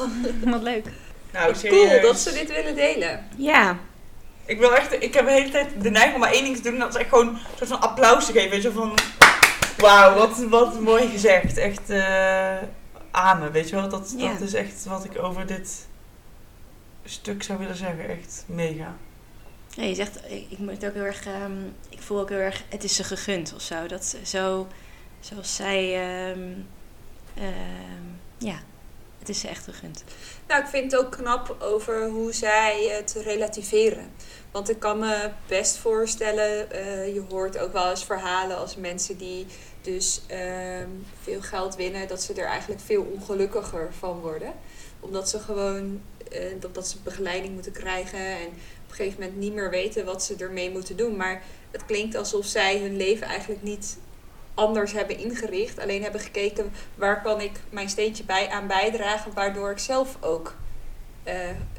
Wat 0.45 0.63
leuk. 0.63 0.87
Nou, 1.33 1.55
serieus. 1.55 1.89
cool 1.91 2.01
dat 2.01 2.19
ze 2.21 2.33
dit 2.33 2.49
willen 2.55 2.75
delen. 2.75 3.27
Ja, 3.37 3.79
Ik 4.45 4.59
wil 4.59 4.75
echt, 4.77 4.93
ik 5.03 5.15
heb 5.15 5.27
de 5.27 5.33
hele 5.33 5.51
tijd 5.51 5.69
de 5.83 5.91
neiging 5.91 6.15
om 6.15 6.21
maar 6.21 6.33
één 6.33 6.45
ding 6.45 6.57
te 6.57 6.63
doen. 6.63 6.73
En 6.73 6.79
dat 6.79 6.95
is 6.95 7.01
echt 7.01 7.09
gewoon 7.09 7.29
een 7.29 7.39
soort 7.57 7.71
van 7.71 7.81
applaus 7.81 8.27
te 8.27 8.33
geven. 8.33 8.51
Weet 8.51 8.63
je, 8.63 8.73
van, 8.73 8.95
wauw, 9.79 10.15
wat, 10.15 10.39
wat 10.45 10.81
mooi 10.81 11.09
gezegd. 11.09 11.57
Echt, 11.57 11.91
eh 11.91 12.57
amen, 13.11 13.53
weet 13.53 13.69
je 13.69 13.77
wel. 13.77 13.89
Dat, 13.89 14.15
Ja. 14.17 14.33
dat 14.33 14.41
is 14.41 14.55
echt 14.55 14.85
wat 14.85 15.05
ik 15.05 15.19
over 15.23 15.47
dit 15.47 15.87
stuk 17.05 17.43
zou 17.43 17.59
willen 17.59 17.77
zeggen. 17.77 18.09
Echt 18.09 18.45
mega. 18.47 18.95
Ja, 19.69 19.83
je 19.85 19.95
zegt, 19.95 20.17
ik, 20.29 20.47
ik 20.49 20.59
moet 20.59 20.85
ook 20.87 20.95
heel 20.95 21.03
erg, 21.05 21.27
ehm, 21.27 21.53
ik 21.89 22.01
voel 22.03 22.21
ook 22.21 22.29
heel 22.29 22.39
erg, 22.39 22.63
het 22.69 22.85
is 22.85 22.97
ze 22.97 23.05
gegund 23.05 23.53
of 23.55 23.61
zo. 23.63 23.87
Dat 23.87 24.17
zo, 24.23 24.67
zoals 25.21 25.57
zij, 25.57 25.95
ehm, 25.95 26.41
ehm, 27.35 28.05
ja, 28.39 28.55
het 29.23 29.37
is 29.37 29.45
echt 29.45 29.65
gegund. 29.65 30.05
Nou, 30.49 30.63
ik 30.63 30.69
vind 30.69 30.93
het 30.93 31.01
ook 31.01 31.11
knap 31.13 31.57
over 31.61 32.09
hoe 32.09 32.33
zij 32.33 32.89
het 32.89 33.17
relativeren. 33.25 34.11
Want 34.51 34.71
ik 34.71 34.79
kan 34.79 34.99
me 34.99 35.31
best 35.47 35.77
voorstellen, 35.77 36.71
eh, 36.71 37.15
je 37.15 37.23
hoort 37.29 37.59
ook 37.59 37.73
wel 37.73 37.91
eens 37.91 38.05
verhalen 38.05 38.57
als 38.57 38.77
mensen 38.77 39.19
die 39.19 39.47
dus 39.81 40.23
ehm, 40.27 40.89
veel 41.23 41.41
geld 41.41 41.77
winnen, 41.77 42.09
dat 42.09 42.23
ze 42.23 42.33
er 42.35 42.47
eigenlijk 42.47 42.81
veel 42.81 43.03
ongelukkiger 43.03 43.93
van 43.99 44.21
worden. 44.21 44.53
Omdat 45.01 45.29
ze 45.29 45.39
gewoon, 45.39 46.03
dat 46.73 46.89
ze 46.89 46.97
begeleiding 47.03 47.55
moeten 47.55 47.73
krijgen 47.73 48.19
en 48.19 48.47
op 48.47 48.89
een 48.89 48.95
gegeven 48.95 49.21
moment 49.21 49.39
niet 49.39 49.55
meer 49.55 49.71
weten 49.71 50.05
wat 50.05 50.25
ze 50.25 50.35
ermee 50.39 50.71
moeten 50.71 50.97
doen. 50.97 51.17
Maar 51.17 51.43
het 51.71 51.87
klinkt 51.87 52.15
alsof 52.15 52.47
zij 52.47 52.79
hun 52.79 52.97
leven 52.97 53.27
eigenlijk 53.27 53.63
niet 53.63 53.97
anders 54.55 54.93
hebben 54.93 55.19
ingericht. 55.19 55.81
Alleen 55.81 56.03
hebben 56.03 56.21
gekeken 56.21 56.73
waar 56.95 57.23
kan 57.23 57.41
ik 57.41 57.61
mijn 57.71 57.89
steentje 57.89 58.25
bij 58.25 58.49
aan 58.51 58.67
bijdragen, 58.67 59.33
waardoor 59.35 59.71
ik 59.71 59.79
zelf 59.79 60.17
ook. 60.21 60.55
eh, 61.23 61.35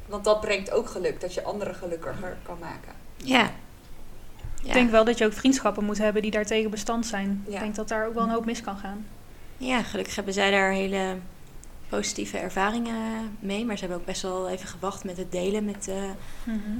want 0.06 0.24
dat 0.24 0.42
brengt 0.42 0.72
ook 0.72 0.88
geluk, 0.90 1.22
dat 1.22 1.34
je 1.34 1.44
anderen 1.44 1.76
gelukkiger 1.76 2.38
kan 2.44 2.58
maken. 2.60 2.94
Ja. 3.16 3.38
ja. 3.38 4.68
Ik 4.68 4.74
denk 4.74 4.92
wel 4.92 5.04
dat 5.06 5.18
je 5.18 5.26
ook 5.26 5.34
vriendschappen 5.34 5.84
moet 5.84 5.98
hebben 5.98 6.22
die 6.22 6.32
daartegen 6.32 6.70
bestand 6.72 7.06
zijn. 7.06 7.44
Ja. 7.48 7.54
Ik 7.54 7.60
denk 7.60 7.76
dat 7.76 7.88
daar 7.88 8.08
ook 8.08 8.14
wel 8.14 8.24
een 8.24 8.30
hoop 8.30 8.46
mis 8.46 8.62
kan 8.62 8.78
gaan. 8.78 9.06
Ja, 9.58 9.84
gelukkig 9.84 10.16
hebben 10.16 10.34
zij 10.34 10.52
daar 10.52 10.72
hele 10.72 11.16
positieve 11.90 12.38
ervaringen 12.38 13.38
mee. 13.40 13.66
Maar 13.66 13.76
ze 13.76 13.82
hebben 13.82 14.00
ook 14.00 14.06
best 14.06 14.22
wel 14.22 14.50
even 14.50 14.68
gewacht 14.68 15.04
met 15.04 15.18
het 15.18 15.32
delen 15.32 15.66
met, 15.66 15.88
eh, 15.88 16.04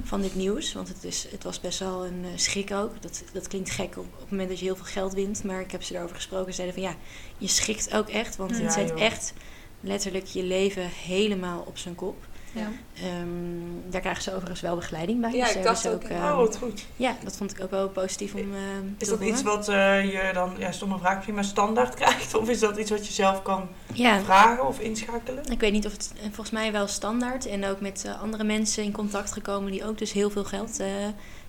van 0.04 0.20
dit 0.20 0.34
nieuws. 0.34 0.72
Want 0.72 0.88
het, 0.88 1.04
is, 1.04 1.26
het 1.30 1.42
was 1.44 1.60
best 1.60 1.78
wel 1.78 2.06
een 2.06 2.24
eh, 2.24 2.30
schrik 2.38 2.72
ook. 2.72 3.02
Dat, 3.02 3.24
dat 3.32 3.48
klinkt 3.48 3.70
gek 3.70 3.96
op, 3.96 4.06
op 4.14 4.20
het 4.20 4.30
moment 4.30 4.48
dat 4.48 4.58
je 4.58 4.64
heel 4.64 4.76
veel 4.76 4.84
geld 4.84 5.12
wint. 5.12 5.44
Maar 5.44 5.60
ik 5.60 5.70
heb 5.70 5.82
ze 5.82 5.94
erover 5.96 6.16
gesproken. 6.16 6.54
Ze 6.54 6.62
zeiden 6.62 6.82
van 6.82 6.90
ja, 6.90 6.96
je 7.38 7.48
schrikt 7.48 7.94
ook 7.94 8.08
echt. 8.08 8.36
Want 8.36 8.50
Ja, 8.56 8.62
het 8.62 8.72
zet 8.72 8.88
joh. 8.88 9.00
echt 9.00 9.32
letterlijk 9.80 10.26
je 10.26 10.42
leven 10.42 10.88
helemaal 10.88 11.64
op 11.66 11.78
zijn 11.78 11.94
kop. 11.94 12.26
Ja. 12.54 12.68
Ehm, 12.94 13.90
daar 13.90 14.00
krijgen 14.00 14.22
ze 14.22 14.30
overigens 14.30 14.60
wel 14.60 14.74
begeleiding 14.74 15.20
bij. 15.20 15.32
Ja, 15.32 15.44
Dus 15.46 15.54
ik 15.54 15.62
dacht 15.62 15.88
ook, 15.88 16.02
ehm, 16.02 16.22
Oh, 16.24 16.36
wat 16.36 16.56
goed. 16.56 16.86
ja, 16.96 17.16
dat 17.24 17.36
vond 17.36 17.50
ik 17.50 17.62
ook 17.62 17.70
wel 17.70 17.88
positief 17.88 18.34
om 18.34 18.40
ehm, 18.40 18.86
Is 18.98 19.08
te 19.08 19.18
dat 19.18 19.28
iets 19.28 19.42
wat 19.42 19.68
eh, 19.68 20.04
je 20.04 20.30
dan, 20.32 20.54
ja, 20.58 20.72
stomme 20.72 20.98
vraag 20.98 21.26
maar 21.28 21.44
standaard 21.44 21.94
krijgt? 22.00 22.34
Of 22.34 22.48
is 22.48 22.58
dat 22.58 22.76
iets 22.76 22.90
wat 22.90 23.06
je 23.06 23.12
zelf 23.12 23.42
kan 23.42 23.68
Ja, 23.92 24.20
vragen 24.20 24.66
of 24.66 24.80
inschakelen? 24.80 25.44
Ik 25.50 25.60
weet 25.60 25.72
niet 25.72 25.86
of 25.86 25.92
het 25.92 26.12
eh, 26.16 26.22
volgens 26.22 26.50
mij 26.50 26.72
wel 26.72 26.86
standaard 26.86 27.46
en 27.46 27.64
ook 27.66 27.80
met 27.80 28.04
eh, 28.06 28.22
andere 28.22 28.44
mensen 28.44 28.82
in 28.84 28.92
contact 28.92 29.32
gekomen 29.32 29.72
die 29.72 29.86
ook 29.86 29.98
dus 29.98 30.12
heel 30.12 30.30
veel 30.30 30.44
geld 30.44 30.80
eh, 30.80 30.86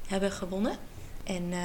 hebben 0.07 0.31
gewonnen. 0.31 0.75
En 1.23 1.43
eh, 1.51 1.57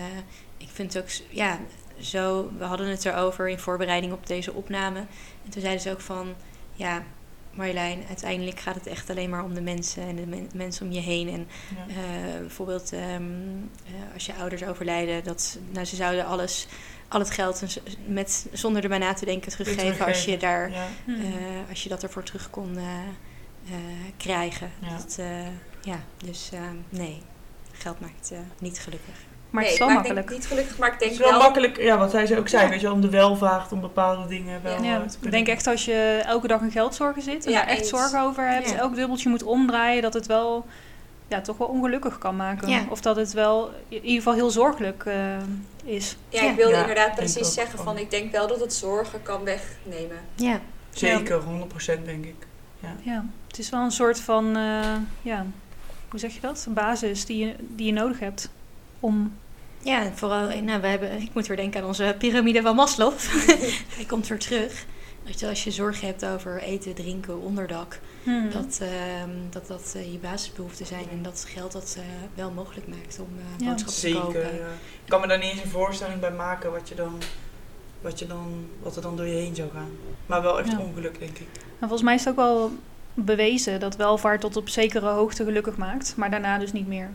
eh, 0.00 0.18
ik 0.56 0.68
vind 0.72 0.92
het 0.94 1.02
ook, 1.02 1.10
ja, 1.30 1.58
zo, 2.00 2.50
we 2.58 2.64
hadden 2.64 2.88
het 2.88 3.04
erover 3.04 3.48
in 3.48 3.58
voorbereiding 3.58 4.12
op 4.12 4.26
deze 4.26 4.52
opname. 4.52 4.98
En 5.44 5.50
toen 5.50 5.60
zeiden 5.62 5.82
ze 5.82 5.90
ook 5.90 6.00
van, 6.00 6.34
ja, 6.72 7.02
Marjolein, 7.58 8.02
uiteindelijk 8.08 8.60
gaat 8.60 8.74
het 8.74 8.86
echt 8.86 9.10
alleen 9.10 9.30
maar 9.30 9.44
om 9.44 9.54
de 9.54 9.60
mensen 9.60 10.02
en 10.02 10.16
de 10.16 10.26
men- 10.26 10.50
mensen 10.54 10.86
om 10.86 10.92
je 10.92 11.00
heen. 11.00 11.28
En 11.28 11.48
Ja. 11.76 11.94
eh, 11.94 12.38
bijvoorbeeld 12.40 12.92
ehm, 12.92 13.22
eh, 13.86 14.14
als 14.14 14.26
je 14.26 14.34
ouders 14.34 14.64
overlijden, 14.64 15.24
dat 15.24 15.42
ze- 15.42 15.58
nou, 15.72 15.86
ze 15.86 15.96
zouden 15.96 16.26
alles, 16.26 16.66
al 17.08 17.18
het 17.20 17.30
geld 17.30 17.80
met, 18.06 18.46
zonder 18.52 18.82
erbij 18.82 18.98
na 18.98 19.12
te 19.14 19.24
denken 19.24 19.50
teruggeven 19.52 20.06
als 20.06 20.24
je 20.24 20.36
daar 20.36 20.70
Ja. 20.70 20.86
Mhm. 21.06 21.20
eh, 21.20 21.32
als 21.70 21.82
je 21.82 21.88
dat 21.88 22.02
ervoor 22.02 22.22
terug 22.22 22.50
kon 22.50 22.78
krijgen. 24.16 24.70
Ja. 24.80 24.96
Dat, 24.96 25.16
eh, 25.18 25.46
ja, 25.82 26.00
dus 26.24 26.50
eh, 26.52 26.60
nee, 26.88 27.22
geld 27.72 28.00
maakt 28.00 28.32
niet 28.58 28.78
gelukkig. 28.78 29.14
Maar 29.50 29.62
het 29.62 29.72
is 29.72 29.78
Nee, 29.78 29.88
wel 29.88 29.96
maar 29.96 30.06
ik 30.06 30.12
makkelijk. 30.14 30.28
denk 30.28 30.40
niet 30.40 30.48
gelukkig, 30.48 30.78
maar 30.78 30.86
ik 30.88 30.92
Het 30.94 31.02
denk 31.02 31.12
is 31.12 31.18
wel 31.18 31.30
wel... 31.30 31.38
makkelijk, 31.40 31.76
ja, 31.80 31.98
wat 31.98 32.10
zij 32.10 32.26
ze 32.26 32.38
ook 32.38 32.48
zei, 32.48 32.62
Ja. 32.64 32.68
weet 32.70 32.80
je 32.80 32.86
wel, 32.86 32.94
om 32.94 33.00
de 33.00 33.10
welvaart, 33.10 33.72
om 33.72 33.80
bepaalde 33.80 34.26
dingen 34.28 34.62
wel 34.62 34.82
Ja, 34.82 34.96
eh, 34.96 35.02
ik 35.20 35.30
denk 35.30 35.48
echt 35.48 35.66
als 35.66 35.84
je 35.84 36.22
elke 36.26 36.46
dag 36.46 36.60
een 36.60 36.70
geldzorgen 36.70 37.22
zit 37.22 37.46
en 37.46 37.52
Ja, 37.52 37.58
daar 37.58 37.68
echt 37.68 37.78
eens. 37.78 37.88
zorgen 37.88 38.20
over 38.20 38.48
hebt, 38.48 38.70
Ja. 38.70 38.76
elk 38.76 38.94
dubbeltje 38.94 39.28
moet 39.28 39.42
omdraaien, 39.42 40.02
dat 40.02 40.14
het 40.14 40.26
wel 40.26 40.66
ja, 41.28 41.40
toch 41.40 41.56
wel 41.58 41.66
ongelukkig 41.68 42.18
kan 42.18 42.36
maken. 42.36 42.68
Ja. 42.68 42.80
Of 42.90 43.00
dat 43.00 43.16
het 43.16 43.32
wel 43.32 43.70
in 43.88 43.96
ieder 44.02 44.16
geval 44.16 44.32
heel 44.34 44.50
zorgelijk 44.50 45.04
eh, 45.06 45.14
is. 45.84 46.16
Ja, 46.28 46.42
Ja. 46.42 46.50
ik 46.50 46.56
wilde 46.56 46.74
Ja, 46.74 46.80
inderdaad 46.80 47.14
precies 47.14 47.52
zeggen 47.54 47.78
van- 47.78 47.98
ik 47.98 48.10
denk 48.10 48.32
wel 48.32 48.46
dat 48.46 48.60
het 48.60 48.74
zorgen 48.74 49.22
kan 49.22 49.44
wegnemen. 49.44 50.18
Ja, 50.34 50.60
Zeker, 50.90 51.40
100% 51.42 52.04
denk 52.04 52.24
ik. 52.24 52.46
Ja, 53.02 53.24
het 53.46 53.58
is 53.58 53.70
wel 53.70 53.80
een 53.80 53.90
soort 53.90 54.20
van, 54.20 54.56
eh, 54.56 54.94
ja, 55.22 55.46
hoe 56.10 56.18
zeg 56.20 56.34
je 56.34 56.40
dat? 56.40 56.64
Een 56.66 56.72
basis 56.74 57.24
die 57.24 57.46
je, 57.46 57.54
die 57.58 57.86
je 57.86 57.92
nodig 57.92 58.18
hebt 58.20 58.50
om... 59.00 59.36
ja 59.82 60.10
vooral, 60.14 60.62
nou, 60.62 60.80
we 60.80 60.86
hebben, 60.86 61.20
ik 61.22 61.34
moet 61.34 61.46
weer 61.46 61.56
denken 61.56 61.80
aan 61.80 61.86
onze 61.86 62.14
piramide 62.18 62.62
van 62.62 62.74
Maslow. 62.74 63.12
Hij 63.96 64.04
komt 64.06 64.26
weer 64.28 64.38
terug. 64.38 64.86
Dat 65.24 65.40
je, 65.40 65.48
als 65.48 65.64
je 65.64 65.70
zorgen 65.70 66.06
hebt 66.06 66.24
over 66.26 66.58
eten, 66.62 66.94
drinken, 66.94 67.40
onderdak, 67.40 67.98
Hmm. 68.24 68.50
dat 68.50 68.78
ehm, 68.82 69.30
dat, 69.50 69.66
dat 69.66 69.92
eh, 69.96 70.12
je 70.12 70.18
basisbehoeften 70.18 70.86
zijn. 70.86 71.04
En 71.10 71.22
dat 71.22 71.46
geld 71.48 71.72
dat 71.72 71.94
eh, 71.98 72.02
wel 72.34 72.50
mogelijk 72.50 72.88
maakt 72.88 73.18
om 73.20 73.28
eh 73.38 73.44
Ja. 73.66 73.68
boodschappen 73.68 73.94
te 73.94 74.00
Zeker, 74.00 74.20
kopen. 74.22 74.40
ja. 74.40 74.66
Ik 75.04 75.08
kan 75.08 75.20
me 75.20 75.26
daar 75.26 75.38
niet 75.38 75.50
eens 75.50 75.62
een 75.62 75.70
voorstelling 75.70 76.20
bij 76.20 76.30
maken 76.32 76.70
wat, 76.72 76.88
je 76.88 76.94
dan, 76.94 77.18
wat, 78.00 78.18
je 78.18 78.26
dan, 78.26 78.66
wat 78.82 78.96
er 78.96 79.02
dan 79.02 79.16
door 79.16 79.26
je 79.26 79.34
heen 79.34 79.54
zou 79.54 79.68
gaan. 79.74 79.90
Maar 80.26 80.42
wel 80.42 80.58
echt 80.58 80.70
Ja. 80.70 80.78
ongeluk, 80.78 81.18
denk 81.18 81.38
ik. 81.38 81.46
En 81.56 81.62
volgens 81.78 82.02
mij 82.02 82.14
is 82.14 82.20
het 82.24 82.30
ook 82.30 82.36
wel 82.36 82.70
bewezen 83.14 83.80
dat 83.80 83.96
welvaart 83.96 84.40
tot 84.40 84.56
op 84.56 84.68
zekere 84.68 85.08
hoogte 85.08 85.44
gelukkig 85.44 85.76
maakt, 85.76 86.14
maar 86.16 86.30
daarna 86.30 86.58
dus 86.58 86.72
niet 86.72 86.86
meer. 86.88 87.10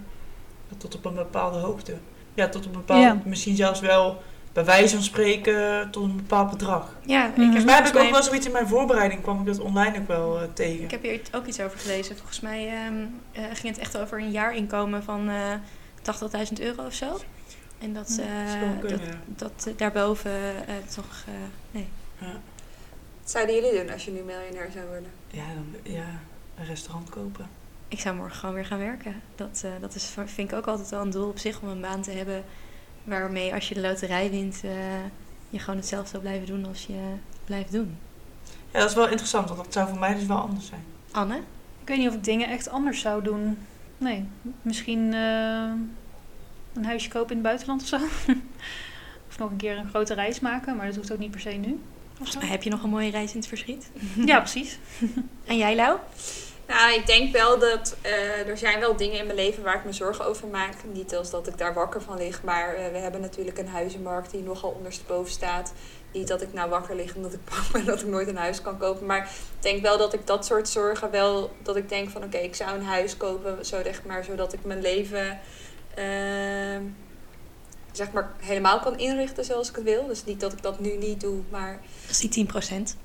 Tot 0.78 0.95
op 0.95 1.05
een 1.05 1.13
bepaalde 1.15 1.57
hoogte. 1.59 1.97
Ja, 2.34 2.49
tot 2.49 2.61
op 2.65 2.74
een 2.74 2.80
bepaalde, 2.80 3.03
Ja. 3.05 3.21
misschien 3.26 3.55
zelfs 3.55 3.80
wel 3.80 4.21
bij 4.53 4.65
wijze 4.65 4.95
van 4.95 5.03
spreken 5.03 5.88
tot 5.91 6.03
een 6.03 6.15
bepaald 6.15 6.49
bedrag. 6.49 6.95
Ja, 7.05 7.28
ik 7.28 7.32
Mhm. 7.32 7.39
heb 7.41 7.45
Volgens 7.45 7.63
mij 7.65 7.76
heb 7.76 7.86
ik 7.86 7.95
ook 7.95 8.09
wel 8.11 8.24
zoiets 8.24 8.45
in 8.45 8.51
mijn 8.51 8.67
voorbereiding, 8.67 9.21
kwam 9.21 9.39
ik 9.39 9.45
dat 9.45 9.59
online 9.59 9.97
ook 9.99 10.07
wel 10.07 10.41
eh, 10.41 10.47
tegen. 10.53 10.84
Ik 10.84 10.91
heb 10.91 11.03
hier 11.03 11.21
ook 11.32 11.45
iets 11.45 11.59
over 11.59 11.80
gelezen. 11.80 12.17
Volgens 12.17 12.39
mij 12.39 12.67
ehm, 12.67 13.05
eh, 13.32 13.43
ging 13.53 13.74
het 13.76 13.78
echt 13.78 13.97
over 13.97 14.19
een 14.19 14.32
jaarinkomen 14.32 15.03
van 15.03 15.30
eh 15.30 15.36
80.000 16.01 16.59
euro 16.59 16.86
of 16.86 16.93
zo. 16.93 17.19
En 17.80 17.93
dat, 17.93 18.07
Hm, 18.07 18.21
eh, 18.21 18.28
dat 18.45 18.49
zou 18.51 18.59
wel 18.59 18.80
kunnen, 18.80 18.99
dat, 18.99 19.51
ja. 19.57 19.65
dat 19.65 19.78
daarboven 19.80 20.32
eh, 20.67 20.74
toch... 20.95 21.24
eh, 21.28 21.34
nee. 21.71 21.88
Wat 23.21 23.32
zouden 23.32 23.55
jullie 23.55 23.80
doen 23.80 23.91
als 23.93 24.05
je 24.05 24.11
nu 24.11 24.21
miljonair 24.21 24.69
zou 24.74 24.86
worden? 24.86 25.09
Ja, 25.28 25.43
dan, 25.53 25.93
ja, 25.93 26.05
een 26.57 26.65
restaurant 26.65 27.09
kopen. 27.09 27.47
Ik 27.93 27.99
zou 27.99 28.15
morgen 28.15 28.35
gewoon 28.35 28.55
weer 28.55 28.65
gaan 28.65 28.79
werken. 28.79 29.21
Dat, 29.35 29.61
eh, 29.65 29.71
dat 29.81 29.95
is, 29.95 30.13
vind 30.25 30.51
ik 30.51 30.57
ook 30.57 30.67
altijd 30.67 30.89
wel 30.89 31.01
een 31.01 31.09
doel 31.09 31.27
op 31.27 31.37
zich 31.37 31.61
om 31.61 31.67
een 31.67 31.81
baan 31.81 32.01
te 32.01 32.11
hebben... 32.11 32.43
waarmee 33.03 33.53
als 33.53 33.69
je 33.69 33.73
de 33.73 33.81
loterij 33.81 34.29
wint... 34.29 34.61
eh, 34.63 34.71
je 35.49 35.59
gewoon 35.59 35.75
hetzelfde 35.75 36.09
zou 36.09 36.21
blijven 36.21 36.47
doen 36.47 36.65
als 36.65 36.85
je 36.85 36.99
blijft 37.45 37.71
doen. 37.71 37.97
Ja, 38.71 38.79
dat 38.79 38.89
is 38.89 38.95
wel 38.95 39.07
interessant, 39.07 39.49
want 39.49 39.63
dat 39.63 39.73
zou 39.73 39.87
voor 39.89 39.99
mij 39.99 40.13
dus 40.13 40.25
wel 40.25 40.37
anders 40.37 40.67
zijn. 40.67 40.83
Anne? 41.11 41.35
Ik 41.81 41.87
weet 41.87 41.97
niet 41.97 42.07
of 42.07 42.13
ik 42.13 42.23
dingen 42.23 42.49
echt 42.49 42.69
anders 42.69 42.99
zou 42.99 43.23
doen. 43.23 43.57
Nee, 43.97 44.25
misschien 44.61 45.13
eh, 45.13 45.71
een 46.73 46.85
huisje 46.85 47.09
kopen 47.09 47.29
in 47.29 47.37
het 47.37 47.45
buitenland 47.45 47.81
of 47.81 47.87
zo. 47.87 47.97
of 49.29 49.37
nog 49.37 49.51
een 49.51 49.57
keer 49.57 49.77
een 49.77 49.89
grote 49.89 50.13
reis 50.13 50.39
maken, 50.39 50.75
maar 50.75 50.85
dat 50.85 50.95
hoeft 50.95 51.11
ook 51.11 51.19
niet 51.19 51.31
per 51.31 51.39
se 51.39 51.49
nu. 51.49 51.79
Of 52.19 52.27
zo. 52.27 52.39
Heb 52.39 52.63
je 52.63 52.69
nog 52.69 52.83
een 52.83 52.89
mooie 52.89 53.11
reis 53.11 53.31
in 53.31 53.37
het 53.37 53.47
verschiet? 53.47 53.91
Ja, 54.25 54.39
precies. 54.39 54.79
En 55.45 55.57
jij, 55.57 55.75
Lau? 55.75 55.97
Nou, 56.68 56.93
ik 56.93 57.05
denk 57.05 57.32
wel 57.32 57.59
dat 57.59 57.95
eh, 58.01 58.47
er 58.47 58.57
zijn 58.57 58.80
wel 58.80 58.95
dingen 58.95 59.20
in 59.20 59.26
mijn 59.26 59.38
leven 59.38 59.64
waar 59.64 59.76
ik 59.76 59.86
me 59.86 59.93
zorgen 59.93 60.26
over 60.26 60.47
maak. 60.47 60.74
Niet 60.91 61.16
als 61.16 61.30
dat 61.30 61.47
ik 61.47 61.57
daar 61.57 61.74
wakker 61.74 62.01
van 62.01 62.18
lig, 62.18 62.43
maar 62.43 62.76
eh, 62.76 62.91
we 62.91 62.97
hebben 62.97 63.22
natuurlijk 63.22 63.57
een 63.57 63.68
huizenmarkt 63.68 64.32
die 64.32 64.41
nogal 64.41 64.70
ondersteboven 64.70 65.32
staat. 65.32 65.74
Niet 66.11 66.28
dat 66.28 66.41
ik 66.41 66.53
nou 66.53 66.70
wakker 66.70 66.95
lig 66.95 67.16
omdat 67.16 67.34
ik 67.34 67.45
bang 67.49 67.72
ben 67.72 67.86
dat 67.86 68.01
ik 68.01 68.07
nooit 68.07 68.28
een 68.28 68.38
huis 68.38 68.61
kan 68.61 68.78
kopen. 68.78 69.05
Maar 69.05 69.24
ik 69.24 69.61
denk 69.61 69.82
wel 69.82 69.97
dat 69.97 70.14
ik 70.14 70.28
dat 70.28 70.45
soort 70.45 70.70
zorgen 70.70 71.11
wel, 71.11 71.51
dat 71.64 71.76
ik 71.76 71.89
denk 71.89 72.09
van 72.09 72.24
oké, 72.24 72.38
ik 72.38 72.55
zou 72.55 72.78
een 72.78 72.86
huis 72.86 73.18
kopen, 73.18 73.66
zo 73.66 73.84
zeg 73.84 74.03
maar, 74.03 74.24
zodat 74.24 74.53
ik 74.53 74.64
mijn 74.64 74.82
leven 74.82 75.39
ehm, 75.95 76.84
zeg 77.91 78.11
maar 78.11 78.32
helemaal 78.39 78.80
kan 78.80 78.99
inrichten 78.99 79.45
zoals 79.45 79.70
ik 79.70 79.76
het 79.76 79.84
wil. 79.84 80.07
Dus 80.07 80.24
niet 80.24 80.39
dat 80.39 80.53
ik 80.53 80.61
dat 80.61 80.80
nu 80.80 80.97
niet 80.97 81.22
doe, 81.22 81.41
maar 81.49 81.80
Dat 82.01 82.09
is 82.09 82.20
die 82.20 82.47
10%. 82.95 83.03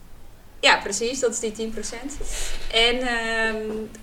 Ja, 0.61 0.77
precies. 0.77 1.21
Dat 1.21 1.31
is 1.31 1.41
die 1.41 1.53
10%. 1.53 2.17
En 2.73 2.99
ehm, 3.01 3.57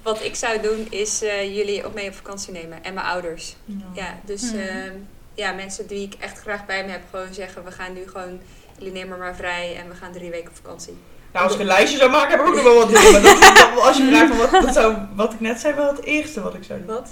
wat 0.03 0.24
ik 0.24 0.36
zou 0.36 0.62
doen 0.62 0.88
is 0.89 1.22
eh, 1.22 1.56
jullie 1.56 1.86
op 1.86 1.93
mee 1.93 2.08
op 2.08 2.16
vakantie 2.16 2.53
nemen. 2.53 2.84
En 2.84 2.93
mijn 2.93 3.06
ouders. 3.06 3.56
Ja, 3.93 4.20
dus 4.26 4.41
Mhm. 4.41 4.56
ehm, 4.58 4.91
ja, 5.34 5.51
mensen 5.51 5.88
die 5.88 6.01
ik 6.08 6.14
echt 6.20 6.39
graag 6.39 6.66
bij 6.66 6.86
me 6.86 6.91
heb, 6.91 7.01
gewoon 7.10 7.34
zeggen: 7.34 7.64
we 7.64 7.72
gaan 7.72 7.93
nu 7.93 8.01
gewoon, 8.08 8.39
jullie 8.78 8.93
nemen 8.93 9.18
maar 9.20 9.36
vrij 9.36 9.76
en 9.78 9.89
we 9.89 9.95
gaan 9.95 10.12
drie 10.12 10.30
weken 10.30 10.49
op 10.49 10.56
vakantie. 10.56 10.97
Nou, 11.34 11.45
als 11.45 11.53
ik 11.56 11.60
een 11.62 11.66
lijstje 11.66 11.97
zou 11.97 12.12
maken, 12.12 12.30
heb 12.30 12.39
ik 12.39 12.47
ook 12.47 12.53
nog 12.56 12.64
wel 12.64 12.76
wat 12.76 12.88
dingen. 12.89 13.12
Maar 13.12 13.22
dat 13.22 13.34
is 13.41 13.53
dan 13.60 13.74
wel- 13.74 13.84
als 13.88 13.97
je 13.97 14.06
vraagt 14.08 14.28
van 14.28 14.38
wat, 14.38 14.51
dat 14.66 14.74
zou, 14.74 14.97
wat 15.16 15.34
ik 15.34 15.39
net 15.39 15.60
zei, 15.60 15.74
wel 15.74 15.88
het 15.88 16.03
eerste 16.03 16.41
wat 16.41 16.53
ik 16.53 16.64
zou 16.64 16.80
doen. 16.80 16.88
Wat? 16.88 17.10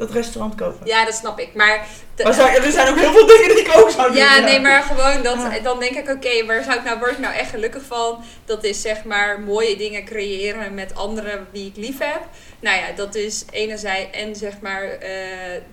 Dat 0.00 0.10
restaurant 0.10 0.54
kopen. 0.54 0.86
Ja, 0.86 1.04
dat 1.04 1.14
snap 1.14 1.38
ik. 1.40 1.54
Maar, 1.54 1.86
de- 2.14 2.22
Maar 2.22 2.34
zou, 2.34 2.48
er 2.50 2.70
zijn 2.72 2.88
ook 2.88 2.98
heel 2.98 3.12
veel 3.12 3.26
dingen 3.26 3.48
die 3.48 3.60
ik 3.60 3.76
ook 3.76 3.90
zou 3.90 4.06
doen. 4.08 4.16
ja, 4.16 4.38
nee, 4.38 4.60
maar 4.60 4.82
gewoon 4.82 5.22
dat, 5.22 5.36
Ja. 5.36 5.58
dan 5.58 5.78
denk 5.80 5.96
ik: 5.96 6.08
oké, 6.10 6.46
waar 6.46 6.62
zou 6.64 6.76
ik 6.78 6.84
nou, 6.84 6.98
word 6.98 7.10
ik 7.10 7.18
nou 7.18 7.34
echt 7.34 7.50
gelukkig 7.50 7.82
van? 7.86 8.24
Dat 8.44 8.64
is 8.64 8.80
zeg 8.80 9.04
maar 9.04 9.40
mooie 9.40 9.76
dingen 9.76 10.04
creëren 10.04 10.74
met 10.74 10.94
anderen 10.94 11.46
die 11.52 11.66
ik 11.66 11.76
lief 11.76 11.98
heb. 11.98 12.20
Nou 12.60 12.76
ja, 12.76 12.84
dat 12.96 13.14
is 13.14 13.44
enerzijds 13.50 14.16
en 14.16 14.36
zeg 14.36 14.60
maar, 14.60 14.82
eh, 14.82 15.10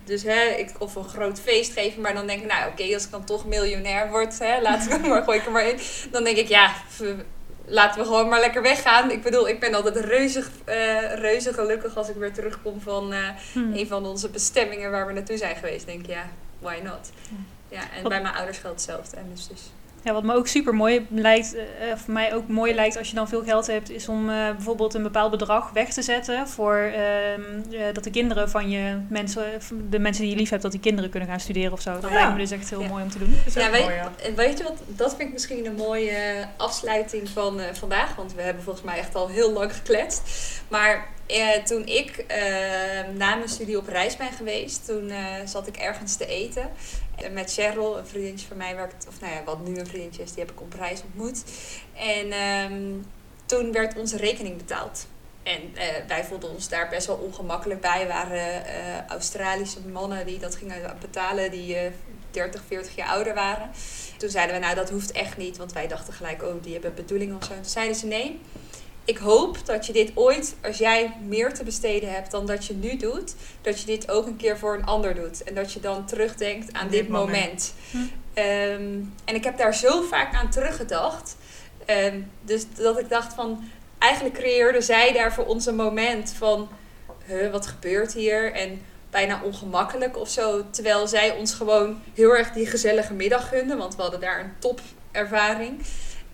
dus 0.05 0.23
hè, 0.23 0.43
ik, 0.57 0.69
of 0.80 0.95
een 0.95 1.09
groot 1.09 1.39
feest 1.43 1.73
geven, 1.73 2.01
maar 2.01 2.13
dan 2.13 2.28
denk 2.28 2.41
ik, 2.41 2.47
nou 2.47 2.69
oké, 2.71 2.93
als 2.93 3.05
ik 3.05 3.11
dan 3.11 3.23
toch 3.25 3.45
miljonair 3.45 4.09
word, 4.09 4.39
hè, 4.39 4.61
laat 4.61 4.86
ik 4.89 5.07
maar, 5.07 5.23
gooi 5.23 5.38
ik 5.39 5.45
er 5.45 5.51
maar 5.51 5.67
in. 5.67 5.80
Dan 6.11 6.23
denk 6.23 6.38
ik, 6.38 6.47
ja, 6.47 6.71
laten 7.70 7.99
we 8.01 8.05
gewoon 8.05 8.30
maar 8.30 8.39
lekker 8.39 8.61
weggaan. 8.61 9.11
Ik 9.11 9.22
bedoel, 9.24 9.47
ik 9.49 9.59
ben 9.59 9.74
altijd 9.74 9.95
reuze, 9.95 10.43
eh 10.65 11.13
reuze 11.15 11.53
gelukkig 11.53 11.97
als 11.97 12.09
ik 12.09 12.15
weer 12.15 12.34
terugkom 12.34 12.82
van 12.82 13.13
eh, 13.13 13.20
Hm. 13.53 13.74
een 13.74 13.88
van 13.88 14.05
onze 14.05 14.30
bestemmingen 14.30 14.91
waar 14.91 15.07
we 15.07 15.13
naartoe 15.13 15.38
zijn 15.38 15.55
geweest. 15.55 15.86
Denk 15.86 15.99
ik, 15.99 16.07
ja, 16.07 16.30
why 16.59 16.80
not? 16.84 17.09
Ja, 17.70 17.80
en 17.95 18.01
Wat- 18.01 18.11
bij 18.11 18.22
mijn 18.22 18.36
ouders 18.36 18.57
geldt 18.57 18.76
hetzelfde. 18.76 19.18
En 19.18 19.30
dus, 19.34 19.47
dus 19.47 19.61
Ja, 20.03 20.13
wat 20.13 20.23
me 20.23 20.33
ook 20.33 20.47
super 20.47 20.75
mooi 20.75 21.07
lijkt, 21.09 21.55
eh, 21.55 21.61
voor 21.95 22.13
mij 22.13 22.33
ook 22.33 22.47
mooi 22.47 22.73
lijkt 22.75 22.97
als 22.97 23.09
je 23.09 23.15
dan 23.15 23.27
veel 23.27 23.43
geld 23.43 23.67
hebt, 23.67 23.89
is 23.89 24.07
om 24.09 24.29
eh, 24.29 24.35
bijvoorbeeld 24.51 24.93
een 24.93 25.03
bepaald 25.03 25.31
bedrag 25.31 25.69
weg 25.73 25.89
te 25.93 26.01
zetten 26.01 26.47
voor 26.47 26.75
ehm, 26.75 27.41
eh, 27.71 27.93
dat 27.93 28.03
de 28.03 28.09
kinderen 28.09 28.49
van 28.49 28.69
je 28.69 28.97
mensen, 29.09 29.43
de 29.89 29.99
mensen 29.99 30.23
die 30.23 30.31
je 30.31 30.37
lief 30.37 30.49
hebt, 30.49 30.61
dat 30.61 30.71
die 30.71 30.79
kinderen 30.81 31.09
kunnen 31.09 31.29
gaan 31.29 31.39
studeren 31.39 31.71
of 31.71 31.81
zo. 31.81 31.91
Dat 31.99 32.09
Ja. 32.09 32.15
lijkt 32.15 32.31
me 32.31 32.37
dus 32.37 32.51
echt 32.51 32.69
heel 32.69 32.81
Ja. 32.81 32.87
mooi 32.87 33.03
om 33.03 33.09
te 33.09 33.17
doen. 33.19 33.35
Ja, 33.53 33.71
weet, 33.71 33.81
mooi, 33.83 33.95
ja. 33.95 34.11
en 34.23 34.35
weet 34.35 34.57
je 34.57 34.63
wat, 34.63 34.77
dat 34.87 35.09
vind 35.15 35.27
ik 35.27 35.33
misschien 35.33 35.65
een 35.65 35.75
mooie 35.75 36.45
afsluiting 36.57 37.29
van 37.29 37.59
eh, 37.59 37.73
vandaag. 37.73 38.15
Want 38.15 38.33
we 38.33 38.41
hebben 38.41 38.63
volgens 38.63 38.85
mij 38.85 38.97
echt 38.97 39.15
al 39.15 39.27
heel 39.27 39.51
lang 39.53 39.73
gekletst. 39.75 40.21
Maar 40.67 41.07
eh, 41.28 41.63
toen 41.63 41.86
ik 41.86 42.17
eh, 42.17 42.38
na 43.13 43.36
mijn 43.36 43.49
studie 43.49 43.78
op 43.78 43.88
reis 43.88 44.17
ben 44.17 44.32
geweest, 44.32 44.86
toen 44.86 45.09
eh, 45.09 45.25
zat 45.45 45.67
ik 45.67 45.78
ergens 45.78 46.15
te 46.15 46.25
eten. 46.25 46.71
En 47.15 47.34
met 47.34 47.53
Cheryl, 47.53 47.97
een 47.97 48.07
vriendinnetje 48.07 48.47
van 48.47 48.57
mij, 48.57 48.75
of 49.07 49.19
nou 49.21 49.34
ja, 49.34 49.43
wat 49.43 49.67
nu 49.67 49.78
een 49.78 49.88
vriendinnetje 49.88 50.23
is, 50.23 50.34
die 50.34 50.43
heb 50.43 50.51
ik 50.51 50.61
op 50.61 50.73
reis 50.73 51.01
ontmoet. 51.01 51.43
En 51.93 52.32
ehm, 52.32 52.93
toen 53.45 53.71
werd 53.71 53.97
onze 53.97 54.17
rekening 54.17 54.57
betaald. 54.57 55.07
En 55.43 55.75
eh, 55.75 55.88
wij 56.07 56.23
voelden 56.23 56.49
ons 56.49 56.69
daar 56.69 56.89
best 56.89 57.07
wel 57.07 57.15
ongemakkelijk 57.15 57.82
bij. 57.82 58.01
Er 58.01 58.07
waren 58.07 58.63
Australische 59.07 59.88
mannen 59.88 60.25
die 60.25 60.39
dat 60.39 60.55
gingen 60.55 60.97
betalen, 60.99 61.51
die 61.51 61.75
eh 61.75 61.91
30, 62.32 62.61
40 62.67 62.95
jaar 62.95 63.07
ouder 63.07 63.34
waren. 63.34 63.69
Toen 64.17 64.30
zeiden 64.30 64.55
we, 64.55 64.61
nou 64.61 64.75
dat 64.75 64.89
hoeft 64.89 65.11
echt 65.11 65.38
niet, 65.38 65.57
want 65.57 65.73
wij 65.73 65.88
dachten 65.88 66.13
gelijk, 66.13 66.43
oh 66.43 66.63
die 66.63 66.73
hebben 66.73 66.93
bedoeling 66.93 67.36
of 67.36 67.43
zo. 67.43 67.53
Toen 67.53 67.65
zeiden 67.65 67.95
ze, 67.95 68.05
nee, 68.05 68.39
ik 69.08 69.18
hoop 69.18 69.66
dat 69.66 69.86
je 69.86 69.93
dit 69.93 70.12
ooit, 70.14 70.55
als 70.64 70.78
jij 70.78 71.14
meer 71.28 71.53
te 71.53 71.64
besteden 71.64 72.12
hebt 72.12 72.32
dan 72.32 72.45
dat 72.45 72.66
je 72.66 72.74
nu 72.74 72.97
doet, 72.97 73.36
dat 73.62 73.80
je 73.80 73.86
dit 73.86 74.12
ook 74.12 74.26
een 74.26 74.36
keer 74.36 74.58
voor 74.58 74.74
een 74.74 74.86
ander 74.86 75.16
doet. 75.16 75.43
En 75.43 75.55
dat 75.55 75.74
je 75.74 75.80
dan 75.80 76.05
terugdenkt 76.05 76.74
aan 76.74 76.88
dit, 76.88 76.99
dit 76.99 77.10
moment. 77.10 77.32
moment. 77.32 77.74
Hm. 77.91 77.97
Ehm, 78.34 78.99
en 79.26 79.36
ik 79.36 79.43
heb 79.43 79.58
daar 79.58 79.76
zo 79.76 80.01
vaak 80.01 80.34
aan 80.34 80.49
teruggedacht. 80.49 81.36
Ehm, 81.86 82.22
dus 82.41 82.66
dat 82.76 82.99
ik 82.99 83.10
dacht 83.10 83.34
van, 83.34 83.64
eigenlijk 83.97 84.36
creëerde 84.36 84.82
zij 84.82 85.14
daar 85.14 85.34
voor 85.34 85.45
ons 85.45 85.66
een 85.66 85.76
moment 85.76 86.34
van, 86.38 86.70
huh, 87.26 87.51
wat 87.51 87.68
gebeurt 87.68 88.14
hier? 88.14 88.53
En 88.53 88.82
bijna 89.10 89.41
ongemakkelijk 89.43 90.18
of 90.18 90.30
zo. 90.30 90.70
Terwijl 90.70 91.08
zij 91.08 91.32
ons 91.32 91.53
gewoon 91.53 92.01
heel 92.14 92.36
erg 92.36 92.51
die 92.51 92.68
gezellige 92.68 93.14
middag 93.14 93.49
gunden, 93.49 93.78
want 93.78 93.95
we 93.95 94.01
hadden 94.01 94.20
daar 94.20 94.39
een 94.39 94.53
topervaring. 94.60 95.82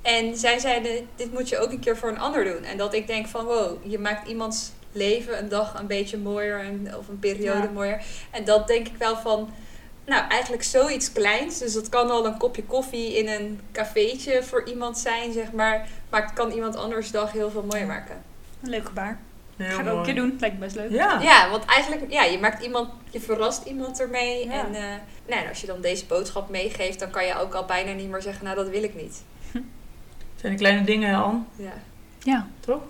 En 0.04 0.38
zij 0.38 0.60
zeiden, 0.60 1.08
dit 1.16 1.34
moet 1.34 1.50
je 1.50 1.58
ook 1.60 1.72
een 1.72 1.80
keer 1.80 1.98
voor 1.98 2.10
een 2.10 2.20
ander 2.20 2.44
doen. 2.44 2.64
En 2.64 2.78
dat 2.78 2.94
ik 2.94 3.08
denk 3.08 3.28
van, 3.28 3.46
wow, 3.46 3.78
je 3.84 4.00
maakt 4.00 4.28
iemands 4.28 4.72
leven 4.92 5.40
een 5.40 5.50
dag 5.50 5.80
een 5.80 5.88
beetje 5.88 6.18
mooier 6.18 6.60
en, 6.60 6.96
of 6.98 7.08
een 7.08 7.20
periode 7.20 7.62
Ja. 7.68 7.70
mooier. 7.74 8.04
En 8.32 8.44
dat 8.44 8.68
denk 8.68 8.88
ik 8.88 8.98
wel 8.98 9.18
van, 9.18 9.54
nou 10.06 10.28
eigenlijk 10.30 10.64
zoiets 10.64 11.12
kleins. 11.12 11.58
Dus 11.58 11.74
dat 11.74 11.90
kan 11.90 12.12
al 12.12 12.26
een 12.26 12.38
kopje 12.38 12.64
koffie 12.64 13.18
in 13.18 13.28
een 13.28 13.62
cafeetje 13.72 14.44
voor 14.44 14.68
iemand 14.68 14.98
zijn, 14.98 15.34
zeg 15.34 15.52
maar. 15.52 15.88
Maar 16.10 16.22
het 16.22 16.34
kan 16.34 16.52
iemand 16.52 16.76
anders 16.76 17.12
dag 17.12 17.32
heel 17.32 17.52
veel 17.52 17.64
mooier 17.70 17.88
maken. 17.88 18.24
Een 18.64 18.70
leuk 18.70 18.86
gebaar. 18.86 19.20
Heel 19.58 19.76
Ga 19.76 19.82
ik 19.82 19.88
ook 19.88 19.98
een 19.98 20.04
keer 20.04 20.16
doen. 20.16 20.38
Lijkt 20.40 20.56
me 20.56 20.66
best 20.66 20.76
leuk. 20.76 20.92
Ja. 20.92 21.22
Ja, 21.22 21.50
want 21.50 21.66
eigenlijk, 21.66 22.12
ja, 22.12 22.24
je 22.24 22.40
maakt 22.40 22.64
iemand, 22.64 22.90
je 23.10 23.20
verrast 23.20 23.66
iemand 23.66 24.00
ermee. 24.00 24.46
Ja. 24.46 24.52
En 24.52 24.76
eh, 24.76 24.82
nou, 25.28 25.42
en 25.42 25.50
als 25.50 25.62
je 25.62 25.68
dan 25.68 25.82
deze 25.82 26.06
boodschap 26.06 26.50
meegeeft, 26.50 27.00
dan 27.00 27.10
kan 27.10 27.26
je 27.26 27.40
ook 27.40 27.54
al 27.54 27.66
bijna 27.66 27.92
niet 27.92 28.10
meer 28.10 28.22
zeggen, 28.22 28.44
nou 28.44 28.56
dat 28.56 28.70
wil 28.70 28.84
ik 28.84 28.96
niet. 28.96 29.24
Zijn 30.44 30.56
de 30.56 30.62
kleine 30.62 30.84
dingen, 30.84 31.24
Anne. 31.24 31.40
Ja. 31.56 31.74
Ja. 32.20 32.48
Toch? 32.60 32.82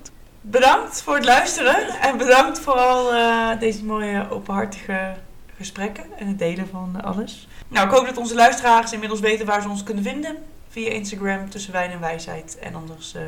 Bedankt 0.42 1.02
voor 1.02 1.16
het 1.16 1.26
luisteren. 1.26 2.00
En 2.02 2.18
bedankt 2.18 2.60
vooral 2.60 3.14
eh 3.14 3.60
deze 3.60 3.86
mooie 3.86 4.30
openhartige 4.30 5.16
gesprekken. 5.56 6.04
En 6.18 6.28
het 6.28 6.40
delen 6.40 6.68
van 6.68 7.02
alles. 7.04 7.48
Nou, 7.68 7.88
ik 7.88 7.94
hoop 7.94 8.06
dat 8.06 8.18
onze 8.18 8.36
luisteraars 8.36 8.94
inmiddels 8.94 9.20
weten 9.20 9.46
waar 9.46 9.62
ze 9.62 9.70
ons 9.70 9.84
kunnen 9.84 10.04
vinden. 10.04 10.38
Via 10.70 10.90
Instagram 10.90 11.50
tussen 11.50 11.74
wijn 11.74 11.92
en 11.92 12.00
wijsheid. 12.00 12.58
En 12.60 12.76
anders 12.76 13.14
eh, 13.14 13.22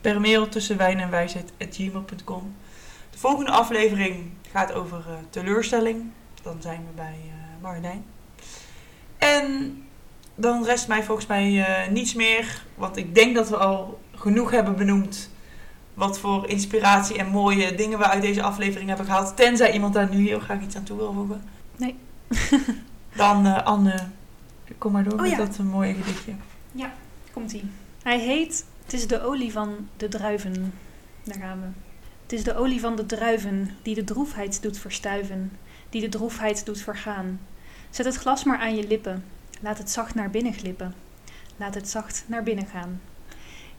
per 0.00 0.20
mail 0.20 0.48
tussen 0.48 0.76
wijn 0.76 1.00
en 1.00 1.10
wijsheid 1.10 1.52
gmail.com. 1.70 2.54
De 3.10 3.18
volgende 3.18 3.50
aflevering 3.50 4.30
gaat 4.52 4.72
over 4.72 4.98
eh, 4.98 5.14
teleurstelling. 5.30 6.12
Dan 6.42 6.56
zijn 6.62 6.80
we 6.86 6.92
bij 6.94 7.16
eh 7.24 7.62
Marjolein. 7.62 8.04
En 9.18 9.78
dan 10.34 10.64
rest 10.64 10.88
mij 10.88 11.04
volgens 11.04 11.26
mij 11.26 11.64
eh, 11.64 11.90
niets 11.90 12.14
meer. 12.14 12.62
Want 12.74 12.96
ik 12.96 13.14
denk 13.14 13.34
dat 13.34 13.48
we 13.48 13.56
al 13.56 14.00
genoeg 14.14 14.50
hebben 14.50 14.76
benoemd 14.76 15.30
wat 15.94 16.18
voor 16.18 16.48
inspiratie 16.48 17.18
en 17.18 17.26
mooie 17.26 17.74
dingen 17.74 17.98
we 17.98 18.08
uit 18.08 18.22
deze 18.22 18.42
aflevering 18.42 18.88
hebben 18.88 19.06
gehaald. 19.06 19.36
Tenzij 19.36 19.72
iemand 19.72 19.94
daar 19.94 20.14
nu 20.14 20.26
heel 20.26 20.40
graag 20.40 20.62
iets 20.62 20.76
aan 20.76 20.82
toe 20.82 20.96
wil 20.96 21.12
voegen. 21.12 21.42
Nee. 21.76 21.96
Dan 23.16 23.46
eh, 23.46 23.64
Anne, 23.64 24.06
kom 24.78 24.92
maar 24.92 25.04
door 25.04 25.12
Oh 25.12 25.20
met 25.20 25.30
ja. 25.30 25.36
dat 25.36 25.58
eh, 25.58 25.64
mooie 25.64 25.94
gedichtje. 25.94 26.32
Komt-ie. 27.32 27.64
Hij 28.02 28.18
heet 28.18 28.64
Het 28.84 28.92
is 28.92 29.06
de 29.06 29.22
olie 29.22 29.52
van 29.52 29.88
de 29.96 30.08
druiven. 30.08 30.72
Daar 31.24 31.38
gaan 31.38 31.60
we. 31.60 31.66
Het 32.22 32.32
is 32.32 32.44
de 32.44 32.56
olie 32.56 32.80
van 32.80 32.96
de 32.96 33.06
druiven 33.06 33.70
die 33.82 33.94
de 33.94 34.04
droefheid 34.04 34.62
doet 34.62 34.78
verstuiven, 34.78 35.52
die 35.90 36.00
de 36.00 36.08
droefheid 36.08 36.66
doet 36.66 36.80
vergaan. 36.80 37.40
Zet 37.90 38.06
het 38.06 38.16
glas 38.16 38.44
maar 38.44 38.58
aan 38.58 38.76
je 38.76 38.86
lippen. 38.86 39.24
Laat 39.60 39.78
het 39.78 39.90
zacht 39.90 40.14
naar 40.14 40.30
binnen 40.30 40.52
glippen. 40.52 40.94
Laat 41.56 41.74
het 41.74 41.88
zacht 41.88 42.24
naar 42.26 42.42
binnen 42.42 42.66
gaan. 42.66 43.00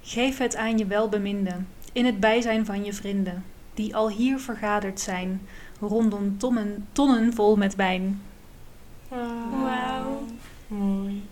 Geef 0.02 0.38
het 0.38 0.56
aan 0.56 0.78
je 0.78 0.86
welbeminde, 0.86 1.56
in 1.94 2.06
het 2.06 2.20
bijzijn 2.20 2.66
van 2.66 2.84
je 2.84 2.94
vrienden, 2.94 3.46
die 3.74 3.96
al 3.96 4.10
hier 4.10 4.40
vergaderd 4.40 5.00
zijn, 5.00 5.48
rondom 5.80 6.38
tonnen, 6.38 6.88
tonnen 6.92 7.34
vol 7.34 7.56
met 7.56 7.76
wijn. 7.76 8.22
Wauw. 9.08 10.26
Mooi. 10.68 11.28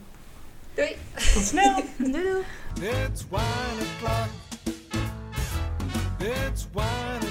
Doei! 0.74 0.96
Tot 1.34 1.44
snel. 1.44 1.76
Doei 1.98 2.12
doei. 2.12 2.44
It's 2.82 3.26
wine 3.30 3.82
o'clock. 3.82 4.30
It's 6.20 6.68
wine 6.74 7.24